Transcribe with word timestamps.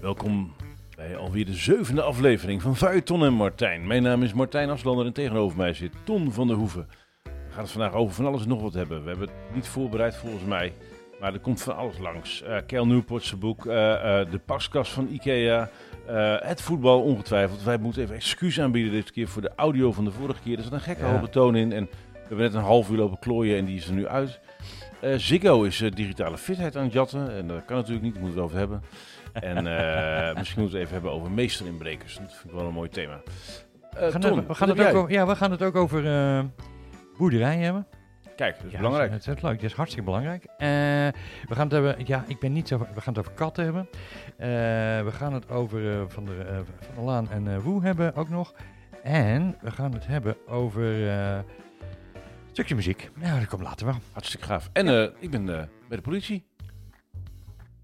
Welkom 0.00 0.52
bij 0.96 1.16
alweer 1.16 1.44
de 1.44 1.54
zevende 1.54 2.02
aflevering 2.02 2.62
van 2.62 2.76
Vuitton 2.76 3.24
en 3.24 3.32
Martijn. 3.32 3.86
Mijn 3.86 4.02
naam 4.02 4.22
is 4.22 4.32
Martijn 4.32 4.70
Aslander 4.70 5.06
en 5.06 5.12
tegenover 5.12 5.56
mij 5.56 5.74
zit 5.74 5.92
Ton 6.04 6.32
van 6.32 6.46
der 6.46 6.56
Hoeven. 6.56 6.88
We 7.22 7.30
gaan 7.50 7.62
het 7.62 7.70
vandaag 7.70 7.92
over 7.92 8.14
van 8.14 8.26
alles 8.26 8.42
en 8.42 8.48
nog 8.48 8.62
wat 8.62 8.74
hebben. 8.74 9.02
We 9.02 9.08
hebben 9.08 9.28
het 9.28 9.54
niet 9.54 9.68
voorbereid 9.68 10.16
volgens 10.16 10.44
mij, 10.44 10.72
maar 11.20 11.32
er 11.32 11.40
komt 11.40 11.62
van 11.62 11.76
alles 11.76 11.98
langs. 11.98 12.42
Uh, 12.42 12.56
Kel 12.66 12.86
Newport's 12.86 13.38
boek, 13.38 13.64
uh, 13.64 13.74
uh, 13.74 14.30
de 14.30 14.40
paskast 14.44 14.92
van 14.92 15.08
Ikea, 15.08 15.70
het 16.40 16.60
voetbal 16.62 17.02
ongetwijfeld. 17.02 17.62
Wij 17.62 17.78
moeten 17.78 18.02
even 18.02 18.14
excuus 18.14 18.60
aanbieden 18.60 18.92
dit 18.92 19.10
keer 19.10 19.28
voor 19.28 19.42
de 19.42 19.52
audio 19.56 19.92
van 19.92 20.04
de 20.04 20.10
vorige 20.10 20.40
keer. 20.42 20.56
Er 20.56 20.62
zat 20.62 20.72
een 20.72 20.80
gekke 20.80 21.04
Ja. 21.04 21.12
hoge 21.12 21.28
toon 21.28 21.56
in 21.56 21.72
en 21.72 21.84
we 22.12 22.18
hebben 22.28 22.46
net 22.46 22.54
een 22.54 22.60
half 22.68 22.90
uur 22.90 22.96
lopen 22.96 23.18
klooien 23.18 23.58
en 23.58 23.64
die 23.64 23.76
is 23.76 23.86
er 23.86 23.94
nu 23.94 24.06
uit. 24.06 24.40
Eh, 25.00 25.14
Ziggo 25.16 25.62
is 25.62 25.80
eh, 25.80 25.90
digitale 25.90 26.38
fitheid 26.38 26.76
aan 26.76 26.84
het 26.84 26.92
jatten 26.92 27.34
en 27.36 27.46
dat 27.46 27.64
kan 27.64 27.76
natuurlijk 27.76 28.04
niet, 28.04 28.14
daar 28.14 28.22
moeten 28.22 28.42
we 28.42 28.48
het 28.48 28.54
over 28.54 28.58
hebben. 28.58 28.82
En 29.32 29.66
eh, 29.66 30.34
misschien 30.38 30.60
moeten 30.60 30.78
we 30.78 30.84
het 30.84 30.92
even 30.92 30.92
hebben 30.92 31.12
over 31.12 31.30
meesterinbrekers. 31.30 32.14
Dat 32.18 32.34
vind 32.34 32.44
ik 32.52 32.58
wel 32.58 32.66
een 32.66 32.74
mooi 32.74 32.88
thema. 32.88 33.20
Eh, 33.90 34.00
We 34.06 34.10
gaan, 34.12 34.22
het, 34.22 34.46
we, 34.46 34.54
gaan 34.54 34.68
het 34.68 34.80
ook 34.80 34.94
over, 34.94 35.10
ja, 35.10 35.26
we 35.26 35.36
gaan 35.36 35.50
het 35.50 35.62
ook 35.62 35.76
over 35.76 36.06
eh 36.06 36.40
boerderij 37.18 37.56
hebben. 37.56 37.86
Kijk, 38.36 38.56
dat 38.56 38.64
is 38.64 38.72
Ja, 38.72 38.76
belangrijk. 38.76 39.10
Dat 39.10 39.20
is, 39.20 39.26
leuk, 39.26 39.60
dat 39.60 39.70
is 39.70 39.72
hartstikke 39.72 40.04
belangrijk. 40.04 40.44
Eh, 40.44 40.68
we 41.48 41.54
gaan 41.54 41.62
het 41.62 41.72
hebben, 41.72 41.96
ja, 42.06 42.24
ik 42.26 42.38
ben 42.38 42.52
niet 42.52 42.68
zo, 42.68 42.78
we 42.78 43.00
gaan 43.00 43.14
het 43.14 43.18
over 43.18 43.32
katten 43.32 43.64
hebben. 43.64 43.88
Eh, 44.36 44.48
we 45.04 45.10
gaan 45.12 45.32
het 45.32 45.50
over 45.50 45.92
eh, 45.92 46.04
van, 46.08 46.24
de, 46.24 46.62
van 46.64 46.94
der 46.94 47.04
Laan 47.04 47.30
en 47.30 47.60
Woe 47.60 47.82
hebben 47.82 48.14
ook 48.14 48.28
nog. 48.28 48.54
En 49.02 49.56
we 49.60 49.70
gaan 49.70 49.92
het 49.92 50.06
hebben 50.06 50.36
over 50.46 51.08
een 51.08 51.44
stukje 52.52 52.74
muziek. 52.74 53.10
Nou, 53.14 53.38
dat 53.38 53.48
komt 53.48 53.62
later 53.62 53.86
wel. 53.86 53.96
Hartstikke 54.12 54.46
gaaf. 54.46 54.70
En 54.72 55.12
ik 55.18 55.30
ben 55.30 55.44
bij 55.44 55.68
de 55.88 56.00
politie. 56.00 56.50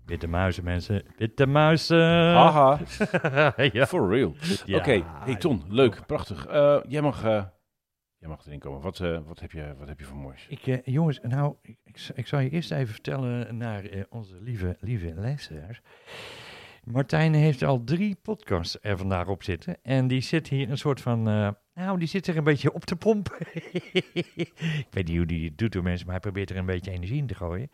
Witte 0.06 0.26
muizen, 0.28 0.64
mensen. 0.64 1.02
Witte 1.16 1.46
muizen. 1.46 2.34
Haha, 2.34 2.78
ja. 3.72 3.86
for 3.86 4.10
real. 4.10 4.34
Ja. 4.64 4.76
Oké, 4.76 5.04
hey 5.24 5.36
Ton, 5.36 5.62
leuk, 5.68 6.06
prachtig. 6.06 6.46
Jij, 6.88 7.00
mag, 7.02 7.22
jij 8.18 8.28
mag 8.28 8.46
erin 8.46 8.58
komen. 8.58 8.80
Wat, 8.80 9.00
eh, 9.00 9.18
wat, 9.26 9.40
heb, 9.40 9.52
je, 9.52 9.74
wat 9.78 9.88
heb 9.88 9.98
je 9.98 10.04
voor 10.04 10.16
moois? 10.16 10.46
Ik, 10.48 10.66
eh, 10.66 10.78
jongens, 10.84 11.20
nou, 11.22 11.54
ik, 11.62 11.78
ik, 12.14 12.26
zal 12.26 12.38
je 12.38 12.50
eerst 12.50 12.70
even 12.70 12.92
vertellen 12.94 13.56
naar 13.56 13.84
eh, 13.84 14.02
onze 14.08 14.36
lieve, 14.40 14.76
lieve 14.80 15.14
luisteraars. 15.14 15.80
Martijn 16.84 17.34
heeft 17.34 17.62
al 17.62 17.84
drie 17.84 18.14
podcasts 18.22 18.78
er 18.80 18.96
vandaag 18.96 19.26
op 19.28 19.42
zitten. 19.42 19.76
En 19.82 20.08
die 20.08 20.20
zit 20.20 20.48
hier 20.48 20.70
een 20.70 20.78
soort 20.78 21.00
van, 21.00 21.22
nou, 21.74 21.98
die 21.98 22.08
zit 22.08 22.26
er 22.26 22.36
een 22.36 22.44
beetje 22.44 22.72
op 22.72 22.84
te 22.84 22.96
pompen. 22.96 23.36
ik 23.52 24.86
weet 24.90 25.06
niet 25.06 25.16
hoe 25.16 25.26
die 25.26 25.48
het 25.48 25.58
doet 25.58 25.72
door 25.72 25.82
mensen, 25.82 26.06
maar 26.06 26.14
hij 26.14 26.24
probeert 26.24 26.50
er 26.50 26.56
een 26.56 26.66
beetje 26.66 26.90
energie 26.90 27.16
in 27.16 27.26
te 27.26 27.34
gooien. 27.34 27.70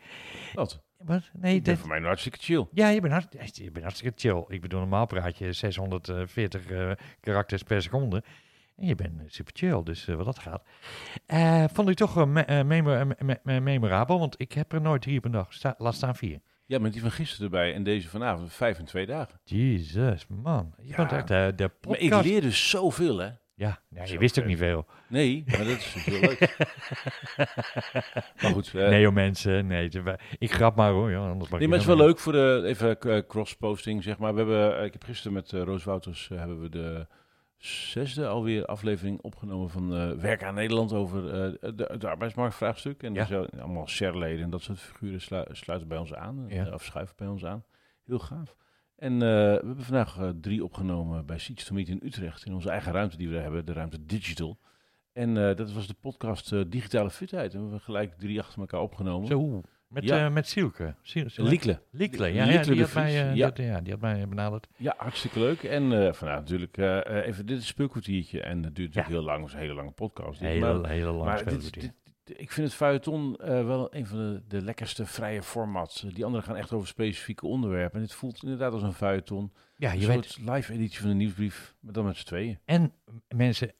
Wat? 0.53 0.83
Wat? 0.97 1.31
Nee, 1.33 1.55
Ik 1.55 1.63
ben 1.63 1.71
dat, 1.71 1.79
voor 1.79 1.87
mij 1.87 1.97
nou 1.97 2.07
hartstikke 2.07 2.39
chill. 2.39 2.67
ja, 2.71 2.87
je 2.87 3.01
bent, 3.01 3.13
hart, 3.13 3.57
je 3.57 3.71
bent 3.71 3.85
hartstikke 3.85 4.19
chill. 4.19 4.45
Ik 4.47 4.61
bedoel, 4.61 4.79
normaal 4.79 5.05
praat 5.05 5.37
je 5.37 5.53
640 5.53 6.65
eh, 6.65 6.91
karakters 7.19 7.63
per 7.63 7.81
seconde. 7.81 8.23
En 8.75 8.87
je 8.87 8.95
bent 8.95 9.19
eh, 9.19 9.25
super 9.27 9.53
chill, 9.55 9.83
dus 9.83 10.07
eh, 10.07 10.15
wat 10.15 10.25
dat 10.25 10.39
gaat. 10.39 10.63
Eh, 11.25 11.63
vond 11.73 11.89
ik 11.89 11.95
toch 11.95 12.25
memorabel, 13.43 14.19
want 14.19 14.35
ik 14.37 14.51
heb 14.51 14.71
er 14.73 14.81
nooit 14.81 15.01
drie 15.01 15.17
op 15.17 15.25
een 15.25 15.31
dag. 15.31 15.53
Sta, 15.53 15.75
laat 15.77 15.95
staan 15.95 16.15
vier. 16.15 16.39
Ja, 16.65 16.79
met 16.79 16.91
die 16.93 17.01
van 17.01 17.11
gisteren 17.11 17.45
erbij 17.45 17.73
en 17.73 17.83
deze 17.83 18.07
vanavond. 18.09 18.53
Vijf 18.53 18.79
in 18.79 18.85
twee 18.85 19.05
dagen. 19.05 19.39
Jezus, 19.43 20.25
man. 20.27 20.73
Je 20.81 20.87
Ja. 20.87 20.95
bent 20.95 21.11
echt 21.11 21.27
de 21.57 21.71
Maar 21.87 21.97
ik 21.99 22.23
leer 22.23 22.41
dus 22.41 22.69
zoveel, 22.69 23.17
hè? 23.17 23.29
Ja, 23.57 23.79
je 24.05 24.17
wist 24.17 24.39
ook 24.39 24.45
niet 24.45 24.57
veel. 24.57 24.85
Nee, 25.07 25.43
maar 25.47 25.57
dat 25.57 25.67
is 25.67 25.93
heel 26.05 26.19
leuk. 26.19 26.55
maar 28.41 28.51
goed. 28.51 28.73
nee, 28.73 29.01
joh, 29.01 29.13
mensen. 29.13 29.67
Nee, 29.67 29.89
ik 30.37 30.51
grap 30.53 30.75
maar 30.75 30.91
hoor. 30.91 31.15
Anders 31.15 31.49
mag 31.49 31.59
Nee, 31.59 31.67
maar 31.69 31.77
het 31.79 31.87
is 31.87 31.95
wel 31.95 32.05
leuk 32.05 32.19
voor 32.19 32.31
de 32.33 32.61
even 32.65 33.27
cross-posting, 33.27 34.03
zeg 34.03 34.17
maar. 34.17 34.33
We 34.33 34.37
hebben, 34.37 34.83
ik 34.83 34.93
heb 34.93 35.03
gisteren 35.03 35.33
met 35.33 35.51
Roos 35.51 35.83
Wouters 35.83 36.29
hebben 36.33 36.61
we 36.61 36.69
de 36.69 37.07
zesde 37.57 38.27
alweer 38.27 38.65
aflevering 38.65 39.21
opgenomen 39.21 39.69
van 39.69 39.95
eh 39.95 40.11
Werk 40.11 40.43
aan 40.43 40.53
Nederland 40.53 40.93
over 40.93 41.29
eh 41.33 41.71
de, 41.75 41.85
het 41.91 42.03
arbeidsmarktvraagstuk. 42.03 43.03
En 43.03 43.13
Ja. 43.13 43.19
er 43.19 43.25
zijn 43.27 43.47
allemaal 43.61 43.87
shareleden 43.87 44.43
en 44.43 44.49
dat 44.49 44.61
soort 44.61 44.79
figuren 44.79 45.21
slu- 45.21 45.45
sluiten 45.51 45.87
bij 45.87 45.97
ons 45.97 46.13
aan, 46.13 46.49
eh, 46.49 46.55
Ja. 46.55 46.73
of 46.73 46.83
schuiven 46.83 47.15
bij 47.17 47.27
ons 47.27 47.45
aan. 47.45 47.63
Heel 48.05 48.19
gaaf. 48.19 48.55
En 48.95 49.13
eh, 49.13 49.19
we 49.19 49.61
hebben 49.65 49.83
vandaag 49.83 50.17
eh, 50.17 50.29
drie 50.41 50.63
opgenomen 50.63 51.25
bij 51.25 51.37
Seats 51.39 51.63
to 51.65 51.73
Meet 51.73 51.87
in 51.89 52.01
Utrecht, 52.03 52.45
in 52.45 52.53
onze 52.53 52.69
eigen 52.69 52.91
ruimte 52.91 53.17
die 53.17 53.29
we 53.29 53.37
hebben, 53.37 53.65
de 53.65 53.73
ruimte 53.73 54.05
Digital. 54.05 54.59
En 55.13 55.37
eh, 55.49 55.55
dat 55.55 55.71
was 55.71 55.87
de 55.87 55.93
podcast 55.93 56.51
eh, 56.53 56.61
Digitale 56.67 57.09
Fitheid. 57.09 57.51
En 57.53 57.57
we 57.57 57.63
hebben 57.63 57.81
gelijk 57.81 58.13
drie 58.17 58.39
achter 58.39 58.59
elkaar 58.59 58.81
opgenomen. 58.81 59.27
Zo, 59.27 59.61
met, 59.87 60.03
Ja. 60.03 60.25
eh, 60.25 60.31
met 60.31 60.47
Sielke. 60.47 60.95
Siel, 61.01 61.29
Siel- 61.29 61.45
Liekle. 61.45 61.81
Liekle, 61.91 62.27
ja, 62.27 62.45
Liekle 62.45 62.59
ja, 62.59 62.71
die 62.71 62.81
had 62.81 62.93
mij, 62.93 63.21
eh, 63.21 63.27
die 63.27 63.37
ja. 63.37 63.45
had- 63.45 63.57
ja, 63.57 63.81
die 63.81 63.91
had 63.91 64.01
mij 64.01 64.27
benaderd. 64.27 64.67
Ja, 64.77 64.93
hartstikke 64.97 65.39
leuk. 65.39 65.63
En 65.63 66.15
vanuit 66.15 66.39
natuurlijk 66.39 66.77
even 66.77 67.45
dit 67.45 67.57
is 67.57 67.61
een 67.61 67.67
speelkwartiertje. 67.67 68.41
En 68.41 68.61
dat 68.61 68.75
duurt 68.75 68.87
natuurlijk 68.95 69.15
heel 69.15 69.23
lang, 69.25 69.37
het 69.39 69.47
is 69.47 69.53
een 69.53 69.59
hele 69.59 69.73
lange 69.73 69.91
podcast. 69.91 70.39
dit. 70.39 70.49
Hele, 70.49 70.73
maar 70.79 70.89
hele 70.89 71.11
lang 71.11 71.23
maar 71.25 71.37
speelde 71.39 71.59
dit, 71.63 71.73
die. 71.73 71.81
dit- 71.81 71.93
dit- 72.23 72.39
ik 72.39 72.51
vind 72.51 72.67
het 72.67 72.75
feuilleton 72.75 73.35
wel 73.65 73.95
een 73.95 74.05
van 74.07 74.17
de, 74.17 74.41
de 74.47 74.61
lekkerste 74.61 75.05
vrije 75.05 75.43
formats. 75.43 76.01
Die 76.01 76.25
andere 76.25 76.43
gaan 76.43 76.55
echt 76.55 76.71
over 76.73 76.87
specifieke 76.87 77.45
onderwerpen. 77.45 77.99
En 77.99 78.05
dit 78.05 78.13
voelt 78.15 78.43
inderdaad 78.43 78.73
als 78.73 78.81
een 78.83 78.93
feuilleton. 78.93 79.53
Ja, 79.77 79.91
Een 79.93 79.99
je 79.99 80.07
weet, 80.07 80.25
soort 80.25 80.49
live 80.55 80.73
editie 80.73 80.99
van 80.99 81.09
de 81.09 81.15
nieuwsbrief, 81.15 81.75
maar 81.79 81.93
dan 81.93 82.05
met 82.05 82.17
z'n 82.17 82.25
tweeën. 82.25 82.59
En 82.65 82.93
mensen, 83.35 83.71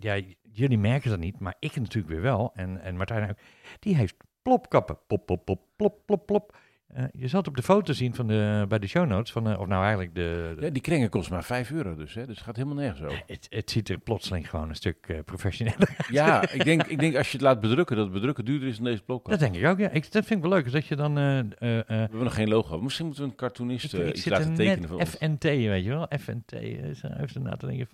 ja, 0.00 0.20
jullie 0.52 0.78
merken 0.78 1.10
dat 1.10 1.18
niet, 1.18 1.38
maar 1.38 1.54
ik 1.58 1.76
natuurlijk 1.76 2.12
weer 2.12 2.22
wel. 2.22 2.50
En, 2.54 2.80
en 2.80 2.96
Martijn 2.96 3.30
ook. 3.30 3.36
Die 3.78 3.96
heeft 3.96 4.14
plopkappen. 4.46 4.98
Plop, 5.06 5.26
plop, 5.26 5.44
plop, 5.44 5.60
plop, 5.76 5.98
plop, 6.06 6.26
plop. 6.26 6.56
Eh, 6.86 7.04
je 7.12 7.28
zal 7.28 7.38
het 7.38 7.48
op 7.48 7.56
de 7.56 7.62
foto 7.62 7.92
zien 7.92 8.14
van 8.14 8.26
de, 8.26 8.64
bij 8.68 8.78
de 8.78 8.86
show 8.86 9.06
notes. 9.08 9.32
Van, 9.32 9.50
eh, 9.50 9.60
of 9.60 9.66
nou 9.66 9.82
eigenlijk 9.82 10.14
de... 10.14 10.54
de- 10.58 10.64
Ja, 10.64 10.70
die 10.70 10.82
kringen 10.82 11.08
kost 11.08 11.30
maar 11.30 11.44
5 11.44 11.70
euro 11.70 11.94
dus, 11.94 12.14
hè? 12.14 12.26
dus 12.26 12.34
het 12.36 12.44
gaat 12.44 12.56
helemaal 12.56 12.76
nergens 12.76 13.02
over. 13.02 13.22
het, 13.26 13.46
het 13.50 13.70
ziet 13.70 13.88
er 13.88 13.98
plotseling 13.98 14.50
gewoon 14.50 14.68
een 14.68 14.74
stuk 14.74 14.96
eh, 15.08 15.18
professioneler 15.24 15.88
uit. 15.96 16.06
Ja, 16.10 16.48
ik 16.58 16.64
denk, 16.64 16.82
ik 16.82 16.98
denk 16.98 17.16
als 17.16 17.26
je 17.26 17.32
het 17.32 17.42
laat 17.46 17.60
bedrukken, 17.60 17.96
dat 17.96 18.04
het 18.04 18.14
bedrukken 18.14 18.44
duurder 18.44 18.68
is 18.68 18.76
dan 18.76 18.84
deze 18.84 19.02
blok. 19.02 19.28
Dat 19.28 19.38
denk 19.38 19.54
ik 19.56 19.66
ook, 19.66 19.78
ja. 19.78 19.88
Ik, 19.90 20.12
dat 20.12 20.24
vind 20.26 20.44
ik 20.44 20.48
wel 20.50 20.56
leuk. 20.56 20.66
is 20.66 20.72
dat 20.72 20.86
je 20.86 20.96
dan... 20.96 21.14
We 21.14 21.84
hebben 21.86 22.22
nog 22.22 22.34
geen 22.34 22.48
logo. 22.48 22.80
Misschien 22.82 23.06
moeten 23.06 23.24
we 23.24 23.30
een 23.30 23.36
cartoonist 23.36 23.92
ik, 23.94 24.00
ik 24.06 24.14
iets 24.16 24.24
laten 24.24 24.54
tekenen 24.54 24.88
voor 24.88 24.98
ons. 24.98 25.10
FNT, 25.10 25.42
weet 25.44 25.84
je 25.84 25.90
wel. 25.90 26.08
FNT. 26.20 26.52
is 26.52 27.02
even 27.02 27.42
na 27.42 27.56
te 27.56 27.66
denken. 27.66 27.86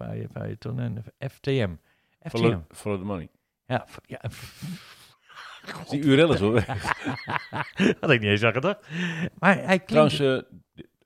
FTM. 1.18 1.28
FTM. 1.28 1.70
Follow, 2.28 2.60
follow 2.70 2.98
the 2.98 3.04
money. 3.04 3.28
Ja, 3.66 3.86
f- 3.90 4.00
Die 5.90 6.00
URL 6.02 6.32
is 6.32 6.40
wel 6.40 6.52
weg. 6.62 6.66
Had 8.00 8.10
ik 8.10 8.20
niet 8.20 8.30
eens 8.30 8.42
aan 8.42 8.52
gedacht. 8.52 8.86
Maar 9.38 9.54
hij 9.54 9.78
klinkt... 9.78 9.86
Trouwens, 9.86 10.20
eh, 10.20 10.38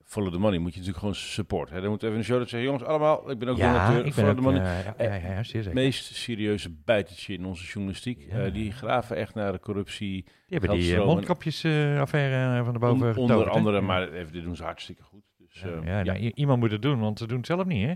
Follow 0.04 0.32
the 0.32 0.38
Money 0.38 0.58
moet 0.58 0.70
je 0.72 0.74
natuurlijk 0.78 0.98
gewoon 0.98 1.14
support. 1.14 1.70
Hè? 1.70 1.80
Dan 1.80 1.90
moet 1.90 2.02
even 2.02 2.16
de 2.16 2.22
show 2.22 2.38
dat 2.38 2.48
zeggen, 2.48 2.68
jongens, 2.68 2.84
allemaal, 2.88 3.30
ik 3.30 3.38
ben 3.38 3.48
ook 3.48 3.56
ja, 3.56 3.72
donateur. 3.72 3.98
ik 3.98 4.02
ben 4.04 4.12
Follow 4.12 4.30
ook, 4.30 4.36
the 4.36 4.42
Money. 4.42 4.60
eh, 4.60 4.84
ja, 4.84 5.14
ja, 5.28 5.34
ja, 5.34 5.42
zeker. 5.42 5.72
meest 5.74 6.14
serieuze 6.14 6.70
bijtetje 6.84 7.32
in 7.34 7.44
onze 7.44 7.64
journalistiek. 7.64 8.26
Ja. 8.30 8.44
Eh, 8.44 8.52
die 8.52 8.72
graven 8.72 9.16
echt 9.16 9.34
naar 9.34 9.52
de 9.52 9.60
corruptie. 9.60 10.22
Die 10.24 10.58
hebben 10.58 10.70
die 10.78 10.96
mondkapjesaffaire 10.98 12.64
van 12.64 12.72
de 12.72 12.78
boven 12.78 13.08
On- 13.16 13.16
onder 13.30 13.50
andere, 13.50 13.80
maar 13.80 14.08
even, 14.12 14.32
dit 14.32 14.42
doen 14.42 14.56
ze 14.56 14.62
hartstikke 14.62 15.02
goed. 15.02 15.22
Dus, 15.38 15.60
Ja, 15.84 16.02
nou, 16.02 16.18
iemand 16.18 16.60
moet 16.60 16.70
het 16.70 16.82
doen, 16.82 16.98
want 17.00 17.18
ze 17.18 17.26
doen 17.26 17.36
het 17.36 17.46
zelf 17.46 17.64
niet, 17.64 17.86
hè? 17.86 17.94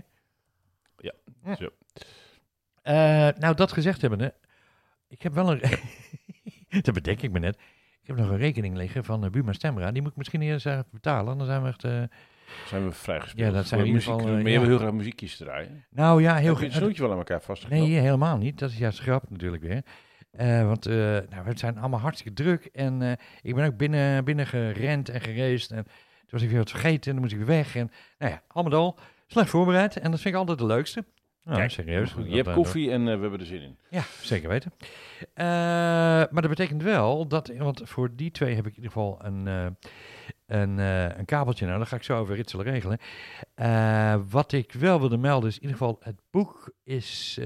Ja, 0.97 1.13
zo. 1.55 1.69
Nou, 3.39 3.55
dat 3.55 3.71
gezegd 3.71 4.01
hebbende, 4.01 4.33
ik 5.07 5.21
heb 5.21 5.33
wel 5.33 5.51
een... 5.51 5.61
dat 6.81 6.93
bedenk 6.93 7.21
ik 7.21 7.31
me 7.31 7.39
net. 7.39 7.55
Ik 8.01 8.07
heb 8.07 8.15
nog 8.15 8.29
een 8.29 8.37
rekening 8.37 8.75
liggen 8.75 9.03
van 9.03 9.23
uh, 9.25 9.29
Buma 9.29 9.53
Stemra. 9.53 9.91
Die 9.91 10.01
moet 10.01 10.11
ik 10.11 10.17
misschien 10.17 10.41
eerst 10.41 10.65
even 10.65 10.85
betalen, 10.91 11.37
dan 11.37 11.45
zijn 11.47 11.61
we 11.61 11.67
echt... 11.67 11.83
eh, 11.83 12.03
zijn 12.65 12.85
we 12.85 12.91
vrijgespeeld. 12.91 13.47
Ja, 13.47 13.53
dat 13.53 13.67
zijn 13.67 13.81
we 13.81 13.87
in 13.87 13.93
ieder 13.93 14.09
muziek, 14.09 14.21
geval, 14.21 14.37
eh, 14.37 14.43
Maar 14.43 14.51
je 14.51 14.53
ja. 14.53 14.59
wil 14.59 14.69
heel 14.69 14.77
graag 14.77 14.91
muziekjes 14.91 15.37
draaien. 15.37 15.85
Nou 15.89 16.21
ja, 16.21 16.35
heel 16.35 16.53
Heb 16.53 16.63
je 16.63 16.69
graag. 16.69 16.81
snoetje 16.81 17.01
wel 17.01 17.11
aan 17.11 17.17
elkaar 17.17 17.41
vastgeknopt? 17.41 17.81
Nee, 17.87 17.99
helemaal 17.99 18.37
niet. 18.37 18.59
Dat 18.59 18.69
is 18.69 18.77
juist 18.77 18.99
grap 18.99 19.29
natuurlijk 19.29 19.63
weer. 19.63 19.83
Eh, 20.31 20.65
want 20.65 20.85
eh, 20.85 20.95
nou, 20.95 21.43
we 21.45 21.51
zijn 21.55 21.77
allemaal 21.77 21.99
hartstikke 21.99 22.43
druk. 22.43 22.65
En 22.65 23.01
eh, 23.01 23.11
ik 23.41 23.55
ben 23.55 23.65
ook 23.65 23.77
binnen, 23.77 24.23
binnen 24.25 24.47
gerend 24.47 25.09
en 25.09 25.21
gereisd. 25.21 25.71
En 25.71 25.83
toen 25.83 25.93
was 26.29 26.41
ik 26.41 26.49
weer 26.49 26.57
wat 26.57 26.69
vergeten 26.69 27.03
en 27.03 27.11
dan 27.11 27.21
moest 27.21 27.31
ik 27.31 27.37
weer 27.37 27.47
weg. 27.57 27.75
En 27.75 27.91
nou 28.17 28.31
ja, 28.31 28.41
allemaal 28.47 28.79
al 28.79 28.99
slecht 29.27 29.49
voorbereid. 29.49 29.97
En 29.97 30.11
dat 30.11 30.19
vind 30.19 30.33
ik 30.33 30.39
altijd 30.39 30.57
de 30.59 30.65
leukste. 30.65 31.05
Nou, 31.43 31.57
Kijk, 31.57 31.71
serieus. 31.71 32.15
Je 32.25 32.35
hebt 32.35 32.53
koffie 32.53 32.91
en 32.91 33.07
eh, 33.07 33.15
we 33.15 33.21
hebben 33.21 33.39
er 33.39 33.45
zin 33.45 33.61
in. 33.61 33.77
Ja, 33.89 34.03
zeker 34.21 34.49
weten. 34.49 34.73
Eh, 35.33 35.45
maar 35.45 36.41
dat 36.41 36.49
betekent 36.49 36.83
wel 36.83 37.27
dat, 37.27 37.51
want 37.57 37.81
voor 37.83 38.15
die 38.15 38.31
twee 38.31 38.55
heb 38.55 38.65
ik 38.65 38.77
in 38.77 38.83
ieder 38.83 38.91
geval 38.91 39.19
een, 39.25 39.47
eh, 39.47 39.65
een, 40.45 40.77
een 40.77 41.25
kabeltje. 41.25 41.65
Nou, 41.65 41.79
dat 41.79 41.87
ga 41.87 41.95
ik 41.95 42.03
zo 42.03 42.17
over 42.17 42.35
ritselen 42.35 42.65
regelen. 42.65 42.99
Wat 44.29 44.51
ik 44.51 44.71
wel 44.71 44.99
wilde 44.99 45.17
melden 45.17 45.49
is 45.49 45.55
in 45.55 45.61
ieder 45.61 45.77
geval, 45.77 45.97
het 45.99 46.19
boek 46.29 46.73
is 46.83 47.39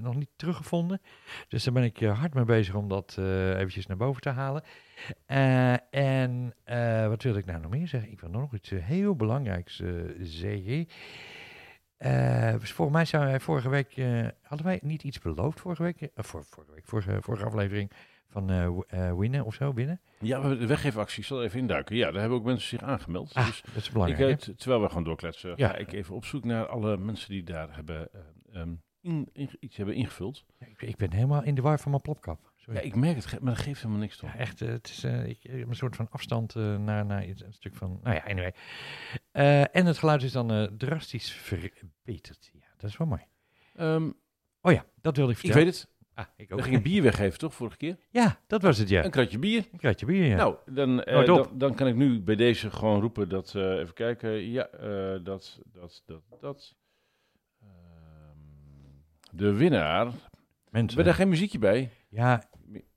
nog 0.00 0.14
niet 0.14 0.30
teruggevonden. 0.36 1.00
Dus 1.48 1.64
daar 1.64 1.74
ben 1.74 1.84
ik 1.84 1.98
hard 2.00 2.34
mee 2.34 2.44
bezig 2.44 2.74
om 2.74 2.88
dat 2.88 3.18
eventjes 3.18 3.86
naar 3.86 3.96
boven 3.96 4.22
te 4.22 4.30
halen. 4.30 4.62
En 5.90 6.54
wat 7.08 7.22
wil 7.22 7.36
ik 7.36 7.44
nou 7.44 7.60
nog 7.60 7.70
meer 7.70 7.88
zeggen? 7.88 8.12
Ik 8.12 8.20
wil 8.20 8.30
nog 8.30 8.54
iets 8.54 8.70
heel 8.70 9.14
belangrijks 9.16 9.82
zeggen. 10.20 10.88
Dus 12.60 12.72
volgens 12.72 12.96
mij 12.96 13.04
zijn 13.04 13.24
wij 13.24 13.40
vorige 13.40 13.68
week, 13.68 13.96
eh, 13.96 14.26
hadden 14.42 14.66
wij 14.66 14.78
niet 14.82 15.02
iets 15.02 15.18
beloofd 15.18 15.60
vorige 15.60 15.82
week? 15.82 16.00
Eh, 16.00 16.08
voor, 16.14 16.44
vorige 16.44 16.72
week, 16.72 16.84
vorige, 16.86 17.18
vorige 17.22 17.44
aflevering 17.44 17.90
van 18.28 18.46
winnen 19.18 19.44
of 19.44 19.54
zo, 19.54 19.72
winnen? 19.72 20.00
Ja, 20.18 20.54
de 20.54 20.66
weggeefactie. 20.66 21.18
Ik 21.20 21.24
zal 21.26 21.42
even 21.42 21.58
induiken. 21.58 21.96
Ja, 21.96 22.10
daar 22.10 22.20
hebben 22.20 22.38
ook 22.38 22.44
mensen 22.44 22.68
zich 22.68 22.82
aangemeld. 22.82 23.34
Ah, 23.34 23.46
dus 23.46 23.62
dat 23.62 23.74
is 23.76 23.86
ik, 23.86 23.92
belangrijk. 23.92 24.38
t- 24.40 24.58
terwijl 24.58 24.82
we 24.82 24.88
gaan 24.88 25.04
doorkletsen, 25.04 25.52
Ja. 25.56 25.68
ga 25.68 25.76
ik 25.76 25.92
even 25.92 26.14
op 26.14 26.24
zoek 26.24 26.44
naar 26.44 26.66
alle 26.66 26.96
mensen 26.96 27.28
die 27.30 27.42
daar 27.42 27.74
hebben, 27.74 28.08
eh, 28.12 28.60
ehm, 28.60 28.74
in, 29.00 29.28
in- 29.32 29.56
iets 29.60 29.76
hebben 29.76 29.94
ingevuld. 29.94 30.44
Ja, 30.58 30.66
ik, 30.66 30.82
ik 30.82 30.96
ben 30.96 31.12
helemaal 31.12 31.42
in 31.42 31.54
de 31.54 31.62
war 31.62 31.78
van 31.78 31.90
mijn 31.90 32.02
plopkap. 32.02 32.52
Sorry. 32.64 32.80
Ja, 32.80 32.86
ik 32.86 32.94
merk 32.94 33.16
het, 33.16 33.40
maar 33.40 33.54
dat 33.54 33.62
geeft 33.62 33.80
helemaal 33.80 34.00
niks 34.02 34.16
toch. 34.16 34.32
Ja, 34.32 34.38
echt, 34.38 34.60
eh, 34.60 34.68
het 34.68 34.88
is 34.88 35.04
eh, 35.04 35.26
ik, 35.26 35.38
ik 35.44 35.58
heb 35.58 35.68
een 35.68 35.74
soort 35.76 35.96
van 35.96 36.08
afstand 36.10 36.54
eh, 36.54 36.76
naar, 36.76 37.06
naar 37.06 37.26
iets, 37.26 37.42
een 37.42 37.52
stuk 37.52 37.74
van, 37.74 38.00
nou 38.02 38.14
ja, 38.16 38.22
anyway. 38.24 38.54
Eh, 39.32 39.76
en 39.76 39.86
het 39.86 39.98
geluid 39.98 40.22
is 40.22 40.32
dan 40.32 40.50
eh, 40.52 40.62
drastisch 40.78 41.32
verbeterd. 41.32 42.50
Ja, 42.52 42.66
dat 42.76 42.90
is 42.90 42.96
wel 42.96 43.06
mooi. 43.06 43.22
Ehm, 43.76 44.10
Oh 44.60 44.72
ja, 44.72 44.84
dat 45.00 45.16
wilde 45.16 45.32
ik 45.32 45.36
ik 45.38 45.44
vertellen. 45.44 45.66
weet 45.72 45.76
het. 45.80 45.92
Ah, 46.14 46.24
ik 46.36 46.48
We 46.48 46.54
ook. 46.54 46.62
gingen 46.62 46.82
bier 46.82 47.02
weggeven, 47.02 47.38
toch, 47.38 47.54
vorige 47.54 47.76
keer? 47.76 47.96
Ja, 48.10 48.40
dat 48.46 48.62
was 48.62 48.78
het, 48.78 48.88
ja. 48.88 49.04
Een 49.04 49.10
kratje 49.10 49.38
bier. 49.38 49.64
Een 49.72 49.78
kratje 49.78 50.06
bier, 50.06 50.24
ja. 50.26 50.36
Nou, 50.36 50.56
dan, 50.66 51.02
eh, 51.02 51.26
dan, 51.26 51.48
dan 51.54 51.74
kan 51.74 51.86
ik 51.86 51.94
nu 51.94 52.20
bij 52.20 52.36
deze 52.36 52.70
gewoon 52.70 53.00
roepen 53.00 53.28
dat, 53.28 53.54
eh, 53.54 53.78
even 53.78 53.94
kijken, 53.94 54.30
ja, 54.50 54.66
eh, 54.68 55.18
dat, 55.24 55.60
dat, 55.72 56.02
dat, 56.06 56.22
dat. 56.40 56.74
Ehm, 57.60 57.68
de 59.32 59.52
winnaar. 59.52 60.06
We 60.06 60.12
Mensen, 60.80 60.86
hebben 60.96 61.04
daar 61.04 61.14
geen 61.14 61.28
muziekje 61.28 61.58
bij. 61.58 61.90
Ja, 62.14 62.42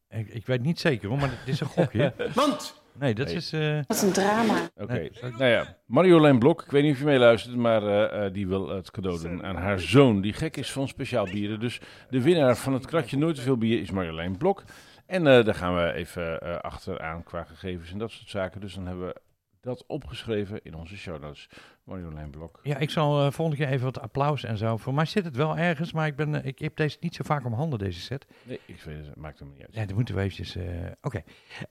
ik, 0.09 0.27
ik 0.27 0.45
weet 0.45 0.61
niet 0.61 0.79
zeker 0.79 1.09
hoor, 1.09 1.17
maar 1.17 1.29
dit 1.29 1.53
is 1.53 1.59
een 1.59 1.67
gokje. 1.67 2.13
Mand! 2.35 2.81
Nee, 2.99 3.13
dat 3.15 3.25
Nee. 3.27 3.35
is... 3.35 3.53
eh, 3.53 3.79
Wat 3.87 4.01
een 4.01 4.11
drama. 4.11 4.69
Oké, 4.75 4.93
Nee, 4.93 5.09
zou 5.13 5.31
ik- 5.31 5.37
nou 5.37 5.51
ja, 5.51 5.77
Marjolein 5.85 6.39
Blok, 6.39 6.63
ik 6.63 6.71
weet 6.71 6.83
niet 6.83 6.91
of 6.93 6.99
je 6.99 7.05
meeluistert, 7.05 7.55
maar 7.55 7.83
eh, 7.83 8.25
eh, 8.25 8.33
die 8.33 8.47
wil 8.47 8.69
het 8.69 8.91
cadeau 8.91 9.21
doen 9.21 9.43
aan 9.43 9.55
haar 9.55 9.79
zoon, 9.79 10.21
die 10.21 10.33
gek 10.33 10.57
is 10.57 10.71
van 10.71 10.87
speciaal 10.87 11.25
bieren. 11.25 11.59
Dus 11.59 11.79
de 12.09 12.21
winnaar 12.21 12.55
van 12.57 12.73
het 12.73 12.85
kratje 12.85 13.17
Nooit 13.17 13.35
te 13.35 13.41
veel 13.41 13.57
bier 13.57 13.79
is 13.79 13.91
Marjolein 13.91 14.37
Blok. 14.37 14.63
En 15.05 15.27
eh, 15.27 15.45
daar 15.45 15.55
gaan 15.55 15.75
we 15.75 15.93
even 15.93 16.39
eh, 16.41 16.55
achteraan 16.55 17.23
qua 17.23 17.43
gegevens 17.43 17.91
en 17.91 17.97
dat 17.97 18.11
soort 18.11 18.29
zaken. 18.29 18.61
Dus 18.61 18.73
dan 18.73 18.87
hebben 18.87 19.07
we 19.07 19.15
dat 19.61 19.83
opgeschreven 19.87 20.59
in 20.63 20.75
onze 20.75 20.97
show 20.97 21.21
notes. 21.21 21.49
Marjolein 21.87 22.29
Blok. 22.29 22.59
ja, 22.63 22.77
ik 22.77 22.89
zal 22.89 23.25
eh, 23.25 23.31
volgende 23.31 23.63
keer 23.63 23.73
even 23.73 23.85
wat 23.85 23.99
applaus 23.99 24.43
en 24.43 24.57
zo. 24.57 24.77
Voor 24.77 24.93
mij 24.93 25.05
zit 25.05 25.25
het 25.25 25.35
wel 25.35 25.57
ergens, 25.57 25.91
maar 25.91 26.07
ik, 26.07 26.15
ben, 26.15 26.35
eh, 26.35 26.45
ik 26.45 26.59
heb 26.59 26.75
deze 26.75 26.97
niet 26.99 27.15
zo 27.15 27.23
vaak 27.23 27.45
om 27.45 27.53
handen, 27.53 27.79
deze 27.79 27.99
set. 27.99 28.25
Nee, 28.43 28.59
ik 28.65 28.81
weet 28.81 29.05
het, 29.05 29.15
maakt 29.15 29.39
hem 29.39 29.49
niet 29.49 29.61
uit. 29.61 29.73
Ja, 29.75 29.85
dan 29.85 29.95
moeten 29.95 30.15
we 30.15 30.21
eventjes... 30.21 30.55
eh, 30.55 30.63
Oké. 31.01 31.21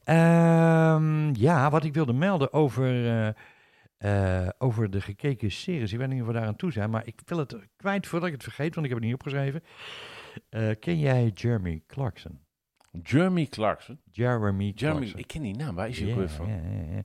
Ehm, 0.05 1.35
ja, 1.35 1.71
wat 1.71 1.85
ik 1.85 1.95
wilde 1.95 2.13
melden 2.13 2.53
over, 2.53 3.35
over 4.59 4.91
de 4.91 5.01
gekeken 5.01 5.51
series. 5.51 5.93
Ik 5.93 5.99
weet 5.99 6.09
niet 6.09 6.21
of 6.21 6.27
we 6.27 6.33
daar 6.33 6.47
aan 6.47 6.57
toe 6.57 6.73
zijn, 6.73 6.91
maar 6.91 7.07
ik 7.07 7.21
wil 7.25 7.39
het 7.39 7.57
kwijt 7.77 8.07
voordat 8.07 8.29
ik 8.29 8.35
het 8.35 8.43
vergeet, 8.45 8.75
want 8.75 8.87
ik 8.87 8.93
heb 8.93 9.01
het 9.03 9.11
niet 9.11 9.21
opgeschreven. 9.21 9.63
Ken 10.79 10.99
jij 10.99 11.29
Jeremy 11.35 11.83
Clarkson? 11.87 12.41
Jeremy 13.03 13.47
Clarkson. 13.47 14.01
Jeremy 14.11 14.73
Jeremy, 14.75 14.97
Clarkson. 14.99 15.19
ik 15.21 15.27
ken 15.27 15.43
die 15.43 15.57
naam, 15.57 15.75
waar 15.75 15.89
is 15.89 15.99
hij 16.01 16.11
ook 16.11 16.17
weer 16.19 16.31
van? 16.31 16.49
ja, 16.49 16.55
ja, 16.55 16.95
ja. 16.95 17.03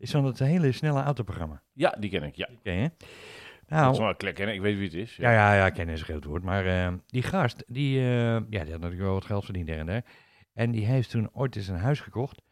Is 0.00 0.10
van 0.10 0.24
het 0.24 0.38
hele 0.38 0.72
snelle 0.72 1.02
autoprogramma. 1.02 1.62
Ja, 1.72 1.96
die 1.98 2.10
ken 2.10 2.22
ik, 2.22 2.34
ja. 2.34 2.48
Ken 2.62 2.74
je? 2.74 2.90
Dat 3.66 3.78
Nou, 3.78 3.92
is 3.92 3.98
wel 3.98 4.08
een 4.08 4.34
kennen, 4.34 4.54
ik 4.54 4.60
weet 4.60 4.74
wie 4.76 4.84
het 4.84 4.94
is. 4.94 5.16
Ja, 5.16 5.32
ja, 5.32 5.54
ja, 5.54 5.70
kennen 5.70 5.94
is 5.94 6.00
een 6.00 6.06
groot 6.06 6.24
woord. 6.24 6.42
Maar 6.42 6.66
eh, 6.66 6.92
die 7.06 7.22
gast, 7.22 7.64
die, 7.66 7.98
eh, 7.98 8.04
ja, 8.34 8.40
die 8.40 8.58
had 8.58 8.68
natuurlijk 8.68 9.00
wel 9.00 9.12
wat 9.12 9.24
geld 9.24 9.44
verdiend 9.44 9.68
her 9.68 9.78
en 9.78 9.86
der. 9.86 10.04
En 10.52 10.70
die 10.70 10.86
heeft 10.86 11.10
toen 11.10 11.28
ooit 11.32 11.56
eens 11.56 11.68
een 11.68 11.76
huis 11.78 12.00
gekocht 12.00 12.42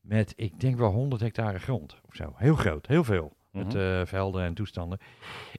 met, 0.00 0.32
ik 0.36 0.60
denk 0.60 0.76
wel 0.76 0.90
100 0.90 1.22
hectare 1.22 1.58
grond 1.58 2.00
of 2.08 2.14
zo. 2.14 2.32
Heel 2.36 2.54
groot, 2.54 2.86
heel 2.86 3.04
veel. 3.04 3.36
Met 3.50 3.66
Mhm. 3.66 3.78
eh, 3.78 4.00
velden 4.06 4.42
en 4.44 4.54
toestanden. 4.54 4.98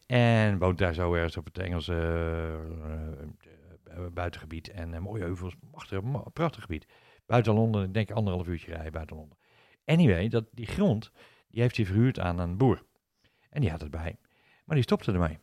En 0.05 0.57
woont 0.57 0.77
daar 0.77 0.93
zo 0.93 1.13
ergens 1.13 1.37
op 1.37 1.45
het 1.45 1.57
Engelse 1.57 1.93
buitengebied. 4.13 4.71
En 4.71 5.01
mooie 5.01 5.21
heuvels, 5.23 5.55
machtig, 5.71 6.01
ma- 6.01 6.23
prachtig 6.33 6.61
gebied. 6.61 6.85
Buiten 7.25 7.53
Londen, 7.53 7.83
ik 7.83 7.93
denk 7.93 8.11
anderhalf 8.11 8.47
uurtje 8.47 8.71
rijden 8.73 8.91
buiten 8.91 9.15
Londen. 9.15 9.37
Anyway, 9.85 10.27
dat, 10.27 10.45
die 10.51 10.65
grond, 10.65 11.11
die 11.53 11.61
heeft 11.61 11.77
hij 11.77 11.85
verhuurd 11.85 12.19
aan 12.19 12.39
een 12.39 12.57
boer. 12.57 12.83
En 13.49 13.61
die 13.61 13.69
had 13.69 13.81
het 13.81 13.91
bij. 13.91 14.17
Maar 14.65 14.75
die 14.75 14.83
stopte 14.83 15.11
ermee. 15.11 15.39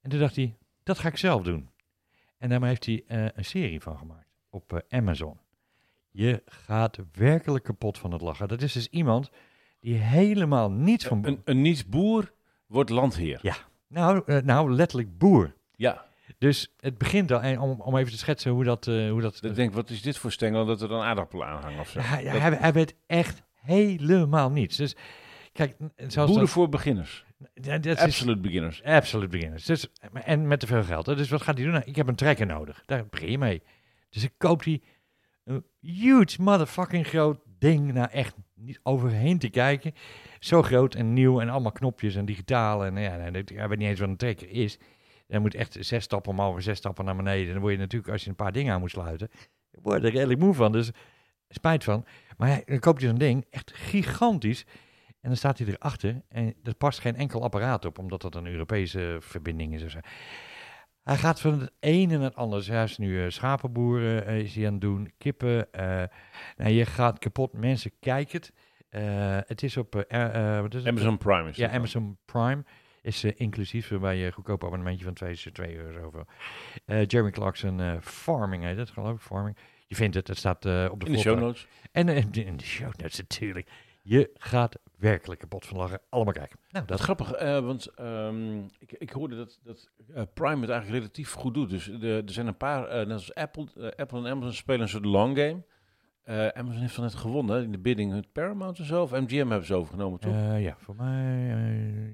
En 0.00 0.10
toen 0.10 0.20
dacht 0.20 0.36
hij, 0.36 0.56
dat 0.82 0.98
ga 0.98 1.08
ik 1.08 1.16
zelf 1.16 1.42
doen. 1.42 1.70
En 2.38 2.48
daarmee 2.48 2.68
heeft 2.68 2.86
hij 2.86 3.04
eh, 3.06 3.24
een 3.34 3.44
serie 3.44 3.80
van 3.80 3.98
gemaakt 3.98 4.26
op 4.50 4.72
eh, 4.72 4.98
Amazon. 4.98 5.38
Je 6.10 6.42
gaat 6.46 6.98
werkelijk 7.12 7.64
kapot 7.64 7.98
van 7.98 8.12
het 8.12 8.20
lachen. 8.20 8.48
Dat 8.48 8.62
is 8.62 8.72
dus 8.72 8.88
iemand 8.88 9.30
die 9.80 9.94
helemaal 9.94 10.70
niets 10.70 11.04
van... 11.06 11.26
Een, 11.26 11.40
een 11.44 11.60
niet-boer 11.62 12.32
wordt 12.66 12.90
landheer. 12.90 13.38
Ja. 13.42 13.54
Nou, 13.86 14.22
eh, 14.26 14.38
nou, 14.42 14.72
letterlijk 14.72 15.18
boer. 15.18 15.54
Ja, 15.76 16.06
Dus 16.38 16.72
het 16.80 16.98
begint 16.98 17.32
al, 17.32 17.40
en 17.40 17.58
om, 17.60 17.80
om 17.80 17.96
even 17.96 18.12
te 18.12 18.18
schetsen 18.18 18.52
hoe 18.52 18.64
dat... 18.64 18.84
hoe 18.84 19.20
dat 19.20 19.44
ik 19.44 19.54
denk, 19.54 19.72
wat 19.74 19.90
is 19.90 20.02
dit 20.02 20.18
voor 20.18 20.32
stengel 20.32 20.64
dat 20.66 20.82
er 20.82 20.88
dan 20.88 21.02
aardappelen 21.02 21.46
aan 21.46 21.62
hangen 21.62 21.80
of 21.80 21.88
zo? 21.88 22.00
hij, 22.00 22.24
Dat- 22.24 22.40
hij, 22.40 22.50
hij 22.54 22.72
weet 22.72 22.94
echt 23.06 23.42
helemaal 23.62 24.50
niets. 24.50 24.76
Dus 24.76 24.96
kijk, 25.52 25.76
zoals 25.96 26.14
Boeren 26.14 26.36
dat, 26.38 26.50
voor 26.50 26.68
beginners. 26.68 27.24
Ja, 27.54 27.78
dat 27.78 27.86
is- 27.96 28.02
Absolute 28.02 28.40
beginners. 28.40 28.82
Absoluut 28.82 29.30
beginners. 29.30 29.64
Dus, 29.64 29.88
en 30.12 30.46
met 30.46 30.60
te 30.60 30.66
veel 30.66 30.82
geld. 30.84 31.06
Hè. 31.06 31.16
Dus 31.16 31.28
wat 31.30 31.42
gaat 31.42 31.54
hij 31.54 31.64
doen? 31.64 31.72
Nou, 31.74 31.84
ik 31.86 31.96
heb 31.96 32.08
een 32.08 32.14
trekker 32.14 32.46
nodig. 32.46 32.82
Daar 32.86 33.06
begin 33.10 33.30
je 33.30 33.38
mee. 33.38 33.62
Dus 34.10 34.24
ik 34.24 34.32
koop 34.38 34.62
die 34.62 34.82
een 35.44 35.64
huge 35.80 36.42
motherfucking 36.42 37.06
groot 37.06 37.40
ding. 37.58 37.92
Nou 37.92 38.10
echt 38.10 38.34
niet 38.54 38.80
overheen 38.82 39.38
te 39.38 39.48
kijken. 39.48 39.92
Zo 40.38 40.62
groot 40.62 40.94
en 40.94 41.12
nieuw 41.12 41.40
en 41.40 41.48
allemaal 41.48 41.72
knopjes 41.72 42.14
en 42.14 42.24
digitaal. 42.24 42.84
En 42.84 42.96
ja, 42.96 43.16
ik 43.16 43.48
weet 43.48 43.78
niet 43.78 43.88
eens 43.88 44.00
wat 44.00 44.08
een 44.08 44.16
trekker 44.16 44.48
is. 44.50 44.78
Dan 45.26 45.40
moet 45.42 45.54
echt 45.54 45.76
zes 45.80 46.04
stappen 46.04 46.30
omhoog 46.32 46.56
en 46.56 46.62
zes 46.62 46.78
stappen 46.78 47.04
naar 47.04 47.16
beneden. 47.16 47.52
Dan 47.52 47.60
word 47.60 47.72
je 47.72 47.78
natuurlijk, 47.78 48.12
als 48.12 48.22
je 48.24 48.30
een 48.30 48.36
paar 48.36 48.52
dingen 48.52 48.74
aan 48.74 48.80
moet 48.80 48.90
sluiten, 48.90 49.30
word 49.82 50.00
je 50.00 50.06
er 50.06 50.12
redelijk 50.12 50.40
moe 50.40 50.54
van. 50.54 50.72
Dus 50.72 50.90
spijt 51.48 51.84
van. 51.84 52.04
Maar 52.36 52.48
ja, 52.48 52.60
dan 52.64 52.78
koop 52.78 52.98
je 52.98 53.06
zo'n 53.06 53.18
ding, 53.18 53.46
echt 53.50 53.72
gigantisch. 53.74 54.64
En 55.06 55.28
dan 55.28 55.36
staat 55.36 55.58
hij 55.58 55.66
erachter 55.66 56.22
en 56.28 56.54
er 56.62 56.74
past 56.74 56.98
geen 56.98 57.16
enkel 57.16 57.42
apparaat 57.42 57.84
op, 57.84 57.98
omdat 57.98 58.22
dat 58.22 58.34
een 58.34 58.46
Europese 58.46 59.16
verbinding 59.20 59.74
is. 59.74 59.84
of 59.84 59.90
zo. 59.90 59.98
Hij 61.02 61.16
gaat 61.16 61.40
van 61.40 61.60
het 61.60 61.72
ene 61.80 62.16
naar 62.16 62.24
het 62.24 62.34
andere. 62.34 62.72
Hij 62.72 62.84
is 62.84 62.98
nu 62.98 63.24
eh, 63.24 63.30
schapenboeren 63.30 64.26
eh, 64.26 64.38
is 64.38 64.54
hij 64.54 64.66
aan 64.66 64.72
het 64.72 64.80
doen, 64.80 65.12
kippen. 65.18 65.72
eh 65.72 66.02
nou, 66.56 66.70
je 66.70 66.84
gaat 66.86 67.18
kapot, 67.18 67.52
mensen 67.52 67.92
kijken 68.00 68.40
het. 68.40 68.52
Het 69.48 69.62
is 69.62 69.76
op 69.76 69.94
wat 69.94 70.74
is 70.74 70.80
het? 70.80 70.86
Amazon 70.86 71.18
Prime 71.18 71.48
is 71.48 71.56
Ja, 71.56 71.62
dat 71.62 71.70
dan. 71.70 71.78
Amazon 71.80 72.18
Prime 72.24 72.64
is 73.02 73.24
inclusief 73.24 73.88
waarbij 73.88 74.16
je 74.16 74.26
een 74.26 74.32
goedkoop 74.32 74.64
abonnementje 74.64 75.04
van 75.04 75.14
2 75.14 75.34
2 75.52 75.76
euro 75.76 76.24
Jeremy 76.86 77.30
Clarkson 77.30 78.00
Farming 78.00 78.62
heet 78.62 78.76
het, 78.76 78.90
geloof 78.90 79.14
ik, 79.14 79.20
Farming. 79.20 79.56
Je 79.92 79.98
vindt 79.98 80.14
het, 80.14 80.28
het 80.28 80.38
staat 80.38 80.64
eh, 80.64 80.88
op 80.90 81.00
de 81.00 81.06
In 81.06 81.12
de 81.12 81.18
show 81.18 81.38
notes. 81.38 81.66
En 81.90 82.08
eh, 82.08 82.16
in 82.32 82.56
de 82.56 82.64
show 82.64 82.92
notes 82.96 83.18
natuurlijk. 83.18 83.70
Je 84.02 84.30
gaat 84.34 84.78
werkelijk 84.98 85.40
kapot 85.40 85.66
van 85.66 85.76
lachen. 85.76 86.00
Allemaal 86.08 86.32
kijken. 86.32 86.58
Nou, 86.70 86.86
Dat 86.86 86.98
is 86.98 87.04
grappig, 87.04 87.32
eh, 87.32 87.60
want 87.60 87.86
ehm, 87.86 88.58
ik, 88.78 88.92
ik 88.92 89.10
hoorde 89.10 89.36
dat, 89.36 89.60
dat 89.62 89.90
Prime 90.34 90.60
het 90.60 90.70
eigenlijk 90.70 90.90
relatief 90.90 91.32
goed 91.32 91.54
doet. 91.54 91.70
Dus 91.70 91.84
de, 91.84 92.22
er 92.26 92.32
zijn 92.32 92.46
een 92.46 92.56
paar, 92.56 93.06
net 93.06 93.12
als 93.12 93.34
Apple, 93.34 93.96
Apple 93.96 94.18
en 94.18 94.26
Amazon 94.26 94.52
spelen 94.52 94.80
een 94.80 94.88
soort 94.88 95.04
long 95.04 95.38
game. 95.38 95.64
Amazon 96.52 96.80
heeft 96.80 96.94
van 96.94 97.04
net 97.04 97.14
gewonnen 97.14 97.56
hè, 97.56 97.62
in 97.62 97.72
de 97.72 97.78
bidding 97.78 98.12
met 98.12 98.32
Paramount 98.32 98.78
en 98.78 98.84
zo. 98.84 99.02
Of 99.02 99.10
MGM 99.10 99.48
hebben 99.48 99.64
ze 99.64 99.74
overgenomen, 99.74 100.20
toch? 100.20 100.34
Ja, 100.58 100.76
voor 100.78 100.96
mij 100.96 101.54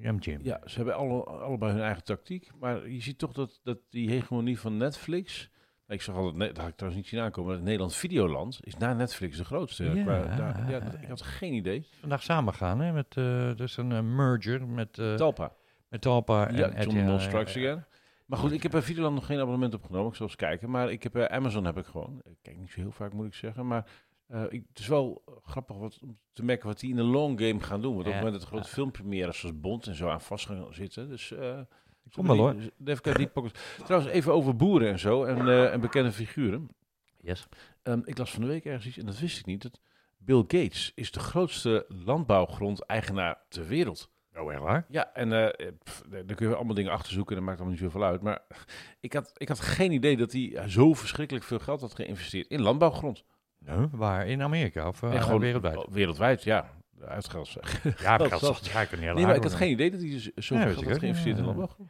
MGM. 0.02 0.38
Ja, 0.42 0.60
ze 0.64 0.76
hebben 0.76 0.94
alle, 0.94 1.24
allebei 1.24 1.72
hun 1.72 1.82
eigen 1.82 2.04
tactiek. 2.04 2.50
Maar 2.60 2.88
je 2.88 3.02
ziet 3.02 3.18
toch 3.18 3.32
dat, 3.32 3.60
dat 3.62 3.78
die 3.90 4.10
hegemonie 4.10 4.58
van 4.58 4.76
Netflix... 4.76 5.50
Ik 5.88 6.02
zag 6.02 6.14
altijd, 6.16 6.34
nee, 6.36 6.48
dat 6.48 6.56
had 6.58 6.68
ik 6.68 6.74
trouwens 6.76 7.02
niet 7.02 7.10
zien 7.12 7.20
aankomen, 7.20 7.52
maar 7.54 7.62
Nederland 7.62 7.94
Videoland 7.94 8.58
is 8.60 8.76
na 8.76 8.92
Netflix 8.94 9.36
de 9.36 9.44
grootste. 9.44 9.84
Ja. 9.84 10.02
Qua- 10.02 10.36
daar- 10.36 10.70
ja, 10.70 10.80
dat- 10.80 10.94
ik 10.94 11.08
had 11.08 11.22
geen 11.22 11.52
idee. 11.52 11.86
Vandaag 12.00 12.22
samen 12.22 12.54
gaan, 12.54 12.80
hè, 12.80 12.92
met 12.92 13.16
uh, 13.16 13.54
dus 13.56 13.76
een 13.76 13.90
uh, 13.90 14.00
merger 14.00 14.66
met, 14.66 14.98
uh, 14.98 15.14
Talpa. 15.14 15.52
met 15.88 16.00
Talpa 16.00 16.50
Ja, 16.50 16.68
en 16.70 16.82
John 16.84 16.96
RTL, 16.98 17.04
Mol 17.04 17.18
eh, 17.18 17.34
again. 17.34 17.84
Maar 18.26 18.38
goed, 18.38 18.52
ik 18.52 18.62
heb 18.62 18.72
bij 18.72 18.82
Videoland 18.82 19.14
nog 19.14 19.26
geen 19.26 19.38
abonnement 19.40 19.74
opgenomen. 19.74 20.08
Ik 20.10 20.14
zal 20.16 20.26
eens 20.26 20.36
kijken. 20.36 20.70
Maar 20.70 20.90
ik 20.92 21.02
heb 21.02 21.16
eh, 21.16 21.24
Amazon 21.24 21.64
heb 21.64 21.76
ik 21.78 21.86
gewoon. 21.86 22.20
Ik 22.24 22.36
kijk 22.42 22.56
niet 22.58 22.70
zo 22.70 22.80
heel 22.80 22.90
vaak, 22.92 23.12
moet 23.12 23.26
ik 23.26 23.34
zeggen. 23.34 23.66
Maar 23.66 23.90
eh, 24.26 24.42
ik, 24.48 24.64
het 24.68 24.78
is 24.78 24.86
wel 24.88 25.22
grappig 25.44 25.76
wat, 25.76 25.98
om 26.02 26.18
te 26.32 26.44
merken 26.44 26.66
wat 26.66 26.80
die 26.80 26.90
in 26.90 26.96
de 26.96 27.02
long 27.02 27.40
game 27.40 27.60
gaan 27.60 27.80
doen. 27.82 27.94
Want 27.94 28.06
op 28.06 28.12
Ja, 28.12 28.16
het 28.16 28.24
moment 28.24 28.40
dat 28.40 28.48
grote 28.50 28.66
ja. 28.68 28.72
filmpremières 28.74 29.38
zoals 29.38 29.60
Bond 29.60 29.86
en 29.86 29.94
zo 29.94 30.08
aan 30.08 30.20
vast 30.20 30.46
gaan 30.46 30.66
zitten. 30.74 31.08
Dus 31.08 31.32
eh 31.32 31.58
Kom 32.12 32.26
wel, 32.26 32.36
hoor. 32.36 32.54
Kijken, 32.84 33.14
die 33.14 33.28
pockets. 33.28 33.60
Trouwens, 33.84 34.12
even 34.12 34.32
over 34.32 34.56
boeren 34.56 34.88
en 34.88 34.98
zo. 34.98 35.24
En, 35.24 35.48
eh, 35.48 35.72
en 35.72 35.80
bekende 35.80 36.12
figuren. 36.12 36.68
Yes. 37.20 37.46
Ehm, 37.82 38.00
ik 38.04 38.18
las 38.18 38.30
van 38.30 38.40
de 38.40 38.46
week 38.46 38.64
ergens 38.64 38.86
iets, 38.86 38.98
en 38.98 39.06
dat 39.06 39.18
wist 39.18 39.38
ik 39.38 39.46
niet. 39.46 39.62
Dat 39.62 39.80
Bill 40.18 40.40
Gates 40.40 40.92
is 40.94 41.10
de 41.10 41.20
grootste 41.20 41.84
landbouwgrondeigenaar 41.88 43.38
ter 43.48 43.66
wereld. 43.66 44.10
Oh, 44.34 44.52
echt 44.52 44.60
waar? 44.60 44.86
Ja, 44.88 45.12
en 45.14 45.32
eh, 45.32 45.68
pff, 45.84 46.02
daar 46.08 46.36
kun 46.36 46.48
je 46.48 46.54
allemaal 46.54 46.74
dingen 46.74 46.92
achter 46.92 47.12
zoeken. 47.12 47.34
Dat 47.36 47.44
maakt 47.44 47.58
allemaal 47.58 47.76
niet 47.76 47.84
zoveel 47.84 48.04
uit. 48.04 48.22
Maar 48.22 48.42
ik 49.00 49.12
had, 49.12 49.32
ik 49.36 49.48
had 49.48 49.60
geen 49.60 49.92
idee 49.92 50.16
dat 50.16 50.32
hij 50.32 50.62
zo 50.66 50.94
verschrikkelijk 50.94 51.44
veel 51.44 51.58
geld 51.58 51.80
had 51.80 51.94
geïnvesteerd 51.94 52.48
in 52.48 52.60
landbouwgrond. 52.60 53.24
Nee, 53.58 53.86
waar? 53.90 54.26
In 54.26 54.42
Amerika 54.42 54.88
of 54.88 55.02
uh, 55.02 55.14
En 55.14 55.22
gewoon 55.22 55.40
wereldwijd? 55.40 55.86
Wereldwijd, 55.90 56.42
ja. 56.42 56.70
Uitgeld 57.04 57.48
zeg. 57.48 57.82
Ja, 58.02 58.16
Dat 58.16 58.30
dat 58.40 58.66
ga 58.68 58.80
ik 58.80 58.90
er 58.92 58.98
niet 58.98 59.12
Nee, 59.14 59.26
maar 59.26 59.36
ik 59.36 59.42
had 59.42 59.54
geen 59.54 59.70
idee 59.70 59.90
dat 59.90 60.00
hij 60.00 60.10
zoveel 60.34 60.56
Ja, 60.56 60.62
geld 60.62 60.74
weet 60.74 60.78
ik 60.78 60.84
had 60.84 60.94
ook. 60.94 60.98
geïnvesteerd 61.00 61.38
in 61.38 61.44
Ja. 61.44 61.48
landbouw. 61.54 61.86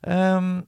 Ehm, 0.00 0.60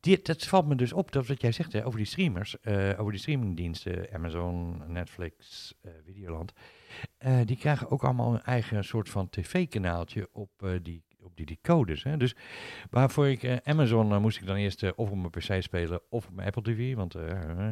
dit, 0.00 0.26
dat 0.26 0.44
valt 0.44 0.66
me 0.66 0.74
dus 0.74 0.92
op, 0.92 1.12
dat 1.12 1.26
wat 1.26 1.40
jij 1.40 1.52
zegt 1.52 1.72
hè, 1.72 1.86
over 1.86 1.98
die 1.98 2.06
streamers, 2.06 2.60
eh, 2.60 2.90
over 2.98 3.12
die 3.12 3.20
streamingdiensten, 3.20 4.12
Amazon, 4.12 4.82
Netflix, 4.92 5.74
eh, 5.80 5.90
Videoland. 6.04 6.52
eh, 7.18 7.38
die 7.44 7.56
krijgen 7.56 7.90
ook 7.90 8.04
allemaal 8.04 8.34
een 8.34 8.42
eigen 8.42 8.84
soort 8.84 9.08
van 9.08 9.28
tv-kanaaltje 9.28 10.28
op, 10.32 10.50
eh, 10.62 10.70
die, 10.82 11.02
op 11.22 11.36
die 11.36 11.46
decoders. 11.46 12.02
Hè. 12.04 12.16
Dus 12.16 12.34
waarvoor 12.90 13.28
ik 13.28 13.60
Amazon 13.64 14.20
moest 14.20 14.40
ik 14.40 14.46
dan 14.46 14.56
eerst 14.56 14.94
of 14.96 15.10
op 15.10 15.16
mijn 15.16 15.30
PC 15.30 15.62
spelen 15.62 16.00
of 16.10 16.26
op 16.26 16.34
mijn 16.34 16.46
Apple 16.46 16.62
TV. 16.62 16.94
Want, 16.94 17.14
eh, 17.14 17.68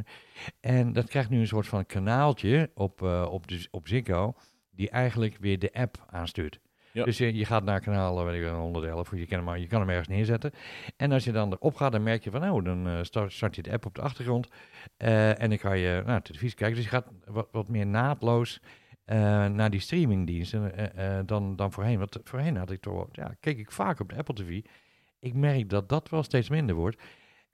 en 0.61 0.93
dat 0.93 1.09
krijgt 1.09 1.31
nu 1.31 1.38
een 1.40 1.47
soort 1.47 1.66
van 1.66 1.87
kanaaltje 1.87 2.71
op, 2.75 3.02
eh, 3.02 3.26
op, 3.31 3.47
de, 3.47 3.69
op 3.71 3.88
Ziggo, 3.88 4.35
die 4.76 4.90
eigenlijk 4.90 5.37
weer 5.40 5.59
de 5.59 5.73
app 5.73 6.04
aanstuurt. 6.11 6.61
Ja. 6.97 7.04
Dus 7.04 7.18
je, 7.18 7.35
je 7.35 7.45
gaat 7.45 7.64
naar 7.64 7.80
kanaal 7.80 8.18
eh, 8.18 8.25
weet 8.25 8.35
ik, 8.35 8.42
wel, 8.42 8.61
111, 8.61 9.12
of 9.12 9.18
je 9.18 9.26
kan, 9.26 9.37
hem, 9.37 9.45
maar- 9.45 9.59
je 9.59 9.66
kan 9.66 9.80
hem 9.80 9.88
ergens 9.88 10.09
neerzetten. 10.09 10.52
En 10.97 11.12
als 11.12 11.25
je 11.25 11.33
dan 11.33 11.52
erop 11.52 11.75
gaat, 11.75 11.92
dan 11.92 12.02
merk 12.02 12.25
je 12.25 12.30
van, 12.30 12.50
oh, 12.50 12.64
dan 12.64 12.88
eh, 12.88 12.99
start, 13.02 13.33
start 13.33 13.56
je 13.56 13.62
de 13.62 13.73
app 13.73 13.87
op 13.87 13.95
de 13.95 14.00
achtergrond. 14.00 14.49
Eh, 14.97 15.42
en 15.42 15.49
dan 15.49 15.59
kan 15.59 15.78
je 15.78 16.02
naar 16.06 16.23
televisie 16.23 16.56
kijken. 16.56 16.76
Dus 16.76 16.85
je 16.85 16.90
gaat 16.90 17.11
wat, 17.25 17.49
wat 17.50 17.68
meer 17.68 17.87
naadloos 17.87 18.61
naar 19.06 19.71
die 19.71 19.80
streamingdiensten 19.80 20.73
dan, 21.26 21.56
dan 21.56 21.73
voorheen. 21.73 21.99
Want 21.99 22.18
voorheen 22.25 22.56
had 22.56 22.71
ik 22.71 22.80
toch, 22.80 23.09
ja, 23.12 23.35
keek 23.40 23.59
ik 23.59 23.71
vaak 23.73 24.00
op 24.00 24.09
de 24.09 24.16
Apple 24.16 24.35
TV. 24.35 24.61
Ik 25.18 25.35
merk 25.35 25.68
dat 25.68 25.88
dat 25.88 26.09
wel 26.09 26.23
steeds 26.23 26.49
minder 26.49 26.75
wordt. 26.75 27.02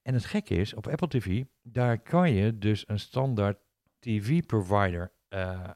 En 0.02 0.14
het 0.14 0.24
gekke 0.24 0.54
is, 0.54 0.74
op 0.74 0.86
Apple 0.86 1.08
TV, 1.08 1.42
daar 1.62 1.98
kan 1.98 2.32
je 2.32 2.58
dus 2.58 2.84
een 2.86 2.98
standaard 2.98 3.58
TV-provider 3.98 5.12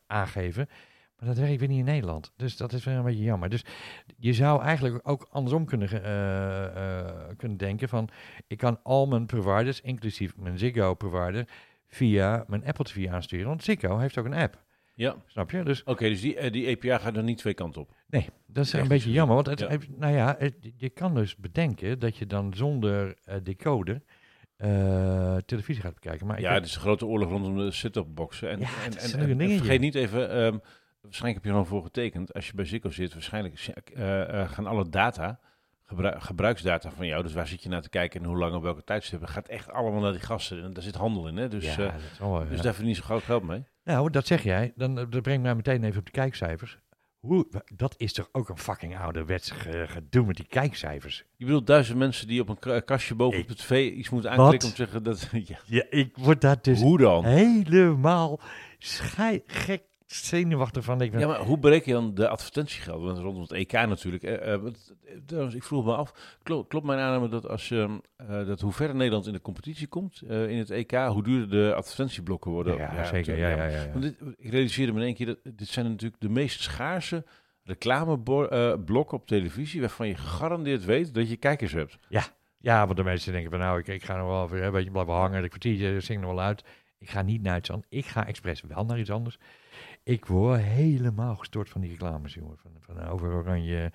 aangeven. 0.06 0.68
Maar 1.18 1.28
dat 1.28 1.38
werkt 1.38 1.58
weer 1.60 1.68
niet 1.68 1.78
in 1.78 1.84
Nederland. 1.84 2.32
Dus 2.36 2.56
dat 2.56 2.72
is 2.72 2.84
wel 2.84 2.94
een 2.94 3.02
beetje 3.04 3.22
jammer. 3.22 3.48
Dus 3.48 3.64
je 4.16 4.32
zou 4.32 4.62
eigenlijk 4.62 5.08
ook 5.08 5.26
andersom 5.30 5.64
kunnen, 5.64 5.88
eh, 6.02 6.98
eh, 6.98 7.14
kunnen 7.36 7.56
denken 7.56 7.88
van... 7.88 8.08
ik 8.46 8.58
kan 8.58 8.78
al 8.82 9.06
mijn 9.06 9.26
providers, 9.26 9.80
inclusief 9.80 10.36
mijn 10.36 10.58
Ziggo-provider... 10.58 11.48
via 11.88 12.44
mijn 12.46 12.64
Apple 12.66 12.84
TV 12.84 13.06
aansturen. 13.08 13.46
Want 13.46 13.62
Ziggo 13.64 13.98
heeft 13.98 14.18
ook 14.18 14.24
een 14.24 14.34
app, 14.34 14.62
Ja, 14.94 15.16
snap 15.26 15.50
je? 15.50 15.62
Dus 15.62 15.84
oké, 15.84 16.08
dus 16.08 16.20
die, 16.20 16.36
eh, 16.36 16.52
die 16.52 16.68
API 16.76 16.88
gaat 17.04 17.16
er 17.16 17.22
niet 17.22 17.38
twee 17.38 17.54
kanten 17.54 17.80
op. 17.80 17.94
nee, 18.08 18.28
dat 18.46 18.64
is 18.64 18.72
een 18.72 18.88
beetje 18.88 19.10
jammer. 19.12 19.34
Want 19.34 19.46
het, 19.46 19.58
ja. 19.58 19.68
heeft- 19.68 19.98
nou 19.98 20.12
ja, 20.14 20.34
het- 20.38 20.72
je 20.76 20.88
kan 20.90 21.14
dus 21.14 21.36
bedenken 21.36 21.98
dat 21.98 22.16
je 22.16 22.26
dan 22.26 22.54
zonder 22.54 23.16
eh, 23.24 23.36
decoder... 23.42 24.02
televisie 25.46 25.82
gaat 25.82 25.94
bekijken. 25.94 26.26
Maar 26.26 26.40
Ja, 26.40 26.52
het 26.54 26.64
is 26.64 26.74
een 26.74 26.80
grote 26.80 27.06
oorlog 27.06 27.28
rondom 27.30 27.56
de 27.56 27.70
sit-top 27.70 28.14
boxen. 28.14 28.50
En, 28.50 28.58
Ja, 28.60 28.66
en, 28.84 28.96
en, 29.20 29.40
en 29.40 29.56
vergeet 29.56 29.80
niet 29.80 29.94
even, 29.94 30.30
ehm, 30.30 30.58
waarschijnlijk 31.06 31.44
heb 31.44 31.52
je 31.52 31.58
er 31.58 31.64
gewoon 31.64 31.66
voor 31.80 31.82
getekend. 31.92 32.34
Als 32.34 32.46
je 32.46 32.54
bij 32.54 32.64
Ziggo 32.64 32.90
zit, 32.90 33.12
waarschijnlijk 33.12 33.54
eh, 33.94 34.40
eh, 34.42 34.50
gaan 34.50 34.66
alle 34.66 34.88
data, 34.88 35.38
gebru- 35.84 36.14
gebruiksdata 36.20 36.90
van 36.90 37.06
jou, 37.06 37.22
dus 37.22 37.32
waar 37.32 37.46
zit 37.46 37.62
je 37.62 37.68
naar 37.68 37.82
te 37.82 37.88
kijken 37.88 38.20
en 38.20 38.26
hoe 38.26 38.36
lang 38.38 38.54
op 38.54 38.62
welke 38.62 38.84
tijdstippen, 38.84 39.28
gaat 39.28 39.48
echt 39.48 39.70
allemaal 39.72 40.00
naar 40.00 40.12
die 40.12 40.20
gasten. 40.20 40.62
En 40.62 40.72
daar 40.72 40.82
zit 40.82 40.94
handel 40.94 41.28
in, 41.28 41.36
hè? 41.36 41.48
Dus, 41.48 41.64
ja, 41.64 41.70
eh, 41.72 41.92
dat 41.92 42.18
wel, 42.18 42.48
dus 42.48 42.56
ja. 42.56 42.62
daar 42.62 42.72
verdien 42.74 42.90
je 42.92 42.96
zo 42.98 43.02
groot 43.04 43.22
geld 43.22 43.42
mee. 43.42 43.64
Nou, 43.84 44.10
dat 44.10 44.26
zeg 44.26 44.42
jij. 44.42 44.72
Dan 44.76 44.94
dat 44.94 45.22
brengt 45.22 45.42
mij 45.42 45.54
meteen 45.54 45.84
even 45.84 45.98
op 45.98 46.04
de 46.06 46.10
kijkcijfers. 46.12 46.78
Hoe, 47.20 47.46
dat 47.74 47.94
is 47.96 48.12
toch 48.12 48.28
ook 48.32 48.48
een 48.48 48.58
fucking 48.58 48.98
ouderwets 48.98 49.50
ge- 49.50 49.84
gedoe 49.88 50.26
met 50.26 50.36
die 50.36 50.46
kijkcijfers. 50.46 51.24
Je 51.36 51.44
bedoelt 51.44 51.66
duizend 51.66 51.98
mensen 51.98 52.26
die 52.26 52.40
op 52.40 52.48
een 52.64 52.84
kastje 52.84 53.14
boven 53.14 53.40
op 53.40 53.48
de 53.48 53.54
tv 53.54 53.90
iets 53.90 54.08
moeten 54.10 54.30
aanklikken 54.30 54.68
Wat? 54.68 54.78
om 54.78 54.84
te 54.84 54.90
zeggen 54.92 55.02
dat... 55.02 55.28
ja, 55.48 55.58
Ja, 55.66 55.84
ik 55.90 56.16
word 56.16 56.40
daar 56.40 56.56
dus 56.62 56.80
hoe 56.80 56.98
dan? 56.98 57.24
helemaal 57.24 58.40
gek 58.78 59.82
zenuwachtig 60.06 60.84
van. 60.84 61.00
Ik, 61.00 61.18
Ja, 61.18 61.26
maar 61.26 61.40
hoe 61.40 61.58
bereken 61.58 61.86
je 61.86 61.92
dan 62.00 62.14
de 62.14 62.28
advertentiegelden? 62.28 63.06
Want 63.06 63.18
rondom 63.18 63.42
het 63.42 63.52
EK 63.52 63.72
natuurlijk. 63.72 64.22
eh, 64.22 64.52
eh, 64.52 65.54
ik 65.54 65.62
vroeg 65.62 65.84
me 65.84 65.94
af, 65.94 66.38
klopt, 66.42 66.68
klopt 66.68 66.86
mijn 66.86 66.98
aanname 66.98 67.28
dat, 67.28 67.48
als, 67.48 67.70
ehm, 67.70 67.98
eh, 68.16 68.46
dat 68.46 68.60
hoe 68.60 68.72
verder 68.72 68.96
Nederland 68.96 69.26
in 69.26 69.32
de 69.32 69.40
competitie 69.40 69.86
komt 69.86 70.22
in 70.22 70.58
het 70.58 70.70
EK, 70.70 70.92
hoe 70.92 71.22
duurder 71.22 71.50
de 71.50 71.74
advertentieblokken 71.74 72.50
worden? 72.50 72.76
ja, 72.76 73.04
zeker. 73.04 73.38
Ja, 73.38 73.48
ja, 73.48 73.56
ja, 73.56 73.82
ja. 73.84 73.90
Want 73.90 74.02
dit, 74.02 74.14
ik 74.36 74.50
realiseerde 74.50 74.92
me 74.92 74.98
in 74.98 75.04
één 75.04 75.14
keer 75.14 75.26
dat 75.26 75.38
dit 75.44 75.68
zijn 75.68 75.86
natuurlijk 75.86 76.20
de 76.20 76.28
meest 76.28 76.60
schaarse 76.60 77.24
reclameblokken 77.62 79.18
op 79.18 79.26
televisie, 79.26 79.80
waarvan 79.80 80.08
je 80.08 80.14
gegarandeerd 80.14 80.84
weet 80.84 81.14
dat 81.14 81.28
je 81.28 81.36
kijkers 81.36 81.72
hebt. 81.72 81.98
Ja, 82.58 82.84
want 82.84 82.96
de 82.96 83.04
mensen 83.04 83.32
denken 83.32 83.50
van 83.50 83.60
nou, 83.60 83.78
ik, 83.78 83.88
ik 83.88 84.04
ga 84.04 84.16
nog 84.16 84.26
wel 84.26 84.44
even 84.44 84.64
een 84.64 84.72
beetje 84.72 84.90
blijven 84.90 85.14
hangen. 85.14 85.42
De 85.42 85.48
kwartiertje 85.48 86.00
zing 86.00 86.20
nog 86.20 86.30
wel 86.30 86.40
uit. 86.40 86.64
Ik 86.98 87.10
ga 87.10 87.22
niet 87.22 87.42
naar 87.42 87.56
iets 87.56 87.70
anders. 87.70 87.88
Ik 87.90 88.06
ga 88.06 88.26
expres 88.26 88.60
wel 88.68 88.84
naar 88.84 88.98
iets 88.98 89.10
anders. 89.10 89.38
Ik 90.06 90.26
word 90.26 90.60
helemaal 90.60 91.36
gestort 91.36 91.68
van 91.68 91.80
die 91.80 91.90
reclames, 91.90 92.34
jongen. 92.34 92.56
Van, 92.58 92.70
van 92.80 93.00
eh, 93.00 93.12
over 93.12 93.32
oranje. 93.32 93.92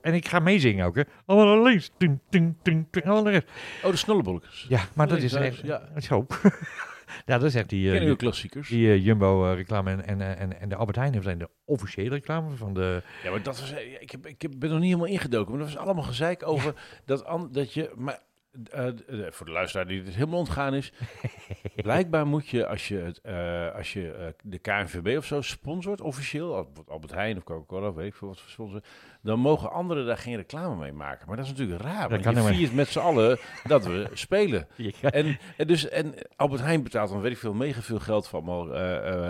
En 0.00 0.14
ik 0.14 0.28
ga 0.28 0.38
meezingen 0.38 0.86
ook, 0.86 0.96
hè. 0.96 1.02
Allemaal 1.26 1.54
naar 1.54 1.64
links. 1.64 1.90
Ting, 1.96 2.18
ting, 2.28 2.54
ting, 2.62 2.86
ting. 2.90 3.04
Allemaal 3.04 3.22
naar 3.22 3.32
rechts. 3.32 3.52
Oh, 3.84 3.90
de 3.90 3.96
snollebolletjes. 3.96 4.66
Ja, 4.68 4.84
maar 4.94 5.08
dat 5.08 5.18
is 5.18 5.32
echt... 5.32 5.60
ja. 5.60 6.00
Zo. 6.00 6.26
ja, 7.26 7.38
dat 7.38 7.42
is 7.42 7.54
echt 7.54 7.68
die... 7.68 7.98
eh, 7.98 8.16
klassiekers? 8.16 8.68
die 8.68 8.88
eh, 8.88 9.04
Jumbo-reclame 9.04 9.90
en, 9.90 10.20
en, 10.20 10.36
en, 10.38 10.60
en 10.60 10.68
de 10.68 10.76
Albert 10.76 10.96
Heijn 10.96 11.18
alleen 11.18 11.38
de 11.38 11.50
officiële 11.64 12.14
reclame 12.14 12.56
van 12.56 12.74
de... 12.74 13.02
Ja, 13.22 13.30
maar 13.30 13.42
dat 13.42 13.60
was, 13.60 13.72
ik, 14.00 14.10
heb, 14.10 14.26
ik 14.26 14.58
ben 14.58 14.70
nog 14.70 14.78
niet 14.78 14.88
helemaal 14.88 15.12
ingedoken. 15.12 15.50
Maar 15.50 15.60
dat 15.60 15.72
was 15.72 15.82
allemaal 15.84 16.04
gezeik 16.04 16.46
over 16.46 16.74
dat, 17.04 17.48
dat 17.50 17.74
je. 17.74 17.92
Maar, 17.96 18.20
eh, 18.70 18.86
eh, 18.86 18.94
voor 19.30 19.46
de 19.46 19.52
luisteraar 19.52 19.86
die 19.86 20.02
het 20.02 20.14
helemaal 20.14 20.38
ontgaan 20.38 20.74
is. 20.74 20.92
blijkbaar 21.74 22.26
moet 22.26 22.48
je, 22.48 22.66
als 22.66 22.88
je, 22.88 22.96
het, 22.96 23.20
eh, 23.20 23.74
als 23.74 23.92
je 23.92 24.34
de 24.42 24.58
KNVB 24.58 25.16
of 25.16 25.24
zo 25.24 25.40
sponsort, 25.40 26.00
officieel, 26.00 26.54
Al- 26.54 26.72
Albert 26.88 27.12
Heijn 27.12 27.36
of 27.36 27.44
Coca-Cola, 27.44 27.92
weet 27.92 28.06
ik 28.06 28.14
veel 28.14 28.28
wat 28.28 28.40
voor 28.40 28.50
sponsor, 28.50 28.80
dan 29.22 29.38
mogen 29.38 29.70
anderen 29.72 30.06
daar 30.06 30.18
geen 30.18 30.36
reclame 30.36 30.76
mee 30.76 30.92
maken. 30.92 31.26
Maar 31.26 31.36
dat 31.36 31.44
is 31.44 31.50
natuurlijk 31.50 31.80
raar. 31.82 32.08
want 32.08 32.22
kan 32.22 32.34
je 32.34 32.42
viert 32.42 32.74
met 32.74 32.88
z'n 32.88 32.98
allen 32.98 33.38
dat 33.64 33.84
we 33.84 34.08
spelen. 34.14 34.68
En, 35.00 35.38
en, 35.56 35.66
dus, 35.66 35.88
en 35.88 36.14
Albert 36.36 36.60
Heijn 36.60 36.82
betaalt 36.82 37.10
dan 37.10 37.20
weet 37.20 37.32
ik 37.32 37.38
veel, 37.38 37.54
mega 37.54 37.80
veel 37.80 38.00
geld 38.00 38.28
voor 38.28 38.38
allemaal 38.42 38.72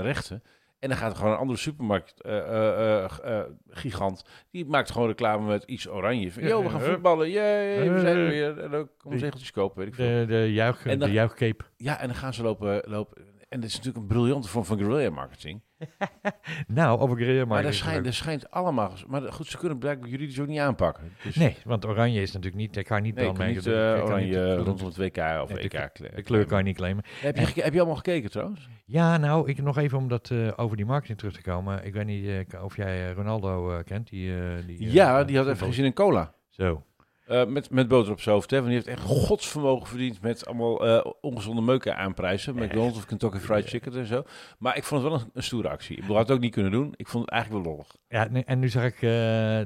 rechten. 0.02 0.43
En 0.83 0.89
dan 0.89 0.97
gaat 0.97 1.11
er 1.11 1.17
gewoon 1.17 1.33
een 1.33 1.39
andere 1.39 1.59
supermarkt, 1.59 2.21
eh, 2.21 2.39
eh, 2.39 3.05
eh, 3.25 3.45
gigant, 3.71 4.25
die 4.51 4.65
maakt 4.67 4.91
gewoon 4.91 5.09
reclame 5.09 5.47
met 5.47 5.62
iets 5.65 5.89
oranje. 5.89 6.33
Van, 6.33 6.43
yo, 6.43 6.62
we 6.62 6.69
gaan 6.69 6.81
voetballen, 6.81 7.31
jee, 7.31 7.91
we 7.91 8.01
zijn 8.01 8.17
er 8.17 8.29
weer. 8.29 8.59
En 8.59 8.71
dan 8.71 8.89
komen 8.97 9.19
zegeltjes 9.19 9.51
kopen, 9.51 9.79
weet 9.79 9.89
ik 9.89 9.95
veel. 9.95 10.07
De, 10.07 10.27
de, 10.27 10.53
juich, 10.53 10.87
En 10.87 10.99
dan- 10.99 11.09
de 11.09 11.15
juichcape. 11.15 11.65
Ja, 11.77 11.99
en 12.01 12.07
dan 12.07 12.17
gaan 12.17 12.35
ze 12.35 12.43
lopen, 12.43 12.83
lopen. 12.87 13.23
En 13.49 13.61
dat 13.61 13.69
is 13.69 13.77
natuurlijk 13.77 14.03
een 14.03 14.17
briljante 14.17 14.49
vorm 14.49 14.65
van 14.65 14.79
guerrilla 14.79 15.11
marketing. 15.11 15.61
Nou, 16.67 17.01
over 17.01 17.17
guerrilla 17.17 17.45
Maar 17.45 17.57
er 17.59 17.62
marketing 17.65 17.75
schijnt, 17.75 18.07
er 18.07 18.15
schijnt 18.15 18.51
allemaal... 18.51 18.93
Maar 19.07 19.33
goed, 19.33 19.47
ze 19.47 19.59
kunnen 19.59 19.79
blijkbaar 19.79 20.09
juridisch 20.09 20.41
ook 20.41 20.47
niet 20.47 20.59
aanpakken. 20.59 21.12
Dus, 21.23 21.35
Nee, 21.35 21.57
want 21.65 21.87
oranje 21.87 22.21
is 22.23 22.33
natuurlijk 22.33 22.62
niet, 22.62 22.77
ik 22.77 22.85
kan 22.85 23.03
niet 23.03 23.15
nee 23.15 23.25
dan 23.25 23.37
mee- 23.39 23.55
niet 23.55 23.67
eh, 23.67 23.73
oranje 23.73 24.57
niet- 24.57 24.67
rondom 24.67 24.87
het 24.87 24.97
WK 24.97 25.17
of 25.43 25.49
Nee, 25.55 25.69
de 25.69 25.79
EK. 25.79 26.15
De 26.15 26.23
kleur 26.23 26.47
kan 26.47 26.59
je 26.59 26.65
niet 26.65 26.77
claimen. 26.77 27.05
Heb 27.21 27.37
je, 27.37 27.62
heb 27.62 27.73
je 27.73 27.79
allemaal 27.79 27.97
gekeken 27.97 28.31
trouwens? 28.31 28.69
Ja, 28.85 29.17
nou, 29.17 29.49
ik 29.49 29.62
nog 29.62 29.79
even 29.79 29.99
om 29.99 30.09
dat 30.09 30.31
eh, 30.31 30.49
over 30.57 30.77
die 30.77 30.87
marketing 30.87 31.19
terug 31.19 31.35
te 31.35 31.43
komen. 31.43 31.85
Ik 31.85 31.93
weet 31.95 32.07
niet 32.07 32.27
eh, 32.27 32.65
of 32.65 32.77
jij 32.77 33.12
Ronaldo 33.12 33.83
kent. 33.85 34.09
Die, 34.09 34.33
die, 34.67 34.93
Ja, 34.93 35.25
die 35.25 35.37
had 35.37 35.49
even 35.49 35.67
gezien 35.67 35.85
in 35.85 35.93
cola. 35.93 36.35
Zo. 36.49 36.85
Eh, 37.33 37.47
met, 37.47 37.71
met 37.71 37.89
boter 37.89 38.12
op 38.12 38.21
zijn 38.21 38.35
hoofd. 38.35 38.51
Hè? 38.51 38.57
Want 38.57 38.69
die 38.69 38.77
heeft 38.77 38.99
echt 38.99 39.03
godsvermogen 39.03 39.87
verdiend 39.87 40.21
met 40.21 40.47
allemaal 40.47 40.87
eh, 40.87 41.11
ongezonde 41.21 41.62
meuken 41.62 41.97
aanprijzen. 41.97 42.55
McDonald's 42.55 42.97
of 42.99 43.07
Kentucky 43.07 43.39
Fried 43.39 43.69
Chicken 43.69 43.93
en 43.97 44.07
zo. 44.07 44.23
Maar 44.59 44.77
ik 44.77 44.85
vond 44.85 45.03
het 45.03 45.11
wel 45.11 45.21
een, 45.21 45.31
een 45.35 45.43
stoere 45.43 45.69
actie. 45.69 45.97
Ik 45.97 46.05
had 46.05 46.17
het 46.17 46.31
ook 46.31 46.41
niet 46.41 46.53
kunnen 46.53 46.73
doen. 46.73 46.95
Ik 46.97 47.09
vond 47.09 47.25
het 47.25 47.33
eigenlijk 47.33 47.65
wel 47.65 47.73
lollig. 47.73 47.97
Ja, 48.09 48.29
nee, 48.31 48.45
en 48.45 48.59
nu 48.59 48.69
zag 48.69 48.85
ik 48.85 48.95
eh, 48.95 49.01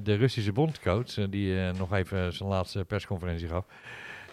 de 0.03 0.15
Russische 0.19 0.53
bondcoach, 0.53 1.15
die 1.31 1.73
nog 1.79 1.93
even 1.93 2.33
zijn 2.33 2.49
laatste 2.49 2.85
persconferentie 2.85 3.49
gaf. 3.49 3.65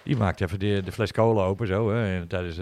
Die 0.03 0.17
maakte 0.17 0.43
even 0.43 0.59
de, 0.59 0.81
de 0.85 0.91
fles 0.91 1.11
cola 1.11 1.43
open 1.43 1.67
zo, 1.67 1.91
hè, 1.91 2.19
en 2.19 2.27
tijdens... 2.27 2.57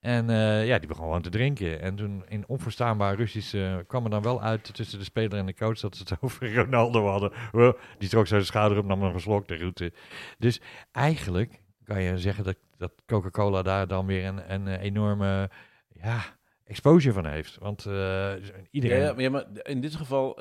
en 0.00 0.30
eh, 0.30 0.66
ja, 0.66 0.78
die 0.78 0.88
begon 0.88 1.04
gewoon 1.04 1.22
te 1.22 1.30
drinken. 1.30 1.80
En 1.80 1.96
toen 1.96 2.24
in 2.28 2.44
onverstaanbaar 2.46 3.14
Russisch 3.14 3.54
eh, 3.54 3.76
kwam 3.86 4.04
er 4.04 4.10
dan 4.10 4.22
wel 4.22 4.42
uit 4.42 4.74
tussen 4.74 4.98
de 4.98 5.04
speler 5.04 5.38
en 5.38 5.46
de 5.46 5.54
coach 5.54 5.80
dat 5.80 5.96
ze 5.96 6.02
het 6.02 6.16
over 6.22 6.54
Ronaldo 6.54 7.06
hadden. 7.06 7.32
Die 7.98 8.08
trok 8.08 8.26
zijn 8.26 8.44
schouder 8.44 8.78
op, 8.78 8.86
nam 8.86 9.02
een 9.02 9.20
slok 9.20 9.48
route. 9.48 9.92
Dus 10.38 10.60
eigenlijk 10.92 11.62
kan 11.84 12.02
je 12.02 12.18
zeggen 12.18 12.44
dat, 12.44 12.56
dat 12.76 12.92
Coca-Cola 13.06 13.62
daar 13.62 13.86
dan 13.86 14.06
weer 14.06 14.24
een, 14.24 14.52
een 14.52 14.68
eh, 14.68 14.82
enorme 14.82 15.50
ja, 16.02 16.20
exposure 16.64 17.14
van 17.14 17.26
heeft. 17.26 17.58
Want 17.58 17.86
eh, 17.86 18.32
iedereen... 18.70 19.20
Ja, 19.20 19.30
maar, 19.30 19.44
in 19.62 19.80
dit 19.80 19.94
geval 19.94 20.34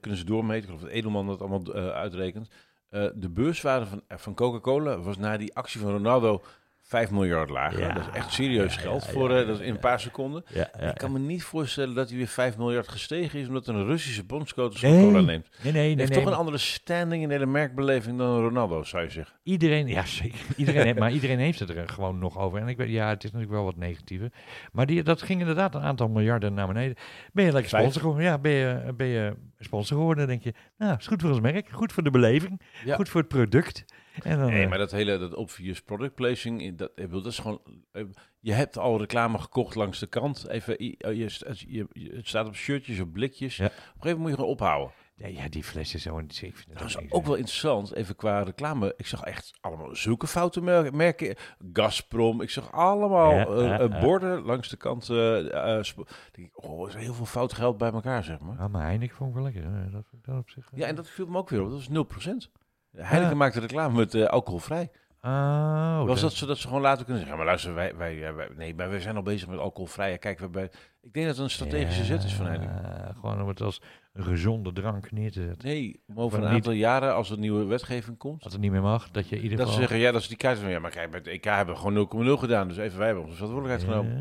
kunnen 0.00 0.18
ze 0.18 0.24
doormeten. 0.24 0.64
Geloof 0.64 0.80
dat 0.80 0.90
Edelman 0.90 1.26
dat 1.26 1.40
allemaal 1.40 1.74
uitrekent. 1.74 2.50
De 2.90 3.30
beurswaarde 3.30 3.86
van, 3.86 4.02
van 4.08 4.34
Coca-Cola 4.34 4.98
was 4.98 5.18
na 5.18 5.36
die 5.36 5.54
actie 5.54 5.80
van 5.80 5.90
Ronaldo 5.90 6.42
5 6.88 7.10
miljard 7.10 7.50
lager. 7.50 7.80
Ja, 7.80 7.92
dat 7.92 8.02
is 8.02 8.14
echt 8.14 8.32
serieus 8.32 8.74
ja, 8.74 8.80
geld 8.80 9.04
ja, 9.04 9.12
voor 9.12 9.30
eh, 9.30 9.46
dat 9.46 9.58
is 9.60 9.66
in 9.66 9.70
een 9.74 9.78
paar 9.78 10.00
seconden. 10.00 10.44
Ik 10.80 10.94
kan 10.94 11.12
me 11.12 11.18
niet 11.18 11.42
voorstellen 11.42 11.94
dat 11.94 12.08
hij 12.08 12.16
weer 12.16 12.26
5 12.26 12.56
miljard 12.56 12.88
gestegen 12.88 13.40
is 13.40 13.48
omdat 13.48 13.66
een 13.66 13.84
Russische 13.84 14.24
bondscoach 14.24 14.82
Nee. 14.82 15.04
cola 15.04 15.20
neemt. 15.20 15.48
Nee, 15.62 15.72
nee, 15.72 15.72
nee. 15.72 15.96
Heeft 15.96 16.10
nee, 16.10 16.18
toch 16.18 16.32
een 16.32 16.38
andere 16.38 16.58
standing 16.58 17.22
in 17.22 17.28
de 17.28 17.34
hele 17.34 17.46
merkbeleving 17.46 18.18
dan 18.18 18.40
Ronaldo, 18.40 18.82
zou 18.82 19.02
je 19.02 19.10
zeggen. 19.10 19.36
Iedereen, 19.42 19.86
ja 19.86 20.06
zeker. 20.06 20.38
Iedereen 20.56 20.84
heeft, 20.84 20.98
maar 20.98 21.12
iedereen 21.12 21.38
heeft 21.38 21.58
het 21.58 21.68
er 21.68 21.88
gewoon 21.88 22.18
nog 22.18 22.38
over. 22.38 22.60
En 22.60 22.68
ik 22.68 22.76
weet, 22.76 22.90
ja, 22.90 23.08
het 23.08 23.24
is 23.24 23.30
natuurlijk 23.30 23.56
wel 23.56 23.64
wat 23.64 23.76
negatiever. 23.76 24.32
Maar 24.72 24.86
die, 24.86 25.02
dat 25.02 25.22
ging 25.22 25.40
inderdaad 25.40 25.74
een 25.74 25.82
aantal 25.82 26.08
miljarden 26.08 26.54
naar 26.54 26.66
beneden. 26.66 26.96
Ben 27.32 27.44
je 27.44 27.52
lekker 27.52 27.78
sponsor 27.78 28.00
geworden? 28.00 28.24
Ja, 28.24 28.38
ben 28.38 28.52
je, 28.52 28.92
ben 28.96 29.06
je 29.06 29.34
sponsor 29.58 29.96
geworden? 29.96 30.26
Dan 30.26 30.38
denk 30.38 30.54
je, 30.54 30.60
nou, 30.78 30.96
is 30.98 31.06
goed 31.06 31.20
voor 31.20 31.30
ons 31.30 31.40
merk, 31.40 31.68
goed 31.70 31.92
voor 31.92 32.02
de 32.02 32.10
beleving, 32.10 32.60
goed 32.90 33.08
voor 33.08 33.20
het 33.20 33.28
product. 33.28 33.84
En 34.24 34.38
dan, 34.38 34.50
Nee, 34.50 34.62
eh, 34.62 34.68
maar 34.68 34.78
dat 34.78 34.90
hele 34.90 35.18
dat 35.18 35.34
obvious 35.34 35.82
product 35.82 36.14
placing, 36.14 36.76
dat, 36.76 36.90
dat 37.10 37.26
is 37.26 37.38
gewoon. 37.38 37.60
eh, 37.92 38.04
Je 38.40 38.52
hebt 38.52 38.78
al 38.78 38.98
reclame 38.98 39.38
gekocht 39.38 39.74
langs 39.74 39.98
de 39.98 40.06
kant. 40.06 40.48
Even, 40.48 40.72
oh, 40.74 41.14
je, 41.14 41.86
je, 41.92 42.18
staat 42.22 42.46
op 42.46 42.54
shirtjes, 42.54 43.00
op 43.00 43.12
blikjes. 43.12 43.56
Ja. 43.56 43.64
Op 43.66 43.70
een 43.72 43.76
gegeven 43.78 44.00
moment 44.02 44.18
moet 44.20 44.28
je 44.28 44.34
gewoon 44.34 44.50
ophouden. 44.50 44.92
nee, 45.16 45.34
ja, 45.34 45.48
die 45.48 45.64
flessen 45.64 46.00
zo. 46.00 46.18
Ik 46.18 46.32
vind 46.34 46.54
het 46.68 46.78
Dat 46.78 46.88
is 46.88 46.98
ook 47.10 47.24
wel 47.26 47.34
interessant, 47.34 47.94
even 47.94 48.16
qua 48.16 48.42
reclame. 48.42 48.94
Ik 48.96 49.06
zag 49.06 49.22
echt 49.22 49.58
allemaal 49.60 49.96
zulke 49.96 50.26
foute 50.26 50.60
mer- 50.60 50.94
merken. 50.94 51.34
Gazprom, 51.72 52.40
ik 52.40 52.50
zag 52.50 52.72
allemaal 52.72 53.32
Ja, 53.34 53.46
eh, 53.46 53.62
ja, 53.64 53.80
ja. 53.82 54.00
borden 54.00 54.42
langs 54.42 54.68
de 54.68 54.76
kant. 54.76 55.06
denk 55.06 56.46
ik, 56.48 56.64
oh, 56.64 56.88
is 56.88 56.94
heel 56.94 57.14
veel 57.14 57.26
fout 57.26 57.52
geld 57.52 57.78
bij 57.78 57.92
elkaar, 57.92 58.24
zeg 58.24 58.38
maar. 58.40 58.58
Ah, 58.58 58.72
maar 58.72 58.84
Heineken 58.84 59.16
vond 59.16 59.28
ik 59.30 59.34
wel 59.34 59.44
lekker. 59.44 59.90
Dat, 59.90 60.36
op 60.38 60.50
zich. 60.50 60.68
Ja, 60.74 60.86
en 60.86 60.94
dat 60.94 61.08
viel 61.10 61.26
me 61.26 61.38
ook 61.38 61.48
weer 61.48 61.62
op. 61.62 61.70
Dat 61.70 61.86
was 61.86 61.88
0%. 61.88 62.50
Heineken 62.96 63.36
maakte 63.36 63.60
reclame 63.60 63.96
met 63.96 64.14
eh, 64.14 64.24
alcoholvrij. 64.24 64.90
Ah, 65.20 66.06
Was 66.06 66.20
dat 66.20 66.32
zodat 66.32 66.58
ze 66.58 66.66
gewoon 66.66 66.82
later 66.82 67.04
kunnen 67.04 67.22
zeggen, 67.22 67.30
ja, 67.38 67.44
maar 67.44 67.46
luister, 67.46 67.74
wij, 67.74 67.96
wij, 67.96 68.48
nee, 68.56 68.74
maar 68.74 68.90
wij 68.90 69.00
zijn 69.00 69.16
al 69.16 69.22
bezig 69.22 69.48
met 69.48 69.58
alcoholvrij. 69.58 70.18
Kijk, 70.18 70.38
we 70.38 70.48
bij, 70.48 70.70
ik 71.02 71.12
denk 71.12 71.26
dat 71.26 71.34
het 71.34 71.44
een 71.44 71.50
strategische 71.50 72.04
zet 72.04 72.24
is 72.24 72.34
van 72.34 72.46
Heineken. 72.46 73.14
Gewoon 73.20 73.42
om 73.42 73.48
het 73.48 73.60
als 73.60 73.82
een 74.12 74.24
gezonde 74.24 74.72
drank 74.72 75.10
neer 75.12 75.32
te 75.32 75.42
zetten. 75.42 75.68
Nee, 75.68 76.02
over 76.14 76.38
een 76.38 76.44
niet- 76.44 76.54
aantal 76.54 76.72
jaren, 76.72 77.14
als 77.14 77.30
er 77.30 77.38
nieuwe 77.38 77.64
wetgeving 77.64 78.16
komt, 78.18 78.44
Als 78.44 78.52
het 78.52 78.62
niet 78.62 78.70
meer 78.70 78.82
mag, 78.82 79.10
dat 79.10 79.28
je 79.28 79.40
ieder 79.40 79.58
dat 79.58 79.68
ze 79.68 79.74
zeggen, 79.74 79.98
ja, 79.98 80.12
dat 80.12 80.20
is 80.20 80.28
die 80.28 80.36
keizer 80.36 80.64
van, 80.64 80.72
ja, 80.72 80.78
maar 80.78 80.90
kijk, 80.90 81.10
bij 81.10 81.18
het 81.18 81.28
EK 81.28 81.44
hebben 81.44 81.74
we 81.74 81.80
gewoon 81.80 82.26
0,0 82.36 82.38
gedaan, 82.38 82.68
dus 82.68 82.76
even 82.76 82.96
wij 82.98 83.06
hebben 83.06 83.24
onze 83.24 83.36
verantwoordelijkheid 83.36 83.90
genomen. 83.92 84.16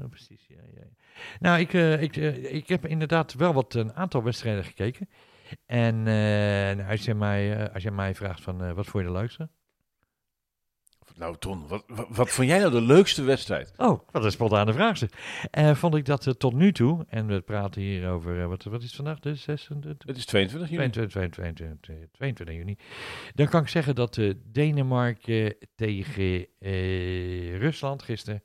Ja, 0.00 0.06
precies. 0.08 0.46
Ja, 0.48 0.56
ja. 0.74 0.80
ja. 0.80 0.86
Nou, 1.40 1.60
ik, 1.60 1.72
eh, 1.74 2.02
ik, 2.02 2.16
eh, 2.16 2.54
ik 2.54 2.68
heb 2.68 2.86
inderdaad 2.86 3.34
wel 3.34 3.52
wat 3.52 3.74
een 3.74 3.94
aantal 3.94 4.22
wedstrijden 4.22 4.64
gekeken. 4.64 5.08
En 5.66 5.98
eh, 5.98 6.76
nou, 6.76 6.90
als, 6.90 7.04
je 7.04 7.14
mij, 7.14 7.56
eh, 7.56 7.74
als 7.74 7.82
je 7.82 7.90
mij 7.90 8.14
vraagt 8.14 8.42
van 8.42 8.62
eh, 8.62 8.72
wat 8.72 8.86
vond 8.86 9.04
je 9.04 9.10
de 9.10 9.18
leukste? 9.18 9.48
Nou, 11.16 11.36
Ton, 11.38 11.68
wat, 11.68 11.84
wat, 11.86 12.06
wat 12.10 12.30
vond 12.30 12.48
jij 12.48 12.58
nou 12.58 12.70
de 12.70 12.80
leukste 12.80 13.22
wedstrijd? 13.22 13.72
Oh, 13.76 14.00
wat 14.10 14.24
een 14.24 14.30
spontane 14.30 14.72
vraag. 14.72 14.98
zeg. 14.98 15.10
Vond 15.78 15.94
ik 15.94 16.04
dat 16.04 16.38
tot 16.38 16.54
nu 16.54 16.72
toe, 16.72 17.04
en 17.08 17.26
we 17.26 17.40
praten 17.40 17.82
hier 17.82 18.10
over, 18.10 18.48
wat, 18.48 18.64
wat 18.64 18.80
is 18.80 18.86
het 18.86 18.94
vandaag? 18.94 19.18
De 19.18 19.34
26, 19.34 20.06
Het 20.06 20.16
is 20.16 20.26
22 20.26 20.70
juni. 20.70 20.90
22, 20.90 21.30
22, 21.30 22.08
22 22.12 22.56
juni. 22.56 22.76
Dan 23.34 23.48
kan 23.48 23.62
ik 23.62 23.68
zeggen 23.68 23.94
dat 23.94 24.20
Denemarken 24.44 25.56
tegen 25.74 26.46
Rusland 27.58 28.02
gisteren 28.02 28.42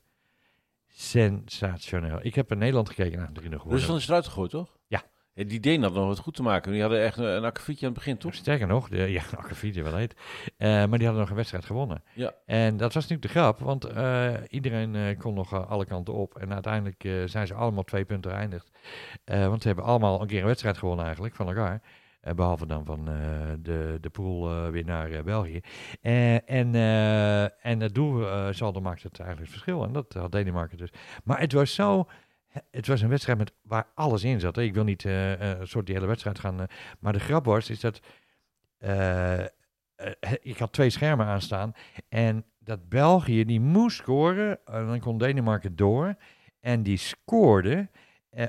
sensationeel. 0.98 2.18
Ik 2.22 2.34
heb 2.34 2.50
in 2.50 2.58
Nederland 2.58 2.88
gekeken 2.88 3.18
naar 3.18 3.28
3-0 3.28 3.32
geworden. 3.32 3.70
Rusland 3.70 4.00
is 4.00 4.08
eruit 4.08 4.26
gegooid, 4.26 4.50
toch? 4.50 4.77
Ja. 5.38 5.44
Die 5.44 5.60
Deen 5.60 5.82
had 5.82 5.94
nog 5.94 6.06
wat 6.06 6.18
goed 6.18 6.34
te 6.34 6.42
maken. 6.42 6.72
Die 6.72 6.80
hadden 6.80 7.02
echt 7.02 7.18
een, 7.18 7.24
een 7.24 7.44
akkefietje 7.44 7.86
aan 7.86 7.92
het 7.92 8.04
begin, 8.04 8.18
toch? 8.18 8.34
Sterker 8.34 8.66
nog, 8.66 8.88
de, 8.88 8.96
ja, 8.96 9.22
Akkefietje 9.36 9.82
wel 9.82 9.96
heet. 9.96 10.14
Eh, 10.56 10.68
maar 10.68 10.98
die 10.98 11.06
hadden 11.06 11.18
nog 11.18 11.30
een 11.30 11.36
wedstrijd 11.36 11.64
gewonnen. 11.64 12.02
Ja. 12.12 12.34
En 12.46 12.76
dat 12.76 12.94
was 12.94 13.02
natuurlijk 13.06 13.34
de 13.34 13.40
grap, 13.40 13.58
want 13.58 13.84
eh, 13.84 14.34
iedereen 14.48 14.94
eh, 14.94 15.18
kon 15.18 15.34
nog 15.34 15.68
alle 15.68 15.84
kanten 15.84 16.14
op. 16.14 16.38
En 16.38 16.52
uiteindelijk 16.52 17.28
zijn 17.30 17.46
ze 17.46 17.54
allemaal 17.54 17.84
twee 17.84 18.04
punten 18.04 18.30
geëindigd. 18.30 18.70
Want 19.24 19.62
ze 19.62 19.66
hebben 19.66 19.84
allemaal 19.84 20.20
een 20.20 20.26
keer 20.26 20.40
een 20.40 20.46
wedstrijd 20.46 20.78
gewonnen 20.78 21.04
eigenlijk 21.04 21.34
van 21.34 21.46
elkaar. 21.46 21.82
Eh, 22.20 22.34
behalve 22.34 22.66
dan 22.66 22.84
van 22.84 23.04
de, 23.62 23.98
de 24.00 24.10
pool 24.10 24.70
weer 24.70 24.84
naar 24.84 25.24
België. 25.24 25.60
En, 26.00 26.74
en 27.60 27.80
het 27.80 27.94
doelsaldo 27.94 28.80
maakte 28.80 29.06
het 29.06 29.20
eigenlijk 29.20 29.50
verschil. 29.50 29.84
En 29.84 29.92
dat 29.92 30.12
had 30.12 30.32
Denemarken 30.32 30.78
dus. 30.78 30.90
Maar 31.24 31.40
het 31.40 31.52
was 31.52 31.74
zo... 31.74 32.06
Het 32.70 32.86
was 32.86 33.00
een 33.00 33.08
wedstrijd 33.08 33.38
met, 33.38 33.52
waar 33.62 33.86
alles 33.94 34.24
in 34.24 34.40
zat. 34.40 34.58
Ik 34.58 34.74
wil 34.74 34.84
niet 34.84 35.04
eh, 35.04 35.32
eh, 35.32 35.58
een 35.60 35.68
soort 35.68 35.86
die 35.86 35.94
hele 35.94 36.06
wedstrijd 36.06 36.38
gaan... 36.38 36.60
eh, 36.60 36.66
maar 37.00 37.12
de 37.12 37.20
grap 37.20 37.44
was, 37.44 37.70
is 37.70 37.80
dat... 37.80 38.00
ik 40.40 40.58
had 40.58 40.72
twee 40.72 40.90
schermen 40.90 41.26
aanstaan. 41.26 41.72
En 42.08 42.44
dat 42.58 42.88
België, 42.88 43.44
die 43.44 43.60
moest 43.60 43.96
scoren. 43.96 44.58
En 44.64 44.86
dan 44.86 45.00
kon 45.00 45.18
Denemarken 45.18 45.76
door. 45.76 46.14
En 46.60 46.82
die 46.82 46.96
scoorde 46.96 47.88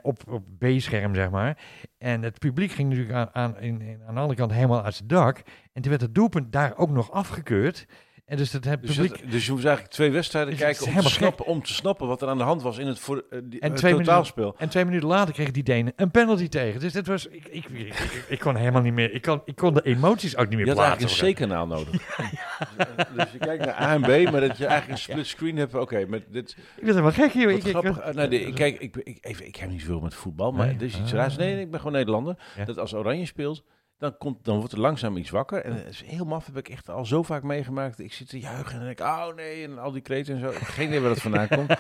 op, 0.02 0.28
op 0.28 0.46
B-scherm, 0.58 1.16
zeg 1.16 1.30
maar. 1.30 1.58
En 1.98 2.22
het 2.22 2.40
publiek 2.40 2.72
ging 2.72 2.90
natuurlijk 2.90 3.16
aan, 3.16 3.30
aan, 3.34 3.60
in, 3.60 3.82
in- 3.82 4.02
aan 4.08 4.14
de 4.14 4.20
andere 4.20 4.40
kant 4.40 4.52
helemaal 4.52 4.84
uit 4.84 4.98
het 4.98 5.10
dak. 5.10 5.38
En 5.74 5.82
toen 5.82 5.90
werd 5.90 6.02
het 6.02 6.16
doelpunt 6.16 6.52
daar 6.52 6.78
ook 6.78 6.90
nog 6.90 7.12
afgekeurd. 7.12 7.86
En 8.30 8.38
dus 8.38 8.52
het, 8.52 8.66
het 8.66 8.82
Dus, 8.82 8.96
publiek... 8.96 9.22
dat- 9.22 9.32
dus 9.32 9.46
je 9.46 9.52
moest 9.52 9.64
eigenlijk 9.66 9.94
twee 9.96 10.12
wedstrijden 10.12 10.54
Het 10.54 10.62
kijken 10.62 10.86
om 10.88 11.02
te, 11.02 11.10
snappen, 11.10 11.46
om 11.46 11.64
te 11.64 11.74
snappen 11.74 12.08
wat 12.08 12.22
er 12.22 12.28
aan 12.28 12.38
de 12.38 12.44
hand 12.44 12.62
was 12.62 12.78
in 12.78 12.88
het, 12.88 13.00
voor, 13.00 13.24
eh, 13.30 13.40
die, 13.44 13.60
En 13.60 13.70
het 13.70 13.78
twee 13.78 13.92
minuten- 13.92 14.14
totaalspel. 14.14 14.56
En 14.58 14.70
twee 14.70 14.86
minuten 14.86 15.08
later 15.08 15.34
kregen 15.34 15.54
die 15.54 15.64
Denen 15.64 15.94
een 15.96 16.12
penalty 16.12 16.48
tegen. 16.48 16.80
Dus 16.80 16.94
dit 16.94 17.08
was... 17.08 17.28
Ik, 17.28 17.46
ik, 17.48 17.66
ik, 17.70 17.80
ik- 18.00 18.26
ik 18.28 18.40
kon 18.40 18.56
helemaal 18.56 18.82
niet 18.82 18.94
meer... 18.94 19.14
Ik 19.14 19.22
kon, 19.22 19.42
ik 19.46 19.56
kon 19.56 19.74
de 19.74 19.82
emoties 19.82 20.36
ook 20.38 20.48
niet 20.50 20.58
meer 20.58 20.66
Je 20.68 20.74
had 20.74 20.80
plaatsen. 20.98 21.08
eigenlijk 21.10 21.40
een 21.40 21.48
C-kanaal 21.48 21.68
nodig. 21.68 21.90
dus 23.16 23.32
je 23.32 23.38
kijkt 23.38 23.66
naar 23.66 23.82
A 23.82 23.94
en 23.94 24.02
B, 24.02 24.32
maar 24.32 24.42
dat 24.42 24.58
je 24.58 24.66
eigenlijk 24.66 24.90
een 24.90 24.98
split 24.98 25.28
screen 25.28 25.58
hebt. 25.58 25.76
Oké, 25.76 26.06
met 26.08 26.24
dit... 26.32 26.50
Ik 26.58 26.58
werd 26.76 26.88
helemaal 26.88 27.12
gek 27.12 27.32
hier. 27.32 27.50
Ik, 27.50 27.64
ik, 27.64 27.70
grappig. 27.70 27.98
eh, 28.00 28.14
nou, 28.14 28.30
de- 28.30 28.54
kijk, 28.54 28.80
ik, 28.80 28.96
ik, 28.96 29.18
even, 29.22 29.48
ik 29.48 29.56
heb 29.56 29.70
niet 29.70 29.82
zoveel 29.82 30.00
met 30.00 30.14
voetbal, 30.14 30.52
maar 30.52 30.66
Nee? 30.66 30.76
er 30.76 30.82
is 30.84 31.00
iets 31.00 31.12
Ah. 31.12 31.18
raars. 31.18 31.36
Nee, 31.38 31.54
nee, 31.54 31.64
ik 31.64 31.70
ben 31.72 31.80
gewoon 31.80 31.96
Nederlander. 31.96 32.36
Ja. 32.58 32.66
Dat 32.66 32.78
als 32.78 32.94
Oranje 32.94 33.26
speelt, 33.26 33.64
dan, 34.00 34.18
komt, 34.18 34.46
dan 34.46 34.58
wordt 34.58 34.74
er 34.74 34.80
langzaam 34.80 35.18
iets 35.18 35.30
wakker. 35.30 35.64
En 35.64 35.74
het 35.76 35.88
is 35.88 36.02
heel 36.02 36.26
maf, 36.26 36.46
heb 36.46 36.58
ik 36.58 36.70
echt 36.70 36.90
al 36.90 37.06
zo 37.06 37.24
vaak 37.24 37.44
meegemaakt. 37.44 38.00
Ik 38.00 38.14
zit 38.14 38.30
te 38.30 38.40
juichen 38.40 38.72
en 38.72 38.78
dan 38.78 38.86
denk 38.86 39.00
ik, 39.00 39.06
oh 39.06 39.36
nee, 39.36 39.64
en 39.64 39.80
al 39.80 39.92
die 39.92 40.02
kreten 40.02 40.34
en 40.36 40.40
zo. 40.40 40.52
Geen 40.54 40.88
idee 40.88 41.00
waar 41.00 41.10
dat 41.10 41.22
vandaan 41.22 41.48
komt. 41.48 41.76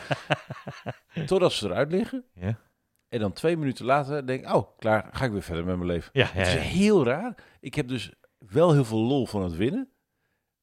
Totdat 1.30 1.52
ze 1.52 1.66
eruit 1.66 1.92
liggen. 1.92 2.26
Ja. 2.34 2.60
En 3.10 3.20
dan 3.20 3.34
twee 3.34 3.58
minuten 3.58 3.86
later 3.86 4.28
denk 4.28 4.44
ik, 4.46 4.54
oh, 4.54 4.78
klaar, 4.78 5.10
ga 5.12 5.26
ik 5.26 5.32
weer 5.32 5.42
verder 5.42 5.66
met 5.66 5.76
mijn 5.76 5.90
leven. 5.90 6.10
Ja, 6.14 6.30
ja, 6.34 6.40
Het 6.40 6.48
is 6.48 6.54
heel 6.54 7.06
raar. 7.06 7.36
Ik 7.60 7.76
heb 7.76 7.88
dus 7.88 8.14
wel 8.38 8.74
heel 8.74 8.86
veel 8.86 9.00
lol 9.00 9.26
van 9.26 9.44
het 9.44 9.56
winnen. 9.56 9.90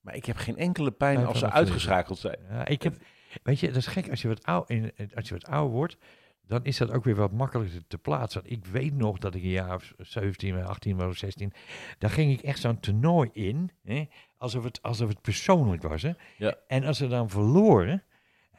Maar 0.01 0.15
ik 0.15 0.25
heb 0.25 0.37
geen 0.37 0.57
enkele 0.57 0.91
pijn 0.91 1.27
als 1.27 1.39
ze 1.39 1.51
uitgeschakeld 1.51 2.19
zijn. 2.19 2.39
Ja, 2.51 2.67
ik 2.67 2.83
heb, 2.83 2.95
weet 3.43 3.61
je, 3.61 3.67
dat 3.67 3.77
is 3.77 3.87
gek. 3.87 4.11
Als 4.11 4.23
je 4.23 4.29
wat 4.29 4.45
oud, 4.45 4.71
in, 4.71 4.93
als 5.15 5.29
je 5.29 5.35
wat 5.35 5.47
ouder 5.47 5.73
wordt, 5.77 5.97
dan 6.47 6.65
is 6.65 6.77
dat 6.77 6.91
ook 6.91 7.05
weer 7.05 7.15
wat 7.15 7.33
makkelijker 7.33 7.87
te 7.87 7.99
plaatsen. 7.99 8.41
Want 8.43 8.53
ik 8.53 8.65
weet 8.65 8.95
nog 8.95 9.19
dat 9.19 9.35
ik 9.35 9.43
een 9.43 9.49
jaar 9.49 9.75
of 9.75 9.95
17, 9.99 10.65
18 10.65 10.97
was 10.97 11.07
of 11.09 11.17
16, 11.17 11.53
daar 11.99 12.11
ging 12.11 12.33
ik 12.33 12.41
echt 12.41 12.61
zo'n 12.61 12.81
toernooi 12.81 13.31
in, 13.33 13.71
hè, 13.85 14.05
alsof, 14.37 14.65
het, 14.65 14.83
alsof 14.83 15.09
het 15.09 15.21
persoonlijk 15.21 15.83
was. 15.83 16.03
Hè. 16.03 16.13
Ja. 16.37 16.55
En 16.67 16.85
als 16.85 16.99
ze 16.99 17.07
dan 17.09 17.31
verloren, 17.31 18.03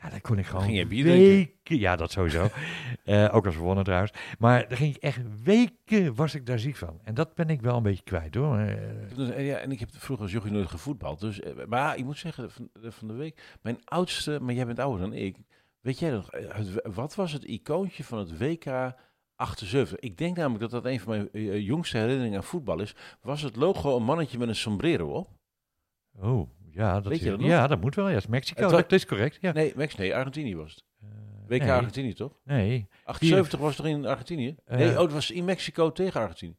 ja, 0.02 0.10
dan 0.10 0.22
kon 0.22 0.38
ik 0.38 0.46
gewoon 0.46 0.64
ging 0.64 0.78
je 0.78 1.04
weken, 1.04 1.80
ja 1.80 1.96
dat 1.96 2.12
sowieso, 2.12 2.48
Eh, 3.04 3.30
ook 3.32 3.46
als 3.46 3.56
we 3.56 3.62
wonnen 3.62 3.84
trouwens, 3.84 4.12
maar 4.40 4.68
dan 4.68 4.78
ging 4.78 4.96
ik 4.96 5.02
echt 5.02 5.22
weken, 5.44 6.16
was 6.16 6.36
ik 6.36 6.46
daar 6.46 6.60
ziek 6.60 6.76
van. 6.76 7.00
En 7.04 7.14
dat 7.14 7.36
ben 7.36 7.50
ik 7.50 7.62
wel 7.62 7.78
een 7.78 7.84
beetje 7.84 8.04
kwijt 8.04 8.36
hoor. 8.36 8.58
Eh, 8.58 8.76
Dus, 9.16 9.30
eh, 9.30 9.48
Ja, 9.48 9.58
en 9.58 9.72
ik 9.72 9.80
heb 9.80 9.90
vroeger 9.92 10.26
als 10.26 10.34
jochie 10.34 10.52
nooit 10.52 10.68
gevoetbald. 10.70 11.20
Dus, 11.20 11.42
maar 11.68 11.98
ik 11.98 12.04
moet 12.04 12.18
zeggen, 12.18 12.52
van, 12.52 12.70
van 12.74 13.08
de 13.08 13.14
week, 13.14 13.58
mijn 13.62 13.78
oudste, 13.84 14.40
maar 14.42 14.54
jij 14.54 14.66
bent 14.66 14.80
ouder 14.80 15.00
dan 15.02 15.14
ik. 15.14 15.38
Weet 15.82 16.00
jij 16.00 16.10
nog, 16.12 16.32
eh, 16.32 16.56
het- 16.56 16.80
wat 16.96 17.16
was 17.16 17.32
het 17.34 17.44
icoontje 17.44 18.04
van 18.04 18.18
het 18.20 18.38
WK 18.38 18.94
78? 19.36 20.00
Ik 20.00 20.18
denk 20.18 20.36
namelijk 20.38 20.62
dat 20.62 20.72
dat 20.72 20.86
een 20.86 21.00
van 21.00 21.12
mijn 21.14 21.32
eh, 21.32 21.60
jongste 21.60 21.98
herinneringen 21.98 22.38
aan 22.38 22.44
voetbal 22.44 22.80
is. 22.80 22.96
Was 23.22 23.42
het 23.42 23.56
logo 23.56 23.96
een 23.96 24.04
mannetje 24.04 24.38
met 24.38 24.48
een 24.48 24.56
sombrero 24.56 25.12
op? 25.14 25.28
oh, 26.20 26.50
ja 26.72 26.94
dat, 26.94 27.08
Weet 27.12 27.20
je 27.20 27.30
dat 27.30 27.42
ja, 27.42 27.68
dat 27.68 27.82
moet 27.82 27.96
wel. 27.96 28.10
Ja, 28.10 28.16
is 28.18 28.28
Mexico, 28.28 28.62
Het 28.62 28.72
dat 28.72 28.92
is 28.92 29.06
correct. 29.06 29.38
Ja. 29.42 29.52
Nee, 29.52 29.74
nee, 29.98 30.16
Argentinië 30.16 30.56
was 30.56 30.72
het. 30.76 30.84
Eh, 31.02 31.08
WK 31.48 31.60
nee. 31.62 31.72
Argentinië, 31.72 32.14
toch? 32.14 32.40
Nee, 32.44 32.88
78 33.04 33.60
was 33.60 33.76
toch 33.76 33.86
in 33.86 34.06
Argentinië? 34.06 34.56
Eh, 34.66 34.78
nee, 34.78 34.90
oh, 34.96 35.00
het 35.02 35.12
was 35.12 35.32
in 35.32 35.46
Mexico 35.46 35.92
tegen 35.92 36.22
Argentinië. 36.22 36.56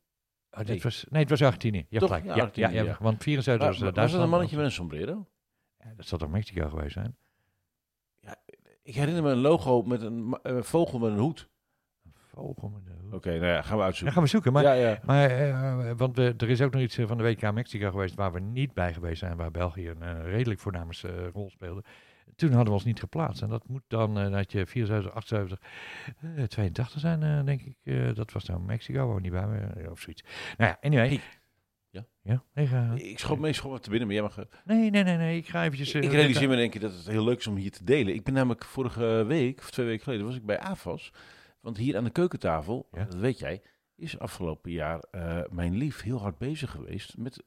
Oh, 0.50 0.58
dit 0.58 0.68
Nee. 0.68 0.80
was, 0.82 1.04
nee, 1.08 1.20
het 1.20 1.30
was 1.30 1.42
Argentinië. 1.42 1.86
Ja, 1.88 1.98
Toch? 1.98 2.08
gelijk. 2.08 2.24
Ja, 2.24 2.30
Ja, 2.30 2.36
ja, 2.36 2.42
Argentinië, 2.42 2.74
ja, 2.74 2.82
ja. 2.82 2.96
want 3.00 3.22
74 3.22 3.62
Maar- 3.64 3.72
was, 3.72 3.78
eh, 3.80 3.84
was 3.86 3.94
Duitsland. 3.94 4.24
een 4.24 4.30
mannetje 4.30 4.56
met 4.56 4.64
een 4.64 4.72
sombrero? 4.72 5.26
Ja, 5.78 5.92
dat 5.96 6.06
zal 6.06 6.18
toch 6.18 6.30
Mexico 6.30 6.68
geweest 6.68 6.92
zijn? 6.92 7.16
Ik 8.88 8.94
herinner 8.94 9.22
me 9.22 9.30
een 9.30 9.40
logo 9.40 9.82
met 9.82 10.02
een 10.02 10.28
ma- 10.28 10.38
eh, 10.42 10.62
vogel 10.62 10.98
met 10.98 11.10
een 11.10 11.18
hoed. 11.18 11.48
Een 12.04 12.12
vogel 12.14 12.68
met 12.68 12.82
een 12.86 13.00
hoed. 13.00 13.14
Oké, 13.14 13.30
nou 13.30 13.44
ja, 13.46 13.62
gaan 13.62 13.76
we 13.76 13.82
uitzoeken. 13.82 14.14
gaan 14.14 14.22
we 14.22 14.28
zoeken. 14.28 14.52
Maar, 14.52 14.62
ja, 14.62 14.72
ja. 14.72 14.98
maar 15.04 15.30
eh, 15.30 15.92
want 15.96 16.16
we, 16.16 16.34
er 16.36 16.50
is 16.50 16.60
ook 16.62 16.72
nog 16.72 16.82
iets 16.82 16.98
eh, 16.98 17.06
van 17.06 17.16
de 17.16 17.22
WK 17.22 17.52
Mexico 17.52 17.90
geweest 17.90 18.14
waar 18.14 18.32
we 18.32 18.40
niet 18.40 18.72
bij 18.74 18.92
geweest 18.92 19.18
zijn. 19.18 19.36
Waar 19.36 19.50
België 19.50 19.88
een 19.88 20.24
redelijk 20.24 20.60
voornamens 20.60 21.04
eh, 21.04 21.28
rol 21.32 21.50
speelde. 21.50 21.84
Toen 22.36 22.48
hadden 22.48 22.66
we 22.68 22.72
ons 22.72 22.84
niet 22.84 23.00
geplaatst. 23.00 23.42
En 23.42 23.48
dat 23.48 23.68
moet 23.68 23.82
dan, 23.86 24.18
eh, 24.18 24.30
dat 24.30 24.52
je 24.52 24.66
74, 24.66 25.14
78, 25.14 25.60
eh, 26.36 26.44
82 26.44 27.00
zijn, 27.00 27.22
eh, 27.22 27.44
denk 27.44 27.62
ik. 27.62 28.16
Dat 28.16 28.32
was 28.32 28.44
dan 28.44 28.64
Mexico, 28.64 29.06
waar 29.06 29.14
we 29.14 29.20
niet 29.20 29.32
bij 29.32 29.46
waren, 29.46 29.90
of 29.90 30.00
zoiets. 30.00 30.22
Nou 30.56 30.70
ja, 30.70 30.78
anyway. 30.80 31.08
Hey, 31.08 31.20
Ja. 32.28 32.34
Ja? 32.34 32.42
Nee, 32.54 32.66
ga. 32.66 32.92
Ik 32.96 33.18
schoot 33.18 33.38
meestal 33.38 33.70
wat 33.70 33.82
te 33.82 33.90
binnen, 33.90 34.06
maar 34.08 34.16
jij 34.16 34.24
mag... 34.26 34.38
eh, 34.38 34.44
Nee, 34.64 34.90
nee, 34.90 35.02
nee, 35.02 35.16
nee. 35.16 35.36
Ik 35.36 35.48
ga 35.48 35.64
eventjes... 35.64 35.92
eh, 35.94 36.02
ik 36.02 36.10
realiseer 36.10 36.48
me 36.48 36.54
in 36.54 36.60
één 36.60 36.70
keer 36.70 36.80
dat 36.80 36.92
het 36.92 37.06
heel 37.06 37.24
leuk 37.24 37.38
is 37.38 37.46
om 37.46 37.56
hier 37.56 37.70
te 37.70 37.84
delen. 37.84 38.14
Ik 38.14 38.24
ben 38.24 38.34
namelijk 38.34 38.64
vorige 38.64 39.24
week, 39.26 39.58
of 39.58 39.70
twee 39.70 39.86
weken 39.86 40.02
geleden, 40.04 40.26
was 40.26 40.36
ik 40.36 40.46
bij 40.46 40.58
AFAS. 40.60 41.12
Want 41.60 41.76
hier 41.76 41.96
aan 41.96 42.04
de 42.04 42.10
keukentafel, 42.10 42.88
Ja. 42.92 43.04
dat 43.04 43.14
weet 43.14 43.38
jij, 43.38 43.62
is 43.96 44.18
afgelopen 44.18 44.70
jaar 44.70 45.00
eh, 45.10 45.40
mijn 45.50 45.76
lief 45.76 46.02
heel 46.02 46.20
hard 46.20 46.38
bezig 46.38 46.70
geweest 46.70 47.16
met 47.16 47.36
eh, 47.36 47.46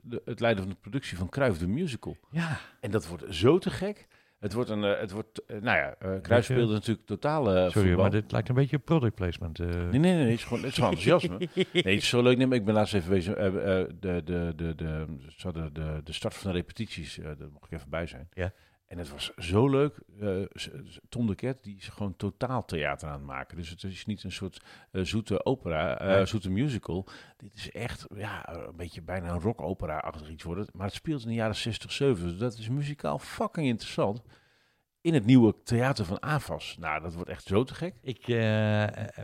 de, 0.00 0.22
het 0.24 0.40
leiden 0.40 0.62
van 0.64 0.72
de 0.72 0.78
productie 0.80 1.16
van 1.16 1.28
Kruif 1.28 1.58
de 1.58 1.66
Musical. 1.68 2.16
Ja. 2.30 2.58
En 2.80 2.90
dat 2.90 3.06
wordt 3.06 3.24
zo 3.34 3.58
te 3.58 3.70
gek. 3.70 4.06
Het 4.44 4.52
wordt 4.52 4.70
een, 4.70 4.84
eh, 4.84 5.00
het 5.00 5.10
wordt, 5.10 5.44
eh, 5.46 5.60
nou 5.60 5.76
ja, 5.78 5.88
eh 5.90 5.96
Cruijff 5.98 6.22
Beetje- 6.28 6.42
speelde 6.42 6.72
natuurlijk 6.72 7.06
totaal 7.06 7.46
eh 7.48 7.54
Sorry, 7.54 7.70
voetbal. 7.72 7.96
maar 7.96 8.10
dit 8.10 8.32
lijkt 8.32 8.48
een 8.48 8.54
beetje 8.54 8.78
product 8.78 9.14
placement. 9.14 9.58
eh. 9.60 9.66
Nee, 9.66 9.76
nee, 9.90 10.00
nee, 10.00 10.12
het 10.24 10.28
is 10.32 10.44
gewoon, 10.44 10.62
het 10.62 10.68
is 10.70 10.74
gewoon 10.74 10.90
enthousiasme. 10.90 11.38
Nee, 11.54 11.66
het 11.72 12.02
is 12.02 12.08
zo 12.08 12.22
leuk. 12.22 12.36
Nee, 12.36 12.48
ik 12.48 12.64
ben 12.64 12.74
laatst 12.74 12.94
even 12.94 13.36
eh, 13.36 13.46
eh, 13.46 13.88
de, 14.00 14.22
de, 14.24 14.52
de, 14.56 14.74
de, 14.74 15.06
hadden 15.36 15.72
de, 15.74 16.00
de 16.04 16.12
start 16.12 16.34
van 16.34 16.50
de 16.52 16.56
repetities, 16.56 17.18
eh 17.18 17.24
daar 17.24 17.48
mocht 17.52 17.64
ik 17.64 17.72
even 17.78 17.90
bij 17.90 18.06
zijn. 18.06 18.28
Ja. 18.32 18.52
En 18.94 19.00
het 19.00 19.10
was 19.10 19.34
zo 19.36 19.68
leuk. 19.68 19.98
S- 20.52 20.70
Tom 21.08 21.26
de 21.26 21.34
Ket, 21.34 21.62
die 21.62 21.76
is 21.76 21.88
gewoon 21.88 22.16
totaal 22.16 22.64
theater 22.64 23.08
aan 23.08 23.14
het 23.14 23.22
maken. 23.26 23.56
Dus 23.56 23.68
het 23.68 23.82
is 23.82 24.06
niet 24.06 24.22
een 24.24 24.32
soort 24.32 24.64
eh, 24.90 25.02
zoete 25.04 25.44
opera, 25.44 25.98
eh, 25.98 26.06
Nee. 26.06 26.26
zoete 26.26 26.50
musical. 26.50 27.06
Dit 27.36 27.54
is 27.54 27.70
echt, 27.70 28.06
ja, 28.14 28.54
een 28.54 28.76
beetje 28.76 29.02
bijna 29.02 29.30
een 29.30 29.40
rock-opera-achtig 29.40 30.28
iets 30.30 30.42
worden. 30.42 30.66
Maar 30.72 30.86
het 30.86 30.94
speelt 30.94 31.22
in 31.22 31.28
de 31.28 31.34
jaren 31.34 31.54
60, 31.56 31.92
70. 31.92 32.28
Dus 32.30 32.38
dat 32.38 32.58
is 32.58 32.68
muzikaal 32.68 33.18
fucking 33.18 33.66
interessant. 33.66 34.22
In 35.00 35.14
het 35.14 35.24
nieuwe 35.24 35.54
theater 35.62 36.04
van 36.04 36.20
AFAS. 36.20 36.76
Nou, 36.78 37.02
dat 37.02 37.14
wordt 37.14 37.30
echt 37.30 37.44
zo 37.46 37.64
te 37.64 37.74
gek. 37.74 37.94
Ik, 38.02 38.26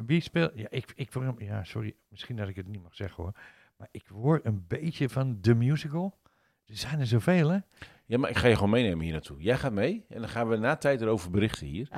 wie 0.06 0.20
speelt... 0.20 0.52
Ja, 0.54 0.66
ik, 0.70 0.92
ik 0.94 1.12
ja, 1.38 1.64
sorry, 1.64 1.94
misschien 2.08 2.36
dat 2.36 2.48
ik 2.48 2.56
het 2.56 2.66
niet 2.68 2.82
mag 2.82 2.94
zeggen 2.94 3.22
hoor. 3.22 3.32
Maar 3.76 3.88
ik 3.90 4.08
word 4.08 4.44
een 4.44 4.64
beetje 4.66 5.08
van 5.08 5.38
de 5.40 5.54
musical. 5.54 6.18
Er 6.66 6.76
zijn 6.76 7.00
er 7.00 7.06
zoveel, 7.06 7.48
hè? 7.48 7.58
Ja, 8.10 8.18
maar 8.18 8.30
ik 8.30 8.36
ga 8.36 8.48
je 8.48 8.54
gewoon 8.54 8.70
meenemen 8.70 9.04
hier 9.04 9.12
naartoe. 9.12 9.42
Jij 9.42 9.58
gaat 9.58 9.72
mee 9.72 10.04
en 10.08 10.20
dan 10.20 10.28
gaan 10.28 10.48
we 10.48 10.56
na 10.56 10.76
tijd 10.76 11.00
erover 11.00 11.30
berichten 11.30 11.66
hier 11.66 11.88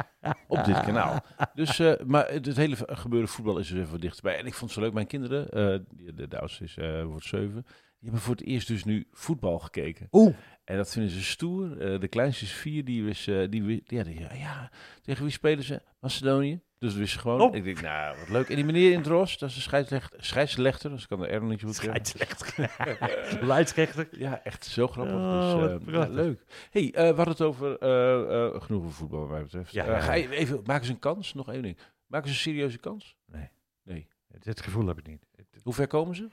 op 0.48 0.64
dit 0.64 0.80
kanaal. 0.86 1.20
Dus, 1.54 1.78
eh, 1.78 1.92
maar 2.06 2.30
het, 2.30 2.56
hele 2.56 2.76
gebeuren 2.78 3.28
voetbal 3.28 3.58
is 3.58 3.68
dus 3.68 3.80
even 3.80 4.00
dichterbij. 4.00 4.38
En 4.38 4.46
ik 4.46 4.54
vond 4.54 4.70
het 4.70 4.78
zo 4.78 4.80
leuk. 4.80 4.92
Mijn 4.92 5.06
kinderen, 5.06 5.50
eh, 5.50 5.78
de, 6.14 6.28
de 6.28 6.38
oudste 6.38 6.64
is, 6.64 6.76
eh, 6.76 7.04
wordt 7.04 7.24
zeven, 7.24 7.62
die 7.62 8.10
hebben 8.10 8.20
voor 8.20 8.34
het 8.34 8.44
eerst 8.44 8.68
dus 8.68 8.84
nu 8.84 9.06
voetbal 9.10 9.58
gekeken. 9.58 10.08
Oeh. 10.10 10.34
En 10.64 10.76
dat 10.76 10.92
vinden 10.92 11.10
ze 11.10 11.22
stoer. 11.22 11.78
De 12.00 12.08
kleinste 12.08 12.44
is 12.44 12.52
vier, 12.52 12.84
die 12.84 13.08
eh, 13.08 13.50
die, 13.50 13.82
ja, 13.86 14.02
die, 14.02 14.20
ja, 14.20 14.34
ja, 14.34 14.70
tegen 15.02 15.22
wie 15.22 15.32
spelen 15.32 15.64
ze? 15.64 15.82
Macedonië. 16.00 16.60
Dus 16.82 16.94
wist 16.94 17.18
gewoon. 17.18 17.40
Oh. 17.40 17.54
Ik 17.54 17.64
denk, 17.64 17.80
nou, 17.80 18.18
wat 18.18 18.28
leuk. 18.28 18.48
En 18.48 18.56
die 18.56 18.64
meneer 18.64 18.92
in 18.92 18.98
het 18.98 19.06
ros, 19.06 19.38
dat 19.38 19.50
is 19.50 19.56
een 19.56 19.62
scheidsrechter, 19.62 20.24
scheidsrechter, 20.24 20.90
dus 20.90 21.02
ik 21.02 21.08
kan 21.08 21.20
de 21.20 21.26
R 21.26 21.40
nog 21.40 21.50
niet 21.50 21.60
zo 21.60 21.66
goed. 21.66 21.76
Scheidsrechter. 21.76 22.70
Leidsrechter. 23.46 24.08
Ja, 24.10 24.42
echt 24.44 24.64
zo 24.64 24.88
grappig. 24.88 25.14
Oh, 25.14 25.60
dus, 25.60 25.86
eh, 25.86 25.92
ja, 25.94 26.08
leuk. 26.08 26.42
hey, 26.70 26.90
we 26.92 27.02
hadden 27.02 27.28
het 27.28 27.40
over 27.40 27.78
eh, 27.78 28.62
genoeg 28.62 28.82
over 28.82 28.92
voetbal, 28.92 29.20
wat 29.20 29.30
mij 29.30 29.42
betreft. 29.42 29.72
Ja, 29.72 29.84
ja, 29.84 30.00
ga 30.00 30.12
je 30.12 30.30
even, 30.30 30.60
maken 30.64 30.86
ze 30.86 30.92
een 30.92 30.98
kans? 30.98 31.34
Nog 31.34 31.52
één 31.52 31.62
ding. 31.62 31.78
Maken 32.06 32.28
ze 32.28 32.34
een 32.34 32.40
serieuze 32.40 32.78
kans? 32.78 33.16
Nee. 33.26 33.50
Nee. 33.82 34.08
Het 34.42 34.60
gevoel 34.60 34.86
heb 34.86 34.98
ik 34.98 35.06
niet. 35.06 35.26
Hoe 35.62 35.72
ver 35.72 35.86
komen 35.86 36.16
ze? 36.16 36.28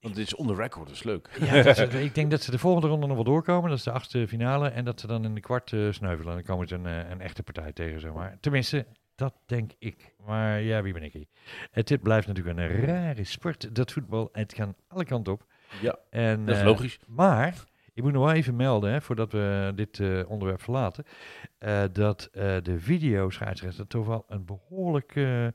Want 0.00 0.14
dit 0.14 0.26
is 0.26 0.34
on 0.34 0.46
the 0.46 0.54
record, 0.54 0.86
dat 0.86 0.96
is 0.96 1.02
leuk. 1.02 1.30
Ja, 1.40 1.62
dat 1.62 1.78
is- 1.78 1.94
ik 2.08 2.14
denk 2.14 2.30
dat 2.30 2.42
ze 2.42 2.50
de 2.50 2.58
volgende 2.58 2.86
ronde 2.88 3.06
nog 3.06 3.14
wel 3.14 3.24
doorkomen. 3.24 3.68
Dat 3.68 3.78
is 3.78 3.84
de 3.84 3.90
achtste 3.92 4.28
finale. 4.28 4.68
En 4.68 4.84
dat 4.84 5.00
ze 5.00 5.06
dan 5.06 5.24
in 5.24 5.34
de 5.34 5.40
kwart 5.40 5.72
eh, 5.72 5.90
sneuvelen. 5.90 6.34
Dan 6.34 6.42
komen 6.42 6.68
ze 6.68 6.74
een, 6.74 6.86
eh, 6.86 7.10
een 7.10 7.20
echte 7.20 7.42
partij 7.42 7.72
tegen, 7.72 8.00
zeg 8.00 8.12
maar. 8.12 8.36
Tenminste, 8.40 8.86
dat 9.14 9.34
denk 9.46 9.70
ik. 9.78 10.14
Maar 10.26 10.60
ja, 10.60 10.82
wie 10.82 10.92
ben 10.92 11.02
ik 11.02 11.12
hier? 11.12 11.26
Het 11.70 11.88
dit 11.88 12.02
blijft 12.02 12.26
natuurlijk 12.26 12.58
een 12.58 12.84
rare 12.86 13.24
sport, 13.24 13.74
dat 13.74 13.92
voetbal. 13.92 14.28
Het 14.32 14.54
kan 14.54 14.74
alle 14.88 15.04
kanten 15.04 15.32
op. 15.32 15.46
Ja, 15.80 15.98
En, 16.10 16.44
dat 16.46 16.54
is 16.54 16.60
eh, 16.60 16.66
logisch. 16.66 16.98
Maar, 17.06 17.64
ik 17.94 18.02
moet 18.02 18.12
nog 18.12 18.24
wel 18.24 18.34
even 18.34 18.56
melden, 18.56 18.90
hè, 18.92 19.00
voordat 19.00 19.32
we 19.32 19.72
dit 19.74 20.00
eh, 20.00 20.30
onderwerp 20.30 20.62
verlaten, 20.62 21.04
eh, 21.58 21.82
dat 21.92 22.28
eh, 22.32 22.56
de 22.62 22.78
videoscheidsrechter 22.80 23.86
toch 23.86 24.06
wel 24.06 24.24
een 24.28 24.44
behoorlijk 24.44 25.16
eh, 25.16 25.46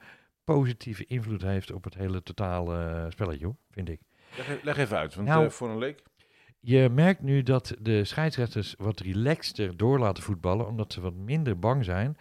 positieve 0.43 1.05
invloed 1.05 1.41
heeft 1.41 1.71
op 1.71 1.83
het 1.83 1.93
hele 1.95 2.23
totale 2.23 2.85
eh, 2.85 3.05
spelletje, 3.09 3.45
hoor, 3.45 3.55
vind 3.71 3.89
ik. 3.89 3.99
Leg, 4.37 4.49
e- 4.49 4.59
leg 4.63 4.77
even 4.77 4.97
uit, 4.97 5.15
want 5.15 5.27
Nou, 5.27 5.45
eh, 5.45 5.49
voor 5.49 5.69
een 5.69 5.77
leek... 5.77 6.03
Je 6.59 6.89
merkt 6.89 7.21
nu 7.21 7.43
dat 7.43 7.75
de 7.79 8.03
scheidsrechters 8.03 8.75
wat 8.77 8.99
relaxter 8.99 9.77
door 9.77 9.99
laten 9.99 10.23
voetballen, 10.23 10.67
omdat 10.67 10.93
ze 10.93 11.01
wat 11.01 11.13
minder 11.13 11.59
bang 11.59 11.85
zijn 11.85 12.17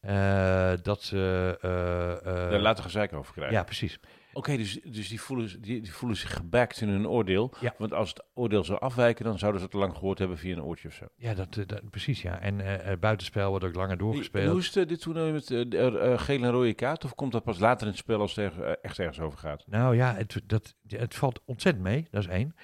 eh, 0.00 0.72
dat 0.82 1.02
ze... 1.02 1.58
eh, 1.60 2.10
eh, 2.44 2.50
Daar 2.50 2.60
laten 2.60 2.84
gezeik 2.84 3.12
over 3.12 3.32
krijgen. 3.32 3.54
ja, 3.54 3.62
precies. 3.64 4.00
Oké, 4.38 4.56
dus, 4.56 4.80
dus 4.84 5.08
die, 5.08 5.20
voelen, 5.20 5.62
die, 5.62 5.80
die 5.80 5.92
voelen 5.92 6.18
zich 6.18 6.34
gebackt 6.34 6.80
in 6.80 6.88
hun 6.88 7.08
oordeel. 7.08 7.52
Ja. 7.60 7.74
Want 7.78 7.92
als 7.92 8.08
het 8.08 8.24
oordeel 8.34 8.64
zou 8.64 8.80
afwijken, 8.80 9.24
dan 9.24 9.38
zouden 9.38 9.60
ze 9.60 9.66
het 9.66 9.74
lang 9.74 9.94
gehoord 9.94 10.18
hebben 10.18 10.38
via 10.38 10.56
een 10.56 10.62
oortje 10.62 10.88
of 10.88 10.94
zo. 10.94 11.06
Ja, 11.16 11.34
dat, 11.34 11.56
eh, 11.56 11.66
dat, 11.66 11.90
precies, 11.90 12.22
ja. 12.22 12.40
En 12.40 12.58
het 12.58 13.00
buitenspel 13.00 13.50
wordt 13.50 13.64
ook 13.64 13.74
langer 13.74 13.90
En 13.90 13.98
doorgespeeld. 13.98 14.50
hoe 14.50 14.60
is 14.60 14.72
dit 14.72 15.00
toernooi 15.00 15.32
met 15.32 15.50
eh, 15.50 16.18
gele 16.18 16.46
en 16.46 16.52
rode 16.52 16.74
kaart? 16.74 17.04
Of 17.04 17.14
komt 17.14 17.32
dat 17.32 17.44
pas 17.44 17.58
later 17.58 17.86
in 17.86 17.92
het 17.92 18.00
spel 18.00 18.20
als 18.20 18.34
het 18.34 18.54
er, 18.54 18.78
echt 18.82 18.98
ergens 18.98 19.20
over 19.20 19.38
gaat? 19.38 19.64
Nou 19.66 19.96
ja, 19.96 20.14
het, 20.14 20.40
dat, 20.46 20.74
het 20.86 21.14
valt 21.14 21.40
ontzettend 21.44 21.84
mee, 21.84 22.06
dat 22.10 22.22
is 22.22 22.28
één. 22.28 22.54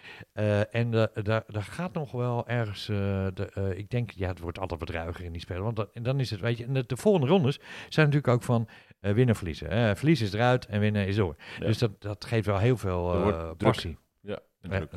En 0.70 0.90
daar, 0.90 1.42
daar 1.46 1.62
gaat 1.62 1.94
nog 1.94 2.12
wel 2.12 2.48
ergens, 2.48 2.86
de, 2.86 3.72
ik 3.76 3.90
denk, 3.90 4.10
ja, 4.10 4.28
het 4.28 4.40
wordt 4.40 4.58
altijd 4.58 4.80
wat 4.80 4.90
ruiger 4.90 5.24
in 5.24 5.32
die 5.32 5.40
spelen. 5.40 5.62
Want 5.62 5.76
dat, 5.76 5.90
en 5.92 6.02
dan 6.02 6.20
is 6.20 6.30
het, 6.30 6.40
weet 6.40 6.58
je, 6.58 6.64
en 6.64 6.74
de, 6.74 6.84
de 6.86 6.96
volgende 6.96 7.26
rondes 7.26 7.60
zijn 7.88 8.06
natuurlijk 8.06 8.34
ook 8.34 8.42
van 8.42 8.68
eh, 9.04 9.14
winnen, 9.14 9.36
verliezen. 9.36 9.68
Eh 9.70 9.94
verliezen 9.94 10.26
is 10.26 10.32
eruit 10.32 10.66
en 10.66 10.80
winnen 10.80 11.06
is 11.06 11.16
door. 11.16 11.36
Ja. 11.58 11.66
Dus 11.66 11.78
dat, 11.78 12.00
dat 12.00 12.24
geeft 12.24 12.46
wel 12.46 12.58
heel 12.58 12.76
veel 12.76 13.10
druk. 13.12 13.56
passie. 13.56 13.98
Ja, 14.20 14.38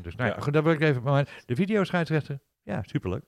dus 0.02 0.16
nou, 0.16 0.30
ja, 0.30 0.40
goed, 0.40 0.54
dat 0.54 0.64
wil 0.64 0.74
ik 0.74 0.82
even. 0.82 1.02
Maar 1.02 1.44
de 1.46 1.56
video 1.56 1.84
scheidsrechter, 1.84 2.40
ja, 2.64 2.84
superleuk. 2.86 3.24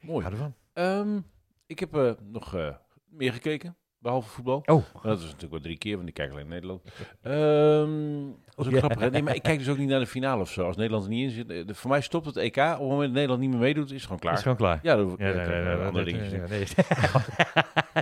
Mooi. 0.00 0.26
Ik 0.26 0.32
hou 0.32 0.32
ervan. 0.32 0.54
Ehm, 0.72 1.20
ik 1.66 1.78
heb 1.78 1.96
eh, 1.96 2.12
nog 2.22 2.76
meer 3.04 3.32
gekeken, 3.32 3.76
behalve 3.98 4.28
voetbal. 4.28 4.62
Oh, 4.66 4.84
dat 5.02 5.18
is 5.18 5.24
natuurlijk 5.24 5.52
wel 5.52 5.60
drie 5.60 5.78
keer, 5.78 5.96
want 5.96 6.08
ik 6.08 6.14
kijk 6.14 6.30
alleen 6.30 6.48
Nederland. 6.48 6.82
Ehm 7.22 8.26
dat 8.44 8.58
is 8.58 8.66
ook 8.66 8.72
Ja. 8.72 8.78
grappig. 8.78 9.00
Hè? 9.00 9.10
Nee, 9.10 9.22
maar 9.22 9.34
ik 9.34 9.42
kijk 9.42 9.58
dus 9.58 9.68
ook 9.68 9.78
niet 9.78 9.88
naar 9.88 10.00
de 10.00 10.06
finale 10.06 10.40
of 10.40 10.50
zo. 10.50 10.64
Als 10.66 10.76
Nederland 10.76 11.04
er 11.04 11.10
niet 11.10 11.22
in 11.24 11.30
zit. 11.30 11.50
eh, 11.50 11.66
de- 11.66 11.74
voor 11.74 11.90
mij 11.90 12.00
stopt 12.00 12.26
het 12.26 12.36
EK. 12.36 12.56
Op 12.56 12.64
het 12.64 12.78
moment 12.80 13.00
dat 13.00 13.10
Nederland 13.12 13.40
niet 13.40 13.50
meer 13.50 13.58
meedoet, 13.58 13.86
is 13.86 13.92
het 13.92 14.02
gewoon 14.02 14.18
klaar. 14.18 14.34
is 14.34 14.42
gewoon 14.42 14.56
klaar. 14.56 14.78
Ja, 14.82 14.94
ja, 14.94 15.04
nee, 15.04 15.34
nee, 15.34 15.62
nee, 15.62 15.74
andere 15.74 16.10
ik 16.10 16.66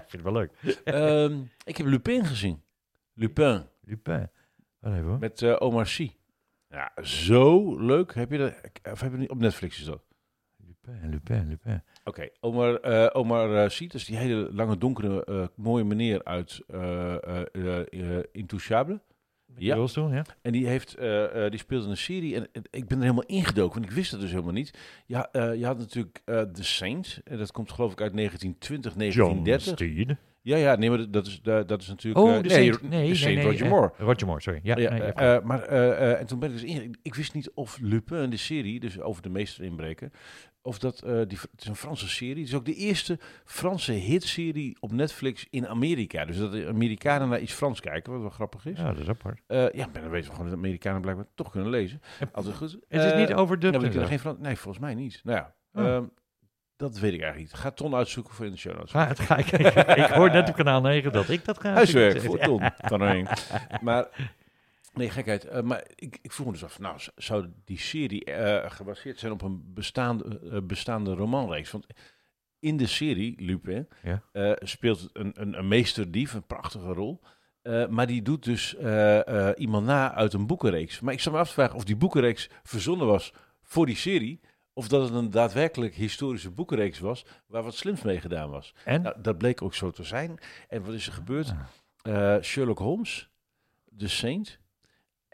vind 0.06 0.12
het 0.12 0.22
wel 0.22 0.32
leuk. 0.32 0.50
Ehm, 0.84 1.38
ik 1.64 1.76
heb 1.76 1.86
Lupin 1.86 2.24
gezien. 2.24 2.62
Lupin. 3.14 3.62
Lupin. 3.84 4.30
Even. 4.82 5.18
Met 5.18 5.42
eh, 5.42 5.56
Omar 5.58 5.86
Sy. 5.86 6.10
Ja, 6.68 6.92
zo 7.02 7.78
leuk. 7.80 8.14
Heb 8.14 8.30
je 8.30 8.38
dat? 8.38 8.52
Of 8.92 9.00
heb 9.00 9.12
je 9.12 9.18
niet 9.18 9.30
op 9.30 9.38
Netflix 9.38 9.78
is 9.78 9.84
dat? 9.84 10.02
Lupin, 10.86 11.10
Lupin, 11.10 11.48
Lupin. 11.48 11.82
Oké, 12.04 12.28
Omar, 12.40 12.74
eh, 12.80 13.06
Omar 13.12 13.62
eh, 13.64 13.68
Sy, 13.70 13.86
dus 13.86 14.04
die 14.04 14.16
hele 14.16 14.48
lange, 14.52 14.78
donkere, 14.78 15.24
eh, 15.24 15.46
mooie 15.56 15.84
meneer 15.84 16.24
uit 16.24 16.60
eh 16.66 17.14
eh 17.14 17.42
eh, 17.52 18.16
eh, 18.18 18.24
Intouchable. 18.32 19.00
Ja. 19.56 19.86
Doen, 19.94 20.12
ja. 20.12 20.24
En 20.42 20.52
die, 20.52 20.66
heeft, 20.66 20.94
eh, 20.94 21.44
eh, 21.44 21.50
die 21.50 21.58
speelde 21.60 21.88
een 21.88 21.96
serie 21.96 22.34
en, 22.36 22.48
en 22.52 22.62
ik 22.70 22.86
ben 22.88 22.96
er 22.96 23.02
helemaal 23.02 23.26
ingedoken, 23.26 23.74
want 23.80 23.90
ik 23.90 23.96
wist 23.96 24.10
het 24.10 24.20
dus 24.20 24.30
helemaal 24.30 24.52
niet. 24.52 24.78
Ja, 25.06 25.28
eh, 25.32 25.54
je 25.54 25.64
had 25.66 25.78
natuurlijk 25.78 26.22
eh 26.24 26.40
The 26.40 26.64
Saint, 26.64 27.20
en 27.24 27.38
dat 27.38 27.52
komt 27.52 27.72
geloof 27.72 27.92
ik 27.92 28.00
uit 28.00 28.14
1920, 28.14 28.94
1930. 28.94 29.72
Steen. 29.74 30.18
Ja, 30.42 30.56
ja, 30.56 30.76
nee, 30.76 30.88
maar 30.88 30.98
dat- 30.98 31.12
dat 31.12 31.26
is, 31.26 31.40
dat 31.42 31.68
dat 31.68 31.82
is 31.82 31.88
natuurlijk... 31.88 32.24
Oh, 32.24 32.34
eh, 32.36 32.42
de 32.42 32.48
nee, 32.48 32.72
Saint. 32.72 32.82
Nee, 32.90 33.08
de 33.08 33.14
Saint 33.14 33.36
nee, 33.36 33.44
Roger 33.44 33.64
eh, 33.64 33.70
Moore. 33.70 33.92
Roger 33.98 34.26
Moore, 34.26 34.40
sorry. 34.42 34.60
Ja, 34.62 34.76
Ja, 34.76 34.90
nee, 34.90 35.00
eh, 35.02 35.34
eh, 35.34 35.42
maar 35.44 35.62
eh, 35.62 35.90
eh, 36.12 36.20
en 36.20 36.26
toen 36.26 36.38
ben 36.38 36.48
ik 36.50 36.54
dus 36.60 36.64
in, 36.64 36.98
ik 37.02 37.14
wist 37.14 37.34
niet 37.34 37.50
of 37.54 37.78
Lupin, 37.80 38.30
de 38.30 38.36
serie, 38.36 38.80
dus 38.80 39.00
over 39.00 39.22
de 39.22 39.28
meester 39.28 39.64
inbreken, 39.64 40.12
of 40.66 40.78
dat, 40.78 41.02
eh, 41.02 41.10
die, 41.12 41.38
het 41.50 41.60
is 41.60 41.66
een 41.66 41.76
Franse 41.76 42.08
serie, 42.08 42.38
het 42.38 42.48
is 42.48 42.54
ook 42.54 42.64
de 42.64 42.74
eerste 42.74 43.18
Franse 43.44 43.92
hitserie 43.92 44.76
op 44.80 44.92
Netflix 44.92 45.46
in 45.50 45.68
Amerika. 45.68 46.24
Dus 46.24 46.36
dat 46.38 46.52
de 46.52 46.66
Amerikanen 46.68 47.28
naar 47.28 47.40
iets 47.40 47.52
Frans 47.52 47.80
kijken, 47.80 48.12
wat 48.12 48.20
wel 48.20 48.30
grappig 48.30 48.66
is. 48.66 48.78
ja, 48.78 48.84
dat 48.92 48.98
is 48.98 49.08
apart. 49.08 49.40
Eh, 49.46 49.70
ja, 49.72 49.86
maar 49.92 50.00
dan 50.02 50.10
weten 50.10 50.28
we 50.30 50.34
gewoon 50.36 50.50
dat 50.50 50.58
Amerikanen 50.58 51.00
blijkbaar 51.00 51.26
toch 51.34 51.50
kunnen 51.50 51.70
lezen. 51.70 52.00
Altijd 52.32 52.54
goed. 52.56 52.72
Het 52.88 53.02
is 53.04 53.12
Eh, 53.12 53.18
niet 53.18 53.32
overdubbed. 53.34 53.80
ja, 53.80 53.88
die 53.88 53.88
en 53.88 53.92
kunnen 53.92 54.02
zo. 54.02 54.06
geen 54.08 54.18
Frans. 54.18 54.38
Nee, 54.38 54.56
volgens 54.56 54.84
mij 54.84 54.94
niet. 54.94 55.20
Nou 55.24 55.38
ja, 55.38 55.54
Oh. 55.72 55.86
ehm, 55.86 56.04
dat 56.76 56.98
weet 56.98 57.12
ik 57.12 57.20
eigenlijk 57.20 57.52
niet. 57.52 57.60
Ga 57.60 57.70
Ton 57.70 57.94
uitzoeken 57.94 58.34
voor 58.34 58.44
in 58.46 58.50
de 58.52 58.58
show 58.58 58.76
notes. 58.76 58.92
Het 58.92 59.20
ga 59.20 59.36
ik, 59.36 59.46
ik 60.04 60.10
hoor 60.10 60.30
net 60.30 60.48
op 60.48 60.54
kanaal 60.54 60.80
9 60.80 61.12
dat 61.12 61.28
ik 61.28 61.44
dat 61.44 61.60
ga. 61.60 61.72
Huiswerk 61.72 62.20
voor 62.20 62.38
Ton 62.38 62.60
van. 62.76 63.00
Maar, 63.82 64.08
nee, 64.94 65.10
gekheid. 65.10 65.44
Eh, 65.44 65.62
maar 65.62 65.84
ik, 65.94 66.18
ik 66.22 66.32
vroeg 66.32 66.46
me 66.46 66.52
dus 66.52 66.64
af, 66.64 66.78
nou, 66.78 66.98
zou 67.16 67.46
die 67.64 67.78
serie 67.78 68.24
eh, 68.24 68.70
gebaseerd 68.70 69.18
zijn 69.18 69.32
op 69.32 69.42
een 69.42 69.72
bestaande, 69.74 70.40
eh, 70.50 70.60
bestaande 70.62 71.14
romanreeks? 71.14 71.70
Want 71.70 71.86
in 72.58 72.76
de 72.76 72.86
serie, 72.86 73.42
Lupin, 73.42 73.88
Ja. 74.02 74.56
speelt 74.58 75.10
een, 75.12 75.32
een, 75.34 75.58
een 75.58 75.68
meesterdief, 75.68 76.32
een 76.34 76.46
prachtige 76.46 76.92
rol. 76.92 77.20
Maar 77.88 78.06
die 78.06 78.22
doet 78.22 78.44
dus 78.44 78.74
iemand 79.56 79.86
na 79.86 80.14
uit 80.14 80.32
een 80.32 80.46
boekenreeks. 80.46 81.00
Maar 81.00 81.12
ik 81.12 81.20
zou 81.20 81.34
me 81.34 81.40
af 81.40 81.48
te 81.48 81.54
vragen 81.54 81.74
of 81.76 81.84
die 81.84 81.96
boekenreeks 81.96 82.50
verzonnen 82.62 83.06
was 83.06 83.32
voor 83.62 83.86
die 83.86 83.96
serie. 83.96 84.40
Of 84.72 84.88
dat 84.88 85.02
het 85.02 85.14
een 85.14 85.30
daadwerkelijk 85.30 85.94
historische 85.94 86.50
boekenreeks 86.50 86.98
was 86.98 87.26
waar 87.46 87.62
wat 87.62 87.74
slims 87.74 88.02
mee 88.02 88.20
gedaan 88.20 88.50
was. 88.50 88.74
En? 88.84 89.02
Nou, 89.02 89.20
dat 89.22 89.38
bleek 89.38 89.62
ook 89.62 89.74
zo 89.74 89.90
te 89.90 90.04
zijn. 90.04 90.38
En 90.68 90.82
wat 90.84 90.94
is 90.94 91.06
er 91.06 91.12
gebeurd? 91.12 91.54
Ah. 92.02 92.42
Sherlock 92.42 92.78
Holmes, 92.78 93.30
The 93.96 94.08
Saint 94.08 94.60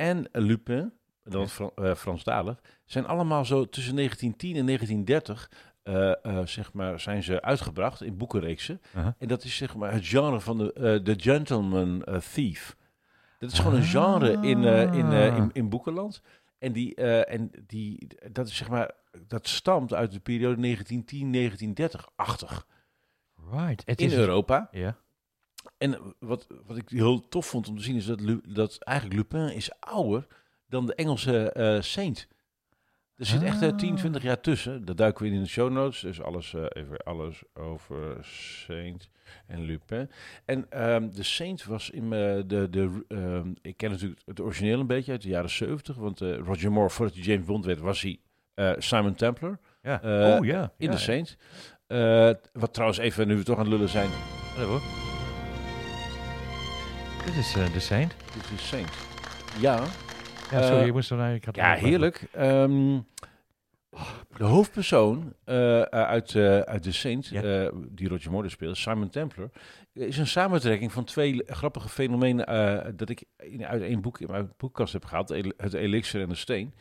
en 0.00 0.28
Lupin, 0.32 0.92
dan 1.24 1.48
Fran 1.48 1.72
uh, 1.76 1.94
Franstalig, 1.94 2.60
zijn 2.84 3.06
allemaal 3.06 3.44
zo 3.44 3.68
tussen 3.68 3.96
1910 3.96 4.56
en 4.56 4.66
1930 4.66 5.50
uh, 5.84 6.12
uh, 6.22 6.46
zeg 6.46 6.72
maar, 6.72 7.00
zijn 7.00 7.22
ze 7.22 7.42
uitgebracht 7.42 8.02
in 8.02 8.16
boekenreeksen. 8.16 8.80
Uh-huh. 8.96 9.12
En 9.18 9.28
dat 9.28 9.44
is 9.44 9.56
zeg 9.56 9.76
maar 9.76 9.92
het 9.92 10.06
genre 10.06 10.40
van 10.40 10.58
de 10.58 11.00
The 11.04 11.14
Gentleman 11.16 12.04
Thief. 12.32 12.76
Dat 13.38 13.52
is 13.52 13.58
gewoon 13.58 13.74
een 13.74 13.84
genre 13.84 14.32
in, 14.32 14.62
uh, 14.62 14.94
in, 14.94 15.06
uh, 15.06 15.36
in, 15.36 15.50
in 15.52 15.68
boekenland. 15.68 16.22
En, 16.58 16.72
die, 16.72 16.94
en 17.24 17.50
die, 17.66 18.06
dat 18.32 18.46
is 18.46 18.56
zeg 18.56 18.68
maar, 18.68 18.90
dat 19.26 19.48
stamt 19.48 19.94
uit 19.94 20.12
de 20.12 20.20
periode 20.20 20.76
1910-1930-achtig. 20.76 22.66
Right. 23.50 23.82
Het 23.84 24.00
In 24.00 24.06
is 24.06 24.14
Europa. 24.14 24.68
Ja. 24.70 24.96
En 25.80 25.98
wat, 26.18 26.46
wat 26.66 26.76
ik 26.76 26.88
heel 26.88 27.28
tof 27.28 27.46
vond 27.46 27.68
om 27.68 27.76
te 27.76 27.82
zien 27.82 27.96
is 27.96 28.06
dat, 28.06 28.20
Lu- 28.20 28.40
dat 28.48 28.78
eigenlijk 28.78 29.18
Lupin 29.18 29.54
is 29.54 29.70
ouder 29.80 30.26
dan 30.68 30.86
de 30.86 30.94
Engelse 30.94 31.52
eh, 31.52 31.80
Saint. 31.80 32.28
Er 33.16 33.26
zit 33.26 33.42
echt 33.42 33.62
eh, 33.62 33.74
10, 33.74 33.92
Ah. 33.92 33.96
20 33.98 34.22
jaar 34.22 34.40
tussen. 34.40 34.84
Dat 34.84 34.96
duiken 34.96 35.22
we 35.22 35.28
in 35.30 35.34
in 35.36 35.42
de 35.42 35.48
show 35.48 35.70
notes. 35.70 36.00
Dus 36.00 36.22
alles, 36.22 36.54
eh, 36.54 36.64
even 36.72 36.96
alles 36.96 37.42
over 37.54 38.16
Saint 38.24 39.08
en 39.46 39.60
Lupin. 39.62 40.10
En 40.44 40.70
ehm, 40.70 41.10
de 41.10 41.22
Saint 41.22 41.64
was 41.64 41.90
in 41.90 42.02
eh, 42.04 42.10
de... 42.46 42.66
de 42.70 43.04
ehm, 43.08 43.52
ik 43.62 43.76
ken 43.76 43.90
natuurlijk 43.90 44.20
het 44.24 44.40
origineel 44.40 44.80
een 44.80 44.86
beetje 44.86 45.12
uit 45.12 45.22
de 45.22 45.28
jaren 45.28 45.50
70. 45.50 45.96
Want 45.96 46.20
eh, 46.20 46.38
Roger 46.38 46.72
Moore, 46.72 46.90
voordat 46.90 47.14
hij 47.14 47.24
James 47.24 47.46
Bond 47.46 47.64
werd, 47.64 47.80
was 47.80 48.02
hij 48.02 48.18
eh, 48.54 48.72
Simon 48.78 49.14
Templar 49.14 49.58
ja. 49.82 50.02
Eh, 50.02 50.36
oh 50.38 50.44
ja. 50.44 50.72
in 50.76 50.90
de 50.90 50.98
Saint. 50.98 51.36
Eh, 51.86 52.30
wat 52.52 52.72
trouwens 52.74 52.98
even, 53.00 53.26
nu 53.28 53.36
we 53.36 53.42
toch 53.42 53.56
aan 53.58 53.64
het 53.64 53.72
lullen 53.72 53.88
zijn, 53.88 54.08
Ja, 54.56 54.64
hoor. 54.64 55.09
Dit 57.24 57.34
is 57.36 57.54
eh, 57.54 57.72
de 57.72 57.80
Saint. 57.80 58.14
dit 58.34 58.50
is 58.58 58.68
Saint. 58.68 58.88
Ja, 59.58 59.82
Ja, 60.50 60.62
sorry, 60.62 60.80
Eh, 60.80 60.86
ik 60.86 60.92
moest 60.92 61.10
er. 61.10 61.34
Ik 61.34 61.44
had 61.44 61.56
Ja, 61.56 61.72
er- 61.76 61.78
heerlijk. 61.78 62.26
Ehm, 62.32 62.98
de 64.36 64.44
hoofdpersoon 64.44 65.34
eh, 65.44 65.80
uit, 65.82 66.34
eh, 66.34 66.58
uit 66.60 66.82
The 66.82 66.92
Saint, 66.92 67.26
Ja. 67.26 67.42
eh, 67.42 67.72
die 67.90 68.08
Roger 68.08 68.30
Moore 68.30 68.48
speelt, 68.48 68.76
Simon 68.76 69.08
Templar, 69.08 69.50
is 69.92 70.18
een 70.18 70.26
samentrekking 70.26 70.92
van 70.92 71.04
twee 71.04 71.42
grappige 71.46 71.88
fenomenen 71.88 72.96
dat 72.96 73.08
ik 73.08 73.24
in, 73.36 73.66
uit 73.66 73.82
één 73.82 74.00
boek 74.00 74.20
in 74.20 74.30
mijn 74.30 74.52
boekkast 74.56 74.92
heb 74.92 75.04
gehaald, 75.04 75.28
het 75.56 75.72
elixir 75.74 76.20
en 76.22 76.28
de 76.28 76.34
steen. 76.34 76.74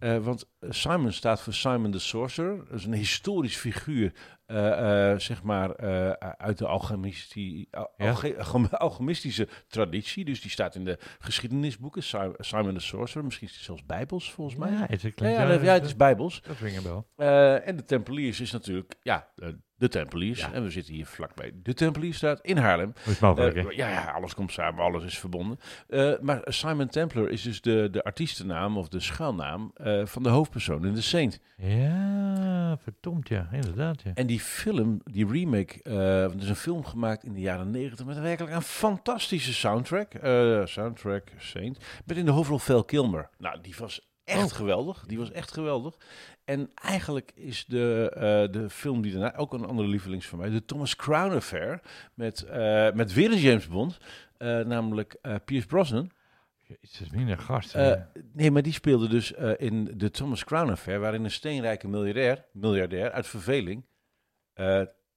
Ja. 0.00 0.20
Want 0.20 0.48
Simon 0.60 1.12
staat 1.12 1.40
voor 1.40 1.52
Simon 1.54 1.90
the 1.90 1.98
Sorcerer, 1.98 2.56
dat 2.68 2.78
is 2.78 2.84
een 2.84 2.92
historisch 2.94 3.56
figuur, 3.56 4.12
zeg 5.16 5.42
maar, 5.42 5.76
uit 6.36 6.58
de 6.58 6.66
alchemistie, 6.66 7.68
al- 7.70 7.90
Ja. 7.96 8.08
alge- 8.08 8.36
alchem- 8.38 8.64
alchemistische 8.70 9.48
traditie. 9.68 10.24
Dus 10.24 10.40
die 10.40 10.50
staat 10.50 10.74
in 10.74 10.84
de 10.84 10.98
geschiedenisboeken, 11.18 12.02
Si- 12.02 12.32
Simon 12.38 12.74
the 12.74 12.80
Sorcerer, 12.80 13.24
misschien 13.24 13.48
zelfs 13.48 13.84
bijbels 13.86 14.32
volgens 14.32 14.56
mij. 14.56 14.70
Ja, 14.70 14.86
het 14.88 15.02
Ja, 15.62 15.72
het 15.72 15.84
is 15.84 15.96
bijbels. 15.96 16.42
Dat 16.42 16.58
wel. 16.86 17.06
Eh, 17.16 17.68
en 17.68 17.76
de 17.76 17.84
Tempeliers 17.84 18.40
is 18.40 18.52
natuurlijk, 18.52 18.94
ja, 19.02 19.28
eh, 19.36 19.48
de 19.76 19.88
Tempeliers. 19.88 20.40
Ja. 20.40 20.52
En 20.52 20.62
we 20.62 20.70
zitten 20.70 20.94
hier 20.94 21.06
vlakbij 21.06 21.52
de 21.62 21.74
Tempeliersstraat 21.74 22.40
in 22.42 22.56
Haarlem. 22.56 22.92
Hoe 23.04 23.12
is 23.12 23.18
mogelijk, 23.18 23.56
Eh, 23.56 23.76
ja, 23.76 23.88
ja, 23.88 24.10
alles 24.12 24.34
komt 24.34 24.52
samen, 24.52 24.84
alles 24.84 25.04
is 25.04 25.18
verbonden. 25.18 25.58
Maar 26.20 26.40
Simon 26.44 26.88
Templar 26.88 27.28
is 27.28 27.42
dus 27.42 27.60
de, 27.60 27.88
de 27.90 28.04
artiestennaam 28.04 28.76
of 28.78 28.88
de 28.88 29.00
schuilnaam 29.00 29.70
eh, 29.74 30.06
van 30.06 30.22
de 30.22 30.28
hoofdpersoon 30.28 30.86
in 30.86 30.94
The 30.94 31.02
Saint. 31.02 31.40
Ja, 31.56 32.76
verdomd, 32.82 33.28
ja. 33.28 33.48
Inderdaad, 33.52 34.02
ja. 34.02 34.10
En 34.14 34.26
die 34.26 34.40
film, 34.40 35.00
die 35.04 35.26
remake, 35.26 35.80
want 36.28 36.34
er 36.34 36.42
is 36.42 36.48
een 36.48 36.56
film 36.56 36.84
gemaakt 36.84 37.24
in 37.24 37.32
de 37.32 37.40
jaren 37.40 37.70
negentig 37.70 38.06
met 38.06 38.18
werkelijk 38.18 38.54
een 38.54 38.62
fantastische 38.62 39.54
soundtrack. 39.54 40.12
Soundtrack 40.64 41.28
Saint. 41.38 41.78
Met 42.06 42.16
in 42.16 42.24
de 42.24 42.30
hoofdrol 42.30 42.58
Val 42.58 42.84
Kilmer. 42.84 43.30
Nou, 43.38 43.60
die 43.60 43.74
was 43.78 44.08
echt 44.24 44.50
Oh. 44.52 44.56
geweldig. 44.56 45.04
Die 45.06 45.18
was 45.18 45.30
echt 45.32 45.52
geweldig. 45.52 45.96
En 46.46 46.70
eigenlijk 46.74 47.32
is 47.34 47.64
de, 47.64 48.10
eh, 48.14 48.52
de 48.52 48.70
film 48.70 49.02
die 49.02 49.12
daarna, 49.12 49.36
ook 49.36 49.52
een 49.52 49.64
andere 49.64 49.88
lievelings 49.88 50.26
van 50.26 50.38
mij, 50.38 50.50
de 50.50 50.64
Thomas 50.64 50.96
Crown 50.96 51.34
Affair. 51.34 51.80
Met, 52.14 52.42
eh, 52.42 52.92
met 52.92 53.12
weer 53.12 53.32
een 53.32 53.38
James 53.38 53.68
Bond. 53.68 53.98
eh, 54.36 54.60
namelijk 54.60 55.16
Pierce 55.44 55.66
Brosnan. 55.66 56.10
Het 56.66 57.00
is 57.00 57.10
een 57.12 57.38
gast. 57.38 57.76
Nee, 58.32 58.50
maar 58.50 58.62
die 58.62 58.72
speelde 58.72 59.08
dus 59.08 59.32
in 59.56 59.92
de 59.96 60.10
Thomas 60.10 60.44
Crown 60.44 60.70
Affair, 60.70 61.00
waarin 61.00 61.24
een 61.24 61.30
steenrijke 61.30 61.88
miljardair, 61.88 62.44
miljardair 62.52 63.10
uit 63.10 63.26
verveling 63.26 63.84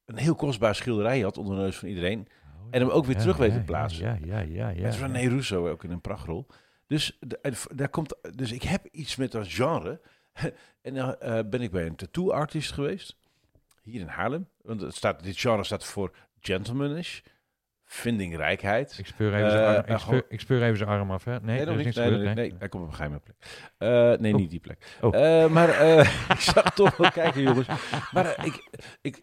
een 0.06 0.18
heel 0.18 0.36
kostbaar 0.36 0.76
schilderij 0.76 1.20
had 1.20 1.38
onder 1.38 1.56
de 1.56 1.62
neus 1.62 1.78
van 1.78 1.88
iedereen. 1.88 2.20
Oh, 2.20 2.68
en 2.72 2.82
hem 2.82 2.90
ook 2.90 3.06
weer 3.06 3.16
ja, 3.16 3.22
terug 3.22 3.38
weet 3.38 3.54
te 3.54 3.60
plaatsen. 3.60 4.06
Ja, 4.06 4.18
ja, 4.24 4.40
ja. 4.40 4.70
ja, 4.70 4.82
Met. 4.82 4.90
René 4.90 5.28
Russo 5.28 5.70
ook 5.70 5.84
in 5.84 5.92
een 5.92 6.02
prachtrol. 6.02 6.48
Dus, 6.88 7.20
daar 7.76 7.90
komt, 7.90 8.16
dus 8.36 8.52
ik 8.52 8.64
heb 8.64 8.86
iets 8.92 9.16
met 9.16 9.32
dat 9.32 9.48
genre. 9.48 10.02
en 10.82 10.94
dan 10.94 11.16
eh, 11.20 11.40
ben 11.46 11.62
ik 11.62 11.72
bij 11.72 11.86
een 11.86 11.96
tattoo 11.96 12.32
artist 12.32 12.72
geweest. 12.72 13.18
Hier 13.84 14.02
in 14.02 14.08
Haarlem. 14.08 14.48
Want 14.62 14.82
het 14.82 14.96
staat, 14.96 15.24
dit 15.24 15.40
genre 15.40 15.64
staat 15.64 15.86
voor 15.86 16.16
gentlemanish, 16.40 17.20
vindingrijkheid. 17.86 18.98
Ik 18.98 19.06
speur 19.06 19.34
even 19.36 19.52
zijn 19.52 19.66
arm, 19.76 19.86
eh, 19.86 19.94
ik, 19.94 20.00
speur, 20.00 20.26
ik 20.30 20.40
speur 20.40 20.64
even 20.64 20.78
zijn 20.78 20.90
arm 20.90 21.12
af, 21.12 21.24
hè? 21.24 21.32
Nee, 21.32 21.58
Nee, 21.58 21.66
nog 21.66 21.78
is 21.78 21.84
niks 21.84 21.96
Nee, 21.96 22.06
nee, 22.06 22.18
gebeurd, 22.18 22.36
nee, 22.36 22.50
nee. 22.50 22.60
hij 22.60 22.70
komt 22.70 22.84
op 22.84 22.90
een 22.90 22.96
geheime 22.96 23.20
plek. 23.20 23.36
Eh, 23.78 23.90
nee, 24.20 24.34
Oh. 24.34 24.40
niet 24.40 24.50
die 24.50 24.60
plek. 24.60 24.98
Oh. 25.02 25.48
Maar 25.50 25.70
ik 26.36 26.40
zag 26.40 26.74
toch 26.74 26.98
wel 26.98 27.12
kijken, 27.12 27.42
jongens. 27.42 27.68
Maar 28.12 28.46
ik, 28.46 28.70
ik, 29.02 29.20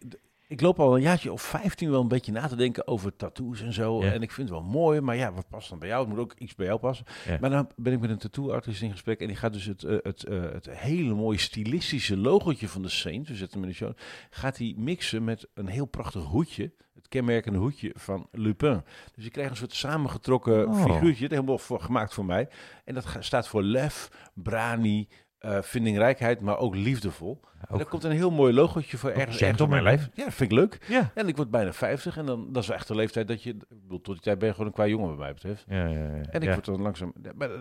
ik 0.47 0.61
loop 0.61 0.79
al 0.79 0.95
een 0.95 1.01
jaartje 1.01 1.31
of 1.31 1.41
15 1.41 1.89
wel 1.91 2.01
een 2.01 2.07
beetje 2.07 2.31
na 2.31 2.47
te 2.47 2.55
denken 2.55 2.87
over 2.87 3.15
tattoos 3.15 3.61
en 3.61 3.73
zo. 3.73 4.03
Ja. 4.03 4.11
En 4.11 4.21
ik 4.21 4.31
vind 4.31 4.49
het 4.49 4.57
wel 4.59 4.67
mooi, 4.67 5.01
maar 5.01 5.15
ja, 5.15 5.33
wat 5.33 5.49
past 5.49 5.69
dan 5.69 5.79
bij 5.79 5.87
jou? 5.87 5.99
Het 6.01 6.09
moet 6.09 6.19
ook 6.19 6.33
iets 6.37 6.55
bij 6.55 6.65
jou 6.65 6.79
passen. 6.79 7.05
Ja. 7.25 7.37
Maar 7.41 7.49
dan 7.49 7.69
ben 7.75 7.93
ik 7.93 7.99
met 7.99 8.09
een 8.09 8.17
tattoo-artist 8.17 8.81
in 8.81 8.91
gesprek 8.91 9.19
en 9.19 9.27
die 9.27 9.35
gaat 9.35 9.53
dus 9.53 9.65
het, 9.65 9.83
eh, 9.83 9.97
het, 10.01 10.23
eh, 10.23 10.41
het 10.41 10.69
hele 10.69 11.13
mooie 11.13 11.37
stilistische 11.37 12.17
logotje 12.17 12.67
van 12.67 12.81
de 12.81 12.89
Saint, 12.89 13.27
we 13.27 13.35
zetten 13.35 13.59
hem 13.59 13.67
in 13.67 13.69
de 13.69 13.77
show, 13.77 13.93
gaat 14.29 14.57
hij 14.57 14.73
mixen 14.77 15.23
met 15.23 15.47
een 15.53 15.67
heel 15.67 15.85
prachtig 15.85 16.23
hoedje, 16.23 16.71
het 16.93 17.07
kenmerkende 17.07 17.59
hoedje 17.59 17.91
van 17.95 18.27
Lupin. 18.31 18.83
Dus 19.15 19.23
je 19.23 19.29
krijgt 19.29 19.51
een 19.51 19.57
soort 19.57 19.73
samengetrokken 19.73 20.67
Oh. 20.67 20.83
figuurtje, 20.83 21.27
helemaal 21.29 21.57
voor, 21.57 21.81
gemaakt 21.81 22.13
voor 22.13 22.25
mij. 22.25 22.49
En 22.85 22.93
dat 22.93 23.15
staat 23.19 23.47
voor 23.47 23.63
lef, 23.63 24.09
brani, 24.33 25.07
eh, 25.37 25.61
vindingrijkheid, 25.61 26.41
maar 26.41 26.57
ook 26.57 26.75
liefdevol. 26.75 27.39
En 27.59 27.67
Ook- 27.69 27.79
er 27.79 27.85
komt 27.85 28.03
een 28.03 28.11
heel 28.11 28.31
mooi 28.31 28.53
logotje 28.53 28.97
voor 28.97 29.09
ergens, 29.09 29.41
ergens 29.41 29.61
op 29.61 29.69
mijn 29.69 29.83
lijf. 29.83 30.09
Ja, 30.13 30.23
dat 30.23 30.33
vind 30.33 30.51
ik 30.51 30.57
leuk. 30.57 30.85
Ja. 30.87 31.11
En 31.13 31.27
ik 31.27 31.35
word 31.35 31.49
bijna 31.51 31.73
50 31.73 32.17
en 32.17 32.25
dan, 32.25 32.53
dat 32.53 32.63
is 32.63 32.69
echt 32.69 32.87
de 32.87 32.95
leeftijd 32.95 33.27
dat 33.27 33.43
je... 33.43 33.49
Ik 33.49 33.65
bedoel, 33.81 34.01
tot 34.01 34.13
die 34.13 34.23
tijd 34.23 34.37
ben 34.37 34.47
je 34.47 34.53
gewoon 34.53 34.67
een 34.67 34.73
qua 34.73 34.87
jongen 34.87 35.09
wat 35.09 35.17
mij 35.17 35.33
betreft. 35.33 35.65
Ja, 35.67 35.85
ja, 35.87 35.99
ja. 35.99 36.21
En 36.21 36.41
ik 36.41 36.43
ja. 36.43 36.53
word 36.53 36.65
dan 36.65 36.81
langzaam... 36.81 37.13
Maar, 37.35 37.49
eh, 37.51 37.59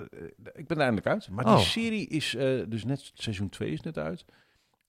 ik 0.53 0.67
ben 0.67 0.79
eindelijk 0.79 1.07
uit. 1.07 1.31
Maar 1.31 1.45
Oh. 1.45 1.57
die 1.57 1.65
serie 1.65 2.07
is 2.09 2.35
eh, 2.35 2.63
dus 2.69 2.85
net... 2.85 3.11
Seizoen 3.15 3.49
2 3.49 3.71
is 3.71 3.81
net 3.81 3.99
uit. 3.99 4.25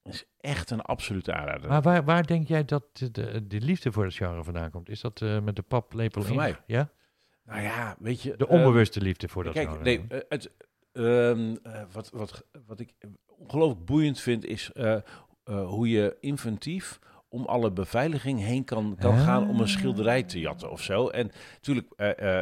is 0.03 0.25
echt 0.39 0.69
een 0.69 0.81
absolute 0.81 1.33
aanrader. 1.33 1.69
Maar 1.69 1.81
waar, 1.81 2.03
waar 2.03 2.25
denk 2.27 2.47
jij 2.47 2.65
dat 2.65 2.83
de, 2.93 3.11
de, 3.11 3.47
de 3.47 3.61
liefde 3.61 3.91
voor 3.91 4.03
het 4.03 4.13
genre 4.13 4.43
vandaan 4.43 4.71
komt? 4.71 4.89
Is 4.89 5.01
dat 5.01 5.19
met 5.43 5.55
de 5.55 5.61
paplepel 5.61 6.21
Voor 6.21 6.31
in? 6.31 6.37
mij. 6.37 6.55
Ja? 6.65 6.89
nou 7.45 7.61
ja, 7.61 7.95
weet 7.99 8.21
je... 8.21 8.35
De 8.37 8.47
onbewuste 8.47 9.01
liefde 9.01 9.27
voor 9.27 9.43
dat 9.43 9.53
Kijk, 9.53 9.67
genre. 9.67 9.83
nee, 9.83 10.05
het, 10.29 10.51
ehm, 10.97 11.55
eh, 11.63 11.81
wat, 11.91 12.09
wat, 12.09 12.43
wat 12.65 12.79
ik 12.79 12.93
ongelooflijk 13.25 13.85
boeiend 13.85 14.19
vind 14.19 14.45
is 14.45 14.71
eh, 14.73 14.93
eh, 14.93 15.01
hoe 15.67 15.89
je 15.89 16.17
inventief 16.19 16.99
om 17.29 17.45
alle 17.45 17.71
beveiliging 17.71 18.39
heen 18.39 18.63
kan, 18.63 18.95
kan 18.99 19.13
Ah. 19.13 19.23
gaan 19.23 19.49
om 19.49 19.59
een 19.59 19.67
schilderij 19.67 20.23
te 20.23 20.39
jatten 20.39 20.71
of 20.71 20.81
zo. 20.81 21.07
En 21.07 21.31
natuurlijk, 21.53 21.87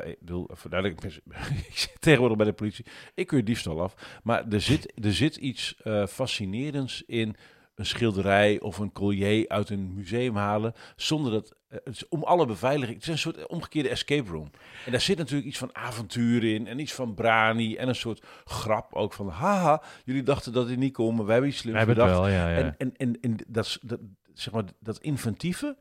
ik 0.08 0.20
bedoel, 0.20 0.50
voor 0.52 0.70
duidelijk, 0.70 1.04
ik 1.70 1.78
zit 1.78 1.98
tegenwoordig 2.00 2.38
bij 2.38 2.46
de 2.46 2.54
politie, 2.54 2.86
ik 3.16 3.32
je 3.32 3.44
diefstal 3.44 3.82
af. 3.82 4.20
Maar 4.24 4.48
er 4.48 4.62
zit, 4.62 5.06
er 5.06 5.14
zit 5.14 5.36
iets 5.36 5.76
fascinerends 6.08 7.04
in 7.06 7.36
een 7.76 7.86
schilderij 7.86 8.60
of 8.60 8.78
een 8.78 8.92
collier 8.92 9.48
uit 9.48 9.70
een 9.70 9.94
museum 9.94 10.36
halen, 10.36 10.74
zonder 10.96 11.32
dat, 11.32 11.56
eh, 11.68 11.78
het 11.84 11.94
is 11.96 12.08
om 12.08 12.24
alle 12.24 12.46
beveiliging, 12.46 12.94
het 12.94 13.08
is 13.08 13.12
een 13.14 13.18
soort 13.18 13.48
omgekeerde 13.48 13.90
escape 13.90 14.30
room. 14.30 14.52
En 14.86 14.92
daar 14.92 15.02
zit 15.02 15.18
natuurlijk 15.18 15.48
iets 15.48 15.58
van 15.58 15.76
avontuur 15.76 16.44
in 16.44 16.68
en 16.68 16.80
iets 16.80 16.94
van 16.94 17.14
brani 17.14 17.76
en 17.76 17.88
een 17.88 17.96
soort 17.96 18.26
grap 18.44 18.94
ook 18.94 19.14
van, 19.14 19.30
haha, 19.30 19.82
jullie 20.04 20.24
dachten 20.24 20.54
dat 20.54 20.68
dit 20.68 20.78
niet 20.78 20.94
kon, 20.94 21.16
maar 21.16 21.26
wij 21.26 21.34
hebben 21.34 21.52
iets 21.52 21.60
slims 21.60 21.86
bedacht. 21.86 22.12
wel, 22.12 22.28
ja. 22.28 22.50
ja. 22.50 22.58
En, 22.58 22.76
en, 22.78 22.94
en, 22.98 23.20
en 23.22 23.38
dat, 23.48 23.80
dat, 23.82 24.00
zeg 24.34 24.54
maar, 24.54 24.64
dat 24.80 25.00
inventieve, 25.00 25.78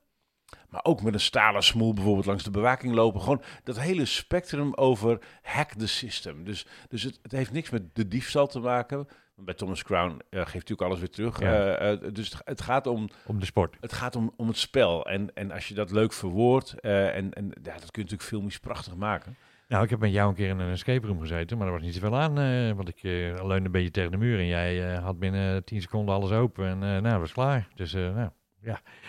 maar 0.69 0.85
ook 0.85 1.03
met 1.03 1.15
een 1.15 1.21
stalen 1.21 1.63
smoel 1.63 1.93
bijvoorbeeld 1.95 2.27
langs 2.27 2.45
de 2.45 2.51
bewaking 2.51 2.95
lopen. 2.95 3.21
Gewoon 3.21 3.43
dat 3.65 3.79
hele 3.79 4.05
spectrum 4.05 4.75
over 4.75 5.19
hack 5.43 5.73
the 5.73 5.87
system. 5.87 6.45
Dus, 6.45 6.67
dus 6.89 7.03
het, 7.03 7.19
het 7.23 7.33
heeft 7.33 7.53
niks 7.53 7.71
met 7.71 7.95
de 7.95 8.09
diefstal 8.09 8.47
te 8.47 8.61
maken. 8.61 9.09
Bij 9.37 9.55
Thomas 9.55 9.83
Crown 9.83 10.21
eh, 10.31 10.41
geeft 10.41 10.53
natuurlijk 10.55 10.81
alles 10.81 10.99
weer 10.99 11.11
terug. 11.11 11.41
Ja. 11.41 11.77
Eh, 11.77 11.93
eh, 11.93 12.15
dus 12.15 12.35
het, 12.45 12.61
gaat 12.61 12.87
om 12.87 13.09
Om 13.27 13.41
de 13.41 13.47
sport. 13.47 13.77
het 13.81 13.93
gaat 13.93 14.17
om, 14.17 14.33
om 14.37 14.49
het 14.49 14.57
spel. 14.57 15.07
En, 15.07 15.35
en 15.35 15.51
als 15.51 15.69
je 15.69 15.75
dat 15.75 15.91
leuk 15.91 16.13
verwoordt, 16.13 16.81
eh, 16.81 17.17
en, 17.17 17.33
en 17.33 17.45
ja, 17.45 17.73
dat 17.73 17.91
kun 17.91 18.03
je 18.03 18.03
natuurlijk 18.03 18.23
filmisch 18.23 18.59
prachtig 18.59 18.97
maken. 18.97 19.37
Nou, 19.69 19.85
ik 19.85 19.91
heb 19.91 19.99
met 19.99 20.13
jou 20.13 20.29
een 20.29 20.35
keer 20.35 20.49
in 20.49 20.59
een 20.59 20.71
escape 20.71 21.07
room 21.07 21.21
gezeten, 21.21 21.59
maar 21.59 21.67
er 21.67 21.73
was 21.73 21.83
niet 21.83 21.95
zoveel 21.95 22.17
aan. 22.17 22.35
want 22.77 22.89
ik 22.89 23.03
eh, 23.03 23.11
leunde 23.47 23.65
een 23.65 23.71
beetje 23.71 23.91
tegen 23.91 24.11
de 24.11 24.17
muur 24.17 24.39
en 24.39 24.47
jij 24.47 24.95
had 24.95 25.19
binnen 25.19 25.65
10 25.65 25.81
seconden 25.81 26.15
alles 26.15 26.31
open. 26.31 26.67
En 26.67 26.79
nou, 26.79 27.03
dat 27.03 27.19
was 27.19 27.33
klaar. 27.33 27.69
Dus 27.75 27.93
nou, 27.93 28.31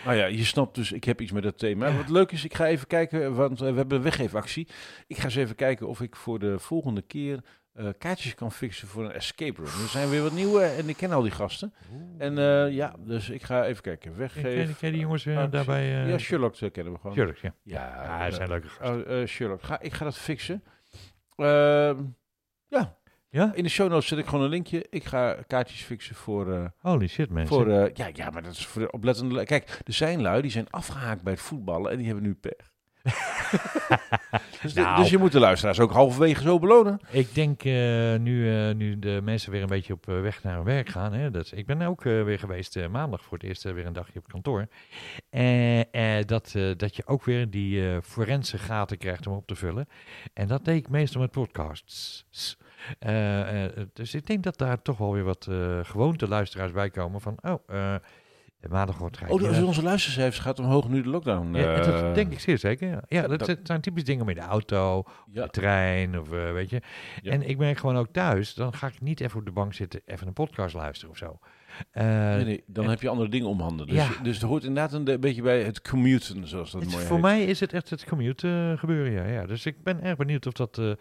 Nou 0.06 0.18
ja, 0.18 0.26
je 0.26 0.44
snapt 0.44 0.76
dus, 0.76 0.92
ik 0.92 1.04
heb 1.04 1.22
iets 1.22 1.32
met 1.32 1.44
dat 1.44 1.58
thema. 1.58 1.96
Wat 1.96 2.10
leuk 2.10 2.32
is, 2.32 2.46
ik 2.46 2.54
ga 2.54 2.66
even 2.66 2.88
kijken, 2.88 3.36
want 3.36 3.60
we 3.60 3.66
hebben 3.66 3.98
een 3.98 4.04
weggeefactie. 4.04 4.68
Ik 5.08 5.18
ga 5.18 5.24
eens 5.24 5.36
even 5.36 5.56
kijken 5.56 5.88
of 5.88 6.02
ik 6.02 6.16
voor 6.16 6.40
de 6.40 6.60
volgende 6.60 7.02
keer 7.02 7.40
eh, 7.76 7.90
kaartjes 7.98 8.36
kan 8.36 8.52
fixen 8.52 8.88
voor 8.88 9.04
een 9.06 9.12
escape 9.12 9.56
room. 9.62 9.82
Er 9.84 9.88
zijn 9.90 10.10
weer 10.10 10.22
wat 10.22 10.32
nieuwe 10.32 10.64
en 10.64 10.90
ik 10.90 10.98
ken 10.98 11.12
al 11.12 11.22
die 11.22 11.32
gasten. 11.32 11.74
En 12.18 12.38
eh, 12.38 12.72
ja, 12.74 12.96
dus 13.00 13.30
ik 13.30 13.44
ga 13.44 13.66
even 13.66 13.82
kijken. 13.84 14.16
Ken, 14.16 14.30
ken, 14.30 14.42
Weggeven. 14.44 14.76
ken 14.78 14.92
die 14.92 15.02
jongens 15.02 15.26
eh, 15.26 15.36
actie. 15.38 15.50
daarbij? 15.52 16.04
eh 16.04 16.10
Ja, 16.10 16.18
Sherlock 16.18 16.56
kennen 16.72 16.94
we 16.94 17.00
gewoon. 17.00 17.16
Sherlock, 17.16 17.38
ja. 17.38 17.54
Ja, 17.64 18.04
Ja, 18.04 18.18
dat 18.24 18.28
eh, 18.32 18.36
zijn 18.36 18.50
leuke 18.50 18.68
gasten. 18.68 19.06
oh, 19.12 19.22
eh, 19.22 19.28
Sherlock. 19.28 19.62
Ga, 19.64 19.80
ik 19.82 19.94
ga 19.94 20.04
dat 20.06 20.18
fixen. 20.18 20.64
Ehm, 21.36 22.04
ja, 22.68 22.98
Ja? 23.30 23.52
in 23.54 23.64
de 23.64 23.70
show 23.70 23.90
notes 23.90 24.08
zet 24.08 24.18
ik 24.20 24.26
gewoon 24.26 24.44
een 24.44 24.50
linkje. 24.50 24.86
Ik 24.90 25.04
ga 25.04 25.38
kaartjes 25.48 25.82
fixen 25.82 26.16
voor... 26.16 26.54
eh, 26.54 26.66
Holy 26.80 27.08
shit, 27.08 27.30
mensen. 27.30 27.56
voor 27.56 27.70
ja, 27.94 28.10
ja, 28.14 28.30
maar 28.30 28.44
dat 28.44 28.52
is 28.52 28.66
voor 28.68 28.82
de 28.82 28.92
oplettende... 28.92 29.46
Kijk, 29.46 29.80
er 29.86 29.94
zijn 29.94 30.22
lui 30.22 30.42
die 30.42 30.52
zijn 30.52 30.70
afgehaakt 30.70 31.22
bij 31.24 31.34
het 31.34 31.42
voetballen 31.42 31.92
en 31.92 31.98
die 31.98 32.06
hebben 32.06 32.24
nu 32.24 32.34
pech. 32.34 32.74
dus, 34.62 34.74
Nou. 34.74 34.98
dus 34.98 35.10
je 35.10 35.18
moet 35.18 35.32
de 35.32 35.40
luisteraars 35.40 35.80
ook 35.80 35.92
halverwege 35.92 36.42
zo 36.42 36.60
belonen. 36.60 37.00
Ik 37.10 37.36
denk 37.36 37.64
eh, 37.64 38.16
nu, 38.16 38.68
eh, 38.70 38.76
nu 38.76 39.00
de 39.00 39.20
mensen 39.24 39.52
weer 39.52 39.62
een 39.62 39.68
beetje 39.68 39.94
op 39.94 40.08
eh, 40.08 40.22
weg 40.22 40.44
naar 40.44 40.56
hun 40.56 40.64
werk 40.64 40.90
gaan. 40.90 41.14
Hè, 41.14 41.32
dat, 41.32 41.52
ik 41.56 41.66
ben 41.66 41.82
ook 41.82 42.04
weer 42.04 42.40
geweest 42.40 42.88
maandag 42.90 43.24
voor 43.24 43.38
het 43.38 43.48
eerst 43.48 43.64
weer 43.64 43.86
een 43.86 43.94
dagje 43.94 44.20
op 44.20 44.28
kantoor. 44.28 44.68
Dat, 46.26 46.56
dat 46.78 46.96
je 46.96 47.06
ook 47.06 47.24
weer 47.24 47.50
die 47.50 48.02
forense 48.02 48.58
gaten 48.58 48.98
krijgt 48.98 49.28
om 49.28 49.36
op 49.36 49.48
te 49.48 49.56
vullen. 49.56 49.88
En 50.34 50.48
dat 50.48 50.66
deed 50.66 50.78
ik 50.78 50.90
meestal 50.90 51.22
met 51.22 51.32
podcasts. 51.32 52.26
Dus 53.94 54.14
ik 54.14 54.26
denk 54.26 54.44
dat 54.44 54.58
daar 54.58 54.82
toch 54.82 54.98
wel 54.98 55.14
weer 55.14 55.24
wat 55.24 55.48
gewoonte 55.82 56.28
luisteraars 56.28 56.72
bij 56.72 56.90
komen 56.90 57.22
van... 57.22 57.38
Oh, 57.42 57.96
maandag 58.70 58.98
wordt 58.98 59.20
Oh, 59.28 59.40
dus 59.40 59.62
onze 59.62 59.84
luistercijfers 59.84 60.40
gaat 60.40 60.60
omhoog 60.60 60.90
nu 60.90 61.02
de 61.02 61.10
lockdown. 61.10 61.56
ja, 61.56 61.74
eh, 61.76 61.86
dat 61.86 62.16
denk 62.16 62.32
ik 62.32 62.40
zeer 62.40 62.58
zeker. 62.58 62.88
Ja, 62.90 63.02
ja 63.08 63.28
dat, 63.28 63.40
dat- 63.40 63.60
zijn 63.64 63.82
typisch 63.82 64.04
dingen 64.04 64.28
in 64.30 64.36
de 64.36 64.42
auto, 64.42 65.04
Ja, 65.32 65.44
de 65.44 65.50
trein 65.50 66.20
of 66.20 66.32
eh, 66.32 66.52
weet 66.52 66.70
je. 66.70 66.82
En 67.24 67.50
ik 67.50 67.58
merk 67.58 67.78
gewoon 67.78 67.98
ook 67.98 68.08
thuis, 68.12 68.54
dan 68.54 68.74
ga 68.74 68.88
ik 68.88 69.02
niet 69.02 69.20
even 69.22 69.40
op 69.40 69.46
de 69.46 69.52
bank 69.52 69.74
zitten, 69.74 70.02
even 70.06 70.28
een 70.28 70.34
podcast 70.34 70.76
luisteren 70.76 71.12
of 71.12 71.18
zo. 71.18 71.40
Eh, 71.92 72.04
nee, 72.06 72.44
nee, 72.46 72.64
dan 72.68 72.90
heb 72.90 73.02
je 73.02 73.10
andere 73.10 73.30
dingen 73.30 73.48
om 73.48 73.60
handen. 73.60 73.88
Dus, 73.88 73.96
Ja. 73.96 74.10
dus 74.24 74.36
het 74.36 74.46
hoort 74.46 74.64
inderdaad 74.64 74.94
een, 74.94 75.10
een 75.10 75.20
beetje 75.20 75.42
bij 75.42 75.64
het 75.64 75.82
commuten, 75.82 76.48
zoals 76.48 76.72
dat 76.72 76.82
het- 76.82 76.92
mooi 76.92 77.04
voor 77.06 77.16
heet. 77.16 77.26
mij 77.26 77.44
is 77.46 77.60
het 77.60 77.74
echt 77.74 77.90
het 77.90 78.06
commute 78.06 78.48
eh, 78.74 78.80
gebeuren, 78.80 79.12
ja, 79.12 79.26
ja. 79.26 79.46
Dus 79.46 79.66
ik 79.66 79.84
ben 79.84 80.02
erg 80.02 80.18
benieuwd 80.18 80.46
of 80.48 80.54
dat 80.54 80.78
eh, 80.78 80.92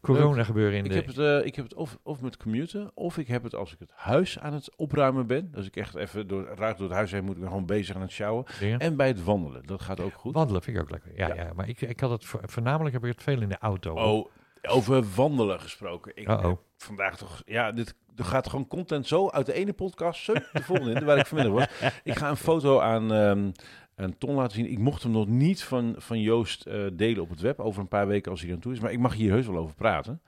corona 0.00 0.44
gebeuren 0.44 0.78
in 0.78 0.84
Ik 0.84 0.90
de... 0.90 0.96
heb 0.96 1.06
het, 1.06 1.46
ik 1.46 1.54
heb 1.54 1.64
het 1.64 1.74
of, 1.74 1.98
of 2.02 2.20
met 2.20 2.36
commuten, 2.36 2.90
of 2.94 3.18
ik 3.18 3.28
heb 3.28 3.42
het 3.42 3.54
als 3.54 3.72
ik 3.72 3.78
het 3.78 3.90
huis 3.94 4.38
aan 4.38 4.52
het 4.52 4.76
opruimen 4.76 5.26
ben. 5.26 5.48
Dus 5.52 5.66
ik 5.66 5.76
echt 5.76 5.94
even 5.94 6.26
door, 6.26 6.48
ruig 6.56 6.76
door 6.76 6.86
het 6.86 6.96
huis 6.96 7.10
heen 7.10 7.24
moet 7.24 7.36
ik 7.36 7.42
gewoon 7.42 7.66
bezig 7.66 7.94
aan 7.96 8.02
het 8.02 8.10
sjouwen. 8.12 8.44
En 8.78 8.96
bij 8.96 9.06
het 9.06 9.24
wandelen, 9.24 9.62
dat 9.66 9.82
gaat 9.82 10.00
ook 10.00 10.14
goed. 10.14 10.34
Wandelen 10.34 10.62
vind 10.62 10.76
ik 10.76 10.82
ook 10.82 10.90
lekker. 10.90 11.10
Ja, 11.16 11.26
ja. 11.28 11.34
Ja. 11.34 11.50
maar 11.54 11.68
ik, 11.68 11.80
ik 11.80 12.00
had 12.00 12.10
het 12.10 12.24
vo- 12.24 12.40
voornamelijk 12.42 12.94
heb 12.94 13.04
ik 13.04 13.10
het 13.12 13.22
veel 13.22 13.40
in 13.40 13.48
de 13.48 13.58
auto. 13.58 13.94
Oh, 13.94 14.26
over 14.62 15.04
wandelen 15.14 15.60
gesproken. 15.60 16.12
Ik 16.14 16.28
vandaag 16.76 17.16
toch, 17.16 17.42
ja, 17.46 17.72
dit 17.72 17.94
er 18.16 18.24
gaat 18.24 18.48
gewoon 18.48 18.66
content 18.66 19.06
zo 19.06 19.28
uit 19.28 19.46
de 19.46 19.52
ene 19.52 19.72
podcast, 19.72 20.24
zo 20.24 20.32
de 20.32 20.62
volgende 20.62 20.92
in, 20.92 21.04
waar 21.04 21.18
ik 21.18 21.26
vanmiddag 21.26 21.54
was. 21.54 21.92
Ik 22.04 22.16
ga 22.16 22.28
een 22.28 22.36
foto 22.36 22.80
aan, 22.80 23.12
ehm 23.12 23.50
aan 23.98 24.18
Ton 24.18 24.34
laten 24.34 24.56
zien. 24.56 24.70
Ik 24.70 24.78
mocht 24.78 25.02
hem 25.02 25.12
nog 25.12 25.26
niet 25.26 25.62
van, 25.62 25.94
van 25.96 26.20
Joost 26.20 26.66
eh, 26.66 26.84
delen 26.92 27.22
op 27.22 27.30
het 27.30 27.40
web 27.40 27.60
over 27.60 27.80
een 27.80 27.88
paar 27.88 28.06
weken 28.06 28.30
als 28.30 28.40
hij 28.40 28.50
dan 28.50 28.58
toe 28.58 28.72
is, 28.72 28.80
maar 28.80 28.92
ik 28.92 28.98
mag 28.98 29.14
hier 29.14 29.30
heus 29.30 29.46
wel 29.46 29.56
over 29.56 29.74
praten. 29.74 30.22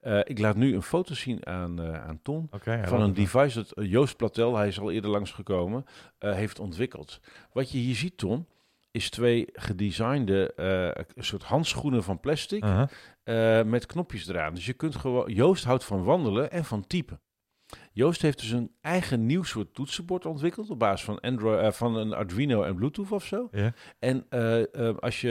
Eh, 0.00 0.18
ik 0.24 0.38
laat 0.38 0.56
nu 0.56 0.74
een 0.74 0.82
foto 0.82 1.14
zien 1.14 1.46
aan, 1.46 1.80
eh, 1.80 2.06
aan 2.06 2.18
Ton 2.22 2.50
ja, 2.64 2.88
van 2.88 3.00
een 3.00 3.14
device 3.14 3.56
dat 3.56 3.86
Joost 3.86 4.16
Platel, 4.16 4.56
hij 4.56 4.68
is 4.68 4.80
al 4.80 4.90
eerder 4.90 5.10
langsgekomen, 5.10 5.84
heeft 6.18 6.58
ontwikkeld. 6.58 7.20
Wat 7.52 7.70
je 7.70 7.78
hier 7.78 7.94
ziet, 7.94 8.18
Ton, 8.18 8.46
is 8.90 9.10
twee 9.10 9.48
gedesignde 9.52 10.52
een 11.14 11.24
soort 11.24 11.42
handschoenen 11.42 12.02
van 12.02 12.20
plastic 12.20 12.62
Aha. 12.62 12.88
Eh, 13.26 13.62
met 13.62 13.86
knopjes 13.86 14.28
eraan. 14.28 14.54
Dus 14.54 14.66
je 14.66 14.72
kunt 14.72 14.96
gewoon. 14.96 15.32
Joost 15.32 15.64
houdt 15.64 15.84
van 15.84 16.04
wandelen 16.04 16.50
en 16.50 16.64
van 16.64 16.86
typen. 16.86 17.20
Joost 17.92 18.22
heeft 18.22 18.40
dus 18.40 18.50
een 18.50 18.72
eigen 18.80 19.26
nieuw 19.26 19.42
soort 19.42 19.74
toetsenbord 19.74 20.26
ontwikkeld 20.26 20.70
op 20.70 20.78
basis 20.78 21.04
van 21.04 21.20
Android, 21.20 21.60
eh, 21.60 21.72
van 21.72 21.96
een 21.96 22.12
Arduino 22.12 22.62
en 22.62 22.74
Bluetooth 22.74 23.12
of 23.12 23.24
zo. 23.24 23.48
Ja. 23.50 23.74
En 23.98 24.26
eh, 24.28 24.96
als 24.96 25.20
je, 25.20 25.28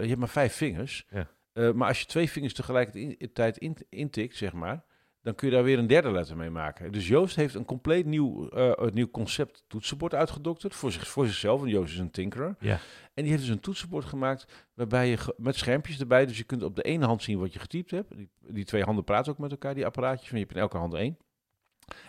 je 0.00 0.08
hebt 0.08 0.18
maar 0.18 0.28
vijf 0.28 0.54
vingers, 0.54 1.06
Ja. 1.10 1.28
Maar 1.72 1.88
als 1.88 2.00
je 2.00 2.06
twee 2.06 2.30
vingers 2.30 2.54
tegelijkertijd 2.54 3.58
in, 3.58 3.76
intikt, 3.88 4.36
zeg 4.36 4.52
maar, 4.52 4.84
dan 5.28 5.36
kun 5.36 5.48
je 5.48 5.54
daar 5.54 5.64
weer 5.64 5.78
een 5.78 5.86
derde 5.86 6.10
letter 6.10 6.36
mee 6.36 6.50
maken. 6.50 6.92
Dus 6.92 7.08
Joost 7.08 7.36
heeft 7.36 7.54
een 7.54 7.64
compleet 7.64 8.06
nieuw, 8.06 8.48
eh, 8.48 8.70
een 8.74 8.94
nieuw 8.94 9.10
concept 9.10 9.64
toetsenbord 9.66 10.14
uitgedokterd 10.14 10.74
voor, 10.74 10.92
zich, 10.92 11.08
voor 11.08 11.26
zichzelf. 11.26 11.66
Joost 11.66 11.92
is 11.92 11.98
een 11.98 12.10
tinkerer. 12.10 12.56
Ja. 12.60 12.78
En 13.14 13.22
die 13.22 13.32
heeft 13.32 13.44
dus 13.44 13.50
een 13.54 13.60
toetsenbord 13.60 14.04
gemaakt 14.04 14.68
waarbij 14.74 15.08
je 15.08 15.16
ge- 15.16 15.34
met 15.36 15.56
schermpjes 15.56 16.00
erbij, 16.00 16.26
dus 16.26 16.36
je 16.38 16.44
kunt 16.44 16.62
op 16.62 16.76
de 16.76 16.82
ene 16.82 17.06
hand 17.06 17.22
zien 17.22 17.38
wat 17.38 17.52
je 17.52 17.58
getypt 17.58 17.90
hebt. 17.90 18.16
Die, 18.16 18.28
die 18.40 18.64
twee 18.64 18.82
handen 18.82 19.04
praten 19.04 19.32
ook 19.32 19.38
met 19.38 19.50
elkaar, 19.50 19.74
die 19.74 19.86
apparaatjes, 19.86 20.30
want 20.30 20.32
je 20.40 20.46
hebt 20.46 20.54
in 20.54 20.60
elke 20.62 20.76
hand 20.76 20.94
één. 20.94 21.16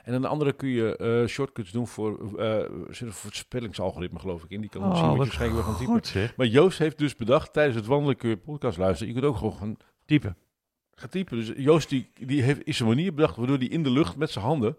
En 0.03 0.13
aan 0.13 0.21
de 0.21 0.27
andere 0.27 0.53
kun 0.53 0.69
je 0.69 0.97
eh, 0.97 1.25
shortcuts 1.27 1.71
doen 1.71 1.87
voor, 1.87 2.39
er 2.39 2.69
voor 3.13 3.29
het 3.29 3.35
spellingsalgoritme, 3.35 4.19
geloof 4.19 4.43
ik, 4.43 4.49
in. 4.49 4.61
Die 4.61 4.69
kan 4.69 4.81
dan 4.81 4.95
zien 4.95 5.03
Oh, 5.05 5.09
wat 5.09 5.17
je 5.17 5.23
waarschijnlijk 5.23 5.65
gaan 5.65 5.77
typen. 5.77 6.05
zeg. 6.05 6.35
Maar 6.37 6.47
Joost 6.47 6.77
heeft 6.79 6.97
dus 6.97 7.15
bedacht, 7.15 7.53
tijdens 7.53 7.75
het 7.75 7.85
wandelen 7.85 8.15
kun 8.15 8.29
je 8.29 8.37
podcast 8.37 8.77
luisteren. 8.77 9.13
Je 9.13 9.19
kunt 9.19 9.31
ook 9.31 9.37
gewoon 9.37 9.53
gaan, 9.53 9.77
Typen. 10.05 10.37
Gaan 10.99 11.09
typen. 11.09 11.37
Dus 11.37 11.51
Joost 11.55 11.89
die, 11.89 12.11
die 12.13 12.41
heeft, 12.41 12.61
is 12.63 12.79
een 12.79 12.87
manier 12.87 13.13
bedacht 13.13 13.35
waardoor 13.35 13.57
hij 13.57 13.67
in 13.67 13.83
de 13.83 13.91
lucht 13.91 14.15
met 14.15 14.29
zijn 14.29 14.45
handen 14.45 14.77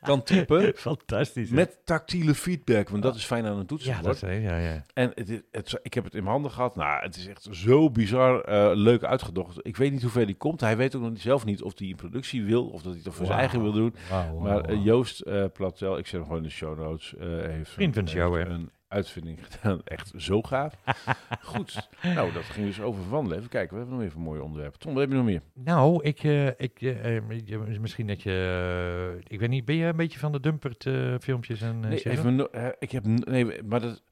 kan 0.00 0.22
typen. 0.22 0.72
Fantastisch. 0.76 1.48
hè? 1.48 1.54
Met 1.54 1.78
tactiele 1.84 2.34
feedback, 2.34 2.88
want 2.88 3.02
dat 3.02 3.14
is 3.14 3.24
fijn 3.24 3.44
aan 3.46 3.52
een 3.52 3.58
ja, 3.58 3.64
toetsenbord. 3.64 4.20
dat 4.20 4.30
is, 4.30 4.42
ja, 4.42 4.58
ja. 4.58 4.84
En 4.94 5.12
het, 5.14 5.28
is- 5.28 5.40
het, 5.50 5.78
ik 5.82 5.94
heb 5.94 6.04
het 6.04 6.14
in 6.14 6.20
mijn 6.20 6.32
handen 6.32 6.50
gehad. 6.50 6.76
Nou, 6.76 7.02
het 7.02 7.16
is 7.16 7.26
echt 7.26 7.48
zo 7.50 7.90
bizar 7.90 8.40
eh, 8.40 8.70
leuk 8.74 9.04
uitgedocht. 9.04 9.58
Ik 9.62 9.76
weet 9.76 9.92
niet 9.92 10.02
hoe 10.02 10.10
ver 10.10 10.26
die 10.26 10.34
komt. 10.34 10.60
Hij 10.60 10.76
weet 10.76 10.94
ook 10.96 11.02
nog 11.02 11.10
niet, 11.10 11.20
zelf 11.20 11.44
niet 11.44 11.62
of 11.62 11.78
hij 11.78 11.88
in 11.88 11.96
productie 11.96 12.44
wil 12.44 12.66
of 12.66 12.82
dat 12.82 12.92
hij 12.92 13.00
het 13.04 13.14
voor 13.14 13.26
zijn 13.26 13.38
eigen 13.38 13.62
wil 13.62 13.72
doen. 13.72 13.94
Maar 14.42 14.60
eh. 14.60 14.84
Joost 14.84 15.20
eh 15.20 15.44
Platel, 15.52 15.98
ik 15.98 16.04
zet 16.06 16.12
hem 16.14 16.22
gewoon 16.22 16.36
in 16.38 16.42
de 16.48 16.50
show 16.50 16.78
notes, 16.78 17.14
heeft, 17.18 17.70
show, 18.04 18.34
heeft 18.34 18.48
hè? 18.48 18.54
een 18.54 18.70
uitvinding 18.94 19.38
gedaan. 19.46 19.80
Echt 19.94 20.12
zo 20.16 20.42
gaaf. 20.42 20.74
Goed. 21.42 21.88
Nou, 22.02 22.32
dat 22.32 22.42
ging 22.44 22.66
dus 22.66 22.80
over 22.80 23.08
wandelen. 23.08 23.38
Even 23.38 23.50
kijken, 23.50 23.72
we 23.72 23.78
hebben 23.78 23.96
nog 23.98 24.06
even 24.06 24.18
een 24.18 24.24
mooie 24.24 24.42
onderwerpen. 24.42 24.78
Tom, 24.80 24.92
wat 24.92 25.00
heb 25.02 25.10
je 25.10 25.16
nog 25.16 25.24
meer? 25.26 25.42
Nou, 25.54 26.02
ik, 26.02 26.22
eh, 26.22 26.46
ik 26.46 26.82
eh, 26.82 27.16
eh, 27.16 27.22
je- 27.44 27.58
misschien 27.80 28.06
dat 28.06 28.22
je, 28.22 29.18
ik 29.26 29.40
weet 29.40 29.48
niet, 29.48 29.64
ben 29.64 29.76
je 29.76 29.86
een 29.86 29.96
beetje 29.96 30.18
van 30.18 30.32
de 30.32 30.40
Dumpert 30.40 30.86
eh, 30.86 31.14
filmpjes 31.20 31.60
en 31.60 31.84
eh, 31.84 31.88
Nee, 31.90 32.04
even, 32.10 32.48
ik 32.78 32.90
heb, 32.90 33.04
nee, 33.06 33.62
maar 33.62 33.80
dat, 33.80 34.02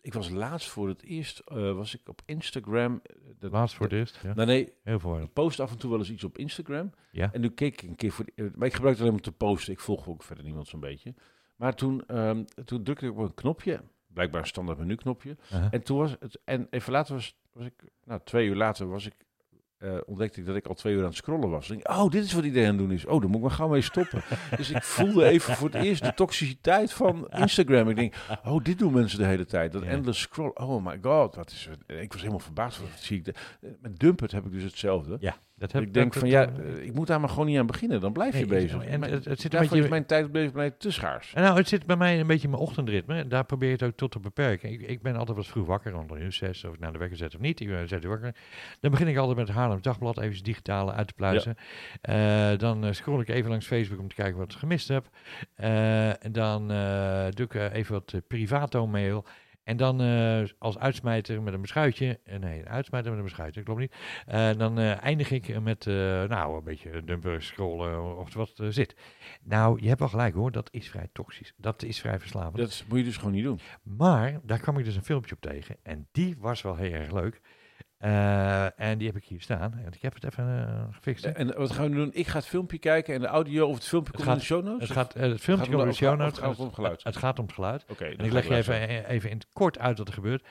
ik 0.00 0.12
was 0.14 0.30
laatst 0.30 0.68
voor 0.68 0.88
het 0.88 1.02
eerst, 1.02 1.38
eh, 1.38 1.72
was 1.72 1.94
ik 1.94 2.08
op 2.08 2.20
Instagram. 2.26 3.02
Dat, 3.38 3.52
Laatst 3.52 3.76
voor 3.76 3.86
het 3.86 3.94
eerst, 3.94 4.18
ja. 4.22 4.34
Nou, 4.34 4.46
nee, 4.46 4.72
Heel 4.82 4.98
veel. 4.98 5.20
ik 5.20 5.32
post 5.32 5.60
af 5.60 5.70
en 5.70 5.78
toe 5.78 5.90
wel 5.90 5.98
eens 5.98 6.10
iets 6.10 6.24
op 6.24 6.38
Instagram. 6.38 6.90
Ja. 7.10 7.28
En 7.32 7.40
nu 7.40 7.48
keek 7.50 7.82
ik 7.82 7.88
een 7.88 7.96
keer 7.96 8.10
voor. 8.12 8.24
de- 8.34 8.50
maar 8.54 8.66
ik 8.66 8.72
gebruik 8.74 8.94
het 8.94 9.00
alleen 9.04 9.12
maar 9.12 9.22
te 9.24 9.32
posten. 9.32 9.72
Ik 9.72 9.80
volg 9.80 10.08
ook 10.08 10.22
verder 10.22 10.44
niemand 10.44 10.68
zo'n 10.68 10.80
beetje. 10.80 11.14
Maar 11.56 11.74
toen, 11.74 12.02
ehm, 12.06 12.44
toen 12.64 12.82
drukte 12.82 13.06
ik 13.06 13.12
op 13.12 13.18
een 13.18 13.34
knopje. 13.34 13.80
Blijkbaar 14.14 14.40
een 14.40 14.46
standaard 14.46 14.78
menu 14.78 14.94
knopje. 14.94 15.36
Aha. 15.52 15.68
En 15.70 15.82
toen 15.82 15.98
was 15.98 16.16
het. 16.20 16.40
En 16.44 16.66
even 16.70 16.92
later 16.92 17.14
was, 17.14 17.36
was 17.52 17.66
ik. 17.66 17.72
Nou, 18.04 18.20
twee 18.24 18.46
uur 18.48 18.56
later 18.56 18.88
was 18.88 19.06
ik. 19.06 19.14
eh, 19.78 19.96
ontdekte 20.06 20.40
ik 20.40 20.46
dat 20.46 20.56
ik 20.56 20.66
al 20.66 20.74
twee 20.74 20.94
uur 20.94 21.00
aan 21.00 21.06
het 21.06 21.14
scrollen 21.16 21.50
was. 21.50 21.68
Denk, 21.68 21.88
oh, 21.88 22.10
dit 22.10 22.24
is 22.24 22.32
wat 22.32 22.44
iedereen 22.44 22.68
aan 22.68 22.74
het 22.76 22.82
doen 22.86 22.92
is. 22.92 23.06
Oh, 23.06 23.20
dan 23.20 23.26
moet 23.30 23.36
ik 23.40 23.46
maar 23.46 23.50
gauw 23.56 23.68
mee 23.68 23.80
stoppen. 23.80 24.22
dus 24.56 24.70
ik 24.70 24.82
voelde 24.82 25.24
even 25.24 25.54
voor 25.54 25.68
het 25.70 25.82
eerst 25.84 26.02
de 26.04 26.14
toxiciteit 26.14 26.92
van 26.92 27.28
Instagram. 27.28 27.88
Ik 27.88 27.96
denk, 27.96 28.14
oh, 28.44 28.64
dit 28.64 28.78
doen 28.78 28.92
mensen 28.92 29.18
de 29.18 29.24
hele 29.26 29.44
tijd. 29.44 29.72
Dat 29.72 29.82
endless 29.82 30.20
scroll. 30.20 30.50
Oh 30.54 30.84
my 30.84 30.98
god, 31.02 31.34
wat 31.34 31.50
is 31.50 31.68
het? 31.70 31.98
Ik 32.00 32.10
was 32.12 32.20
helemaal 32.20 32.40
verbaasd. 32.40 32.80
Wat 32.80 32.88
zie 32.98 33.18
ik. 33.18 33.24
de- 33.24 33.34
Met 33.80 33.98
Dumpert 33.98 34.32
heb 34.32 34.44
ik 34.46 34.52
dus 34.52 34.62
hetzelfde. 34.62 35.16
Ja, 35.20 35.36
dat 35.60 35.72
heb 35.72 35.82
ik 35.82 35.94
denk 35.94 36.12
dat- 36.12 36.20
van 36.22 36.30
ja, 36.30 36.46
eh, 36.48 36.84
ik 36.84 36.94
moet 36.94 37.06
daar 37.06 37.20
maar 37.20 37.28
gewoon 37.28 37.46
niet 37.46 37.58
aan 37.58 37.66
beginnen. 37.66 38.00
Dan 38.00 38.12
blijf 38.12 38.38
je 38.38 38.46
bezig. 38.46 38.84
en 38.84 39.02
het- 39.02 39.24
het 39.24 39.40
zit 39.40 39.54
een 39.54 39.60
beetje- 39.60 39.82
is 39.82 39.88
mijn 39.88 40.06
tijd 40.06 40.30
planeet 40.32 40.80
te 40.80 40.90
schaars. 40.90 41.32
En 41.34 41.42
nou, 41.42 41.56
het 41.56 41.68
zit 41.68 41.86
bij 41.86 41.96
mij 41.96 42.20
een 42.20 42.26
beetje 42.26 42.44
in 42.44 42.50
mijn 42.50 42.62
ochtendritme. 42.62 43.26
Daar 43.26 43.44
probeer 43.44 43.68
je 43.68 43.74
het 43.74 43.82
ook 43.82 43.96
tot 43.96 44.10
te 44.10 44.20
beperken. 44.20 44.70
Ik, 44.72 44.80
ik 44.80 45.02
ben 45.02 45.16
altijd 45.16 45.36
wat 45.36 45.46
vroeg 45.46 45.66
wakker, 45.66 45.92
rond 45.92 46.12
uur 46.16 46.32
zes, 46.32 46.64
of 46.64 46.74
ik 46.74 46.80
naar 46.80 46.92
de 46.92 46.98
wekker 46.98 47.16
zet 47.16 47.34
of 47.34 47.40
niet. 47.40 47.60
Ik 47.60 47.68
ben 47.68 47.88
zet 47.88 48.04
wakker. 48.04 48.34
Dan 48.80 48.90
begin 48.90 49.08
ik 49.08 49.16
altijd 49.16 49.36
met 49.36 49.46
het 49.48 49.56
Haarlem 49.56 49.82
Dagblad, 49.82 50.18
even 50.20 50.42
digitale 50.44 50.92
uit 50.92 51.06
te 51.06 51.14
pluizen. 51.14 51.56
Eh, 52.00 52.58
dan 52.58 52.84
eh, 52.84 52.92
scroll 52.92 53.20
ik 53.20 53.28
even 53.28 53.50
langs 53.50 53.66
Facebook 53.66 53.98
om 54.00 54.08
te 54.08 54.14
kijken 54.14 54.38
wat 54.38 54.52
ik 54.52 54.58
gemist 54.58 54.88
heb. 54.88 55.08
Eh, 55.54 56.10
dan 56.30 56.70
eh, 56.70 57.24
doe 57.30 57.46
ik 57.46 57.54
eh, 57.54 57.72
even 57.74 57.92
wat 57.92 58.12
eh, 58.12 58.20
privato 58.28 58.86
mail. 58.86 59.24
En 59.64 59.76
dan 59.76 60.00
eh, 60.00 60.42
als 60.58 60.78
uitsmijter 60.78 61.42
met 61.42 61.54
een 61.54 61.60
beschuitje. 61.60 62.20
eh, 62.24 62.38
nee, 62.38 62.58
een 62.58 62.68
uitsmijter 62.68 63.10
met 63.10 63.18
een 63.18 63.26
beschuitje, 63.26 63.62
klopt 63.62 63.80
niet. 63.80 63.94
Eh, 64.26 64.50
dan 64.56 64.78
eindig 64.78 65.30
ik 65.30 65.60
met, 65.60 65.86
nou, 65.86 66.56
een 66.56 66.64
beetje 66.64 67.04
dumper 67.04 67.42
scrollen 67.42 68.16
of 68.18 68.32
er 68.32 68.38
wat 68.38 68.58
eh, 68.58 68.66
zit. 68.68 68.96
Nou, 69.42 69.80
je 69.82 69.88
hebt 69.88 70.00
wel 70.00 70.08
gelijk 70.08 70.34
hoor, 70.34 70.52
dat 70.52 70.68
is 70.72 70.88
vrij 70.90 71.08
toxisch. 71.12 71.54
Dat 71.56 71.82
is 71.82 72.00
vrij 72.00 72.18
verslavend. 72.18 72.56
Dat 72.56 72.84
moet 72.88 72.98
je 72.98 73.04
dus 73.04 73.16
gewoon 73.16 73.32
niet 73.32 73.44
doen. 73.44 73.60
Maar 73.82 74.40
daar 74.42 74.58
kwam 74.58 74.78
ik 74.78 74.84
dus 74.84 74.96
een 74.96 75.04
filmpje 75.04 75.34
op 75.34 75.40
tegen. 75.40 75.76
En 75.82 76.08
die 76.12 76.36
was 76.38 76.62
wel 76.62 76.76
heel 76.76 76.92
erg 76.92 77.12
leuk. 77.12 77.40
Eh, 78.00 78.80
en 78.80 78.98
die 78.98 79.06
heb 79.06 79.16
ik 79.16 79.24
hier 79.24 79.40
staan. 79.40 79.72
En 79.84 79.92
ik 79.92 80.02
heb 80.02 80.14
het 80.14 80.24
even 80.24 80.66
eh, 80.68 80.94
gefixt. 80.94 81.24
hè. 81.24 81.30
En 81.30 81.54
wat 81.56 81.70
gaan 81.72 81.88
we 81.90 81.94
doen? 81.96 82.10
Ik 82.12 82.26
ga 82.26 82.36
het 82.38 82.46
filmpje 82.46 82.78
kijken 82.78 83.14
en 83.14 83.20
de 83.20 83.26
audio 83.26 83.66
of 83.66 83.74
het 83.74 83.84
filmpje 83.84 84.12
Het 84.12 84.24
komt 84.24 84.26
in 84.40 84.40
gaat- 84.40 84.48
de 84.48 84.54
show 84.54 84.64
notes? 84.64 84.88
het, 84.88 84.96
gaat, 84.96 85.14
eh, 85.14 85.22
het 85.22 85.40
filmpje 85.40 85.54
gaat 85.56 85.64
komt 85.66 85.74
om 85.74 85.80
in 85.80 85.88
de- 85.88 85.94
show 85.96 86.18
notes. 86.18 86.38
gaat 86.38 86.48
het 86.50 86.58
om 86.58 86.64
het 86.66 86.74
geluid? 86.74 87.04
Het, 87.04 87.16
gaat 87.16 87.38
om 87.38 87.44
het 87.44 87.54
geluid. 87.54 87.84
Oké. 87.88 88.04
En 88.04 88.24
ik 88.24 88.32
leg 88.32 88.48
je 88.48 88.54
even, 88.56 89.04
even 89.08 89.30
in 89.30 89.36
het 89.36 89.46
kort 89.52 89.78
uit 89.78 89.98
wat 89.98 90.08
er 90.08 90.14
gebeurt. 90.14 90.46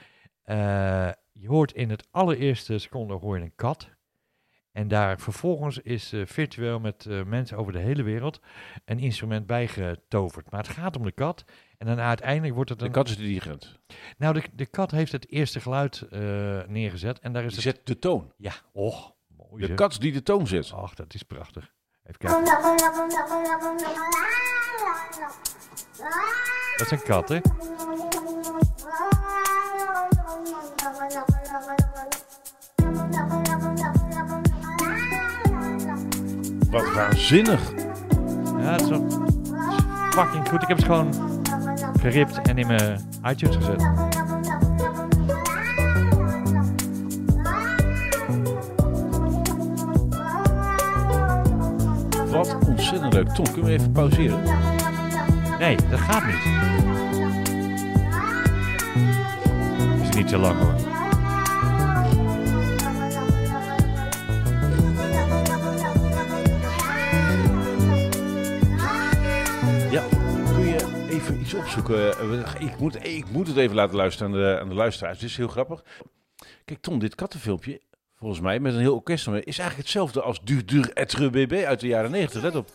Je 1.32 1.48
hoort 1.48 1.72
in 1.72 1.90
het 1.90 2.08
allereerste 2.12 2.78
seconde 2.78 3.14
hoor 3.14 3.38
je 3.38 3.44
een 3.44 3.56
kat. 3.56 3.90
En 4.80 4.88
daar 4.88 5.20
vervolgens 5.20 5.78
is 5.78 6.14
eh, 6.14 6.22
virtueel 6.26 6.80
met 6.80 7.06
eh, 7.06 7.24
mensen 7.24 7.58
over 7.58 7.74
de 7.74 7.80
hele 7.80 8.04
wereld 8.04 8.40
een 8.86 9.00
instrument 9.00 9.46
bijgetoverd. 9.46 10.52
Maar 10.52 10.60
het 10.60 10.70
gaat 10.70 10.96
om 10.98 11.04
de 11.04 11.12
kat. 11.12 11.44
En 11.78 11.88
dan 11.88 12.00
uiteindelijk 12.00 12.54
wordt 12.54 12.70
het 12.70 12.80
De 12.80 12.86
een... 12.86 12.92
kat 12.92 13.10
is 13.10 13.18
de 13.18 13.24
dirigent. 13.24 13.80
Nou, 14.18 14.34
de, 14.34 14.44
de 14.54 14.66
kat 14.66 14.92
heeft 14.92 15.12
het 15.12 15.30
eerste 15.30 15.60
geluid 15.60 16.02
eh, 16.02 16.20
neergezet. 16.68 17.20
En 17.20 17.34
daar 17.34 17.44
is 17.44 17.54
Die 17.54 17.64
het... 17.64 17.76
zet 17.76 17.86
de 17.88 18.00
toon. 18.00 18.34
Ja, 18.38 18.54
och, 18.72 19.14
mooi 19.28 19.62
De 19.62 19.68
zeg. 19.68 19.76
kat 19.76 19.98
die 20.00 20.12
de 20.12 20.24
toon 20.24 20.48
zet. 20.48 20.72
Ach, 20.74 20.94
dat 20.94 21.14
is 21.14 21.24
prachtig. 21.24 21.74
Even 22.04 22.20
kijken. 22.20 22.46
Dat 26.78 26.86
is 26.86 26.92
een 26.92 27.04
kat, 27.04 27.30
hè? 27.30 27.40
Wat 36.70 36.94
waanzinnig. 36.94 37.74
Ja, 38.60 38.72
het 38.72 38.82
is 38.82 38.90
wel 38.90 39.08
fucking 40.10 40.50
goed. 40.50 40.62
Ik 40.62 40.68
heb 40.68 40.78
het 40.78 40.86
gewoon 40.86 41.14
geript 42.00 42.42
en 42.42 42.58
in 42.58 42.68
mijn 42.68 43.10
iTunes 43.28 43.56
gezet. 43.56 43.82
Wat 52.32 52.58
ontzettend 52.68 53.14
leuk. 53.14 53.30
Tom, 53.30 53.46
kunnen 53.46 53.64
we 53.64 53.72
even 53.72 53.92
pauzeren? 53.92 54.40
Nee, 55.60 55.78
dat 55.90 56.00
gaat 56.00 56.26
niet. 56.26 56.44
Is 60.02 60.16
niet 60.16 60.30
zo 60.30 60.38
lang 60.38 60.60
hoor. 60.60 60.99
Iets 71.50 71.58
opzoeken? 71.60 72.18
Eh, 72.20 72.62
Ik 72.68 72.80
moet, 72.80 73.06
ik 73.06 73.26
moet 73.32 73.48
het 73.48 73.58
even 73.58 73.76
laten 73.76 73.96
luisteren 73.96 74.34
aan 74.34 74.40
de, 74.40 74.58
aan 74.62 74.70
de 74.70 74.76
luisteraars. 74.76 75.20
Dit 75.20 75.30
is 75.30 75.38
heel 75.38 75.48
grappig. 75.48 75.84
Kijk, 76.66 76.82
Tom, 76.82 77.00
dit 77.00 77.16
kattenfilmpje, 77.16 77.82
volgens 78.16 78.42
mij, 78.42 78.60
met 78.60 78.74
een 78.74 78.80
heel 78.80 78.94
orkest, 78.96 79.26
ermee, 79.26 79.44
is 79.44 79.58
eigenlijk 79.60 79.78
hetzelfde 79.90 80.22
als 80.22 80.42
Dur 80.44 80.66
Dur 80.66 80.92
Etre 80.94 81.30
BB 81.30 81.64
uit 81.66 81.80
de 81.80 81.88
jaren 81.88 82.12
90. 82.12 82.42
Let 82.42 82.56
op. 82.56 82.72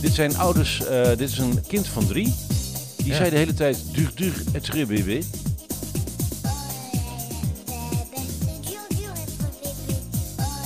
Dit 0.00 0.12
zijn 0.12 0.36
ouders, 0.36 0.84
eh, 0.86 1.06
dit 1.06 1.20
is 1.20 1.38
een 1.38 1.66
kind 1.66 1.86
van 1.86 2.06
drie. 2.06 2.34
Die 2.96 3.06
Ja. 3.06 3.14
zei 3.14 3.30
de 3.30 3.36
hele 3.36 3.54
tijd 3.54 3.94
Dur 3.94 4.10
Dur 4.14 4.42
Etre 4.52 4.86
BB. 4.86 5.22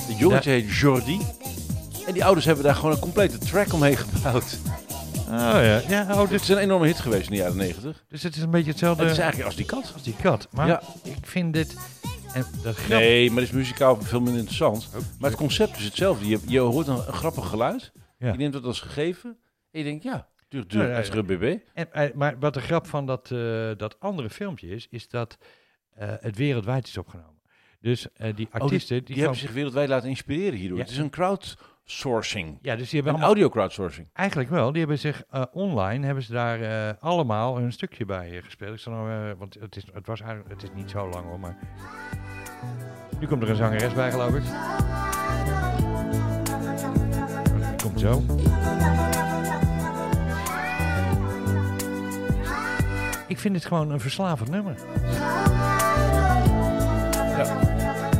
De 0.07 0.15
jongetje 0.19 0.51
heet 0.51 0.71
Jordi. 0.77 1.21
En 2.07 2.13
die 2.13 2.25
ouders 2.25 2.47
hebben 2.47 2.65
daar 2.65 2.75
gewoon 2.75 2.93
een 2.93 2.99
complete 2.99 3.39
track 3.39 3.73
omheen 3.73 3.97
gebouwd. 3.97 4.59
Oh 5.33 5.39
ja, 5.39 5.83
ja 5.89 6.23
oh, 6.23 6.29
Dit 6.29 6.41
is 6.41 6.49
een 6.49 6.57
enorme 6.59 6.87
hit 6.87 7.01
geweest 7.01 7.25
in 7.25 7.31
de 7.31 7.37
jaren 7.37 7.57
90. 7.57 8.05
dus 8.09 8.23
het 8.23 8.37
is 8.37 8.43
een 8.43 8.51
beetje 8.51 8.71
hetzelfde 8.71 9.03
Het 9.03 9.13
is 9.13 9.19
eigenlijk 9.19 9.49
als 9.49 9.57
die 9.59 9.67
kat. 9.67 9.91
als 9.93 10.03
die 10.03 10.17
kat. 10.23 10.49
Maar 10.51 10.67
Ja. 10.67 10.83
ik 11.03 11.27
vind 11.27 11.53
dit... 11.55 11.77
En 12.35 12.45
dat 12.63 12.77
grap, 12.77 12.99
Nee, 12.99 13.29
maar 13.31 13.39
het 13.41 13.49
is 13.49 13.55
muzikaal 13.55 14.03
veel 14.03 14.19
minder 14.21 14.39
interessant. 14.39 14.89
Maar 15.19 15.31
het 15.31 15.39
concept 15.39 15.77
is 15.77 15.85
hetzelfde. 15.85 16.27
Je, 16.29 16.39
je 16.47 16.59
hoort 16.59 16.87
een, 16.87 16.95
een 16.97 17.13
grappig 17.13 17.49
geluid. 17.49 17.93
Ja. 18.19 18.33
Je 18.33 18.39
neemt 18.39 18.55
het 18.55 18.65
als 18.65 18.81
gegeven. 18.81 19.39
En 19.71 19.79
je 19.79 19.85
denkt, 19.85 20.03
ja, 20.03 20.29
duur, 20.49 20.67
duur, 20.69 21.15
ja, 21.15 21.23
BB. 21.23 21.57
En, 21.75 21.93
eh, 21.93 22.15
maar 22.15 22.39
wat 22.39 22.55
de 22.55 22.61
grap 22.61 22.87
van 22.87 23.07
dat, 23.07 23.31
eh, 23.31 23.71
dat 23.77 23.97
andere 24.01 24.31
filmpje 24.31 24.69
is, 24.69 24.87
is 24.91 25.09
dat 25.09 25.39
eh, 25.95 26.09
het 26.21 26.37
wereldwijd 26.37 26.87
is 26.87 26.99
opgenomen. 26.99 27.41
Dus 27.81 28.07
eh, 28.13 28.35
die 28.37 28.47
Oh, 28.47 28.61
artiesten... 28.61 28.97
die, 28.97 29.07
die 29.15 29.19
hebben 29.23 29.41
zich 29.41 29.53
wereldwijd 29.53 29.89
laten 29.89 30.09
inspireren 30.09 30.59
hierdoor. 30.59 30.77
Ja. 30.79 30.83
Het 30.83 30.93
is 30.93 30.99
een 30.99 31.11
crowdsourcing. 31.85 32.59
ja, 32.63 32.77
dus 32.77 32.91
die 32.91 33.03
hebben 33.03 33.21
Een 33.21 33.27
audio 33.27 33.49
crowdsourcing. 33.49 34.09
eigenlijk 34.13 34.51
wel, 34.51 34.71
die 34.71 34.81
hebben 34.81 34.99
zich 34.99 35.25
eh, 35.31 35.43
online, 35.53 36.07
hebben 36.07 36.25
ze 36.25 36.33
daar 36.33 36.61
eh, 36.61 36.95
allemaal 37.03 37.59
een 37.59 37.73
stukje 37.73 38.05
bij 38.05 38.37
eh, 38.37 38.43
gespeeld. 38.43 38.75
Ik 38.75 38.81
zal 38.81 38.93
nou, 38.93 39.35
want 39.39 39.57
het, 39.61 39.77
is, 39.77 39.85
het 39.93 40.07
was 40.07 40.21
eigenlijk, 40.21 40.51
het 40.51 40.63
is 40.63 40.69
niet 40.75 40.91
zo 40.91 41.09
lang 41.09 41.25
hoor, 41.27 41.41
maar... 41.41 41.59
Nu 43.21 43.27
komt 43.27 43.43
er 43.43 43.51
een 43.51 43.57
zangeres 43.57 43.93
bij, 43.93 44.11
geloof 44.11 44.35
ik. 44.35 44.43
Die 47.69 47.83
komt 47.83 48.01
zo. 48.01 48.23
Ik 53.27 53.39
vind 53.39 53.55
het 53.55 53.65
gewoon 53.65 53.91
een 53.91 54.01
verslavend 54.01 54.51
nummer. 54.51 54.75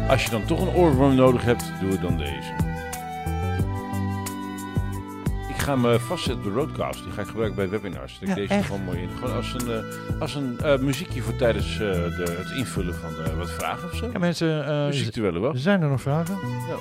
Als 0.09 0.25
je 0.25 0.31
dan 0.31 0.45
toch 0.45 0.61
een 0.61 0.75
oorworm 0.75 1.15
nodig 1.15 1.43
hebt, 1.45 1.73
doe 1.81 1.91
het 1.91 2.01
dan 2.01 2.17
deze. 2.17 2.62
Ga 5.63 5.73
hem 5.73 5.87
eh, 5.93 5.99
vastzetten 5.99 6.43
de 6.43 6.51
Roadcast. 6.51 7.05
Die 7.05 7.13
ga 7.13 7.21
ik 7.21 7.27
gebruiken 7.27 7.57
bij 7.57 7.69
webinars. 7.69 8.19
Ik 8.21 8.29
Ja, 8.29 8.35
deze 8.35 8.55
echt? 8.55 8.67
gewoon 8.67 8.85
mooi 8.85 8.99
in. 8.99 9.09
Gewoon 9.19 9.37
als 9.37 9.55
een, 9.55 9.71
eh, 9.71 10.21
als 10.21 10.35
een 10.35 10.59
eh, 10.59 10.79
muziekje 10.79 11.23
voor 11.23 11.37
tijdens 11.37 11.79
de, 11.79 12.35
het 12.39 12.51
invullen 12.57 12.95
van 12.95 13.37
wat 13.39 13.51
vragen 13.51 13.89
of 13.91 13.97
zo. 13.97 14.11
Ja, 14.13 14.19
mensen, 14.19 14.65
wel. 15.41 15.57
zijn 15.57 15.83
er 15.83 15.89
nog 15.89 16.01
vragen? 16.01 16.35
Ja. 16.69 16.77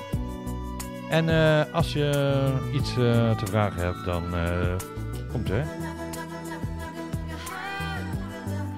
En 1.10 1.28
als 1.72 1.92
je 1.92 2.10
iets 2.72 2.94
te 2.94 3.44
vragen 3.44 3.82
hebt, 3.82 4.04
dan 4.04 4.22
komt 5.32 5.48
hè. 5.48 5.60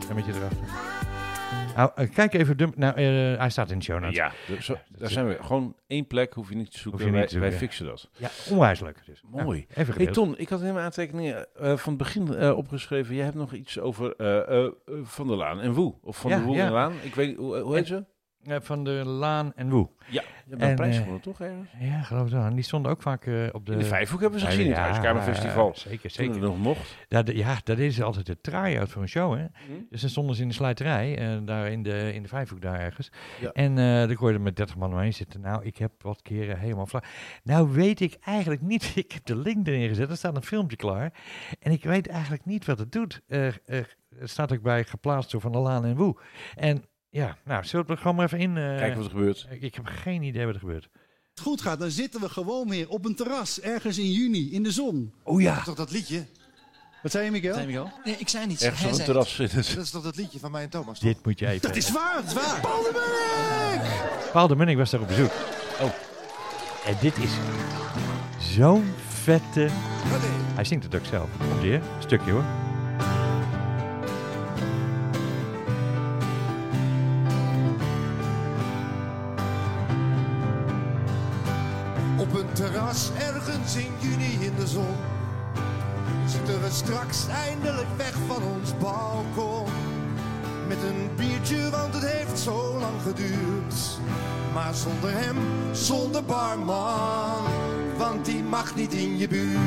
Een 0.09 0.15
beetje 0.15 0.33
erachter. 0.33 0.84
Nou, 1.77 2.07
kijk 2.07 2.35
even. 2.35 2.57
Dump, 2.57 2.77
nou, 2.77 2.95
eh, 2.95 3.05
hij 3.39 3.51
staat 3.51 3.71
in 3.71 3.79
de 3.79 3.85
show 3.85 4.01
notes. 4.01 4.17
Ja, 4.17 4.33
dus 4.47 4.65
zo, 4.65 4.77
daar 4.89 5.11
zijn 5.11 5.29
we. 5.29 5.37
Gewoon 5.41 5.77
één 5.87 6.07
plek, 6.07 6.33
hoef 6.33 6.49
je 6.49 6.55
niet 6.55 6.71
te 6.71 6.79
zoeken. 6.79 7.05
Niet 7.05 7.13
wij, 7.15 7.23
te 7.25 7.31
zoeken. 7.31 7.51
wij 7.51 7.59
fixen 7.59 7.87
dat. 7.87 8.11
Ja, 8.17 8.31
onwijs 8.51 8.81
leuk. 8.81 9.03
Dus. 9.07 9.23
Mooi. 9.31 9.67
Even 9.75 9.95
Hey. 9.95 10.07
Ton, 10.07 10.39
ik 10.39 10.49
had 10.49 10.61
helemaal 10.61 10.83
aantekeningen 10.83 11.47
eh, 11.55 11.77
van 11.77 11.93
het 11.93 12.03
begin 12.03 12.53
opgeschreven. 12.53 13.15
Jij 13.15 13.25
hebt 13.25 13.37
nog 13.37 13.53
iets 13.53 13.79
over 13.79 14.15
Van 15.03 15.27
der 15.27 15.37
Laan 15.37 15.61
en 15.61 15.73
Woe. 15.73 15.95
Of 16.03 16.17
Van 16.17 16.31
Ja, 16.31 16.37
der 16.37 16.47
Woe 16.47 16.57
ja. 16.57 16.67
en 16.67 16.73
Laan. 16.73 16.93
Ik 17.03 17.15
weet 17.15 17.37
hoe, 17.37 17.59
hoe 17.59 17.75
heet 17.75 17.87
ze? 17.87 18.05
Eh, 18.47 18.57
van 18.61 18.85
de 18.85 18.91
Laan 18.91 19.53
en 19.55 19.71
Woe. 19.71 19.89
Ja, 20.07 20.23
je 20.23 20.51
hebt 20.51 20.63
En, 20.63 20.69
een 20.69 20.75
prijs 20.75 20.93
eh, 20.95 20.99
gewonnen, 20.99 21.23
toch 21.23 21.41
ergens? 21.41 21.69
Ja, 21.79 22.03
geloof 22.03 22.23
het 22.23 22.33
wel. 22.33 22.43
En 22.45 22.55
die 22.55 22.65
stonden 22.65 22.91
ook 22.91 23.03
vaak 23.03 23.27
eh, 23.27 23.47
op 23.53 23.67
de... 23.67 23.73
In 23.73 23.79
de 23.79 23.85
Vijfhoek 23.85 24.21
hebben 24.21 24.39
ze 24.41 24.45
Ja, 24.45 24.51
gezien 24.51 24.67
in 24.67 24.73
het 24.73 24.81
ja, 24.81 24.87
Huiskamerfestival. 24.87 25.73
Zeker, 25.75 26.11
zeker. 26.11 26.33
het 26.33 26.43
nog 26.43 26.59
mocht. 26.59 26.97
Ja, 27.09 27.23
de- 27.23 27.37
ja, 27.37 27.57
dat 27.65 27.79
is 27.79 28.03
altijd 28.03 28.27
de 28.27 28.41
try-out 28.41 28.89
voor 28.91 29.03
een 29.03 29.09
show, 29.09 29.35
hè. 29.35 29.41
Hm? 29.67 29.73
Dus 29.91 30.01
dan 30.01 30.11
stonden 30.11 30.37
ze 30.37 30.43
in 30.43 30.49
de 30.49 30.55
slijterij, 30.55 31.41
daar 31.45 31.71
in 31.71 31.83
de, 31.83 32.13
in 32.15 32.23
de 32.23 32.29
Vijfhoek 32.29 32.61
daar 32.63 32.81
ergens. 32.81 33.11
Ja. 33.41 33.51
En 33.53 33.79
eh 33.79 34.07
dan 34.07 34.15
kon 34.15 34.29
je 34.29 34.35
er 34.35 34.41
met 34.41 34.57
30 34.57 34.77
man 34.77 34.93
omheen 34.93 35.15
zitten. 35.15 35.41
Nou, 35.41 35.65
ik 35.65 35.77
heb 35.77 35.93
wat 36.03 36.23
keren 36.23 36.59
helemaal 36.59 36.87
vlak. 36.87 37.05
Nou 37.43 37.69
weet 37.73 38.01
ik 38.01 38.17
eigenlijk 38.25 38.63
niet, 38.63 38.93
ik 39.05 39.13
heb 39.13 39.25
de 39.25 39.37
link 39.37 39.67
erin 39.67 39.89
gezet, 39.89 40.11
er 40.11 40.17
staat 40.17 40.37
een 40.37 40.43
filmpje 40.43 40.77
klaar. 40.77 41.13
En 41.61 41.73
ik 41.73 41.85
weet 41.85 42.09
eigenlijk 42.09 42.45
niet 42.45 42.65
wat 42.67 42.79
het 42.79 42.93
doet. 42.93 43.21
Er 43.27 43.61
staat 44.23 44.53
ook 44.53 44.63
bij 44.63 44.85
geplaatst 44.85 45.31
door 45.31 45.41
Van 45.41 45.53
der 45.53 45.61
Laan 45.61 45.85
en 45.85 45.97
Woe. 45.97 46.17
En 46.55 46.85
ja, 47.15 47.37
nou, 47.45 47.65
zullen 47.65 47.87
we 47.87 47.93
er 47.93 47.99
gewoon 47.99 48.17
maar 48.17 48.25
even 48.25 48.39
in... 48.39 48.57
eh, 48.57 48.77
Kijk 48.77 48.95
wat 48.95 49.05
er 49.05 49.11
gebeurt. 49.11 49.47
ik, 49.51 49.63
ik 49.63 49.75
heb 49.75 49.87
geen 49.87 50.23
idee 50.23 50.45
wat 50.47 50.55
er 50.55 50.61
gebeurt. 50.61 50.89
het 51.31 51.41
goed 51.41 51.61
gaat, 51.63 51.79
dan 51.79 51.91
zitten 51.91 52.21
we 52.21 52.29
gewoon 52.29 52.69
weer 52.69 52.89
op 52.89 53.05
een 53.05 53.15
terras, 53.15 53.61
ergens 53.61 53.99
in 53.99 54.11
juni, 54.11 54.53
in 54.53 54.63
de 54.63 54.71
zon. 54.73 55.13
Oh 55.23 55.41
ja. 55.41 55.63
Toch 55.63 55.75
dat 55.75 55.91
liedje? 55.91 56.25
Wat 57.03 57.13
zei 57.13 57.25
je, 57.25 57.31
Miguel? 57.31 57.55
Zei 57.55 57.67
Miguel? 57.67 57.91
Nee, 58.05 58.17
ik 58.19 58.29
zei 58.29 58.47
niets. 58.47 58.63
Ergens 58.63 58.93
op 58.93 58.99
een 58.99 59.05
terras 59.05 59.35
zitten. 59.35 59.57
Dat 59.75 59.85
is 59.85 59.91
toch 59.91 60.03
dat 60.03 60.17
liedje 60.17 60.39
van 60.39 60.51
mij 60.51 60.63
en 60.63 60.69
Thomas? 60.71 60.99
toch? 60.99 61.09
Dit 61.13 61.25
moet 61.25 61.39
je 61.39 61.47
even... 61.47 61.63
Dat 61.69 61.77
is 61.77 61.91
waar, 61.91 62.15
dat 62.15 62.25
is 62.25 62.33
waar. 62.33 62.61
Paul 62.61 62.83
de 62.83 62.91
Munnik! 62.93 64.33
Paul 64.33 64.47
de 64.49 64.57
Munnik 64.57 64.77
was 64.77 64.91
daar 64.91 65.01
op 65.01 65.07
bezoek. 65.09 65.31
Oh. 65.81 65.91
En 66.87 66.97
dit 67.01 67.17
is 67.19 67.31
zo'n 68.55 68.93
vette... 69.09 69.69
Hij 70.55 70.65
zingt 70.65 70.85
het 70.85 70.95
ook 70.95 71.05
zelf. 71.07 71.29
Komt 71.51 71.63
hier, 71.63 71.75
een 71.75 72.03
stukje 72.03 72.31
hoor. 72.31 72.45
Ergens 83.19 83.77
in 83.77 83.93
juni 83.99 84.39
in 84.41 84.55
de 84.57 84.67
zon. 84.67 84.97
Zitten 86.27 86.63
we 86.63 86.71
straks 86.71 87.27
eindelijk 87.29 87.87
weg 87.97 88.15
van 88.27 88.43
ons 88.43 88.77
balkon. 88.79 89.67
Met 90.69 90.83
een 90.83 91.11
biertje 91.17 91.71
want 91.71 91.95
het 91.95 92.07
heeft 92.07 92.39
zo 92.39 92.79
lang 92.79 93.03
geduurd. 93.03 93.99
Maar 94.53 94.75
zonder 94.75 95.11
hem, 95.13 95.37
zonder 95.73 96.25
barman 96.25 97.47
Want 97.97 98.25
die 98.25 98.43
mag 98.43 98.75
niet 98.75 98.93
in 98.93 99.19
je 99.19 99.29
buurt. 99.29 99.59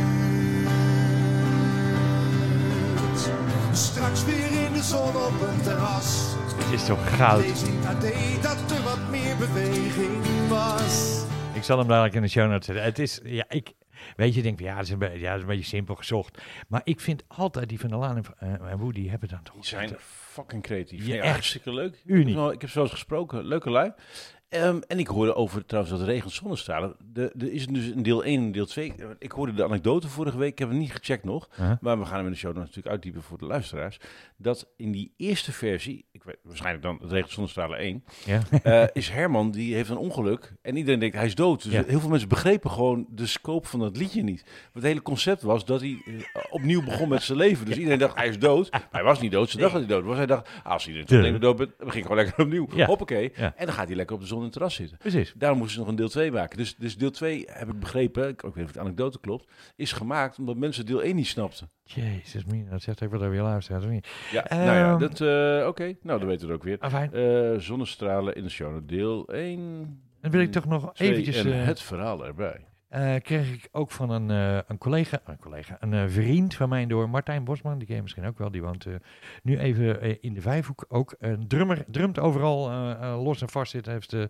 Straks 3.71 4.25
weer 4.25 4.51
in 4.65 4.73
de 4.73 4.83
zon 4.83 5.15
op 5.15 5.41
een 5.41 5.61
terras. 5.63 6.35
Het 6.55 6.73
is 6.79 6.85
toch 6.85 7.15
goud. 7.15 7.41
Lees 7.41 7.61
in 7.61 7.77
het 7.79 7.95
AD 7.95 8.41
dat 8.41 8.77
er 8.77 8.83
wat 8.83 9.09
meer 9.09 9.35
beweging 9.35 10.23
was 10.49 11.25
Ik 11.57 11.63
zal 11.63 11.77
hem 11.77 11.87
dadelijk 11.87 12.13
in 12.15 12.21
de 12.21 12.27
show 12.27 12.49
notes 12.49 12.65
zetten. 12.65 12.83
Het 12.83 12.99
is, 12.99 13.19
ja, 13.23 13.45
ik, 13.49 13.73
weet 14.15 14.33
je, 14.35 14.41
denk, 14.41 14.57
van, 14.57 14.67
ja, 14.67 14.75
dat 14.75 14.83
is, 14.83 14.89
een 14.89 14.99
beetje, 14.99 15.19
ja, 15.19 15.27
dat 15.27 15.35
is 15.35 15.41
een 15.41 15.47
beetje 15.47 15.63
simpel 15.63 15.95
gezocht. 15.95 16.41
Maar 16.67 16.81
ik 16.83 16.99
vind 16.99 17.23
altijd 17.27 17.69
die 17.69 17.79
van 17.79 17.89
der 17.89 17.97
Laan 17.97 18.15
en, 18.15 18.23
eh, 18.39 18.71
en 18.71 18.77
Woody 18.77 19.09
hebben 19.09 19.29
dan 19.29 19.43
toch... 19.43 19.53
Die 19.55 19.65
zijn 19.65 19.95
fucking 19.99 20.63
creatief. 20.63 21.05
Ja, 21.05 21.15
echt. 21.15 21.31
hartstikke 21.31 21.73
leuk. 21.73 22.01
Uniek. 22.05 22.21
Ik 22.21 22.27
heb, 22.27 22.35
wel- 22.35 22.51
ik 22.51 22.61
heb 22.61 22.69
ze 22.69 22.75
wel 22.75 22.83
eens 22.83 22.93
gesproken. 22.93 23.43
Leuke 23.45 23.69
lui. 23.69 23.91
Ehm, 24.49 24.79
en 24.87 24.99
ik 24.99 25.07
hoorde 25.07 25.35
over 25.35 25.65
trouwens 25.65 25.97
dat 25.97 26.07
regen 26.07 26.31
zonnestralen. 26.31 26.95
De- 27.13 27.31
Er 27.37 27.51
is 27.51 27.67
dus 27.67 27.85
een 27.85 28.03
deel 28.03 28.25
1 28.25 28.39
en 28.43 28.51
deel 28.51 28.65
2. 28.65 28.93
Ik 29.19 29.31
hoorde 29.31 29.53
de 29.53 29.63
anekdote 29.63 30.07
vorige 30.07 30.37
week. 30.37 30.51
Ik 30.51 30.59
heb 30.59 30.69
het 30.69 30.77
niet 30.77 30.91
gecheckt 30.91 31.23
nog. 31.23 31.49
Huh? 31.55 31.71
Maar 31.81 31.99
we 31.99 32.05
gaan 32.05 32.15
hem 32.17 32.25
in 32.25 32.31
de 32.31 32.37
show 32.37 32.55
natuurlijk 32.55 32.87
uitdiepen 32.87 33.21
voor 33.21 33.37
de 33.37 33.45
luisteraars. 33.45 33.99
Dat 34.37 34.67
in 34.77 34.91
die 34.91 35.13
eerste 35.17 35.51
versie, 35.51 36.05
ik 36.11 36.23
weet 36.23 36.37
waarschijnlijk 36.43 36.83
dan 36.83 36.97
het 37.01 37.11
regen 37.11 37.31
zonnestralen 37.31 37.77
1, 37.79 38.03
Ja. 38.25 38.41
eh, 38.63 38.83
is 38.93 39.09
Herman 39.09 39.51
die 39.51 39.73
heeft 39.75 39.89
een 39.89 39.97
ongeluk. 39.97 40.53
En 40.61 40.75
iedereen 40.77 40.99
denkt 40.99 41.15
hij 41.15 41.25
is 41.25 41.35
dood. 41.35 41.63
Dus 41.63 41.71
Ja. 41.73 41.83
heel 41.87 41.99
veel 41.99 42.09
mensen 42.09 42.29
begrepen 42.29 42.71
gewoon 42.71 43.05
de 43.09 43.25
scope 43.25 43.67
van 43.67 43.79
dat 43.79 43.97
liedje 43.97 44.23
niet. 44.23 44.41
Want 44.43 44.73
het 44.73 44.83
hele 44.83 45.01
concept 45.01 45.41
was 45.41 45.65
dat 45.65 45.79
hij 45.79 46.01
eh, 46.05 46.13
opnieuw 46.49 46.83
begon 46.83 47.09
met 47.09 47.21
zijn 47.23 47.37
leven. 47.37 47.65
Dus 47.65 47.75
iedereen 47.77 47.99
dacht 47.99 48.15
hij 48.17 48.27
is 48.27 48.39
dood. 48.39 48.71
Maar 48.71 48.87
hij 48.91 49.03
was 49.03 49.19
niet 49.21 49.31
dood. 49.31 49.49
Ze 49.49 49.57
dacht 49.57 49.71
dat 49.73 49.81
hij 49.81 49.89
dood 49.91 50.03
was. 50.05 50.17
Hij 50.17 50.25
dacht, 50.25 50.49
ah, 50.63 50.71
als 50.71 50.85
hij 50.85 51.39
dood 51.39 51.57
bent, 51.57 51.77
begin 51.77 52.01
gewoon 52.01 52.17
lekker 52.17 52.43
opnieuw. 52.43 52.67
Ja. 52.75 52.85
Hoppakee. 52.85 53.31
En 53.31 53.65
dan 53.65 53.73
gaat 53.73 53.87
hij 53.87 53.95
lekker 53.95 54.15
op 54.15 54.21
de 54.21 54.27
zon 54.27 54.35
in 54.37 54.43
het 54.43 54.53
terras 54.53 54.75
zitten. 54.75 54.97
Precies. 54.97 55.33
Daarom 55.37 55.57
moesten 55.57 55.75
ze 55.75 55.81
nog 55.81 55.89
een 55.89 55.95
deel 55.97 56.09
2 56.09 56.31
maken. 56.31 56.57
Dus, 56.57 56.75
dus 56.75 56.97
deel 56.97 57.11
2, 57.11 57.43
heb 57.49 57.69
ik 57.69 57.79
begrepen, 57.79 58.27
ik 58.29 58.43
ook 58.43 58.55
weet 58.55 58.65
of 58.65 58.71
de 58.71 58.79
anekdote 58.79 59.19
klopt, 59.19 59.45
is 59.75 59.91
gemaakt 59.91 60.37
omdat 60.39 60.55
mensen 60.57 60.85
deel 60.85 61.01
1 61.03 61.15
niet 61.15 61.27
snapten. 61.27 61.69
Jezus, 61.83 62.45
mina, 62.45 62.69
dat 62.69 62.81
zegt 62.81 63.03
over 63.03 63.33
je 63.33 63.41
luisteraars, 63.41 63.83
of 63.83 63.89
niet? 63.89 64.07
Ja, 64.31 64.45
nou 64.49 64.61
ja, 64.63 64.89
Ehm. 64.91 64.99
dat, 64.99 65.21
eh, 65.21 65.67
oké, 65.67 65.95
nou 66.01 66.19
dan 66.19 66.27
weten 66.27 66.47
we 66.47 66.53
het 66.53 66.61
ook 66.61 66.63
weer. 66.63 66.77
Afijn, 66.79 67.13
Eh, 67.13 67.59
zonnestralen 67.59 68.35
in 68.35 68.43
de 68.43 68.49
show, 68.49 68.79
deel 68.85 69.33
1. 69.33 70.01
dan 70.21 70.31
wil 70.31 70.41
ik 70.41 70.51
toch 70.51 70.65
nog 70.65 70.91
eventjes... 70.93 71.37
en 71.43 71.53
eh, 71.53 71.65
het 71.65 71.81
verhaal 71.81 72.25
erbij. 72.25 72.65
Eh, 72.89 73.15
kreeg 73.21 73.53
ik 73.53 73.67
ook 73.71 73.91
van 73.91 74.09
een, 74.09 74.31
eh, 74.31 74.59
een 74.67 74.77
collega, 74.77 75.21
een 75.25 75.39
collega, 75.39 75.77
een 75.79 75.93
eh, 75.93 76.03
vriend 76.07 76.55
van 76.55 76.69
mij 76.69 76.85
door, 76.85 77.09
Martijn 77.09 77.43
Bosman, 77.43 77.77
die 77.77 77.87
ken 77.87 77.95
je 77.95 78.01
misschien 78.01 78.25
ook 78.25 78.37
wel, 78.37 78.51
die 78.51 78.61
woont 78.61 78.85
eh, 78.85 78.93
nu 79.43 79.57
even 79.57 80.01
eh, 80.01 80.15
in 80.19 80.33
de 80.33 80.41
Vijfhoek 80.41 80.85
ook. 80.87 81.15
Een 81.19 81.47
drummer, 81.47 81.83
drumt 81.87 82.19
overal 82.19 82.69
eh, 82.69 82.91
eh, 82.91 83.23
los 83.23 83.41
en 83.41 83.49
vast 83.49 83.71
zit, 83.71 83.85
heeft 83.85 84.13
eh, 84.13 84.23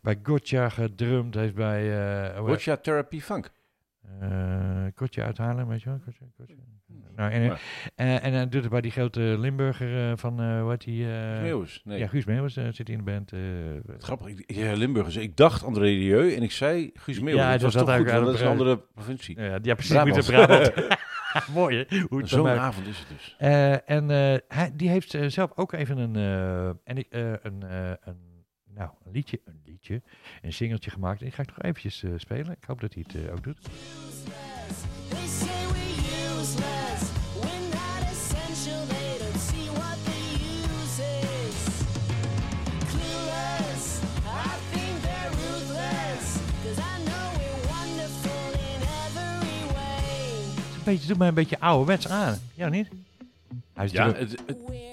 bij 0.00 0.18
Gotcha 0.22 0.68
gedrumd, 0.68 1.34
heeft 1.34 1.54
bij... 1.54 1.82
eh 2.30 2.36
Gotcha 2.44 2.76
Therapy 2.76 3.20
Funk. 3.20 3.50
Eh 4.20 4.84
Gotcha 4.94 5.22
uit 5.24 5.38
Haarlem, 5.38 5.68
weet 5.68 5.82
je 5.82 5.88
wel? 5.88 5.98
Gotcha. 6.04 6.24
Nou, 7.16 7.30
en, 7.32 7.46
Maar- 7.46 7.60
eh, 7.94 8.24
en 8.24 8.32
hij 8.32 8.48
doet 8.48 8.62
het 8.62 8.70
bij 8.70 8.80
die 8.80 8.90
grote 8.90 9.20
Limburger 9.20 10.10
eh, 10.10 10.16
van, 10.16 10.40
eh 10.40 10.60
hoe 10.60 10.70
heet 10.70 10.80
die? 10.84 11.04
eh, 11.12 11.40
Meeuwis, 11.42 11.80
nee. 11.84 11.98
Ja, 11.98 12.06
Guus 12.06 12.24
Meeuwis 12.24 12.56
eh, 12.56 12.66
zit 12.70 12.88
in 12.88 12.96
de 12.96 13.02
band. 13.02 13.32
eh, 13.32 13.40
Grappig, 13.98 14.26
ik, 14.28 14.52
ja, 14.52 14.72
Limburgers. 14.72 15.16
Ik 15.16 15.36
dacht 15.36 15.64
André 15.64 15.84
Rieu 15.84 16.34
en 16.34 16.42
ik 16.42 16.50
zei 16.52 16.90
Guus 16.94 17.20
Meeuwis. 17.20 17.42
Ja, 17.42 17.50
dat 17.50 17.60
dat 17.60 17.72
was 17.72 17.82
toch 17.82 17.90
had 17.90 17.98
goed, 17.98 18.24
dat 18.24 18.34
is 18.34 18.40
een 18.40 18.46
andere 18.48 18.76
provincie. 18.94 19.40
ja, 19.40 19.58
ja, 19.62 19.74
precies. 19.74 19.92
Brabant. 19.92 20.16
Moet 20.16 20.26
het 20.26 20.46
Brabant. 20.46 21.00
Mooi, 21.54 21.86
hè? 21.88 22.26
Zo'n 22.26 22.48
avond 22.48 22.86
is 22.86 22.98
het 22.98 23.08
dus. 23.08 23.34
Eh, 23.38 23.90
en 23.90 24.10
eh, 24.10 24.38
hij, 24.48 24.70
die 24.76 24.88
heeft 24.88 25.14
eh, 25.14 25.26
zelf 25.28 25.52
ook 25.54 25.72
even 25.72 25.98
een, 25.98 26.16
eh, 26.16 26.66
en 26.68 27.08
eh, 27.10 27.32
een, 27.42 27.62
eh, 27.62 27.90
een, 28.00 28.16
nou, 28.74 28.90
een 29.04 29.12
liedje, 29.12 29.40
een 29.44 29.60
liedje, 29.88 30.02
een 30.42 30.52
singeltje 30.52 30.90
gemaakt. 30.90 31.18
En 31.20 31.24
die 31.26 31.34
ga 31.34 31.42
ik 31.42 31.48
nog 31.48 31.58
eventjes 31.62 32.02
eh, 32.02 32.10
spelen. 32.16 32.50
Ik 32.52 32.64
hoop 32.66 32.80
dat 32.80 32.94
hij 32.94 33.04
het 33.08 33.24
eh, 33.26 33.32
ook 33.32 33.42
doet. 33.42 33.58
They 35.08 35.26
say 35.26 35.66
we're 35.66 36.38
useless. 36.38 37.02
We're 37.40 37.62
not 37.70 38.10
essential. 38.10 38.86
They 38.86 39.18
don't 39.18 39.40
see 39.40 39.70
what 39.70 39.96
the 40.04 40.18
use 40.72 41.02
is. 41.22 41.58
Clueless. 42.90 44.00
I 44.26 44.50
think 44.72 45.02
they're 45.02 45.30
ruthless. 45.30 46.36
Cause 46.62 46.80
I 46.80 47.04
know 47.04 47.26
we're 47.38 47.60
wonderful 47.74 48.50
in 48.52 48.80
every 49.04 49.74
way. 49.74 50.44
Het 50.54 50.68
is 50.68 50.76
een 50.76 50.84
beetje, 50.84 51.06
doet 51.08 51.18
mij 51.18 51.28
een 51.28 51.34
beetje 51.34 51.60
ouderwets 51.60 52.08
aan. 52.08 52.38
Ja, 52.54 52.68
niet? 52.68 52.88
Hij 53.74 53.84
is 53.84 53.92
Ja, 53.92 54.04
natuurlijk- 54.06 54.30
het, 54.30 54.48
het- 54.48 54.91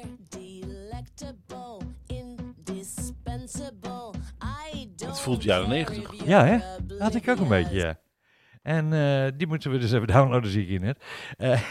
voelt 5.29 5.43
jaren 5.43 5.67
care 5.69 5.75
90. 5.75 6.13
if 6.13 6.25
Ja, 6.27 6.45
hè? 6.45 6.57
Dat 6.83 6.99
had 6.99 7.15
ik 7.15 7.27
ook 7.29 7.39
een 7.39 7.47
beetje, 7.47 7.75
ja. 7.77 7.99
En 8.61 8.93
eh, 8.93 9.31
die 9.37 9.47
moeten 9.47 9.71
we 9.71 9.77
dus 9.77 9.91
even 9.91 10.07
downloaden, 10.07 10.51
zie 10.51 10.61
ik 10.61 10.67
hier 10.67 10.79
net. 10.79 11.03
Eh, 11.37 11.61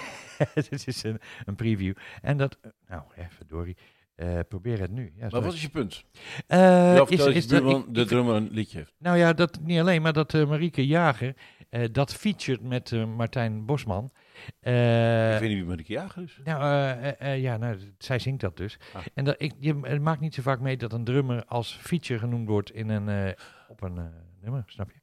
Dit 0.70 0.86
is 0.86 1.02
een, 1.02 1.20
een 1.44 1.54
preview. 1.54 1.94
En 2.22 2.36
dat, 2.36 2.58
eh, 2.60 2.70
nou, 2.88 3.02
hè, 3.14 3.22
verdorie. 3.28 3.76
Eh, 4.14 4.38
probeer 4.48 4.80
het 4.80 4.90
nu. 4.90 5.12
Ja, 5.16 5.28
maar 5.30 5.40
wat 5.42 5.52
is 5.54 5.62
je 5.62 5.68
punt? 5.68 6.04
Is, 7.08 7.26
is 7.26 7.46
buurman, 7.46 7.80
ik- 7.88 7.94
de 7.94 8.04
drummer 8.04 8.34
een 8.34 8.48
liedje 8.50 8.78
heeft. 8.78 8.92
nou 8.98 9.16
ja, 9.18 9.32
dat 9.32 9.58
niet 9.62 9.80
alleen, 9.80 10.02
maar 10.02 10.12
dat 10.12 10.32
Marieke 10.32 10.86
Jager 10.86 11.34
dat 11.92 12.14
featured 12.14 12.62
met 12.62 13.06
Martijn 13.16 13.66
Bosman. 13.66 14.12
Eh, 14.60 15.34
ik 15.34 15.40
weet 15.40 15.48
niet 15.48 15.58
wie 15.58 15.66
Marieke 15.68 15.92
Jager 15.92 16.22
is. 16.22 16.40
nou, 16.44 16.62
eh, 16.62 17.08
eh, 17.08 17.14
eh, 17.32 17.40
ja, 17.42 17.56
nou, 17.56 17.78
zij 17.98 18.18
zingt 18.18 18.40
dat 18.40 18.56
dus. 18.56 18.78
Ah. 18.92 19.02
En 19.14 19.24
dat, 19.24 19.34
ik, 19.38 19.52
je, 19.60 19.78
het 19.82 20.02
maakt 20.02 20.20
niet 20.20 20.34
zo 20.34 20.42
vaak 20.42 20.60
mee 20.60 20.76
dat 20.76 20.92
een 20.92 21.04
drummer 21.04 21.44
als 21.44 21.78
feature 21.80 22.18
genoemd 22.18 22.48
wordt 22.48 22.70
in 22.70 22.88
een, 22.88 23.08
eh, 23.08 23.32
op 23.68 23.82
een 23.82 23.98
eh, 23.98 24.04
nummer, 24.40 24.62
snap 24.66 24.90
je? 24.90 24.98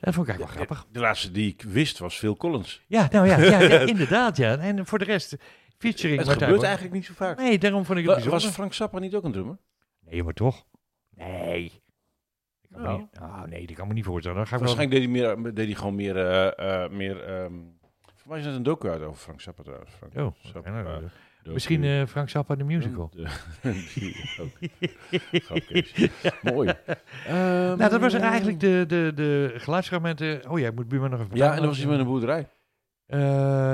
Dat 0.00 0.14
vond 0.14 0.28
ik 0.28 0.32
eigenlijk 0.34 0.38
wel 0.38 0.66
grappig. 0.76 0.92
De 0.92 1.00
laatste 1.00 1.30
die 1.30 1.48
ik 1.52 1.62
wist 1.62 1.98
was 1.98 2.16
Phil 2.18 2.36
Collins. 2.36 2.82
Ja, 2.86 3.08
nou 3.10 3.26
ja, 3.26 3.38
ja, 3.38 3.60
ja, 3.60 3.78
inderdaad, 3.94 4.36
ja. 4.36 4.56
En 4.58 4.86
voor 4.86 4.98
de 4.98 5.04
rest, 5.04 5.36
featuring 5.78 6.18
Het 6.24 6.28
gebeurt 6.28 6.62
eigenlijk 6.62 6.94
niet 6.94 7.04
zo 7.04 7.12
vaak. 7.16 7.38
Nee, 7.38 7.58
daarom 7.58 7.84
vond 7.84 7.98
ik 7.98 8.04
het 8.04 8.14
Wa- 8.14 8.20
bijzonder. 8.20 8.46
was 8.46 8.54
Frank 8.56 8.72
Zappa 8.74 8.98
niet 8.98 9.14
ook 9.14 9.24
een 9.24 9.32
drummer? 9.32 9.58
Nee, 10.00 10.22
maar 10.22 10.34
toch? 10.34 10.64
Nee. 11.10 11.82
Nou. 12.68 12.98
niet, 12.98 13.18
ah, 13.20 13.42
nee, 13.42 13.66
die 13.66 13.76
kan 13.76 13.88
me 13.88 13.94
niet 13.94 14.04
voorstellen. 14.04 14.36
Dan 14.36 14.46
ga 14.46 14.56
ik 14.56 14.62
wel... 14.62 14.74
Waarschijnlijk 14.74 15.14
deed 15.14 15.24
hij, 15.24 15.36
meer, 15.36 15.54
deed 15.54 15.66
hij 15.66 15.74
gewoon 15.74 15.94
meer... 15.94 16.16
eh, 16.16 16.82
eh, 16.84 16.90
meer 16.90 17.22
ehm, 17.24 17.52
mij 18.30 18.38
is 18.38 18.46
het 18.46 18.54
een 18.54 18.62
docu 18.62 18.88
uit 18.88 19.02
over 19.02 19.20
Frank 19.20 19.40
Zappa 19.40 19.62
trouwens. 19.62 19.90
Frank 19.90 20.14
Oh, 20.16 20.34
Zappa, 20.52 20.70
nou. 20.82 21.02
Misschien 21.44 21.84
eh, 21.84 22.06
Frank 22.06 22.28
Zappa 22.28 22.54
de 22.54 22.64
musical. 22.64 23.10
De- 23.14 23.28
die 25.30 25.44
ook. 25.50 25.62
Mooi. 26.54 26.72
Nou, 27.28 27.76
dat 27.76 28.00
was 28.00 28.14
eigenlijk 28.14 28.60
de, 28.60 28.84
de, 28.88 29.12
de 29.14 29.52
geluidsfragmenten. 29.56 30.50
Oh 30.50 30.58
ja, 30.58 30.68
ik 30.68 30.74
moet 30.74 30.88
buurman 30.88 31.10
nog 31.10 31.20
even 31.20 31.36
Ja, 31.36 31.50
en 31.50 31.56
dan 31.56 31.66
was 31.66 31.78
hij 31.78 31.86
met 31.86 31.98
een 31.98 32.04
boerderij. 32.06 32.48
Eh, 33.06 33.18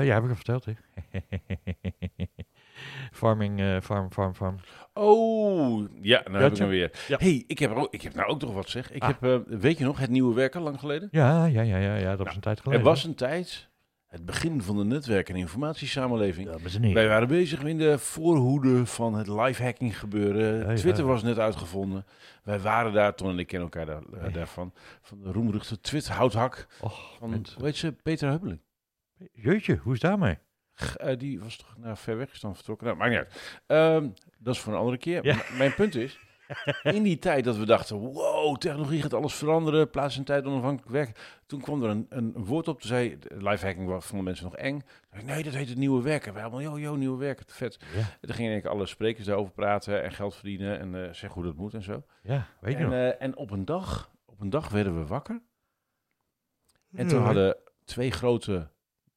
ja, 0.05 0.13
heb 0.13 0.23
ik 0.23 0.29
al 0.29 0.35
verteld, 0.35 0.65
hè. 0.65 0.73
Farming, 3.11 3.59
eh, 3.59 3.79
farm, 3.81 4.11
farm, 4.11 4.33
farm. 4.35 4.55
Oh, 4.93 5.87
ja, 6.01 6.21
nou 6.25 6.43
heb 6.43 6.51
ik 6.51 6.57
hem 6.57 6.67
weer. 6.67 6.91
Ja. 7.07 7.17
hey, 7.19 7.43
ik 7.47 7.59
heb, 7.59 7.71
ook, 7.71 7.93
ik 7.93 8.01
heb 8.01 8.13
nou 8.13 8.27
ook 8.29 8.41
nog 8.41 8.53
wat 8.53 8.69
zeg. 8.69 8.91
Ik 8.91 9.03
Ah. 9.03 9.09
heb, 9.19 9.43
weet 9.47 9.77
je 9.77 9.83
nog, 9.83 9.99
het 9.99 10.09
nieuwe 10.09 10.33
werken 10.35 10.61
lang 10.61 10.79
geleden? 10.79 11.07
Ja, 11.11 11.45
ja, 11.45 11.61
ja, 11.61 11.77
ja, 11.77 11.95
ja, 11.95 12.15
dat 12.15 12.25
was 12.25 12.35
een 12.35 12.41
tijd 12.41 12.59
geleden. 12.59 12.79
Er 12.83 12.89
was 12.89 13.03
een 13.03 13.15
tijd, 13.15 13.69
het 14.07 14.25
begin 14.25 14.61
van 14.61 14.77
de 14.77 14.83
netwerk- 14.83 15.29
en 15.29 15.35
informatiesamenleving. 15.35 16.49
Wij 16.93 17.07
waren 17.07 17.27
bezig 17.27 17.63
in 17.63 17.77
de 17.77 17.97
voorhoede 17.99 18.85
van 18.85 19.13
het 19.13 19.27
lifehacking 19.27 19.99
gebeuren. 19.99 20.57
Ja, 20.59 20.69
ja. 20.71 20.75
Twitter 20.75 21.05
was 21.05 21.23
net 21.23 21.39
uitgevonden. 21.39 22.05
Wij 22.43 22.59
waren 22.59 22.93
daar, 22.93 23.15
Ton 23.15 23.29
en 23.29 23.39
ik 23.39 23.47
kennen 23.47 23.69
elkaar 23.71 23.85
daar, 23.85 24.19
eh, 24.19 24.25
Ja. 24.27 24.29
daarvan, 24.33 24.73
van 25.01 25.21
de 25.21 25.31
roemruchte 25.31 25.79
Twit-houthak 25.79 26.67
Och, 26.81 27.15
van, 27.17 27.29
mensen. 27.29 27.63
heet 27.65 27.75
ze, 27.75 27.91
Peter 28.03 28.29
Hubbeling. 28.29 28.61
Jeetje, 29.33 29.75
hoe 29.83 29.93
is 29.93 29.99
daarmee? 29.99 30.37
Eh, 30.97 31.17
die 31.17 31.39
was 31.39 31.55
toch 31.57 31.75
naar 31.77 31.97
ver 31.97 32.17
weg 32.17 32.31
is 32.31 32.39
dan 32.39 32.55
vertrokken. 32.55 32.87
Nou, 32.87 32.97
maakt 32.99 33.09
niet 33.11 33.19
uit. 33.19 33.61
Ehm, 33.67 34.09
dat 34.39 34.53
is 34.55 34.59
voor 34.61 34.73
een 34.73 34.79
andere 34.79 34.97
keer. 34.97 35.25
Ja. 35.25 35.37
Mijn 35.57 35.73
punt 35.73 35.95
is, 35.95 36.19
in 36.83 37.03
die 37.03 37.19
tijd 37.19 37.43
dat 37.43 37.57
we 37.57 37.65
dachten, 37.65 37.97
wow, 37.97 38.57
technologie 38.57 39.01
gaat 39.01 39.13
alles 39.13 39.33
veranderen, 39.33 39.89
plaats 39.89 40.17
en 40.17 40.23
tijd 40.23 40.45
onafhankelijk 40.45 40.91
werk. 40.91 41.39
Toen 41.45 41.61
kwam 41.61 41.83
er 41.83 41.89
een, 41.89 42.05
een 42.09 42.45
woord 42.45 42.67
op, 42.67 42.79
toen 42.81 42.89
zei, 42.89 43.17
lifehacking 43.29 43.87
was 43.87 44.05
vonden 44.05 44.25
mensen 44.25 44.45
nog 44.45 44.55
eng. 44.55 44.81
Zei 45.11 45.23
nee, 45.23 45.43
dat 45.43 45.53
heet 45.53 45.69
het 45.69 45.77
nieuwe 45.77 46.01
werken. 46.01 46.33
Wij 46.33 46.41
allemaal, 46.41 46.61
yo, 46.61 46.79
yo, 46.79 46.95
nieuwe 46.95 47.17
werken, 47.17 47.45
vet. 47.47 47.77
Ja, 47.93 47.99
En 47.99 48.17
toen 48.21 48.35
gingen 48.35 48.63
alle 48.63 48.85
sprekers 48.85 49.25
daarover 49.25 49.53
praten 49.53 50.03
en 50.03 50.11
geld 50.11 50.35
verdienen 50.35 50.79
en 50.79 50.95
eh 50.95 51.13
zeggen 51.13 51.31
hoe 51.31 51.43
dat 51.43 51.55
moet 51.55 51.73
en 51.73 51.83
zo. 51.83 52.03
ja 52.23 52.47
weet 52.61 52.71
je 52.73 52.77
En, 52.77 52.83
nog. 52.83 52.93
eh, 52.93 53.21
en 53.21 53.35
op 53.37 53.51
een 53.51 53.65
dag, 53.65 54.11
op 54.25 54.39
een 54.39 54.49
dag 54.49 54.69
werden 54.69 54.99
we 54.99 55.05
wakker. 55.05 55.41
En 56.91 57.07
toen 57.07 57.21
hadden 57.21 57.57
twee 57.83 58.11
grote 58.11 58.71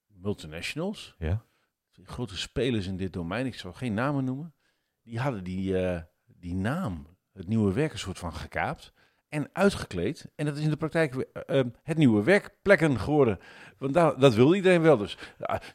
multinationals, 0.06 1.14
Ja. 1.18 1.44
twee 1.92 2.06
grote 2.06 2.36
spelers 2.36 2.86
in 2.86 2.96
dit 2.96 3.12
domein, 3.12 3.46
ik 3.46 3.54
zal 3.54 3.72
geen 3.72 3.94
namen 3.94 4.24
noemen, 4.24 4.54
die 5.02 5.18
hadden 5.20 5.44
die, 5.44 5.78
eh, 5.78 6.02
die 6.26 6.54
naam, 6.54 7.06
het 7.40 7.48
nieuwe 7.48 7.72
werk, 7.72 7.92
een 7.92 7.98
soort 7.98 8.18
van 8.18 8.32
gekaapt 8.32 8.92
en 9.28 9.48
uitgekleed. 9.52 10.30
En 10.36 10.44
dat 10.44 10.56
is 10.56 10.64
in 10.64 10.70
de 10.70 10.76
praktijk 10.76 11.14
eh, 11.14 11.58
eh, 11.58 11.66
het 11.82 11.96
nieuwe 11.96 12.22
werkplekken 12.22 12.98
geworden. 12.98 13.38
Want 13.80 13.94
daar, 13.94 14.18
dat 14.18 14.34
wil 14.34 14.54
iedereen 14.54 14.82
wel. 14.82 14.96
Dus 14.96 15.18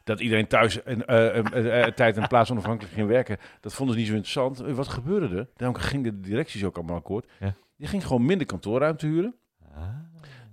dat 0.03 0.19
iedereen 0.19 0.47
thuis 0.47 0.79
een 0.83 1.05
eh, 1.05 1.37
eh, 1.37 1.85
eh, 1.85 1.93
tijd 1.93 2.17
en 2.17 2.27
plaats 2.27 2.51
onafhankelijk 2.51 2.93
ging 2.93 3.07
werken, 3.07 3.37
dat 3.61 3.73
vonden 3.73 3.93
ze 3.95 3.99
niet 3.99 4.09
zo 4.09 4.15
interessant. 4.15 4.57
Wat 4.75 4.87
gebeurde 4.87 5.37
er? 5.37 5.47
Daarom 5.55 5.77
gingen 5.77 6.03
de 6.03 6.19
directies 6.19 6.63
ook 6.63 6.75
allemaal 6.75 6.95
akkoord. 6.95 7.31
Ja. 7.39 7.55
Je 7.75 7.87
ging 7.87 8.05
gewoon 8.05 8.25
minder 8.25 8.47
kantoorruimte 8.47 9.05
huren. 9.05 9.35
Ah. 9.75 9.83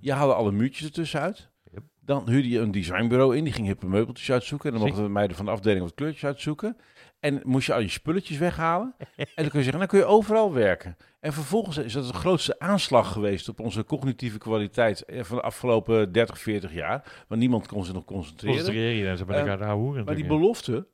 Je 0.01 0.13
haalde 0.13 0.35
alle 0.35 0.53
muurtjes 0.53 0.87
ertussen 0.87 1.21
uit. 1.21 1.51
Yep. 1.73 1.83
Dan 2.01 2.29
huurde 2.29 2.49
je 2.49 2.59
een 2.59 2.71
designbureau 2.71 3.37
in, 3.37 3.45
die 3.45 3.53
ging 3.53 3.67
hippe 3.67 3.87
meubeltjes 3.87 4.33
uitzoeken. 4.33 4.73
En 4.73 4.79
dan 4.79 4.87
mochten 4.87 5.05
de 5.05 5.11
meiden 5.11 5.37
van 5.37 5.45
de 5.45 5.51
afdeling 5.51 5.85
wat 5.85 5.95
kleurtjes 5.95 6.25
uitzoeken. 6.25 6.77
En 7.23 7.41
moest 7.45 7.67
je 7.67 7.75
al 7.75 7.81
je 7.81 7.89
spulletjes 7.89 8.39
weghalen. 8.39 8.95
en 9.17 9.27
dan 9.35 9.49
kun 9.49 9.59
je 9.59 9.63
zeggen, 9.63 9.79
dan 9.79 9.87
kun 9.87 9.99
je 9.99 10.05
overal 10.05 10.53
werken. 10.53 10.97
En 11.21 11.33
vervolgens 11.33 11.77
is 11.77 11.93
dat 11.93 12.07
de 12.07 12.13
grootste 12.13 12.59
aanslag 12.59 13.13
geweest 13.13 13.49
op 13.49 13.61
onze 13.61 13.85
cognitieve 13.85 14.39
kwaliteit 14.39 15.05
eh, 15.05 15.23
van 15.23 15.37
de 15.37 15.43
afgelopen 15.43 16.13
30, 16.13 16.39
40 16.39 16.73
jaar. 16.73 17.25
Want 17.29 17.41
niemand 17.41 17.67
kon 17.67 17.85
zich 17.85 17.95
nog 17.95 18.05
concentreren. 18.05 18.55
Concentreer 18.57 18.95
je 18.95 19.17
de 19.17 19.35
oude 19.35 19.67
hoeren 19.73 20.05
Maar 20.05 20.15
die 20.15 20.27
belofte 20.27 20.87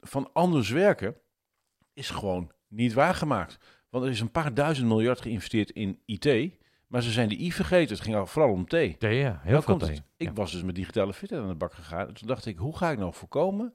van 0.00 0.30
anders 0.32 0.70
werken 0.70 1.14
is 1.92 2.10
gewoon 2.10 2.50
niet 2.68 2.92
waargemaakt. 2.92 3.58
Want 3.90 4.04
er 4.04 4.10
is 4.10 4.20
een 4.20 4.30
paar 4.30 4.54
duizend 4.54 4.88
miljard 4.88 5.20
geïnvesteerd 5.20 5.70
in 5.70 6.00
IT. 6.04 6.52
Maar 6.86 7.02
ze 7.02 7.10
zijn 7.10 7.28
de 7.28 7.40
I 7.40 7.52
vergeten. 7.52 7.94
Het 7.94 8.04
ging 8.04 8.16
al 8.16 8.26
vooral 8.26 8.52
om 8.52 8.64
T. 8.64 8.68
Thee, 8.68 8.94
ja. 9.00 9.40
Heel 9.42 9.52
Nou 9.52 9.62
veel 9.62 9.78
thee. 9.78 10.00
Ik 10.16 10.26
Ja. 10.26 10.32
was 10.32 10.52
dus 10.52 10.62
met 10.62 10.74
digitale 10.74 11.12
fitheid 11.12 11.42
aan 11.42 11.48
de 11.48 11.54
bak 11.54 11.72
gegaan. 11.72 12.08
En 12.08 12.14
toen 12.14 12.28
dacht 12.28 12.46
ik, 12.46 12.56
hoe 12.58 12.76
ga 12.76 12.90
ik 12.90 12.98
nou 12.98 13.14
voorkomen 13.14 13.74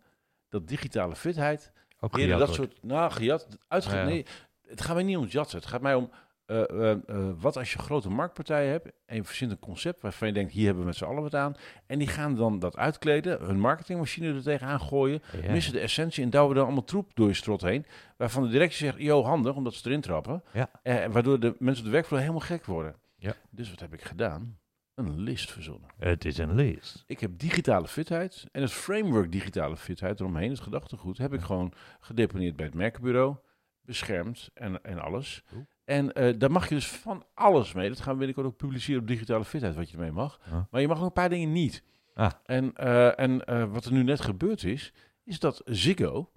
dat 0.52 0.68
digitale 0.68 1.16
fitheid 1.16 1.72
Ook 2.00 2.18
eerder 2.18 2.38
dat 2.38 2.56
wordt. 2.56 2.72
soort, 2.74 2.84
nou 2.84 3.12
gejat, 3.12 3.48
uitge... 3.68 3.96
Ja. 3.96 4.04
Nee, 4.04 4.26
het 4.68 4.82
gaat 4.82 4.96
mij 4.96 5.04
niet 5.04 5.18
om 5.18 5.24
het 5.24 5.32
jatten. 5.32 5.58
Het 5.58 5.68
gaat 5.68 5.82
mij 5.82 5.96
om, 5.96 6.10
eh, 6.46 6.70
eh, 6.70 6.92
eh, 6.92 7.30
wat 7.40 7.58
als 7.58 7.74
je 7.74 7.80
grote 7.80 8.10
marktpartijen 8.10 8.72
hebt 8.72 8.92
en 9.06 9.16
je 9.16 9.24
verzint 9.24 9.52
een 9.52 9.60
concept 9.60 10.02
waarvan 10.02 10.28
je 10.28 10.34
denkt, 10.34 10.52
hier 10.52 10.66
hebben 10.66 10.82
we 10.82 10.88
met 10.90 10.98
z'n 10.98 11.04
allen 11.06 11.22
wat 11.22 11.36
aan. 11.36 11.56
En 11.86 12.00
die 12.00 12.08
gaan 12.08 12.36
dan 12.36 12.60
dat 12.60 12.78
uitkleden, 12.78 13.46
hun 13.46 13.60
marketingmachine 13.60 14.34
er 14.34 14.42
tegenaan 14.44 14.80
gooien, 14.80 15.22
Ja. 15.42 15.52
missen 15.52 15.74
de 15.74 15.80
essentie 15.80 16.24
en 16.24 16.30
douwen 16.30 16.56
dan 16.56 16.66
allemaal 16.66 16.84
troep 16.84 17.12
door 17.14 17.28
je 17.28 17.34
strot 17.34 17.62
heen. 17.62 17.86
Waarvan 18.18 18.44
de 18.44 18.50
directie 18.50 18.86
zegt, 18.86 18.98
yo, 19.00 19.24
handig, 19.24 19.56
omdat 19.56 19.74
ze 19.74 19.88
erin 19.88 20.02
trappen. 20.02 20.44
Ja. 20.54 20.70
Waardoor 21.10 21.40
de 21.40 21.56
mensen 21.60 21.84
op 21.84 21.90
de 21.90 21.96
werkvloer 21.96 22.20
helemaal 22.20 22.40
gek 22.40 22.66
worden. 22.66 22.96
Ja. 23.18 23.34
Dus 23.50 23.70
wat 23.70 23.80
heb 23.80 23.94
ik 23.94 24.02
gedaan? 24.04 24.60
Een 25.06 25.20
list 25.20 25.52
verzonnen. 25.52 25.90
Het 25.98 26.26
is 26.26 26.38
een 26.38 26.56
list. 26.56 27.04
Ik 27.08 27.20
heb 27.20 27.40
digitale 27.40 27.88
fitheid 27.88 28.46
en 28.52 28.62
het 28.62 28.72
framework 28.72 29.32
digitale 29.32 29.78
fitheid 29.78 30.20
eromheen, 30.20 30.50
het 30.50 30.60
gedachtegoed, 30.60 31.18
heb 31.18 31.34
ik 31.34 31.42
gewoon 31.42 31.74
gedeponeerd 32.00 32.56
bij 32.56 32.66
het 32.66 32.76
merkenbureau, 32.76 33.36
beschermd 33.82 34.50
en, 34.54 34.84
en 34.84 35.00
alles. 35.00 35.44
Oeh. 35.54 35.64
En 35.86 36.14
eh, 36.14 36.40
daar 36.40 36.52
mag 36.52 36.70
je 36.70 36.76
dus 36.76 36.88
van 36.88 37.26
alles 37.34 37.74
mee. 37.74 37.90
Dat 37.90 38.00
gaan 38.00 38.12
we 38.12 38.18
binnenkort 38.18 38.48
ook 38.48 38.58
publiceren 38.58 39.02
op 39.02 39.08
digitale 39.08 39.46
fitheid, 39.46 39.76
wat 39.76 39.90
je 39.90 39.98
ermee 39.98 40.12
mag. 40.12 40.40
Maar 40.70 40.82
je 40.82 40.88
mag 40.88 41.00
ook 41.00 41.06
een 41.06 41.14
paar 41.14 41.30
dingen 41.30 41.52
niet. 41.52 41.84
Ah. 42.14 42.32
En, 42.46 42.74
eh, 42.74 43.20
en 43.20 43.46
eh, 43.46 43.72
wat 43.72 43.86
er 43.86 43.92
nu 43.92 44.04
net 44.04 44.22
gebeurd 44.22 44.64
is, 44.64 44.94
is 45.24 45.40
dat 45.40 45.62
Ziggo 45.66 46.32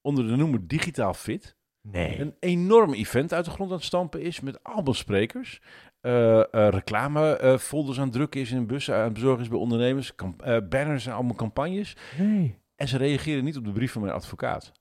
onder 0.00 0.26
de 0.26 0.36
noemer 0.36 0.66
Digitaal 0.66 1.14
Fit 1.14 1.56
Nee. 1.92 2.20
een 2.20 2.34
enorm 2.40 2.94
event 2.94 3.32
uit 3.32 3.44
de 3.44 3.50
grond 3.50 3.70
aan 3.70 3.76
het 3.76 3.84
stampen 3.84 4.20
is 4.22 4.40
met 4.40 4.62
allemaal 4.62 4.94
sprekers. 4.94 5.60
eh 6.00 6.40
eh 6.54 6.68
reclamefolders 6.70 7.98
aan 7.98 8.04
het 8.04 8.12
drukken 8.12 8.40
is 8.40 8.50
in 8.50 8.66
bussen, 8.66 8.94
aan 8.96 9.04
het 9.04 9.12
bezorgen 9.12 9.42
is 9.42 9.48
bij 9.48 9.58
ondernemers. 9.58 10.14
Eh, 10.14 10.56
banners 10.68 11.06
en 11.06 11.12
allemaal 11.12 11.34
campagnes. 11.34 11.96
Nee. 12.18 12.58
En 12.76 12.88
ze 12.88 12.96
reageren 12.96 13.44
niet 13.44 13.56
op 13.56 13.64
de 13.64 13.72
brief 13.72 13.92
van 13.92 14.02
mijn 14.02 14.14
advocaat. 14.14 14.72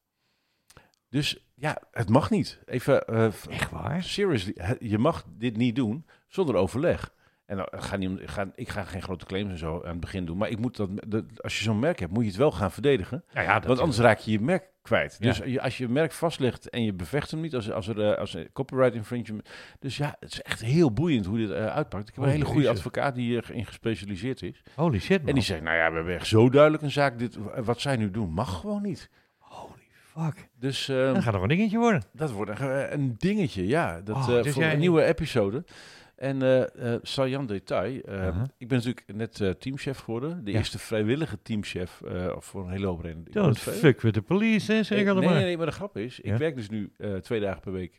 Dus 1.10 1.46
ja, 1.56 1.82
het 1.92 2.10
mag 2.10 2.30
niet. 2.30 2.60
Even 2.66 3.08
Echt 3.50 3.72
waar? 3.72 4.04
seriously, 4.04 4.78
je 4.80 4.98
mag 4.98 5.26
dit 5.38 5.58
niet 5.58 5.76
doen 5.76 6.06
zonder 6.28 6.56
overleg. 6.56 7.14
En 7.46 7.56
nou, 7.58 7.68
gaat 7.72 8.00
niet 8.00 8.22
ga, 8.26 8.52
ik 8.56 8.70
ga 8.70 8.84
geen 8.84 9.02
grote 9.02 9.26
claims 9.26 9.52
en 9.52 9.58
zo 9.58 9.82
aan 9.84 9.90
het 9.92 10.00
begin 10.00 10.26
doen. 10.26 10.38
Maar 10.38 10.50
ik 10.50 10.60
moet 10.60 10.76
dat, 10.78 10.90
dat, 11.08 11.24
als 11.44 11.58
je 11.58 11.64
zo'n 11.64 11.80
merk 11.80 12.00
hebt, 12.00 12.12
moet 12.12 12.24
je 12.24 12.30
het 12.30 12.38
wel 12.38 12.52
gaan 12.52 12.72
verdedigen. 12.72 13.24
Ja, 13.34 13.42
ja, 13.42 13.62
Want 13.62 13.80
anders 13.80 14.00
raak 14.00 14.18
je 14.20 14.32
je 14.32 14.40
merk 14.40 14.70
kwijt. 14.82 15.18
Ja. 15.20 15.28
Dus 15.28 15.38
je, 15.46 15.62
als 15.62 15.78
je 15.78 15.88
merk 15.90 16.12
vastlegt 16.12 16.70
en 16.70 16.84
je 16.84 16.94
bevecht 16.94 17.32
hem 17.32 17.42
niet 17.42 17.56
als, 17.56 17.72
als 17.72 17.88
er 17.88 18.12
eh, 18.12 18.18
als 18.18 18.36
er 18.36 18.52
copyright 18.52 18.94
infringement. 18.96 19.50
Dus 19.80 19.98
ja, 19.98 20.16
het 20.20 20.32
is 20.32 20.42
echt 20.42 20.62
heel 20.62 20.92
boeiend 20.92 21.26
hoe 21.26 21.38
dit 21.38 21.52
eh, 21.52 21.66
uitpakt. 21.66 22.08
Ik 22.10 22.16
heb 22.16 22.24
een 22.24 22.30
hele 22.30 22.46
goede 22.46 22.70
advocaat 22.70 23.16
die 23.16 23.26
hierin 23.26 23.66
gespecialiseerd 23.66 24.42
is. 24.42 24.62
Holy 24.76 25.00
shit, 25.00 25.20
man. 25.20 25.28
En 25.28 25.34
die 25.34 25.44
zegt, 25.44 25.62
nou 25.62 25.76
ja, 25.78 25.90
we 25.90 25.96
hebben 25.96 26.14
echt 26.16 26.28
zo 26.28 26.50
duidelijk 26.50 26.84
een 26.84 26.92
zaak. 26.92 27.20
Dit, 27.20 27.38
wat 27.64 27.82
zij 27.82 27.96
nu 27.96 28.12
doen, 28.12 28.30
mag 28.30 28.60
gewoon 28.60 28.82
niet. 28.82 29.10
Holy 29.38 29.88
fuck. 29.92 30.48
Dus 30.60 30.90
ehm, 30.90 31.14
Dat 31.14 31.24
gaat 31.24 31.34
nog 31.34 31.42
een 31.42 31.48
dingetje 31.48 31.78
worden. 31.78 32.04
dat 32.14 32.32
wordt 32.32 32.60
een, 32.60 32.94
een 32.94 33.16
dingetje, 33.18 33.68
ja. 33.68 34.02
Dat, 34.02 34.16
Oh, 34.16 34.28
dus 34.28 34.54
voor 34.54 34.64
jij- 34.64 34.74
een 34.74 34.80
nieuwe 34.80 35.04
episode. 35.04 35.64
En 36.16 36.70
saillant 37.02 37.48
detail. 37.48 38.02
eh. 38.02 38.42
Ik 38.58 38.68
ben 38.68 38.78
natuurlijk 38.78 39.04
net 39.14 39.62
teamchef 39.62 39.98
geworden. 40.00 40.44
De 40.44 40.52
Ja. 40.52 40.58
eerste 40.58 40.80
vrijwillige 40.80 41.42
teamchef 41.42 42.02
voor 42.38 42.64
een 42.66 42.72
hele 42.72 42.86
hoop 42.88 43.02
redenen. 43.02 43.32
Don't 43.32 43.60
fuck 43.60 44.02
with 44.02 44.14
the 44.14 44.22
police, 44.22 44.72
hè, 44.72 44.84
zeg 44.84 45.00
Ik- 45.00 45.06
nee, 45.06 45.16
nee, 45.16 45.28
nee, 45.44 45.58
maar 45.58 45.66
de 45.66 45.72
grap 45.72 45.98
is, 45.98 46.20
ik 46.20 46.26
Ja. 46.26 46.38
werk 46.38 46.56
dus 46.56 46.70
nu 46.70 46.92
twee 47.22 47.40
dagen 47.40 47.62
per 47.62 47.72
week 47.72 47.98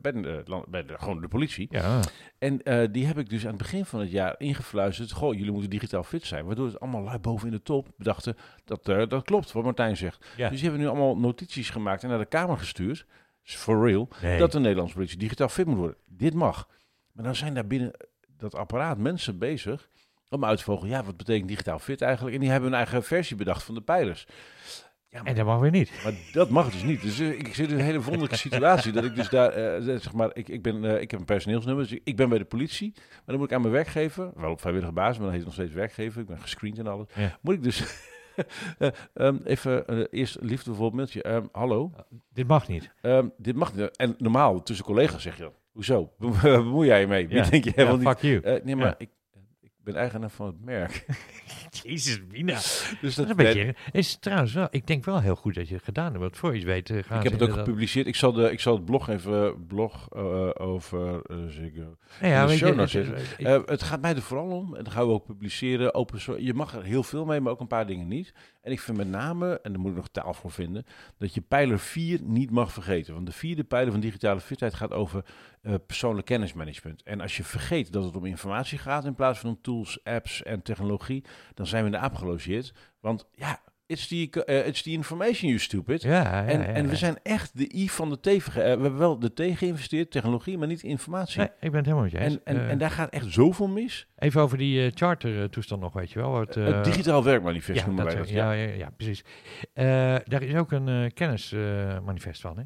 bij, 0.00 0.12
de, 0.12 0.42
land- 0.44 0.66
bij 0.68 0.84
de, 0.84 0.94
gewoon 0.98 1.20
de 1.20 1.28
politie. 1.28 1.66
Ja. 1.70 2.00
En 2.38 2.60
die 2.92 3.06
heb 3.06 3.18
ik 3.18 3.28
dus 3.28 3.42
aan 3.42 3.48
het 3.48 3.58
begin 3.58 3.84
van 3.84 4.00
het 4.00 4.10
jaar 4.10 4.34
ingefluisterd. 4.38 5.12
Goh, 5.12 5.34
jullie 5.34 5.52
moeten 5.52 5.70
digitaal 5.70 6.02
fit 6.02 6.24
zijn. 6.24 6.44
Waardoor 6.44 6.66
het 6.66 6.80
allemaal 6.80 7.02
lui 7.02 7.18
boven 7.18 7.46
in 7.48 7.52
de 7.54 7.62
top 7.62 7.88
bedachten, 7.96 8.36
dat, 8.64 8.84
dat 8.84 9.22
klopt 9.24 9.52
wat 9.52 9.64
Martijn 9.64 9.96
zegt. 9.96 10.26
ja. 10.36 10.48
Dus 10.48 10.60
die 10.60 10.68
hebben 10.68 10.86
nu 10.86 10.90
allemaal 10.92 11.16
notities 11.18 11.70
gemaakt 11.70 12.02
en 12.02 12.08
naar 12.08 12.18
de 12.18 12.26
Kamer 12.26 12.56
gestuurd. 12.58 13.06
is 13.44 13.54
for 13.54 13.86
real. 13.86 14.08
Nee. 14.22 14.38
Dat 14.38 14.52
de 14.52 14.58
Nederlandse 14.60 14.94
politie 14.94 15.18
digitaal 15.18 15.48
fit 15.48 15.66
moet 15.66 15.76
worden. 15.76 15.96
Dit 16.06 16.34
mag. 16.34 16.68
Maar 17.16 17.24
dan 17.24 17.34
zijn 17.34 17.54
daar 17.54 17.66
binnen 17.66 17.90
dat 18.36 18.54
apparaat 18.54 18.98
mensen 18.98 19.38
bezig 19.38 19.88
om 20.28 20.44
uit 20.44 20.58
te 20.58 20.64
vogelen, 20.64 20.90
ja, 20.90 21.04
wat 21.04 21.16
betekent 21.16 21.48
digitaal 21.48 21.78
fit 21.78 22.02
eigenlijk? 22.02 22.34
En 22.34 22.40
die 22.40 22.50
hebben 22.50 22.68
hun 22.68 22.78
eigen 22.78 23.02
versie 23.02 23.36
bedacht 23.36 23.62
van 23.62 23.74
de 23.74 23.80
pijlers. 23.80 24.26
Ja, 25.08 25.18
maar 25.22 25.30
En 25.30 25.36
dat 25.36 25.46
mag 25.46 25.60
weer 25.60 25.70
niet. 25.70 25.92
maar 26.04 26.12
dat 26.32 26.50
mag 26.50 26.70
dus 26.70 26.82
niet. 26.82 27.02
Dus 27.02 27.18
eh, 27.18 27.38
ik 27.38 27.54
zit 27.54 27.70
in 27.70 27.78
een 27.78 27.84
hele 27.84 28.02
wonderlijke 28.02 28.36
situatie. 28.36 28.92
Dat 28.92 29.04
ik 29.04 29.14
dus 29.14 29.28
daar, 29.28 29.50
eh, 29.50 29.82
zeg 29.82 30.12
maar, 30.12 30.30
ik, 30.32 30.48
ik, 30.48 30.62
ben, 30.62 30.84
eh, 30.84 31.00
ik 31.00 31.10
heb 31.10 31.20
een 31.20 31.26
personeelsnummer. 31.26 31.88
Dus 31.88 31.98
ik 32.04 32.16
ben 32.16 32.28
bij 32.28 32.38
de 32.38 32.44
politie. 32.44 32.92
Maar 32.94 33.22
dan 33.24 33.36
moet 33.36 33.46
ik 33.46 33.52
aan 33.52 33.60
mijn 33.60 33.72
werkgever, 33.72 34.30
wel 34.34 34.50
op 34.50 34.60
vrijwillige 34.60 34.92
basis, 34.92 35.16
maar 35.18 35.26
dan 35.26 35.36
heet 35.36 35.44
het 35.44 35.56
nog 35.56 35.64
steeds 35.64 35.74
werkgever. 35.74 36.20
Ik 36.20 36.26
ben 36.26 36.38
gescreend 36.38 36.78
en 36.78 36.86
alles. 36.86 37.06
Ja. 37.14 37.38
Moet 37.40 37.54
ik 37.54 37.62
dus 37.62 37.84
eh, 38.78 38.88
ehm, 39.14 39.36
even 39.44 39.86
eh, 39.86 40.04
eerst 40.10 40.36
liefdevol 40.40 40.90
mailtje. 40.90 41.22
Ehm, 41.22 41.46
hallo, 41.52 41.92
Dit 42.32 42.46
mag 42.46 42.68
niet. 42.68 42.92
Ehm, 43.00 43.28
dit 43.36 43.56
mag 43.56 43.74
niet. 43.74 43.96
En 43.96 44.14
normaal 44.18 44.62
tussen 44.62 44.84
collega's 44.84 45.22
zeg 45.22 45.36
je. 45.36 45.50
Hoezo? 45.76 46.12
Bemoei 46.42 46.86
jij 46.86 47.00
je 47.00 47.06
mee? 47.06 47.28
Wie 47.28 47.36
Ja. 47.36 47.42
denk 47.50 47.64
je 47.64 47.72
Ja, 47.76 47.84
helemaal 47.84 48.12
fuck 48.14 48.22
you. 48.22 48.34
niet? 48.34 48.44
Eh, 48.44 48.64
nee, 48.64 48.76
maar 48.76 48.94
ik, 48.98 49.08
ik 49.60 49.70
ben 49.82 49.94
eigenaar 49.96 50.30
van 50.30 50.46
het 50.46 50.64
merk. 50.64 51.06
Jezus, 51.82 52.20
Mina. 52.30 52.54
dus 52.54 52.98
Dat 53.00 53.00
dat, 53.00 53.24
is 53.24 53.30
een 53.30 53.36
beetje... 53.36 53.74
Is 53.92 54.16
trouwens 54.18 54.52
wel... 54.52 54.66
Ik 54.70 54.86
denk 54.86 55.04
wel 55.04 55.20
heel 55.20 55.34
goed 55.36 55.54
dat 55.54 55.68
je 55.68 55.74
het 55.74 55.84
gedaan 55.84 56.06
hebt. 56.06 56.18
Want 56.18 56.36
voor 56.36 56.56
je 56.56 56.64
weet 56.64 56.90
eh, 56.90 57.02
gaan 57.02 57.16
ik 57.18 57.22
heb 57.30 57.32
het 57.40 57.42
ook 57.50 57.56
gepubliceerd. 57.56 58.06
Ik 58.06 58.14
zal, 58.14 58.32
de, 58.32 58.52
ik 58.52 58.60
zal 58.60 58.74
het 58.74 58.84
blog 58.84 59.08
even 59.08 59.66
blog 59.66 60.08
eh, 60.12 60.48
over 60.54 61.22
eh, 61.22 61.36
Ziggo. 61.48 61.96
Nou 62.20 62.32
ja, 62.32 62.46
weet 62.46 62.58
je, 62.58 62.66
het- 62.66 62.92
het- 62.92 63.36
Eh, 63.38 63.60
het 63.64 63.82
gaat 63.82 64.00
mij 64.00 64.14
er 64.14 64.22
vooral 64.22 64.48
om, 64.50 64.74
en 64.76 64.84
dat 64.84 64.92
gaan 64.92 65.06
we 65.06 65.12
ook 65.12 65.26
publiceren, 65.26 65.94
open 65.94 66.20
source. 66.20 66.44
Je 66.44 66.54
mag 66.54 66.74
er 66.76 66.82
heel 66.84 67.02
veel 67.02 67.24
mee, 67.24 67.40
maar 67.40 67.52
ook 67.52 67.60
een 67.60 67.66
paar 67.66 67.86
dingen 67.86 68.08
niet. 68.08 68.34
En 68.66 68.72
ik 68.72 68.80
vind 68.80 68.96
met 68.96 69.08
name, 69.08 69.60
en 69.60 69.72
daar 69.72 69.80
moet 69.80 69.90
ik 69.90 69.96
nog 69.96 70.08
taal 70.08 70.34
voor 70.34 70.50
vinden, 70.50 70.86
dat 71.18 71.34
je 71.34 71.40
pijler 71.40 71.78
4 71.78 72.20
niet 72.22 72.50
mag 72.50 72.72
vergeten. 72.72 73.14
Want 73.14 73.26
de 73.26 73.32
vierde 73.32 73.64
pijler 73.64 73.92
van 73.92 74.00
digitale 74.00 74.40
fitheid 74.40 74.74
gaat 74.74 74.92
over 74.92 75.24
eh, 75.62 75.74
persoonlijk 75.86 76.26
kennismanagement. 76.26 77.02
En 77.02 77.20
als 77.20 77.36
je 77.36 77.44
vergeet 77.44 77.92
dat 77.92 78.04
het 78.04 78.16
om 78.16 78.24
informatie 78.24 78.78
gaat 78.78 79.04
in 79.04 79.14
plaats 79.14 79.38
van 79.38 79.50
om 79.50 79.58
tools, 79.62 80.04
apps 80.04 80.42
en 80.42 80.62
technologie, 80.62 81.24
dan 81.54 81.66
zijn 81.66 81.80
we 81.80 81.90
in 81.90 81.94
de 81.94 82.04
aap 82.04 82.14
gelogeerd. 82.14 82.72
Want 83.00 83.26
ja, 83.34 83.60
it's 83.86 84.06
the, 84.08 84.44
eh, 84.44 84.66
it's 84.66 84.82
the 84.82 84.90
information, 84.90 85.48
you 85.48 85.58
stupid. 85.60 86.02
ja, 86.02 86.10
ja, 86.22 86.46
en, 86.46 86.60
ja, 86.60 86.66
en 86.66 86.88
we 86.88 86.96
zijn 86.96 87.16
echt 87.22 87.58
de 87.58 87.74
I 87.76 87.88
van 87.90 88.08
de 88.10 88.20
T. 88.20 88.26
eh, 88.26 88.34
we 88.54 88.60
hebben 88.60 88.98
wel 88.98 89.18
de 89.18 89.32
T 89.32 89.40
geïnvesteerd, 89.58 90.10
technologie, 90.10 90.58
maar 90.58 90.68
niet 90.68 90.82
informatie. 90.82 91.38
Nee, 91.38 91.48
ik 91.60 91.70
ben 91.70 91.74
het 91.74 91.84
helemaal 91.84 92.02
met 92.02 92.12
je 92.12 92.18
eens. 92.18 92.34
En, 92.34 92.40
en, 92.44 92.56
Eh, 92.56 92.70
en 92.70 92.78
daar 92.78 92.90
gaat 92.90 93.10
echt 93.10 93.32
zoveel 93.32 93.68
mis. 93.68 94.06
Even 94.16 94.40
over 94.40 94.58
die 94.58 94.90
charter-toestand 94.94 95.80
nog, 95.80 95.92
weet 95.92 96.10
je 96.10 96.18
wel. 96.18 96.46
Eh, 96.46 96.64
het 96.66 96.84
digitaal 96.84 97.24
werkmanifest 97.24 97.80
ja, 97.80 97.86
noemen 97.86 98.04
wij 98.04 98.14
dat. 98.14 98.28
ja, 98.28 98.52
ja, 98.52 98.68
ja, 98.74 98.90
precies. 98.90 99.24
Daar 100.24 100.42
is 100.42 100.54
ook 100.54 100.72
een 100.72 101.12
kennismanifest 101.12 102.40
van, 102.40 102.58
hè? 102.58 102.62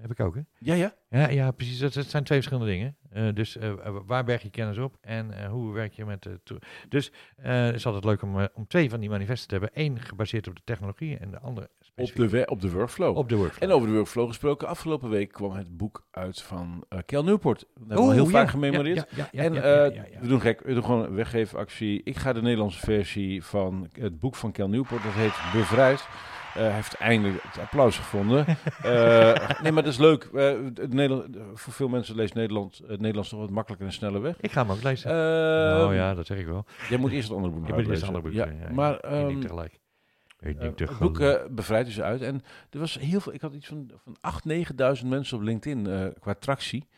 Heb 0.00 0.10
ik 0.10 0.20
ook, 0.20 0.34
hè? 0.34 0.40
ja, 0.58 0.74
ja. 0.74 0.94
Ja, 1.08 1.28
ja 1.28 1.50
precies. 1.50 1.78
Dat, 1.78 1.92
dat 1.92 2.06
zijn 2.06 2.24
twee 2.24 2.38
verschillende 2.38 2.72
dingen. 2.72 2.96
Eh, 3.10 3.28
dus 3.34 3.56
eh, 3.56 3.72
waar 4.06 4.24
berg 4.24 4.42
je 4.42 4.50
kennis 4.50 4.78
op 4.78 4.96
en 5.00 5.32
eh, 5.32 5.48
hoe 5.50 5.72
werk 5.72 5.92
je 5.92 6.04
met... 6.04 6.22
de 6.22 6.40
dus 6.88 7.12
eh, 7.36 7.64
het 7.64 7.74
is 7.74 7.86
altijd 7.86 8.04
leuk 8.04 8.22
om, 8.22 8.40
eh, 8.40 8.44
om 8.54 8.66
twee 8.66 8.90
van 8.90 9.00
die 9.00 9.08
manifesten 9.10 9.48
te 9.48 9.54
hebben. 9.54 9.70
Eén 9.84 10.00
gebaseerd 10.00 10.48
op 10.48 10.54
de 10.56 10.62
technologie 10.64 11.18
en 11.18 11.30
de 11.30 11.38
andere 11.38 11.66
Op 11.78 11.84
specifiek 11.84 12.30
de, 12.30 12.38
we- 12.38 12.46
op 12.46 12.60
de 12.60 12.70
workflow. 12.70 13.16
op 13.16 13.28
de 13.28 13.36
workflow. 13.36 13.62
en 13.70 13.76
over 13.76 13.88
de 13.88 13.94
workflow 13.94 14.28
gesproken, 14.28 14.68
afgelopen 14.68 15.10
week 15.10 15.32
kwam 15.32 15.52
het 15.52 15.76
boek 15.76 16.06
uit 16.10 16.42
van 16.42 16.84
eh 16.88 16.98
Kel 17.06 17.24
Newport. 17.24 17.58
Dat 17.74 17.88
hebben 17.88 18.06
we 18.06 18.12
heel 18.14 18.24
ja, 18.24 18.30
vaak 18.30 18.48
gememoreerd. 18.48 18.96
Ja, 19.10 19.16
ja, 19.16 19.28
ja, 19.32 19.42
en 19.42 19.54
eh, 19.54 20.20
we 20.20 20.26
doen 20.28 20.40
gek, 20.40 20.60
we 20.64 20.74
doen 20.74 20.84
gewoon 20.84 21.04
een 21.04 21.14
weggeefactie. 21.14 22.00
Ik 22.04 22.16
ga 22.16 22.32
de 22.32 22.42
Nederlandse 22.42 22.78
versie 22.80 23.44
van 23.44 23.88
het 23.92 24.18
boek 24.20 24.34
van 24.34 24.52
Kel 24.52 24.68
Newport, 24.68 25.02
dat 25.02 25.12
heet 25.12 25.52
Bevrijd. 25.52 26.08
Hij 26.52 26.72
heeft 26.72 26.94
eindelijk 26.94 27.42
het 27.42 27.58
applaus 27.58 27.96
gevonden. 27.96 28.46
Eh, 28.82 29.60
nee, 29.62 29.72
maar 29.72 29.82
dat 29.82 29.92
is 29.92 29.98
leuk. 29.98 30.24
Eh, 30.24 30.56
het 30.74 30.92
Nederland, 30.92 31.36
voor 31.54 31.72
veel 31.72 31.88
mensen 31.88 32.16
leest 32.16 32.34
Nederland, 32.34 32.80
het 32.86 33.00
Nederlands 33.00 33.28
toch 33.28 33.40
wat 33.40 33.50
makkelijker 33.50 33.86
en 33.86 33.92
sneller 33.92 34.20
weg. 34.20 34.40
Ik 34.40 34.52
ga 34.52 34.62
hem 34.62 34.70
ook 34.70 34.82
lezen. 34.82 35.10
Oh 35.10 35.94
ja, 35.94 36.14
dat 36.14 36.26
zeg 36.26 36.38
ik 36.38 36.46
wel. 36.46 36.64
Jij 36.88 36.98
moet 36.98 37.10
eerst 37.10 37.28
het 37.28 37.36
andere 37.36 37.54
boek 37.54 37.62
Ik 37.62 37.68
nog 37.68 37.82
ben 37.82 37.90
eerst 37.90 38.02
ander 38.02 38.22
boek. 38.22 38.32
Ja, 38.32 38.46
ja, 38.46 38.72
maar 38.72 38.94
ik 38.94 39.00
ehm, 39.00 39.26
denk 39.26 39.40
tegelijk. 39.40 39.80
Ik 40.40 40.60
denk 40.60 40.78
het 40.78 40.98
boek 40.98 41.48
bevrijdt 41.50 41.86
dus 41.86 42.00
uit. 42.00 42.22
En 42.22 42.42
er 42.70 42.78
was 42.78 42.98
heel 42.98 43.20
veel, 43.20 43.34
ik 43.34 43.40
had 43.40 43.54
iets 43.54 43.66
van, 43.66 43.90
van 44.04 44.16
8.000, 44.96 45.00
9.000 45.00 45.06
mensen 45.06 45.36
op 45.36 45.42
LinkedIn 45.42 46.12
qua 46.20 46.34
tractie. 46.34 46.88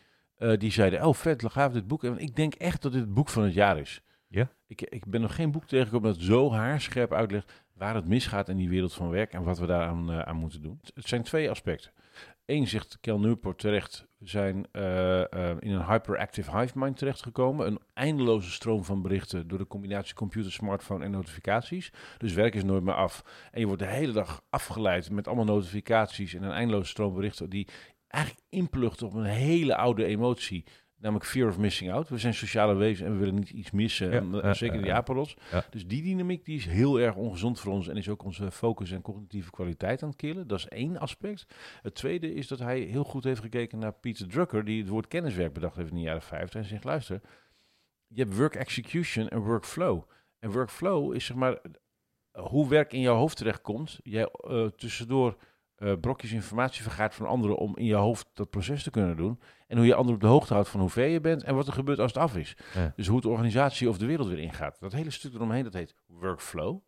die 0.57 0.71
zeiden, 0.71 1.05
oh 1.05 1.13
vet, 1.13 1.45
gaaf 1.49 1.71
dit 1.71 1.87
boek. 1.87 2.03
En 2.03 2.17
ik 2.17 2.35
denk 2.35 2.53
echt 2.53 2.81
dat 2.81 2.91
dit 2.91 3.01
het 3.01 3.13
boek 3.13 3.29
van 3.29 3.43
het 3.43 3.53
jaar 3.53 3.79
is. 3.79 4.01
Ja? 4.27 4.51
Ik, 4.67 4.81
ik 4.81 5.05
ben 5.05 5.21
nog 5.21 5.35
geen 5.35 5.51
boek 5.51 5.65
tegengekomen 5.65 6.13
dat 6.13 6.21
zo 6.21 6.51
haarscherp 6.51 7.13
uitlegt 7.13 7.51
waar 7.81 7.95
het 7.95 8.07
misgaat 8.07 8.49
in 8.49 8.57
die 8.57 8.69
wereld 8.69 8.93
van 8.93 9.09
werk 9.09 9.33
en 9.33 9.43
wat 9.43 9.59
we 9.59 9.65
daaraan 9.65 10.11
eh, 10.11 10.19
aan 10.19 10.35
moeten 10.35 10.61
doen. 10.61 10.79
Het 10.93 11.07
zijn 11.07 11.23
twee 11.23 11.49
aspecten. 11.49 11.91
Eén 12.45 12.67
zegt 12.67 12.97
Kel 13.01 13.19
Newport 13.19 13.59
terecht, 13.59 14.07
we 14.17 14.27
zijn 14.27 14.67
eh, 14.71 15.21
eh, 15.21 15.57
in 15.59 15.71
een 15.71 15.85
hyperactive 15.85 16.57
hive 16.57 16.79
mind 16.79 16.97
terechtgekomen. 16.97 17.67
Een 17.67 17.79
eindeloze 17.93 18.51
stroom 18.51 18.83
van 18.83 19.01
berichten 19.01 19.47
door 19.47 19.57
de 19.57 19.67
combinatie 19.67 20.13
computer, 20.13 20.51
smartphone 20.51 21.05
en 21.05 21.11
notificaties. 21.11 21.91
Dus 22.17 22.33
werk 22.33 22.55
is 22.55 22.63
nooit 22.63 22.83
meer 22.83 22.93
af. 22.93 23.23
En 23.51 23.59
je 23.59 23.65
wordt 23.65 23.81
de 23.81 23.87
hele 23.87 24.13
dag 24.13 24.41
afgeleid 24.49 25.09
met 25.09 25.27
allemaal 25.27 25.45
notificaties 25.45 26.33
en 26.33 26.43
een 26.43 26.51
eindeloze 26.51 26.89
stroom 26.89 27.13
berichten 27.13 27.49
die 27.49 27.67
eigenlijk 28.07 28.45
inplucht 28.49 29.01
op 29.01 29.13
een 29.13 29.23
hele 29.23 29.75
oude 29.75 30.05
emotie. 30.05 30.65
Namelijk 31.01 31.25
fear 31.25 31.47
of 31.47 31.57
missing 31.57 31.91
out. 31.91 32.09
We 32.09 32.17
zijn 32.17 32.33
sociale 32.33 32.73
wezens 32.73 33.07
en 33.07 33.13
we 33.13 33.19
willen 33.19 33.35
niet 33.35 33.49
iets 33.49 33.71
missen. 33.71 34.11
En, 34.11 34.41
eh, 34.41 34.53
zeker 34.53 34.81
die. 34.81 34.91
Ja. 35.51 35.63
Dus 35.69 35.87
die 35.87 36.01
dynamiek 36.01 36.45
die 36.45 36.57
is 36.57 36.65
heel 36.65 36.99
erg 36.99 37.15
ongezond 37.15 37.59
voor 37.59 37.71
ons. 37.71 37.87
En 37.87 37.97
is 37.97 38.09
ook 38.09 38.23
onze 38.23 38.51
focus 38.51 38.91
en 38.91 39.01
cognitieve 39.01 39.51
kwaliteit 39.51 40.03
aan 40.03 40.09
het 40.09 40.17
killen. 40.17 40.47
Dat 40.47 40.59
is 40.59 40.67
één 40.67 40.97
aspect. 40.97 41.45
Het 41.81 41.95
tweede 41.95 42.33
is 42.33 42.47
dat 42.47 42.59
hij 42.59 42.79
heel 42.79 43.03
goed 43.03 43.23
heeft 43.23 43.41
gekeken 43.41 43.79
naar 43.79 43.93
Peter 43.93 44.27
Drucker. 44.27 44.65
Die 44.65 44.81
het 44.81 44.89
woord 44.89 45.07
kenniswerk 45.07 45.53
bedacht 45.53 45.75
heeft 45.75 45.89
in 45.89 45.95
de 45.95 46.01
jaren 46.01 46.21
50. 46.21 46.61
En 46.61 46.67
zegt, 46.67 46.83
luister, 46.83 47.21
je 48.07 48.21
hebt 48.21 48.37
work 48.37 48.55
execution 48.55 49.27
en 49.29 49.39
workflow. 49.39 50.03
En 50.39 50.51
workflow 50.51 51.15
is 51.15 51.25
zeg 51.25 51.37
maar 51.37 51.61
hoe 52.31 52.69
werk 52.69 52.93
in 52.93 53.01
jouw 53.01 53.15
hoofd 53.15 53.37
terechtkomt. 53.37 53.99
Jij 54.03 54.25
eh, 54.25 54.65
tussendoor 54.65 55.37
eh, 55.81 55.93
brokjes 56.01 56.31
informatie 56.31 56.83
vergaart 56.83 57.15
van 57.15 57.25
anderen 57.25 57.57
om 57.57 57.77
in 57.77 57.85
je 57.85 57.93
hoofd 57.93 58.29
dat 58.33 58.49
proces 58.49 58.83
te 58.83 58.89
kunnen 58.89 59.17
doen. 59.17 59.39
En 59.67 59.77
hoe 59.77 59.85
je 59.85 59.93
anderen 59.93 60.15
op 60.15 60.21
de 60.21 60.27
hoogte 60.27 60.53
houdt 60.53 60.69
van 60.69 60.79
hoe 60.79 60.89
ver 60.89 61.07
je 61.07 61.21
bent 61.21 61.43
en 61.43 61.55
wat 61.55 61.67
er 61.67 61.73
gebeurt 61.73 61.99
als 61.99 62.13
het 62.13 62.21
af 62.21 62.35
is. 62.35 62.57
Ja. 62.73 62.93
Dus 62.95 63.07
hoe 63.07 63.15
het 63.15 63.25
organisatie 63.25 63.89
of 63.89 63.97
de 63.97 64.05
wereld 64.05 64.27
weer 64.27 64.39
ingaat. 64.39 64.79
Dat 64.79 64.91
hele 64.91 65.09
stuk 65.09 65.33
eromheen, 65.33 65.63
dat 65.63 65.73
heet 65.73 65.95
workflow. 66.07 66.79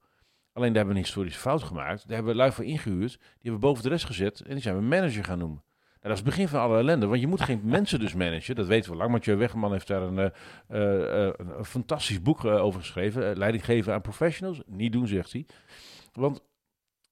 Alleen 0.54 0.74
daar 0.74 0.76
hebben 0.76 0.86
we 0.86 1.00
een 1.00 1.06
historische 1.06 1.40
fout 1.40 1.64
gemaakt. 1.64 2.08
Daar 2.08 2.16
hebben 2.16 2.32
we 2.34 2.40
lui 2.40 2.52
voor 2.52 2.66
ingehuurd. 2.66 3.12
Die 3.12 3.28
hebben 3.42 3.54
we 3.62 3.68
boven 3.68 3.84
de 3.84 3.90
rest 3.90 4.06
gezet 4.06 4.42
en 4.42 4.54
die 4.54 4.62
zijn 4.62 4.76
we 4.76 4.82
manager 4.82 5.24
gaan 5.24 5.38
noemen. 5.40 5.64
Nou, 5.68 6.00
dat 6.02 6.12
is 6.12 6.20
het 6.20 6.26
begin 6.26 6.48
van 6.48 6.60
alle 6.60 6.78
ellende, 6.78 7.06
want 7.06 7.22
je 7.22 7.28
moet 7.28 7.42
geen 7.42 7.62
mensen 7.78 8.00
dus 8.00 8.14
managen. 8.14 8.56
Dat 8.56 8.68
weten 8.68 8.92
we 8.92 8.98
lang. 8.98 9.12
Mathieu 9.12 9.38
Wegman 9.38 9.72
heeft 9.72 9.88
daar 9.88 10.02
een, 10.02 10.18
eh, 10.68 11.28
eh, 11.28 11.34
een, 11.38 11.66
fantastisch 11.66 12.22
boek 12.22 12.46
over 12.46 12.80
geschreven. 12.80 13.38
Leiding 13.38 13.66
geven 13.66 13.94
aan 13.94 14.02
professionals. 14.02 14.62
Niet 14.66 14.92
doen, 14.92 15.08
zegt 15.08 15.32
hij. 15.32 15.46
Want 16.12 16.42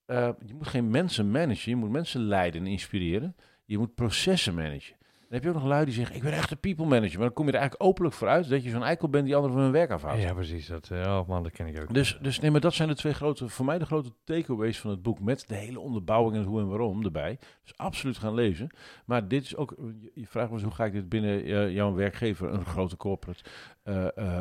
eh, 0.06 0.30
je 0.46 0.54
moet 0.54 0.68
geen 0.68 0.90
mensen 0.90 1.32
managen. 1.32 1.70
Je 1.72 1.76
moet 1.78 1.90
mensen 1.92 2.22
leiden 2.22 2.62
en 2.62 2.68
inspireren. 2.68 3.36
Je 3.66 3.78
moet 3.78 3.96
processen 3.96 4.54
managen. 4.56 4.96
Dan 5.00 5.40
heb 5.40 5.44
je 5.50 5.56
ook 5.56 5.62
nog 5.62 5.72
lui 5.72 5.86
die 5.86 5.94
zeggen, 5.94 6.16
ik 6.16 6.22
ben 6.22 6.34
echt 6.34 6.52
een 6.52 6.60
people 6.60 6.86
manager. 6.86 7.18
Maar 7.18 7.26
dan 7.26 7.34
kom 7.34 7.46
je 7.46 7.52
er 7.52 7.60
eigenlijk 7.60 7.90
openlijk 7.90 8.16
voor 8.16 8.28
uit 8.28 8.50
dat 8.50 8.64
je 8.64 8.70
zo'n 8.70 8.84
eikel 8.84 9.10
bent 9.10 9.26
die 9.26 9.36
anderen 9.36 9.56
van 9.56 9.64
hun 9.64 9.72
werk 9.72 9.90
afhoudt. 9.92 10.22
Ja, 10.22 10.34
precies. 10.34 10.68
Dat, 10.68 10.90
eh, 10.90 11.00
oh 11.02 11.28
man, 11.28 11.44
dat 11.44 11.52
ken 11.52 11.68
ik 11.68 11.80
ook. 11.82 11.94
Dus, 11.94 12.18
dus 12.22 12.40
nee, 12.40 12.52
maar 12.52 12.60
dat 12.62 12.74
zijn 12.74 12.88
de 12.90 12.96
twee 12.96 13.14
grote, 13.14 13.50
voor 13.50 13.66
mij 13.66 13.78
de 13.80 13.86
grote 13.86 14.12
takeaways 14.24 14.80
van 14.80 14.90
het 14.92 15.02
boek. 15.02 15.20
Met 15.20 15.44
de 15.48 15.56
hele 15.56 15.80
onderbouwing 15.80 16.36
en 16.36 16.44
hoe 16.44 16.60
en 16.60 16.68
waarom 16.68 17.04
erbij. 17.06 17.40
Dus 17.64 17.78
absoluut 17.78 18.18
gaan 18.18 18.34
lezen. 18.34 18.70
Maar 19.06 19.28
dit 19.28 19.44
is 19.44 19.56
ook, 19.56 19.76
je- 20.14 20.28
vraagt 20.28 20.50
was 20.52 20.62
hoe 20.64 20.72
ga 20.72 20.86
ik 20.86 20.94
dit 20.94 21.10
binnen 21.10 21.44
eh, 21.44 21.74
jouw 21.74 21.94
werkgever, 21.94 22.54
een 22.54 22.66
grote 22.66 22.98
corporate, 22.98 23.44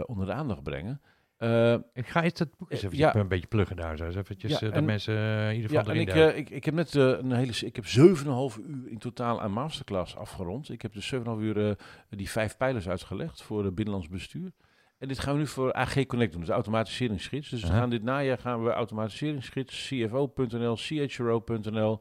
onder 0.06 0.26
de 0.26 0.32
aandacht 0.32 0.62
brengen. 0.62 1.00
Eh, 1.41 1.74
Ik 1.93 2.07
ga 2.09 2.22
eens 2.22 2.32
dat 2.38 2.57
boek 2.57 2.70
eens 2.70 2.80
Eh, 2.80 2.86
even 2.86 2.99
ja. 2.99 3.14
een 3.14 3.28
beetje 3.28 3.47
pluggen 3.47 3.76
daar. 3.76 3.97
Zo. 3.97 4.05
eens 4.05 4.14
Eventjes, 4.16 4.51
Ja, 4.51 4.57
eh, 4.57 4.62
dat 4.62 4.72
en- 4.72 4.84
mensen 4.84 5.14
in 5.49 5.55
ieder 5.55 5.72
ja, 5.72 5.78
geval 5.78 5.95
en 5.95 6.01
erin 6.09 6.28
ik, 6.28 6.36
ik, 6.36 6.51
ik 6.51 6.64
heb 6.64 6.74
net 6.74 6.95
een 6.95 7.32
hele, 7.32 7.53
ik 7.61 7.76
heb 7.76 7.86
7,5 7.86 8.59
uur 8.59 8.88
in 8.88 8.99
totaal 8.99 9.41
aan 9.41 9.53
masterclass 9.53 10.16
afgerond. 10.16 10.70
Ik 10.70 10.82
heb 10.82 10.93
dus 10.93 11.07
7,5 11.07 11.41
uur 11.41 11.76
die 12.11 12.30
vijf 12.30 12.57
pijlers 12.57 12.88
uitgelegd 12.88 13.43
voor 13.43 13.64
het 13.64 13.74
binnenlands 13.74 14.09
bestuur. 14.09 14.51
En 14.99 15.09
dit 15.09 15.18
gaan 15.18 15.32
we 15.32 15.38
nu 15.38 15.47
voor 15.47 15.72
AG 15.72 16.07
Connect 16.07 16.32
doen, 16.32 16.41
dus 16.41 16.51
automatiseringsgids. 16.51 17.49
Dus 17.49 17.61
we 17.62 17.66
gaan 17.68 17.91
dit 17.91 18.03
najaar 18.03 18.38
gaan 18.38 18.64
we 18.64 18.70
automatiseringsgids, 18.70 19.86
CFO.nl, 19.88 20.76
CHRO.nl, 20.76 22.01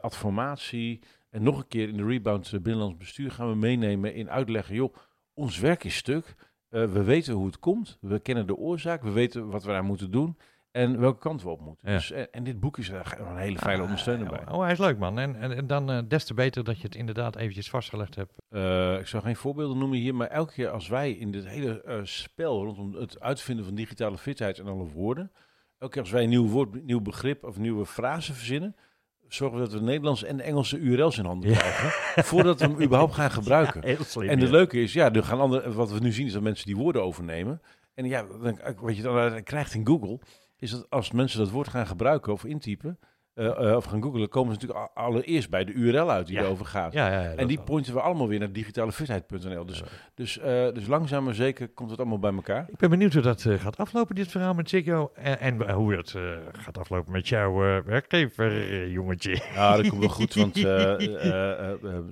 adformatie 0.00 1.00
en 1.30 1.42
nog 1.42 1.58
een 1.58 1.66
keer 1.68 1.88
in 1.88 1.96
de 1.96 2.04
rebound 2.04 2.50
binnenlands 2.62 2.96
bestuur 2.96 3.30
gaan 3.30 3.48
we 3.48 3.54
meenemen 3.56 4.14
in 4.14 4.30
uitleggen, 4.30 4.74
joh, 4.74 4.94
ons 5.34 5.58
werk 5.58 5.84
is 5.84 5.96
stuk. 5.96 6.34
Eh, 6.74 6.84
we 6.84 7.02
weten 7.02 7.34
hoe 7.34 7.46
het 7.46 7.58
komt, 7.58 7.98
we 8.00 8.18
kennen 8.18 8.46
de 8.46 8.56
oorzaak, 8.56 9.02
we 9.02 9.10
weten 9.10 9.50
wat 9.50 9.64
we 9.64 9.70
daar 9.70 9.84
moeten 9.84 10.10
doen 10.10 10.36
en 10.74 11.00
welke 11.00 11.18
kant 11.18 11.42
we 11.42 11.48
op 11.48 11.60
moeten. 11.60 11.88
Ja. 11.88 11.96
Dus, 11.96 12.10
en, 12.10 12.32
en 12.32 12.44
dit 12.44 12.60
boek 12.60 12.78
is 12.78 12.88
er 12.88 13.16
een 13.18 13.36
hele 13.36 13.58
fijne 13.58 13.82
ondersteuner 13.82 14.28
bij. 14.28 14.48
Oh, 14.50 14.60
hij 14.62 14.72
is 14.72 14.78
leuk 14.78 14.98
man. 14.98 15.18
En, 15.18 15.36
en, 15.36 15.56
en 15.56 15.66
dan 15.66 15.90
eh, 15.90 15.98
des 16.08 16.24
te 16.24 16.34
beter 16.34 16.64
dat 16.64 16.76
je 16.76 16.82
het 16.82 16.94
inderdaad 16.94 17.36
eventjes 17.36 17.70
vastgelegd 17.70 18.14
hebt. 18.14 18.32
Eh, 18.48 18.98
ik 18.98 19.06
zou 19.06 19.22
geen 19.22 19.36
voorbeelden 19.36 19.78
noemen 19.78 19.98
hier, 19.98 20.14
maar 20.14 20.26
elke 20.26 20.52
keer 20.52 20.68
als 20.68 20.88
wij 20.88 21.12
in 21.12 21.30
dit 21.30 21.46
hele 21.46 21.82
eh, 21.82 22.00
spel 22.02 22.64
rondom 22.64 22.94
het 22.94 23.20
uitvinden 23.20 23.64
van 23.64 23.74
digitale 23.74 24.18
fitheid 24.18 24.58
en 24.58 24.66
alle 24.66 24.88
woorden, 24.88 25.32
elke 25.78 25.92
keer 25.92 26.02
als 26.02 26.10
wij 26.10 26.22
een 26.22 26.28
nieuw 26.28 26.48
woord, 26.48 26.84
nieuw 26.84 27.00
begrip 27.00 27.44
of 27.44 27.58
nieuwe 27.58 27.86
frase 27.86 28.32
verzinnen, 28.32 28.76
zorgen 29.34 29.58
we 29.58 29.64
dat 29.64 29.72
we 29.72 29.78
de 29.78 29.84
Nederlandse 29.84 30.26
en 30.26 30.40
Engelse 30.40 30.78
URL's 30.78 31.18
in 31.18 31.24
handen 31.24 31.50
Ja. 31.50 31.56
krijgen, 31.56 32.24
voordat 32.24 32.60
we 32.60 32.66
hem 32.66 32.82
überhaupt 32.86 33.14
gaan 33.14 33.30
gebruiken. 33.30 33.96
slim. 34.04 34.28
En 34.28 34.38
het 34.40 34.50
leuke 34.50 34.82
is, 34.82 34.92
ja, 34.92 35.12
er 35.12 35.24
gaan 35.24 35.40
andere, 35.40 35.72
wat 35.72 35.90
we 35.92 35.98
nu 35.98 36.12
zien 36.12 36.26
is 36.26 36.32
dat 36.32 36.42
mensen 36.42 36.66
die 36.66 36.76
woorden 36.76 37.02
overnemen. 37.02 37.60
En 37.94 38.04
ja, 38.04 38.24
dan, 38.42 38.58
wat 38.80 38.96
je 38.96 39.02
dan 39.02 39.42
krijgt 39.42 39.74
in 39.74 39.86
Google, 39.86 40.18
is 40.58 40.70
dat 40.70 40.86
als 40.90 41.10
mensen 41.10 41.38
dat 41.38 41.50
woord 41.50 41.68
gaan 41.68 41.86
gebruiken 41.86 42.32
of 42.32 42.44
intypen, 42.44 42.98
eh, 43.34 43.70
eh, 43.70 43.76
of 43.76 43.84
gaan 43.84 44.02
googlen, 44.02 44.28
komen 44.28 44.54
ze 44.54 44.60
natuurlijk 44.60 44.90
allereerst 44.94 45.50
bij 45.50 45.64
de 45.64 45.72
URL 45.72 46.10
uit 46.10 46.26
die 46.26 46.36
Ja. 46.36 46.42
erover 46.42 46.66
gaat. 46.66 46.92
Ja, 46.92 47.08
ja, 47.22 47.30
En 47.32 47.46
die 47.46 47.60
pointen 47.60 47.94
we 47.94 48.00
allemaal 48.00 48.28
weer 48.28 48.38
naar 48.38 48.52
digitalefitheid.nl. 48.52 49.64
Dus, 49.66 49.82
dus, 50.14 50.38
eh, 50.38 50.72
dus 50.72 50.86
langzaam 50.86 51.24
maar 51.24 51.34
zeker 51.34 51.68
komt 51.68 51.90
het 51.90 51.98
allemaal 51.98 52.18
bij 52.18 52.32
elkaar. 52.34 52.66
Ik 52.70 52.76
ben 52.78 52.90
benieuwd 52.90 53.12
hoe 53.12 53.22
dat 53.22 53.42
gaat 53.48 53.76
aflopen, 53.76 54.14
dit 54.14 54.28
verhaal 54.30 54.54
met 54.54 54.68
Ziggo. 54.68 55.10
En, 55.14 55.40
en 55.40 55.70
hoe 55.72 55.94
dat 55.94 56.14
gaat 56.52 56.78
aflopen 56.78 57.12
met 57.12 57.28
jouw 57.28 57.52
werkgever, 57.84 58.88
jongetje. 58.88 59.40
Ja, 59.54 59.76
dat 59.76 59.88
komt 59.88 60.00
wel 60.00 60.08
goed, 60.10 60.34
want 60.34 60.56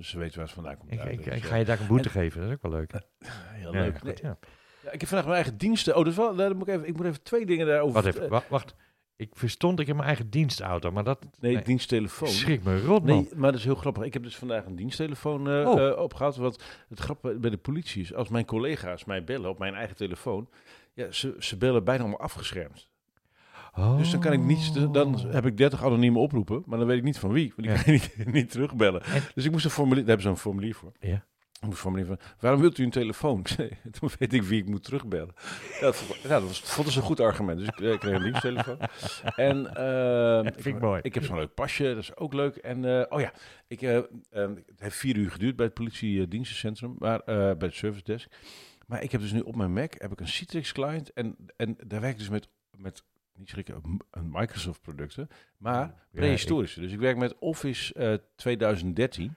ze 0.05 0.17
weten 0.17 0.37
waar 0.39 0.47
ze 0.47 0.53
vandaan 0.53 0.77
komt. 0.77 0.91
Ik, 0.91 0.99
uit. 0.99 1.11
ik, 1.11 1.23
Dus, 1.23 1.33
ik 1.35 1.43
ga 1.43 1.55
je 1.55 1.65
daar 1.65 1.79
een 1.79 1.87
boete 1.87 2.09
geven, 2.09 2.39
dat 2.41 2.49
is 2.49 2.55
ook 2.55 2.61
wel 2.61 2.71
leuk. 2.71 2.91
Heel 3.61 3.71
leuk. 3.71 3.97
goed, 3.99 4.21
Nee, 4.23 4.91
ik 4.91 4.99
heb 4.99 5.09
vandaag 5.09 5.25
mijn 5.27 5.37
eigen 5.37 5.57
diensten. 5.57 5.95
Oh, 5.95 6.07
is 6.07 6.15
wel, 6.15 6.35
daar 6.35 6.55
moet 6.55 6.67
ik, 6.67 6.73
even, 6.73 6.87
ik 6.87 6.95
moet 6.97 7.05
even 7.05 7.23
twee 7.23 7.45
dingen 7.45 7.67
daarover 7.67 7.93
Wacht 8.01 8.15
even, 8.15 8.29
wa- 8.29 8.43
wacht. 8.49 8.75
Ik 9.15 9.29
verstond, 9.33 9.79
ik 9.79 9.87
heb 9.87 9.95
mijn 9.95 10.07
eigen 10.07 10.29
dienstauto, 10.29 10.91
maar 10.91 11.03
dat 11.03 11.25
Nee, 11.39 11.53
nee. 11.53 11.63
diensttelefoon. 11.63 12.27
schrik 12.27 12.63
me 12.63 12.81
rot, 12.81 13.05
man. 13.05 13.15
Nee, 13.15 13.29
maar 13.35 13.51
dat 13.51 13.59
is 13.59 13.65
heel 13.65 13.75
grappig. 13.75 14.03
Ik 14.03 14.13
heb 14.13 14.23
dus 14.23 14.35
vandaag 14.35 14.65
een 14.65 14.75
diensttelefoon 14.75 15.49
eh, 15.49 15.67
Oh. 15.69 15.87
eh, 15.87 15.97
opgehad. 15.97 16.35
Wat 16.35 16.63
het 16.89 16.99
grappige 16.99 17.39
bij 17.39 17.49
de 17.49 17.57
politie 17.57 18.01
is, 18.01 18.13
als 18.13 18.29
mijn 18.29 18.45
collega's 18.45 19.05
mij 19.05 19.23
bellen 19.23 19.49
op 19.49 19.59
mijn 19.59 19.73
eigen 19.73 19.95
telefoon, 19.95 20.49
ja, 20.93 21.11
ze, 21.11 21.35
ze 21.39 21.57
bellen 21.57 21.83
bijna 21.83 22.01
allemaal 22.01 22.19
afgeschermd. 22.19 22.91
Dus 23.97 24.11
dan 24.11 24.19
kan 24.19 24.33
ik 24.33 24.39
niet, 24.43 24.93
dan 24.93 25.19
heb 25.19 25.45
ik 25.45 25.57
30 25.57 25.83
anonieme 25.83 26.19
oproepen, 26.19 26.63
maar 26.65 26.77
dan 26.77 26.87
weet 26.87 26.97
ik 26.97 27.03
niet 27.03 27.19
van 27.19 27.31
wie, 27.31 27.53
want 27.55 27.67
ik 27.67 27.73
Oh. 27.73 27.77
Ja. 27.77 27.83
kan 27.83 27.93
niet, 27.93 28.25
niet 28.41 28.51
terugbellen. 28.51 29.03
En- 29.03 29.21
Dus 29.35 29.45
ik 29.45 29.51
moest 29.51 29.65
een 29.65 29.71
formulier, 29.71 29.99
daar 30.05 30.07
hebben 30.15 30.25
ze 30.25 30.31
een 30.31 30.37
formulier 30.51 30.75
voor. 30.75 30.91
Ja. 30.99 31.25
Ik 31.71 31.77
van, 31.77 32.17
waarom 32.39 32.61
wilt 32.61 32.77
u 32.77 32.83
een 32.83 32.89
telefoon? 32.89 33.39
Ik 33.83 33.91
Toen 33.91 34.09
weet 34.19 34.33
ik 34.33 34.43
wie 34.43 34.61
ik 34.61 34.69
moet 34.69 34.83
terugbellen. 34.83 35.33
Ja, 35.73 35.79
dat, 35.81 36.03
ja, 36.23 36.29
dat 36.29 36.43
was, 36.43 36.59
vond 36.59 36.87
ik 36.87 36.95
een 36.95 37.01
goed 37.01 37.19
argument. 37.19 37.59
Dus 37.59 37.67
ik 37.67 37.79
eh, 37.79 37.99
kreeg 37.99 38.15
een 38.15 38.23
diensttelefoon. 38.23 38.77
En 39.35 39.75
ehm, 39.75 40.43
Dat 40.43 40.53
vind 40.53 40.75
ik 40.75 40.81
mooi. 40.81 40.99
ik 41.03 41.13
heb 41.13 41.23
zo'n 41.23 41.37
leuk 41.37 41.53
pasje, 41.53 41.83
dat 41.83 41.97
is 41.97 42.15
ook 42.15 42.33
leuk. 42.33 42.55
En 42.55 42.85
eh, 42.85 43.05
oh 43.09 43.19
ja, 43.19 43.33
ik, 43.67 43.81
eh, 43.81 44.01
het 44.29 44.79
heeft 44.79 44.95
vier 44.95 45.15
uur 45.17 45.31
geduurd 45.31 45.55
bij 45.55 45.65
het 45.65 45.73
politiedienstencentrum, 45.73 46.95
maar 46.97 47.21
bij 47.25 47.55
het 47.59 47.75
service 47.75 48.03
desk. 48.03 48.29
Maar 48.87 49.03
ik 49.03 49.11
heb 49.11 49.21
dus 49.21 49.31
nu 49.31 49.39
op 49.39 49.55
mijn 49.55 49.73
Mac 49.73 49.93
heb 49.97 50.11
ik 50.11 50.19
een 50.19 50.27
Citrix 50.27 50.71
client 50.71 51.13
en, 51.13 51.35
en 51.55 51.75
daar 51.87 52.01
werk 52.01 52.13
ik 52.13 52.19
dus 52.19 52.29
met, 52.29 52.49
met 52.77 53.03
niet 53.37 53.49
schrikken, 53.49 53.81
m- 53.83 53.97
een 54.11 54.29
Microsoft 54.31 54.81
producten, 54.81 55.27
maar 55.57 55.93
prehistorische. 56.11 56.79
Dus 56.79 56.91
ik 56.91 56.99
werk 56.99 57.17
met 57.17 57.37
Office 57.39 57.93
eh, 57.93 58.13
2013 58.35 59.35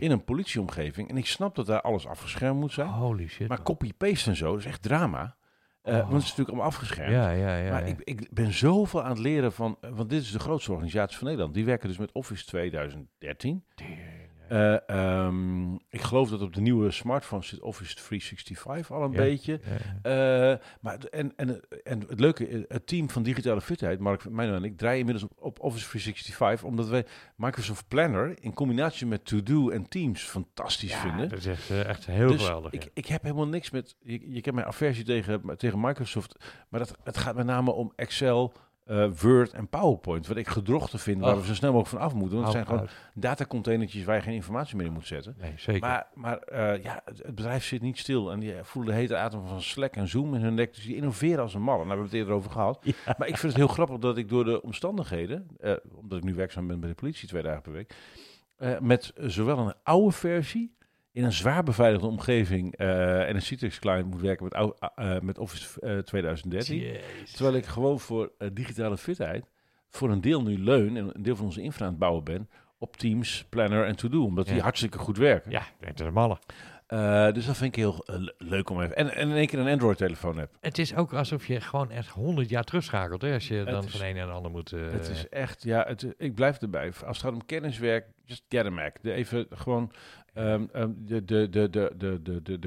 in 0.00 0.10
een 0.10 0.24
politieomgeving 0.24 1.08
en 1.08 1.16
ik 1.16 1.26
snap 1.26 1.54
dat 1.54 1.66
daar 1.66 1.80
alles 1.80 2.06
afgeschermd 2.06 2.60
moet 2.60 2.72
zijn. 2.72 2.88
Holy 2.88 3.26
shit. 3.28 3.48
Maar 3.48 3.62
copy-paste 3.62 4.30
en 4.30 4.36
zo, 4.36 4.50
dat 4.50 4.58
is 4.60 4.66
echt 4.66 4.82
drama. 4.82 5.36
Eh, 5.82 5.94
Oh. 5.94 6.00
Want 6.00 6.12
het 6.12 6.22
is 6.22 6.28
natuurlijk 6.28 6.48
allemaal 6.48 6.66
afgeschermd. 6.66 7.12
ja, 7.12 7.30
ja, 7.30 7.56
ja. 7.56 7.70
Maar 7.70 7.88
ik, 7.88 8.00
ik 8.04 8.28
ben 8.32 8.52
zoveel 8.52 9.02
aan 9.02 9.10
het 9.10 9.18
leren 9.18 9.52
van, 9.52 9.76
eh, 9.80 9.90
want 9.90 10.10
dit 10.10 10.22
is 10.22 10.32
de 10.32 10.38
grootste 10.38 10.70
organisatie 10.72 11.16
van 11.16 11.26
Nederland. 11.26 11.54
Die 11.54 11.64
werken 11.64 11.88
dus 11.88 11.98
met 11.98 12.12
Office 12.12 12.44
2013. 12.44 13.64
Eh, 14.48 14.88
ehm, 14.88 15.74
ik 15.74 16.00
geloof 16.00 16.30
dat 16.30 16.42
op 16.42 16.54
de 16.54 16.60
nieuwe 16.60 16.90
smartphones 16.90 17.48
zit 17.48 17.60
Office 17.60 17.94
365 17.94 18.92
al 18.92 19.02
een 19.02 19.10
Ja. 19.12 19.16
beetje. 19.16 19.60
Ja, 20.02 20.52
Eh, 20.52 20.58
maar 20.80 20.98
en, 21.10 21.32
en, 21.36 21.60
en 21.84 22.00
het 22.08 22.20
leuke, 22.20 22.46
eh, 22.48 22.60
het 22.68 22.86
team 22.86 23.10
van 23.10 23.22
digitale 23.22 23.60
fitheid, 23.60 23.98
Mark 24.00 24.28
Meijner 24.30 24.56
en 24.56 24.64
ik, 24.64 24.76
draaien 24.76 24.98
inmiddels 24.98 25.24
op, 25.30 25.40
op 25.40 25.60
Office 25.60 25.88
365, 25.88 26.64
omdat 26.68 26.88
wij 26.88 27.06
Microsoft 27.36 27.88
Planner 27.88 28.34
in 28.40 28.54
combinatie 28.54 29.06
met 29.06 29.24
To-Do 29.24 29.70
en 29.70 29.88
Teams 29.88 30.22
fantastisch 30.22 30.90
ja, 30.92 31.00
vinden. 31.00 31.28
dat 31.28 31.38
is 31.38 31.46
echt, 31.46 31.70
echt 31.70 32.06
heel 32.06 32.28
Dus 32.28 32.42
geweldig. 32.42 32.72
ik, 32.72 32.90
ik 32.94 33.06
heb 33.06 33.22
helemaal 33.22 33.48
niks 33.48 33.70
met. 33.70 33.96
Je, 34.02 34.32
je 34.32 34.40
kent 34.40 34.54
mijn 34.54 34.66
aversie 34.66 35.04
tegen, 35.04 35.42
tegen 35.56 35.80
Microsoft. 35.80 36.44
Maar 36.68 36.80
dat, 36.80 36.96
het 37.04 37.16
gaat 37.16 37.34
met 37.36 37.46
name 37.46 37.70
om 37.72 37.92
Excel, 37.96 38.52
eh, 38.86 39.08
Word 39.20 39.52
en 39.52 39.68
PowerPoint. 39.68 40.26
Wat 40.26 40.36
ik 40.36 40.48
gedrochten 40.48 40.98
vind, 40.98 41.20
waar 41.20 41.34
Och. 41.34 41.40
we 41.40 41.46
zo 41.46 41.54
snel 41.54 41.72
mogelijk 41.72 41.96
van 41.96 42.06
af 42.08 42.14
moeten. 42.14 42.40
Want 42.40 42.44
het 42.44 42.52
zijn 42.52 42.66
gewoon 42.66 42.88
datacontainertjes 43.14 44.04
waar 44.04 44.16
je 44.16 44.22
geen 44.22 44.34
informatie 44.34 44.76
meer 44.76 44.86
in 44.86 44.92
moet 44.92 45.06
zetten. 45.06 45.36
Nee, 45.40 45.52
zeker. 45.56 45.80
Maar, 45.80 46.06
maar 46.14 46.38
eh, 46.38 46.82
ja, 46.82 47.02
het, 47.04 47.18
het 47.18 47.34
bedrijf 47.34 47.64
zit 47.64 47.82
niet 47.82 47.98
stil. 47.98 48.32
En 48.32 48.40
die 48.40 48.54
voelen 48.62 48.94
de 48.94 48.98
hete 49.00 49.16
adem 49.16 49.46
van 49.46 49.62
Slack 49.62 49.96
en 49.96 50.08
Zoom 50.08 50.34
in 50.34 50.40
hun 50.40 50.54
nek. 50.54 50.74
Dus 50.74 50.84
die 50.84 50.96
innoveren 50.96 51.42
als 51.42 51.54
een 51.54 51.62
malle. 51.62 51.78
Daar 51.78 51.86
hebben 51.86 52.04
we 52.04 52.10
het 52.10 52.20
eerder 52.20 52.34
over 52.34 52.50
gehad. 52.50 52.84
Maar 53.18 53.28
ik 53.28 53.36
vind 53.36 53.52
het 53.52 53.56
heel 53.56 53.66
grappig 53.66 53.98
dat 53.98 54.16
ik 54.16 54.28
door 54.28 54.44
de 54.44 54.62
omstandigheden... 54.62 55.46
eh, 55.60 55.72
omdat 55.94 56.18
ik 56.18 56.24
nu 56.24 56.34
werkzaam 56.34 56.66
ben 56.66 56.80
bij 56.80 56.88
de 56.88 56.94
politie 56.94 57.28
twee 57.28 57.42
dagen 57.42 57.62
per 57.62 57.72
week... 57.72 57.94
met 58.80 59.12
zowel 59.16 59.58
een 59.58 59.74
oude 59.82 60.12
versie 60.12 60.76
in 61.16 61.24
een 61.24 61.32
zwaar 61.32 61.62
beveiligde 61.62 62.06
omgeving... 62.06 62.76
eh, 62.76 63.28
en 63.28 63.34
een 63.34 63.42
Citrix 63.42 63.78
client 63.78 64.10
moet 64.10 64.20
werken 64.20 64.44
met, 64.44 64.72
eh, 64.94 65.20
met 65.20 65.38
Office 65.38 65.80
eh, 65.80 65.98
2013. 65.98 66.78
Jezus. 66.78 67.32
Terwijl 67.32 67.56
ik 67.56 67.66
gewoon 67.66 68.00
voor 68.00 68.32
eh, 68.38 68.48
digitale 68.52 68.96
fitheid... 68.96 69.44
voor 69.88 70.10
een 70.10 70.20
deel 70.20 70.42
nu 70.42 70.58
leun 70.58 70.96
en 70.96 71.10
een 71.14 71.22
deel 71.22 71.36
van 71.36 71.44
onze 71.44 71.62
infra 71.62 71.84
aan 71.84 71.90
het 71.90 71.98
bouwen 72.00 72.24
ben... 72.24 72.48
op 72.78 72.96
Teams, 72.96 73.46
Planner 73.48 73.84
en 73.86 73.96
To-Do. 73.96 74.24
Omdat 74.24 74.46
die 74.46 74.60
hartstikke 74.60 74.98
goed 74.98 75.16
werken. 75.16 75.50
Ja, 75.50 75.62
het 75.80 76.00
is. 76.00 76.06
Eh, 76.86 77.32
dus 77.32 77.46
dat 77.46 77.56
vind 77.56 77.76
ik 77.76 77.82
heel 77.82 78.04
eh, 78.06 78.16
le- 78.18 78.34
leuk 78.38 78.70
om 78.70 78.80
even... 78.82 78.96
En, 78.96 79.14
en 79.14 79.28
in 79.30 79.36
één 79.36 79.46
keer 79.46 79.58
een 79.58 79.68
Android-telefoon 79.72 80.38
heb. 80.38 80.50
Het 80.60 80.78
is 80.78 80.94
ook 80.94 81.12
alsof 81.14 81.46
je 81.46 81.60
gewoon 81.60 81.90
echt 81.90 82.08
honderd 82.08 82.48
jaar 82.48 82.64
terugschakelt. 82.64 83.22
Hè, 83.22 83.32
als 83.34 83.48
je 83.48 83.64
dan 83.64 83.84
is- 83.84 83.90
van 83.96 84.06
een 84.06 84.14
naar 84.14 84.26
de 84.26 84.32
ander 84.32 84.50
moet. 84.50 84.72
eh, 84.72 84.80
Het 84.90 85.08
is 85.08 85.28
echt, 85.28 85.62
ja, 85.62 85.84
het, 85.88 86.06
ik 86.18 86.34
blijf 86.34 86.58
erbij. 86.60 86.86
Als 86.86 87.16
het 87.16 87.26
gaat 87.26 87.32
om 87.32 87.46
kenniswerk, 87.46 88.06
just 88.24 88.44
get 88.48 88.66
a 88.66 88.70
Mac. 88.70 88.96
De 89.02 89.12
even 89.12 89.46
gewoon 89.50 89.92
de, 90.36 91.24
de, 91.24 91.24
de, 91.24 91.48
de, 91.48 91.68
de, 91.70 91.90
de, 91.96 92.22
de, 92.22 92.42
de, 92.42 92.58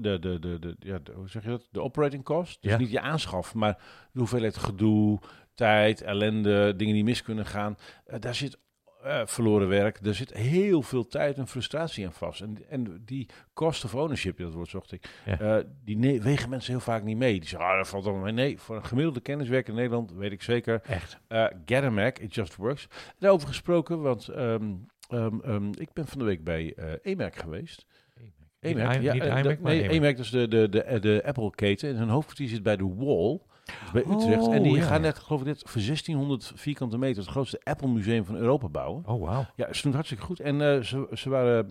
de, 0.00 0.18
de, 0.18 0.38
de, 0.38 0.58
de, 0.58 0.76
ja, 0.78 0.98
hoe 1.14 1.28
zeg 1.28 1.42
je 1.42 1.48
dat? 1.48 1.68
De 1.70 1.82
operating 1.82 2.24
cost. 2.24 2.62
Dus 2.62 2.76
niet 2.76 2.90
je 2.90 3.00
aanschaf, 3.00 3.54
maar 3.54 3.78
de 4.12 4.18
hoeveelheid 4.18 4.56
gedoe, 4.56 5.18
tijd, 5.54 6.02
ellende, 6.02 6.76
dingen 6.76 6.94
die 6.94 7.04
mis 7.04 7.22
kunnen 7.22 7.46
gaan. 7.46 7.76
Eh, 8.06 8.20
daar 8.20 8.34
zit 8.34 8.58
eh, 9.02 9.20
verloren 9.24 9.68
werk. 9.68 9.98
Er 10.06 10.14
zit 10.14 10.32
heel 10.32 10.82
veel 10.82 11.06
tijd 11.06 11.36
en 11.36 11.46
frustratie 11.46 12.06
aan 12.06 12.12
vast. 12.12 12.40
En, 12.40 12.58
en 12.68 13.02
die 13.04 13.28
cost 13.54 13.84
of 13.84 13.94
ownership, 13.94 14.38
dat 14.38 14.52
woord 14.52 14.68
zocht 14.68 14.92
ik, 14.92 15.10
Ja. 15.24 15.38
eh, 15.38 15.64
die 15.84 16.20
wegen 16.22 16.48
mensen 16.48 16.72
heel 16.72 16.80
vaak 16.80 17.02
niet 17.02 17.16
mee. 17.16 17.32
Die 17.40 17.48
zeggen, 17.48 17.68
ah, 17.68 17.76
dat 17.76 17.88
valt 17.88 18.04
allemaal 18.04 18.22
mee. 18.22 18.32
Nee, 18.32 18.58
voor 18.58 18.76
een 18.76 18.84
gemiddelde 18.84 19.20
kenniswerker 19.20 19.70
in 19.70 19.76
Nederland, 19.78 20.12
weet 20.12 20.32
ik 20.32 20.42
zeker, 20.42 20.80
Echt. 20.82 21.18
Get 21.64 21.82
a 21.82 21.90
Mac, 21.90 22.18
it 22.18 22.34
just 22.34 22.56
works. 22.56 22.88
Daarover 23.18 23.48
gesproken, 23.48 24.02
want 24.02 24.28
ehm, 24.28 24.74
ehm, 25.08 25.40
ehm, 25.40 25.68
ik 25.78 25.92
ben 25.92 26.06
van 26.06 26.18
de 26.18 26.24
week 26.24 26.44
bij 26.44 26.74
EMAC 27.02 27.36
geweest. 27.36 27.86
EMAC, 28.60 28.96
i- 28.96 29.00
ja, 29.02 29.12
niet 29.12 29.22
eh, 29.22 29.38
iMac, 29.38 29.60
nee, 29.60 29.82
EMAC. 29.82 29.90
EMAC, 29.92 30.16
dat 30.16 30.24
is 30.24 30.30
de, 30.30 30.48
de, 30.48 30.68
de, 30.68 30.98
de 31.00 31.22
Apple-keten. 31.24 31.88
En 31.90 31.96
zijn 31.96 32.08
hoofdkwartier 32.08 32.48
zit 32.48 32.62
bij 32.62 32.76
de 32.76 32.94
Wall, 32.94 33.40
dus 33.64 33.90
bij 33.92 34.02
Utrecht. 34.02 34.46
Oh, 34.46 34.54
en 34.54 34.62
die 34.62 34.76
ja, 34.76 34.82
gaan 34.82 35.00
net, 35.00 35.18
geloof 35.18 35.40
ik, 35.40 35.46
net 35.46 35.62
voor 35.66 35.80
1600 35.82 36.52
vierkante 36.54 36.98
meter 36.98 37.22
het 37.22 37.30
grootste 37.30 37.60
Apple-museum 37.62 38.24
van 38.24 38.36
Europa 38.36 38.68
bouwen. 38.68 39.06
Oh, 39.06 39.20
wauw. 39.22 39.46
Ja, 39.56 39.66
ze 39.72 39.82
doen 39.82 39.82
het 39.82 39.94
hartstikke 39.94 40.24
goed. 40.24 40.40
En 40.40 40.60
eh, 40.60 40.80
ze, 40.82 41.08
ze 41.12 41.28
waren 41.30 41.66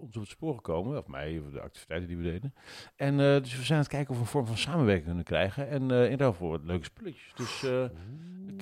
ons 0.00 0.16
op 0.16 0.22
het 0.22 0.30
spoor 0.30 0.54
gekomen, 0.54 0.98
of 0.98 1.06
mij, 1.06 1.38
of 1.46 1.52
de 1.52 1.60
activiteiten 1.60 2.08
die 2.08 2.16
we 2.16 2.22
deden. 2.22 2.54
En 2.96 3.16
dus 3.16 3.56
we 3.56 3.62
zijn 3.64 3.78
aan 3.78 3.84
het 3.84 3.88
kijken 3.94 4.10
of 4.10 4.16
we 4.16 4.22
een 4.22 4.28
vorm 4.30 4.46
van 4.46 4.56
samenwerking 4.56 5.06
kunnen 5.06 5.24
krijgen. 5.24 5.68
En 5.68 5.90
in 5.90 6.32
voor 6.34 6.50
wat 6.50 6.64
leuke 6.64 6.84
spulletjes. 6.84 7.32
Dus 7.34 7.64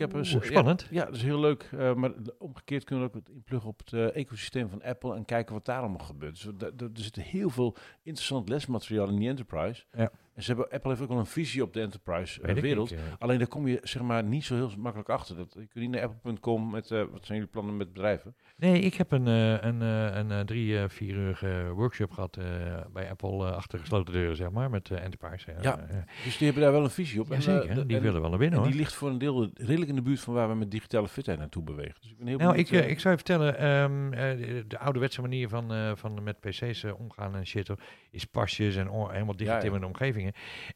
ik 0.00 0.10
heb 0.10 0.14
eens, 0.18 0.34
Oeh, 0.34 0.42
ja, 0.44 0.50
spannend. 0.50 0.86
Ja, 0.90 1.04
dat 1.04 1.14
is 1.14 1.22
heel 1.22 1.40
leuk. 1.40 1.68
eh, 1.72 1.94
maar 1.94 2.12
omgekeerd 2.38 2.84
kunnen 2.84 3.04
we 3.04 3.10
ook 3.10 3.24
het 3.24 3.34
inpluggen 3.34 3.70
op 3.70 3.78
het 3.78 3.92
eh, 3.92 4.16
ecosysteem 4.16 4.68
van 4.68 4.82
Apple 4.82 5.14
en 5.14 5.24
kijken 5.24 5.54
wat 5.54 5.64
daar 5.64 5.80
allemaal 5.80 6.06
gebeurt. 6.06 6.50
Dus 6.58 6.70
er 6.76 6.90
zit 6.92 7.16
heel 7.16 7.50
veel 7.50 7.76
interessant 8.02 8.48
lesmateriaal 8.48 9.08
in 9.08 9.16
die 9.16 9.28
enterprise. 9.28 9.84
Ja. 9.96 10.10
En 10.38 10.44
ze 10.44 10.50
hebben, 10.52 10.70
Apple 10.70 10.90
heeft 10.90 11.02
ook 11.02 11.08
wel 11.08 11.18
een 11.18 11.26
visie 11.26 11.62
op 11.62 11.72
de 11.72 11.80
enterprise 11.80 12.42
eh. 12.42 12.96
Alleen 13.18 13.38
daar 13.38 13.46
kom 13.46 13.66
je 13.68 13.80
zeg 13.82 14.02
maar 14.02 14.24
niet 14.24 14.44
zo 14.44 14.54
heel 14.54 14.70
makkelijk 14.78 15.08
achter. 15.08 15.36
Dat, 15.36 15.52
je 15.52 15.58
kunt 15.66 15.74
niet 15.74 15.90
naar 15.90 16.02
apple.com 16.02 16.70
met 16.70 16.90
eh, 16.90 16.98
wat 16.98 17.26
zijn 17.26 17.38
jullie 17.38 17.52
plannen 17.52 17.76
met 17.76 17.92
bedrijven. 17.92 18.34
Nee, 18.56 18.80
ik 18.80 18.94
heb 18.94 19.10
een, 19.12 19.26
eh, 19.26 19.52
een, 19.68 19.80
een 19.80 20.46
drie, 20.46 20.88
vier 20.88 21.14
uur 21.14 21.70
workshop 21.74 22.10
gehad 22.10 22.36
eh, 22.36 22.44
bij 22.92 23.10
Apple 23.10 23.50
achter 23.52 23.78
gesloten 23.78 24.12
deuren, 24.12 24.36
zeg 24.36 24.50
maar, 24.50 24.70
met 24.70 24.90
Enterprise. 24.90 25.54
Ja, 25.60 25.86
Dus 26.24 26.36
die 26.36 26.46
hebben 26.46 26.62
daar 26.64 26.72
wel 26.72 26.84
een 26.84 26.90
visie 26.90 27.20
op. 27.20 27.28
ja, 27.28 27.34
En, 27.34 27.42
zeker. 27.42 27.86
die 27.86 27.96
en- 27.96 28.02
willen 28.02 28.20
wel 28.20 28.30
naar 28.30 28.38
binnen, 28.38 28.56
En 28.58 28.62
hoor. 28.64 28.72
die 28.72 28.80
ligt 28.80 28.94
voor 28.94 29.08
een 29.10 29.18
deel 29.18 29.50
redelijk 29.54 29.88
in 29.90 29.94
de 29.96 30.02
buurt 30.02 30.20
van 30.20 30.34
waar 30.34 30.48
we 30.48 30.54
met 30.54 30.70
digitale 30.70 31.08
fitheid 31.08 31.38
naartoe 31.38 31.62
bewegen. 31.62 32.00
Dus 32.00 32.10
ik 32.10 32.18
ben 32.18 32.26
heel 32.26 32.38
Nou, 32.38 32.50
benieuwd, 32.50 32.70
ik, 32.72 32.90
ik 32.90 33.00
zou 33.00 33.14
je 33.16 33.20
vertellen, 33.24 33.58
ehm, 33.58 34.12
eh, 34.12 34.36
de, 34.46 34.64
de 34.66 34.78
ouderwetse 34.78 35.20
manier 35.20 35.48
van, 35.48 35.96
van 35.96 36.22
met 36.22 36.40
PC's 36.40 36.84
omgaan 36.84 37.36
en 37.36 37.46
shit, 37.46 37.68
hoor, 37.68 37.78
is 38.10 38.24
pasjes 38.24 38.76
en 38.76 38.86
helemaal 38.88 39.10
Ja, 39.10 39.24
ja. 39.26 39.32
digitimmerde 39.34 39.86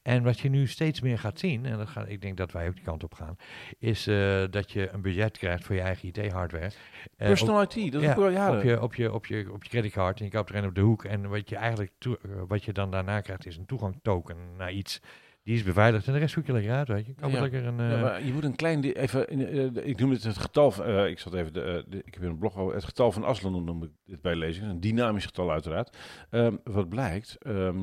En 0.02 0.22
wat 0.22 0.38
je 0.40 0.48
nu 0.48 0.66
steeds 0.66 1.00
meer 1.00 1.18
gaat 1.18 1.38
zien, 1.38 1.66
en 1.66 1.78
dat 1.78 1.88
gaat, 1.88 2.08
ik 2.08 2.20
denk 2.20 2.36
dat 2.36 2.52
wij 2.52 2.68
ook 2.68 2.74
die 2.74 2.84
kant 2.84 3.04
op 3.04 3.14
gaan, 3.14 3.36
is 3.78 4.06
eh, 4.06 4.42
dat 4.50 4.70
je 4.72 4.88
een 4.92 5.02
budget 5.02 5.38
krijgt 5.38 5.64
voor 5.64 5.74
je 5.74 5.80
eigen 5.80 6.08
IT-hardware. 6.08 6.70
Eh, 7.16 7.26
Personal 7.28 7.62
IT, 7.62 7.92
dat 7.92 8.02
is 8.02 8.08
ook 8.08 8.16
wel 8.16 8.28
jaren. 8.30 8.56
op, 8.58 8.64
je, 8.64 8.82
op, 8.82 8.94
je, 8.94 9.12
op, 9.12 9.26
je, 9.26 9.52
op 9.52 9.62
je 9.64 9.68
creditcard 9.68 10.18
en 10.18 10.24
je 10.24 10.30
koopt 10.30 10.50
er 10.50 10.56
een 10.56 10.66
op 10.66 10.74
de 10.74 10.80
hoek. 10.80 11.04
En 11.04 11.28
wat 11.28 11.48
je 11.48 11.56
eigenlijk 11.56 11.92
eh, 12.00 12.10
wat 12.48 12.64
je 12.64 12.72
dan 12.72 12.90
daarna 12.90 13.20
krijgt 13.20 13.46
is 13.46 13.56
een 13.56 13.66
toegangtoken 13.66 14.36
naar 14.56 14.72
iets. 14.72 15.00
Die 15.44 15.54
is 15.54 15.62
beveiligd 15.62 16.06
en 16.06 16.12
de 16.12 16.18
rest 16.18 16.34
zoek 16.34 16.46
je 16.46 16.52
lekker 16.52 16.72
uit, 16.72 16.88
weet 16.88 17.06
je. 17.06 17.14
Ja. 17.28 17.40
lekker 17.40 17.66
een... 17.66 17.90
Ja, 17.90 18.00
maar 18.00 18.24
je 18.24 18.32
moet 18.32 18.44
een 18.44 18.56
klein, 18.56 18.82
even, 18.84 19.28
in, 19.28 19.86
ik 19.86 19.98
noem 19.98 20.10
het 20.10 20.22
het 20.22 20.38
getal, 20.38 20.70
van, 20.70 21.06
ik 21.06 21.18
zat 21.18 21.34
even, 21.34 21.52
de, 21.52 21.84
de- 21.88 22.02
ik 22.04 22.12
heb 22.14 22.22
hier 22.22 22.30
een 22.30 22.38
blog 22.38 22.56
over, 22.56 22.74
het 22.74 22.84
getal 22.84 23.12
van 23.12 23.24
Aslan 23.24 23.64
noem 23.64 23.82
ik 23.82 23.90
dit 24.04 24.20
bij 24.20 24.36
lezen, 24.36 24.68
een 24.68 24.80
dynamisch 24.80 25.24
getal 25.24 25.50
uiteraard. 25.50 25.96
Ehm, 26.30 26.56
wat 26.64 26.88
blijkt, 26.88 27.36
ehm, 27.40 27.78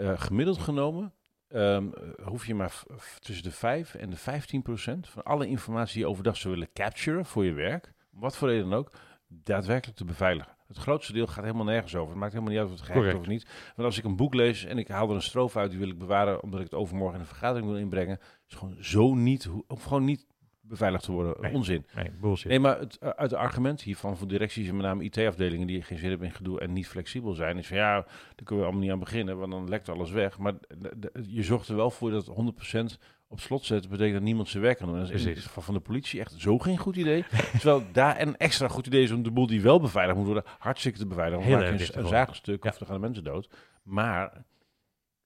eh, 0.00 0.20
gemiddeld 0.20 0.58
genomen 0.58 1.14
ehm, 1.48 1.88
eh, 1.92 2.26
hoef 2.26 2.46
je 2.46 2.54
maar 2.54 2.82
tussen 3.20 3.44
de 3.44 3.50
5 3.50 3.94
en 3.94 4.10
de 4.10 4.16
15 4.16 4.62
procent 4.62 5.08
van 5.08 5.22
alle 5.22 5.46
informatie 5.46 5.94
die 5.94 6.02
je 6.02 6.08
overdag 6.08 6.36
zou 6.36 6.54
willen 6.54 6.72
capturen 6.72 7.24
voor 7.24 7.44
je 7.44 7.52
werk, 7.52 7.92
wat 8.10 8.36
voor 8.36 8.48
reden 8.48 8.70
dan 8.70 8.78
ook, 8.78 8.92
daadwerkelijk 9.28 9.98
te 9.98 10.04
beveiligen. 10.04 10.56
Het 10.66 10.76
grootste 10.78 11.12
deel 11.12 11.26
gaat 11.26 11.44
helemaal 11.44 11.64
nergens 11.64 11.94
over. 11.94 12.08
Het 12.08 12.18
maakt 12.18 12.32
helemaal 12.32 12.52
niet 12.52 12.62
uit 12.62 12.72
of 12.72 12.80
het 12.80 12.92
Correct. 12.92 13.18
of 13.18 13.26
niet. 13.26 13.46
Want 13.76 13.88
als 13.88 13.98
ik 13.98 14.04
een 14.04 14.16
boek 14.16 14.34
lees 14.34 14.64
en 14.64 14.78
ik 14.78 14.88
haal 14.88 15.08
er 15.08 15.14
een 15.14 15.22
strofe 15.22 15.58
uit, 15.58 15.70
die 15.70 15.78
wil 15.78 15.88
ik 15.88 15.98
bewaren 15.98 16.42
omdat 16.42 16.60
ik 16.60 16.64
het 16.70 16.74
overmorgen 16.74 17.14
in 17.14 17.20
een 17.20 17.26
vergadering 17.26 17.66
wil 17.66 17.76
inbrengen, 17.76 18.18
is 18.48 18.54
gewoon 18.54 18.76
zo 18.80 19.14
niet, 19.14 19.48
of 19.66 19.82
gewoon 19.82 20.04
niet 20.04 20.26
beveiligd 20.70 21.04
te 21.04 21.12
worden. 21.12 21.34
Nee. 21.40 21.52
Onzin. 21.54 21.86
nee, 21.94 22.10
bullshit. 22.20 22.48
Nee, 22.50 22.58
maar 22.60 22.78
het, 22.78 22.98
uh, 23.02 23.08
uit 23.08 23.30
het 23.30 23.40
argument 23.40 23.82
hiervan 23.82 24.16
voor 24.16 24.28
directies 24.28 24.68
en 24.68 24.76
met 24.76 24.84
name 24.84 25.04
IT-afdelingen 25.04 25.66
die 25.66 25.82
geen 25.82 25.98
zin 25.98 26.08
hebben 26.10 26.26
in 26.26 26.34
gedoe 26.34 26.60
en 26.60 26.72
niet 26.72 26.88
flexibel 26.88 27.32
zijn, 27.34 27.58
is 27.58 27.66
van 27.66 27.76
ja, 27.76 27.92
daar 27.94 28.04
kunnen 28.44 28.56
we 28.56 28.62
allemaal 28.70 28.82
niet 28.82 28.90
aan 28.90 28.98
beginnen, 28.98 29.38
want 29.38 29.52
dan 29.52 29.68
lekt 29.68 29.88
alles 29.88 30.10
weg. 30.10 30.38
Maar 30.38 30.52
de- 30.78 30.92
de- 30.98 31.12
je 31.28 31.42
zorgt 31.42 31.68
er 31.68 31.76
wel 31.76 31.90
voor 31.90 32.10
dat 32.10 32.26
het 32.26 32.34
100% 32.34 32.98
op 33.28 33.40
slot 33.40 33.64
zetten, 33.64 33.90
betekent 33.90 34.14
dat 34.16 34.22
niemand 34.22 34.48
zijn 34.48 34.62
werk 34.62 34.78
kan 34.78 34.86
doen. 34.86 34.98
Dat 34.98 35.10
is 35.10 35.24
in 35.24 35.28
het 35.34 35.38
geval 35.44 35.62
van 35.62 35.74
de 35.74 35.80
politie 35.80 36.20
echt 36.20 36.34
zo 36.38 36.58
geen 36.58 36.78
goed 36.78 36.96
idee. 36.96 37.24
Terwijl 37.60 37.82
daar 37.92 38.20
een 38.20 38.36
extra 38.36 38.68
goed 38.68 38.86
idee 38.86 39.02
is 39.02 39.10
om 39.12 39.22
de 39.22 39.30
boel 39.30 39.46
die 39.46 39.60
wel 39.62 39.80
beveiligd 39.80 40.16
moet 40.18 40.26
worden, 40.26 40.44
hartstikke 40.58 40.98
te 40.98 41.06
beveiligen. 41.06 41.44
Heel 41.44 41.52
Want 41.56 41.64
maak 41.70 41.78
erg 41.78 41.88
je 41.88 41.94
een, 41.96 42.02
een 42.02 42.08
zaagstuk 42.08 42.64
Ja. 42.64 42.70
of 42.70 42.80
er 42.80 42.86
gaan 42.86 43.00
mensen 43.00 43.24
dood. 43.24 43.48
Maar 43.82 44.44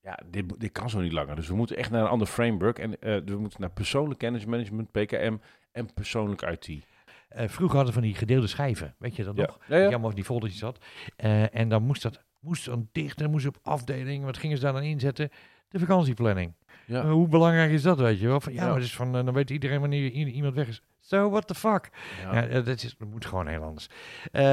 ja, 0.05 0.19
dit, 0.25 0.59
dit 0.59 0.71
kan 0.71 0.89
zo 0.89 0.99
niet 0.99 1.11
langer. 1.11 1.35
Dus 1.35 1.47
we 1.47 1.55
moeten 1.55 1.77
echt 1.77 1.91
naar 1.91 2.01
een 2.01 2.07
ander 2.07 2.27
framework. 2.27 2.79
En 2.79 3.01
eh, 3.01 3.17
we 3.25 3.37
moeten 3.37 3.61
naar 3.61 3.71
persoonlijk 3.71 4.19
kennismanagement, 4.19 4.91
PKM 4.91 5.35
en 5.71 5.93
persoonlijk 5.93 6.41
IT. 6.41 6.85
Eh, 7.27 7.47
vroeger 7.47 7.75
hadden 7.75 7.93
we 7.93 7.99
van 7.99 8.09
die 8.09 8.15
gedeelde 8.15 8.47
schijven, 8.47 8.95
weet 8.97 9.15
je 9.15 9.23
dat 9.23 9.35
nog? 9.35 9.59
Ja, 9.67 9.75
ja. 9.75 9.81
Die 9.81 9.91
allemaal 9.91 10.09
op 10.09 10.15
die 10.15 10.23
foldertjes 10.23 10.59
zat. 10.59 10.85
Eh, 11.15 11.55
en 11.55 11.69
dan 11.69 11.83
moest 11.83 12.01
dat 12.01 12.23
moest 12.39 12.65
dan 12.65 12.89
dicht 12.91 13.21
en 13.21 13.31
moest 13.31 13.47
op 13.47 13.57
afdeling. 13.61 14.23
Wat 14.23 14.37
gingen 14.37 14.57
ze 14.57 14.63
daar 14.63 14.73
dan 14.73 14.83
inzetten? 14.83 15.29
De 15.69 15.79
vakantieplanning. 15.79 16.53
Ja. 16.85 17.09
Hoe 17.09 17.27
belangrijk 17.27 17.71
is 17.71 17.81
dat, 17.81 17.99
weet 17.99 18.19
je 18.19 18.27
wel? 18.27 18.41
Van, 18.41 18.53
ja, 18.53 18.67
maar 18.67 18.81
is 18.81 18.95
van, 18.95 19.11
dan 19.11 19.33
weet 19.33 19.49
iedereen 19.49 19.79
wanneer 19.79 20.11
iemand 20.11 20.55
weg 20.55 20.67
is. 20.67 20.81
So, 21.07 21.29
what 21.29 21.47
the 21.47 21.55
fuck? 21.55 21.89
Ja. 22.21 22.33
Ja, 22.35 22.47
eh, 22.47 22.65
dat, 22.65 22.83
is, 22.83 22.95
dat 22.97 23.07
moet 23.07 23.25
gewoon 23.25 23.47
heel 23.47 23.61
anders. 23.61 23.87
Eh, 24.31 24.43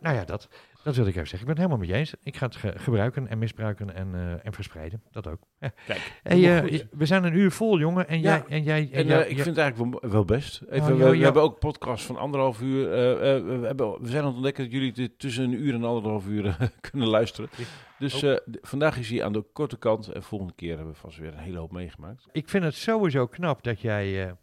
nou 0.00 0.16
ja, 0.16 0.24
dat, 0.24 0.48
dat 0.84 0.96
wil 0.96 1.06
ik 1.06 1.14
even 1.16 1.28
zeggen. 1.28 1.48
Ik 1.48 1.54
ben 1.54 1.54
het 1.54 1.56
helemaal 1.56 1.78
met 1.78 1.88
je 1.88 1.94
eens. 1.94 2.14
Ik 2.22 2.36
ga 2.36 2.46
het 2.46 2.56
ge- 2.56 2.78
gebruiken 2.78 3.28
en 3.28 3.38
misbruiken 3.38 3.94
en, 3.94 4.14
eh, 4.14 4.46
en 4.46 4.52
verspreiden. 4.52 5.02
Dat 5.10 5.26
ook. 5.26 5.40
Kijk, 5.86 6.20
Hey, 6.22 6.86
we 6.90 7.06
zijn 7.06 7.24
een 7.24 7.34
uur 7.34 7.50
vol, 7.50 7.78
jongen. 7.78 8.08
En 8.08 8.20
Ja. 8.20 8.44
jij... 8.48 8.56
En 8.58 8.62
jij 8.62 8.90
en 8.92 9.30
ik 9.30 9.34
vind 9.36 9.46
het 9.46 9.58
eigenlijk 9.58 10.00
wel, 10.00 10.10
wel 10.10 10.24
best. 10.24 10.62
Even, 10.70 10.92
Oh, 10.92 11.10
we, 11.10 11.16
hebben 11.18 11.42
ook 11.42 11.58
podcasts 11.58 12.06
van 12.06 12.16
anderhalf 12.16 12.60
uur. 12.60 12.88
we, 12.90 13.60
hebben, 13.66 14.00
we 14.02 14.08
zijn 14.08 14.20
aan 14.20 14.26
het 14.26 14.34
ontdekken 14.36 14.64
dat 14.64 14.72
jullie 14.72 14.92
dit 14.92 15.18
tussen 15.18 15.44
een 15.44 15.52
uur 15.52 15.74
en 15.74 15.84
anderhalf 15.84 16.26
uur 16.26 16.56
kunnen 16.90 17.08
luisteren. 17.08 17.50
Dus 17.98 18.24
vandaag 18.62 18.98
is 18.98 19.10
hij 19.10 19.24
aan 19.24 19.32
de 19.32 19.44
korte 19.52 19.78
kant. 19.78 20.08
En 20.08 20.22
volgende 20.22 20.54
keer 20.54 20.76
hebben 20.76 20.92
we 20.92 20.98
vast 21.00 21.18
weer 21.18 21.32
een 21.32 21.38
hele 21.38 21.58
hoop 21.58 21.72
meegemaakt. 21.72 22.26
Ik 22.32 22.48
vind 22.48 22.64
het 22.64 22.74
sowieso 22.74 23.26
knap 23.26 23.62
dat 23.62 23.80
jij 23.80 24.34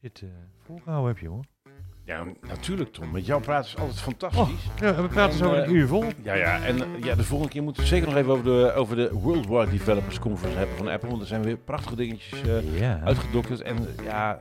dit 0.00 0.20
eh 0.22 0.28
volgehouden 0.66 1.08
hebt, 1.08 1.20
jongen. 1.20 1.44
Ja, 2.04 2.24
natuurlijk 2.48 2.92
Tom. 2.92 3.10
Met 3.10 3.26
jou 3.26 3.42
praten 3.42 3.66
is 3.70 3.76
altijd 3.76 4.00
fantastisch. 4.00 4.66
Ja, 4.80 4.94
we 5.02 5.08
praten 5.08 5.32
En, 5.32 5.36
zo 5.38 5.52
eh, 5.52 5.62
een 5.66 5.74
uur 5.74 5.86
vol. 5.86 6.04
Ja, 6.22 6.34
ja, 6.34 6.62
en 6.64 6.76
eh, 6.82 7.02
ja, 7.02 7.14
de 7.14 7.24
volgende 7.24 7.52
keer 7.52 7.62
moeten 7.62 7.82
we 7.82 7.88
zeker 7.88 8.06
nog 8.08 8.16
even 8.16 8.30
over 8.32 8.44
de, 8.44 8.72
over 8.72 8.96
de 8.96 9.10
Worldwide 9.12 9.70
Developers 9.70 10.18
Conference 10.18 10.58
hebben 10.58 10.76
van 10.76 10.88
Apple. 10.88 11.08
Want 11.08 11.20
er 11.20 11.26
zijn 11.26 11.42
weer 11.42 11.56
prachtige 11.56 11.96
dingetjes 11.96 12.42
eh, 12.42 12.78
Ja. 12.78 13.00
uitgedokterd. 13.04 13.60
En 13.60 13.76
eh, 13.76 14.04
ja, 14.04 14.40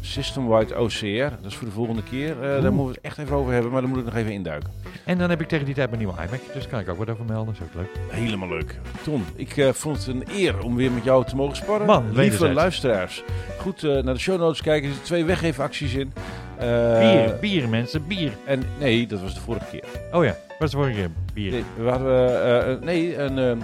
System-wide 0.00 0.78
OCR, 0.78 1.36
dat 1.42 1.50
is 1.50 1.54
voor 1.54 1.66
de 1.66 1.72
volgende 1.72 2.02
keer. 2.02 2.42
Eh, 2.42 2.62
daar 2.62 2.72
moeten 2.72 2.84
we 2.84 2.92
het 2.92 3.00
echt 3.00 3.18
even 3.18 3.36
over 3.36 3.52
hebben, 3.52 3.72
maar 3.72 3.80
daar 3.80 3.90
moet 3.90 3.98
ik 3.98 4.04
nog 4.04 4.14
even 4.14 4.32
induiken. 4.32 4.70
En 5.04 5.18
dan 5.18 5.30
heb 5.30 5.40
ik 5.40 5.48
tegen 5.48 5.64
die 5.64 5.74
tijd 5.74 5.90
mijn 5.90 6.00
nieuwe 6.02 6.14
iMac. 6.22 6.40
Dus 6.52 6.62
daar 6.62 6.70
kan 6.70 6.80
ik 6.80 6.88
ook 6.88 6.98
wat 6.98 7.10
over 7.10 7.24
melden. 7.24 7.46
Dat 7.46 7.54
is 7.54 7.60
ook 7.62 7.74
leuk. 7.74 8.20
Helemaal 8.20 8.48
leuk. 8.48 8.78
Ton, 9.02 9.24
ik 9.36 9.56
eh, 9.56 9.72
vond 9.72 9.96
het 9.96 10.06
een 10.06 10.24
eer 10.30 10.62
om 10.62 10.76
weer 10.76 10.90
met 10.90 11.04
jou 11.04 11.24
te 11.24 11.36
mogen 11.36 11.56
sparren. 11.56 11.86
Man, 11.86 12.04
Lieve 12.12 12.52
luisteraars, 12.52 13.22
goed 13.58 13.84
eh, 13.84 13.90
naar 13.90 14.14
de 14.14 14.20
show 14.20 14.40
notes 14.40 14.62
kijken. 14.62 14.88
Er 14.88 14.94
zitten 14.94 15.12
twee 15.12 15.24
weggeefacties 15.24 15.94
in. 15.94 16.12
Bier, 16.58 17.36
bier 17.40 17.68
mensen, 17.68 18.06
bier. 18.06 18.32
En 18.44 18.62
nee, 18.78 19.06
dat 19.06 19.20
was 19.20 19.34
de 19.34 19.40
vorige 19.40 19.66
keer. 19.70 19.84
Oh 20.12 20.24
ja, 20.24 20.36
wat 20.58 20.62
is 20.62 20.70
de 20.70 20.76
vorige 20.76 20.94
keer? 20.94 21.10
Bier. 21.34 21.50
Nee, 21.50 21.64
we 21.76 21.88
hadden, 21.88 22.84
nee 22.84 23.16
een 23.16 23.38
ehm, 23.38 23.58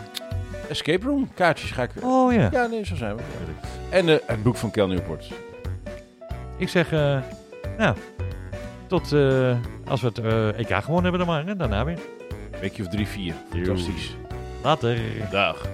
escape 0.68 1.06
room 1.06 1.28
kaartjes 1.34 1.70
ga 1.70 1.82
ik... 1.82 1.90
Oh 2.02 2.32
ja. 2.32 2.48
Ja, 2.52 2.66
nee, 2.66 2.86
zo 2.86 2.94
zijn 2.96 3.16
we. 3.16 3.22
En 3.90 4.06
het 4.06 4.42
boek 4.42 4.56
van 4.56 4.70
Kel 4.70 4.86
Newport. 4.86 5.32
Ik 6.60 6.68
zeg, 6.68 6.92
eh, 6.92 7.18
nou, 7.78 7.96
tot 8.86 9.12
eh, 9.12 9.56
als 9.86 10.00
we 10.00 10.06
het 10.06 10.18
eh, 10.18 10.58
EK 10.58 10.74
gewonnen 10.84 11.02
hebben 11.02 11.26
dan 11.26 11.34
maar. 11.34 11.46
En 11.46 11.58
daarna 11.58 11.84
weer. 11.84 11.98
Weekje 12.60 12.82
of 12.82 12.88
drie, 12.88 13.06
vier. 13.06 13.34
Fantastisch. 13.50 14.16
Later. 14.62 14.98
Dag. 15.30 15.66